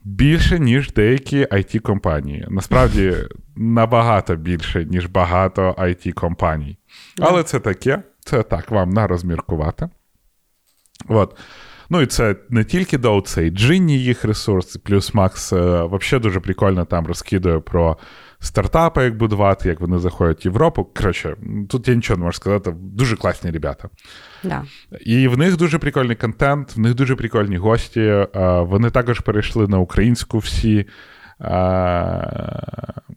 більше, 0.05 0.59
ніж 0.59 0.93
деякі 0.93 1.45
it 1.47 1.79
компанії 1.79 2.47
Насправді 2.51 3.15
набагато 3.57 4.37
більше, 4.37 4.85
ніж 4.85 5.07
багато 5.07 5.75
it 5.79 6.13
компаній 6.13 6.79
Да. 7.17 7.27
Але 7.29 7.43
це 7.43 7.61
таке, 7.61 8.03
це 8.21 8.43
так 8.43 8.71
вам 8.71 8.91
на 8.91 9.07
розміркувати. 9.07 9.89
От. 11.09 11.37
Ну 11.93 12.01
і 12.01 12.07
це 12.07 12.37
не 12.51 12.65
тільки 12.65 12.99
Доу, 12.99 13.21
це 13.21 13.47
і 13.47 13.51
Джинні 13.51 13.99
їх 13.99 14.25
ресурс, 14.25 14.77
плюс 14.77 15.15
Макс 15.15 15.53
е, 15.53 15.57
взагалі 15.57 16.23
дуже 16.23 16.41
прикольно 16.41 16.85
там 16.85 17.07
розкидує 17.07 17.61
про 17.61 17.99
стартапи, 18.41 19.05
як 19.05 19.17
будувати, 19.17 19.69
як 19.69 19.81
вони 19.81 19.99
заходять 19.99 20.45
в 20.45 20.47
Європу. 20.47 20.85
Коротше, 20.85 21.37
тут 21.69 21.89
я 21.89 21.95
нічого 21.95 22.19
не 22.19 22.25
можу 22.25 22.37
сказати, 22.37 22.75
дуже 22.81 23.17
класні 23.17 23.51
ребята. 23.51 23.89
Да. 24.45 24.63
І 25.01 25.29
в 25.29 25.39
них 25.39 25.57
дуже 25.57 25.79
прикольний 25.79 26.17
контент, 26.17 26.77
в 26.77 26.81
них 26.81 26.95
дуже 26.95 27.17
прикольні 27.17 27.57
гості. 27.57 28.01
е, 28.01 28.29
Вони 28.61 28.91
також 28.91 29.21
перейшли 29.21 29.69
на 29.69 29.79
українську 29.79 30.39
всі. 30.39 30.87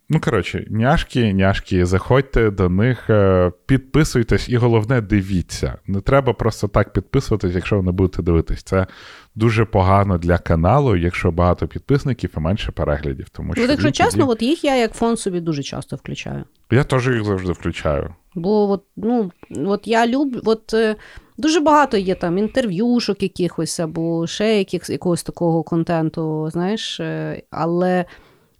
Ну, 0.09 0.19
коротше, 0.19 0.65
няшки, 0.69 1.33
няшки, 1.33 1.85
заходьте 1.85 2.51
до 2.51 2.69
них, 2.69 3.09
е, 3.09 3.51
підписуйтесь, 3.65 4.49
і 4.49 4.57
головне, 4.57 5.01
дивіться. 5.01 5.73
Не 5.87 6.01
треба 6.01 6.33
просто 6.33 6.67
так 6.67 6.93
підписуватись, 6.93 7.55
якщо 7.55 7.77
ви 7.77 7.83
не 7.83 7.91
будете 7.91 8.21
дивитись. 8.23 8.63
Це 8.63 8.87
дуже 9.35 9.65
погано 9.65 10.17
для 10.17 10.37
каналу, 10.37 10.95
якщо 10.95 11.31
багато 11.31 11.67
підписників 11.67 12.29
і 12.37 12.39
менше 12.39 12.71
переглядів. 12.71 13.29
Тому 13.29 13.53
що 13.53 13.61
Ну, 13.63 13.71
якщо 13.71 13.91
чесно, 13.91 14.19
тоді- 14.25 14.31
от 14.31 14.41
їх 14.41 14.63
я 14.63 14.75
як 14.75 14.93
фон 14.93 15.17
собі 15.17 15.39
дуже 15.39 15.63
часто 15.63 15.95
включаю. 15.95 16.43
я 16.71 16.83
теж 16.83 17.07
їх 17.07 17.23
завжди 17.23 17.51
включаю. 17.51 18.13
Бо 18.35 18.69
от, 18.69 18.83
ну, 18.95 19.31
от 19.65 19.87
я 19.87 20.07
люблю, 20.07 20.41
от 20.45 20.73
е, 20.73 20.95
дуже 21.37 21.59
багато 21.59 21.97
є 21.97 22.15
там 22.15 22.37
інтерв'юшок 22.37 23.23
якихось 23.23 23.79
або 23.79 24.27
ще 24.27 24.57
яких, 24.57 24.89
якогось 24.89 25.23
такого 25.23 25.63
контенту, 25.63 26.49
знаєш, 26.51 26.99
е, 26.99 27.41
але 27.49 28.05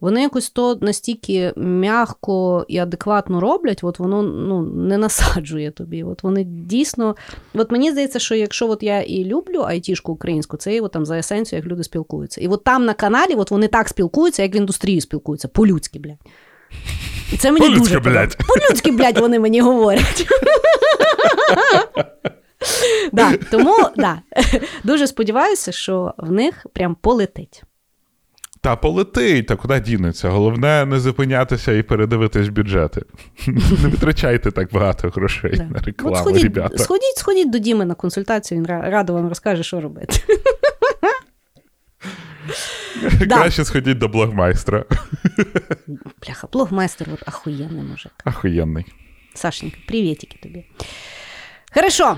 вони 0.02 0.22
якось 0.22 0.50
то 0.50 0.78
настільки 0.82 1.54
м'яко 1.56 2.66
і 2.68 2.78
адекватно 2.78 3.40
роблять, 3.40 3.84
от 3.84 4.00
воно 4.00 4.24
ну, 4.24 4.62
не 4.62 4.98
насаджує 4.98 5.72
тобі. 5.72 6.04
От 6.04 6.24
вони 6.24 6.44
дійсно. 6.44 7.16
От 7.54 7.72
мені 7.72 7.92
здається, 7.92 8.20
що 8.20 8.36
якщо 8.36 8.70
от 8.70 8.84
я 8.84 9.02
і 9.02 9.26
люблю 9.26 9.60
айтішку 9.60 10.12
українську, 10.12 10.58
це 10.58 10.82
от 10.82 10.92
там 10.92 11.06
за 11.06 11.18
есенцію, 11.18 11.60
як 11.60 11.68
люди 11.68 11.84
спілкуються. 11.84 12.42
І 12.42 12.48
от 12.48 12.64
там 12.64 12.86
на 12.86 12.94
каналі 12.94 13.34
от 13.34 13.52
вони 13.52 13.68
так 13.68 13.90
спілкуються, 13.90 14.44
як 14.44 14.56
в 14.56 14.58
індустрії 14.58 15.02
спілкуються, 15.02 15.48
по-людськи, 15.48 16.00
блядь. 16.00 16.20
І 17.32 17.38
це 17.38 17.52
мені 17.52 17.66
По-людськи, 17.66 17.96
дуже 17.96 18.00
блядь. 18.00 18.38
По-людськи, 18.48 18.92
блядь, 18.92 19.18
вони 19.18 19.40
мені 19.40 19.62
говорять. 19.62 20.28
да, 23.14 23.34
тому 23.52 23.76
да, 23.96 24.22
дуже 24.84 25.08
сподіваюся, 25.08 25.72
що 25.72 26.14
в 26.18 26.32
них 26.32 26.66
прям 26.74 26.96
полетить. 26.96 27.64
Та 28.62 28.76
полетить, 28.76 29.48
та 29.48 29.56
куди 29.56 29.80
дінеться. 29.80 30.30
Головне 30.30 30.86
не 30.86 31.00
зупинятися 31.00 31.72
і 31.72 31.84
передивитись 31.84 32.50
бюджети. 32.50 33.02
Не 33.48 33.90
витрачайте 33.90 34.52
так 34.52 34.72
багато 34.74 35.10
грошей 35.10 35.62
на 35.70 35.78
От 35.80 35.86
рекламу, 35.86 36.16
сходіть, 36.16 36.44
ребята. 36.44 36.78
сходіть, 36.78 37.18
сходіть 37.18 37.52
до 37.52 37.58
Діми 37.58 37.86
на 37.86 37.96
консультацію, 37.96 38.60
він 38.62 38.68
радо 38.68 39.14
вам 39.14 39.30
розкаже, 39.30 39.64
що 39.64 39.82
робити. 39.82 40.20
Да. 43.20 43.36
Краще 43.36 43.66
сходіть 43.66 43.98
до 43.98 44.08
блогмайстра. 44.08 44.86
Бляха, 46.26 46.48
блогмайстер, 46.54 47.08
ахуєнний 47.26 47.84
мужик. 47.84 48.12
Ахуєнний. 48.24 48.86
Сашенька, 49.34 49.78
привітики 49.88 50.38
тобі. 50.44 50.66
Хорошо. 51.74 52.18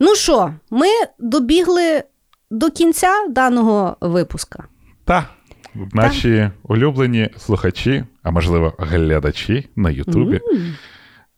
Ну 0.00 0.14
що, 0.14 0.54
ми 0.70 0.86
добігли 1.18 2.02
до 2.50 2.70
кінця 2.70 3.12
даного 3.30 3.96
випуска. 4.00 4.64
Та, 5.04 5.26
наші 5.74 6.50
улюблені 6.62 7.30
слухачі, 7.38 8.04
а 8.22 8.30
можливо, 8.30 8.74
глядачі 8.78 9.68
на 9.76 9.90
Ютубі. 9.90 10.40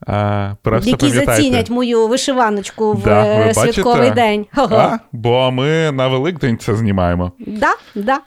А, 0.06 0.55
просто 0.62 0.90
які 0.90 1.11
зацінять 1.11 1.70
мою 1.70 2.09
вишиваночку 2.09 2.93
в 2.93 3.02
Да, 3.02 3.23
ви 3.23 3.44
е, 3.44 3.55
святковий 3.55 3.98
бачите? 3.98 4.15
день. 4.15 4.47
А, 4.56 4.98
бо 5.12 5.51
ми 5.51 5.93
на 5.93 6.09
Великдень 6.09 6.59
це 6.59 6.77
знімаємо. 6.77 7.32
Да, 7.39 7.74
да. 7.94 8.20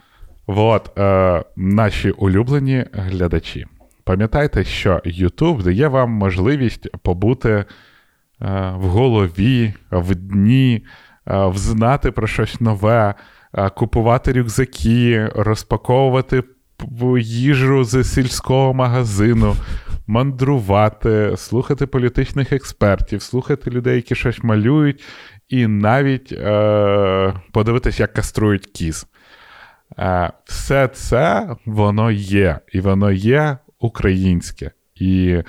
От, 0.50 0.98
е, 0.98 1.44
наші 1.56 2.10
улюблені 2.10 2.84
глядачі. 2.92 3.66
Пам'ятайте, 4.04 4.64
що 4.64 5.00
YouTube 5.06 5.62
дає 5.62 5.88
вам 5.88 6.10
можливість 6.10 6.88
побути 7.02 7.50
е, 7.50 7.64
в 8.76 8.82
голові, 8.82 9.74
в 9.90 10.14
дні, 10.14 10.84
е, 11.26 11.46
взнати 11.46 12.10
про 12.10 12.26
щось 12.26 12.60
нове, 12.60 13.14
е, 13.54 13.70
купувати 13.70 14.32
рюкзаки, 14.32 15.30
розпаковувати 15.34 16.42
їжу 17.20 17.84
з 17.84 18.04
сільського 18.04 18.74
магазину, 18.74 19.54
мандрувати, 20.06 21.34
слухати 21.36 21.86
політичних 21.86 22.52
експертів, 22.52 23.22
слухати 23.22 23.70
людей, 23.70 23.96
які 23.96 24.14
щось 24.14 24.42
малюють, 24.42 25.04
і 25.48 25.66
навіть 25.66 26.32
е, 26.32 27.34
подивитись, 27.52 28.00
як 28.00 28.12
каструють 28.12 28.66
кіз. 28.66 29.06
Е, 29.98 30.32
Все 30.44 30.88
це 30.88 31.56
воно 31.66 32.10
є, 32.10 32.58
і 32.72 32.80
воно 32.80 33.10
є 33.10 33.58
українське. 33.78 34.70
І 34.94 35.42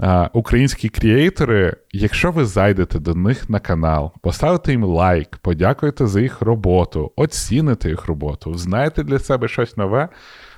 е, 0.00 0.30
українські 0.32 0.88
креатори, 0.88 1.76
якщо 1.92 2.30
ви 2.30 2.44
зайдете 2.44 2.98
до 2.98 3.14
них 3.14 3.50
на 3.50 3.58
канал, 3.58 4.12
поставите 4.20 4.72
їм 4.72 4.84
лайк, 4.84 5.36
подякуєте 5.36 6.06
за 6.06 6.20
їх 6.20 6.42
роботу, 6.42 7.12
оціните 7.16 7.88
їх 7.90 8.06
роботу, 8.06 8.54
знаєте 8.54 9.02
для 9.02 9.18
себе 9.18 9.48
щось 9.48 9.76
нове, 9.76 10.08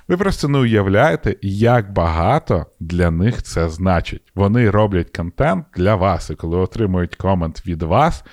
ви 0.07 0.17
просто 0.17 0.47
не 0.47 0.57
уявляєте, 0.57 1.35
як 1.41 1.93
багато 1.93 2.65
для 2.79 3.11
них 3.11 3.43
це 3.43 3.69
значить. 3.69 4.21
Вони 4.35 4.69
роблять 4.69 5.17
контент 5.17 5.65
для 5.75 5.95
вас, 5.95 6.29
і 6.29 6.35
коли 6.35 6.57
отримують 6.57 7.15
комент 7.15 7.67
від 7.67 7.81
вас, 7.81 8.23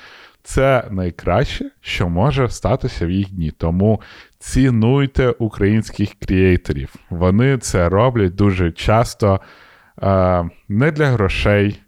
це 0.43 0.89
найкраще, 0.91 1.71
що 1.81 2.09
може 2.09 2.49
статися 2.49 3.07
в 3.07 3.11
їх 3.11 3.31
дні. 3.31 3.51
Тому 3.51 4.01
цінуйте 4.39 5.29
українських 5.31 6.15
креаторів. 6.15 6.95
Вони 7.11 7.59
це 7.59 7.89
роблять 7.89 8.35
дуже 8.35 8.73
часто 8.73 9.41
е, 10.03 10.45
не 10.69 10.91
для 10.91 11.07
грошей, 11.07 11.81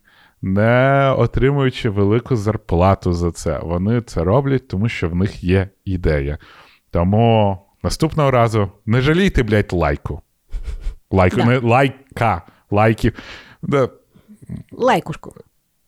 не 0.42 1.14
отримуючи 1.18 1.90
велику 1.90 2.36
зарплату 2.36 3.12
за 3.12 3.32
це. 3.32 3.58
Вони 3.62 4.00
це 4.00 4.24
роблять, 4.24 4.68
тому 4.68 4.88
що 4.88 5.08
в 5.08 5.14
них 5.14 5.44
є 5.44 5.68
ідея. 5.84 6.38
Тому 6.90 7.58
наступного 7.82 8.30
разу 8.30 8.72
не 8.86 9.00
жалійте, 9.00 9.42
блядь, 9.42 9.72
лайку. 9.72 10.20
Лайку, 11.10 11.36
Да. 11.36 11.44
не 11.44 11.58
лайка, 11.58 12.42
лайків. 12.70 13.18
Да, 13.62 13.88
Лайкушку. 14.72 15.34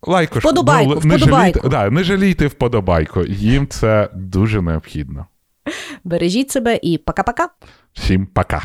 Лайку 0.06 0.34
ж. 0.34 0.40
Вподобайку, 0.40 0.94
ну, 0.94 1.00
не 1.04 1.16
вподобайку. 1.16 1.58
жалійте, 1.60 1.68
да, 1.68 1.90
не 1.90 2.04
жалійте 2.04 2.46
вподобайку. 2.46 3.24
Їм 3.24 3.68
це 3.68 4.08
дуже 4.14 4.62
необхідно. 4.62 5.26
Бережіть 6.04 6.50
себе 6.50 6.80
і 6.82 6.98
пока-пока. 6.98 7.48
Всім 7.92 8.26
пока. 8.26 8.62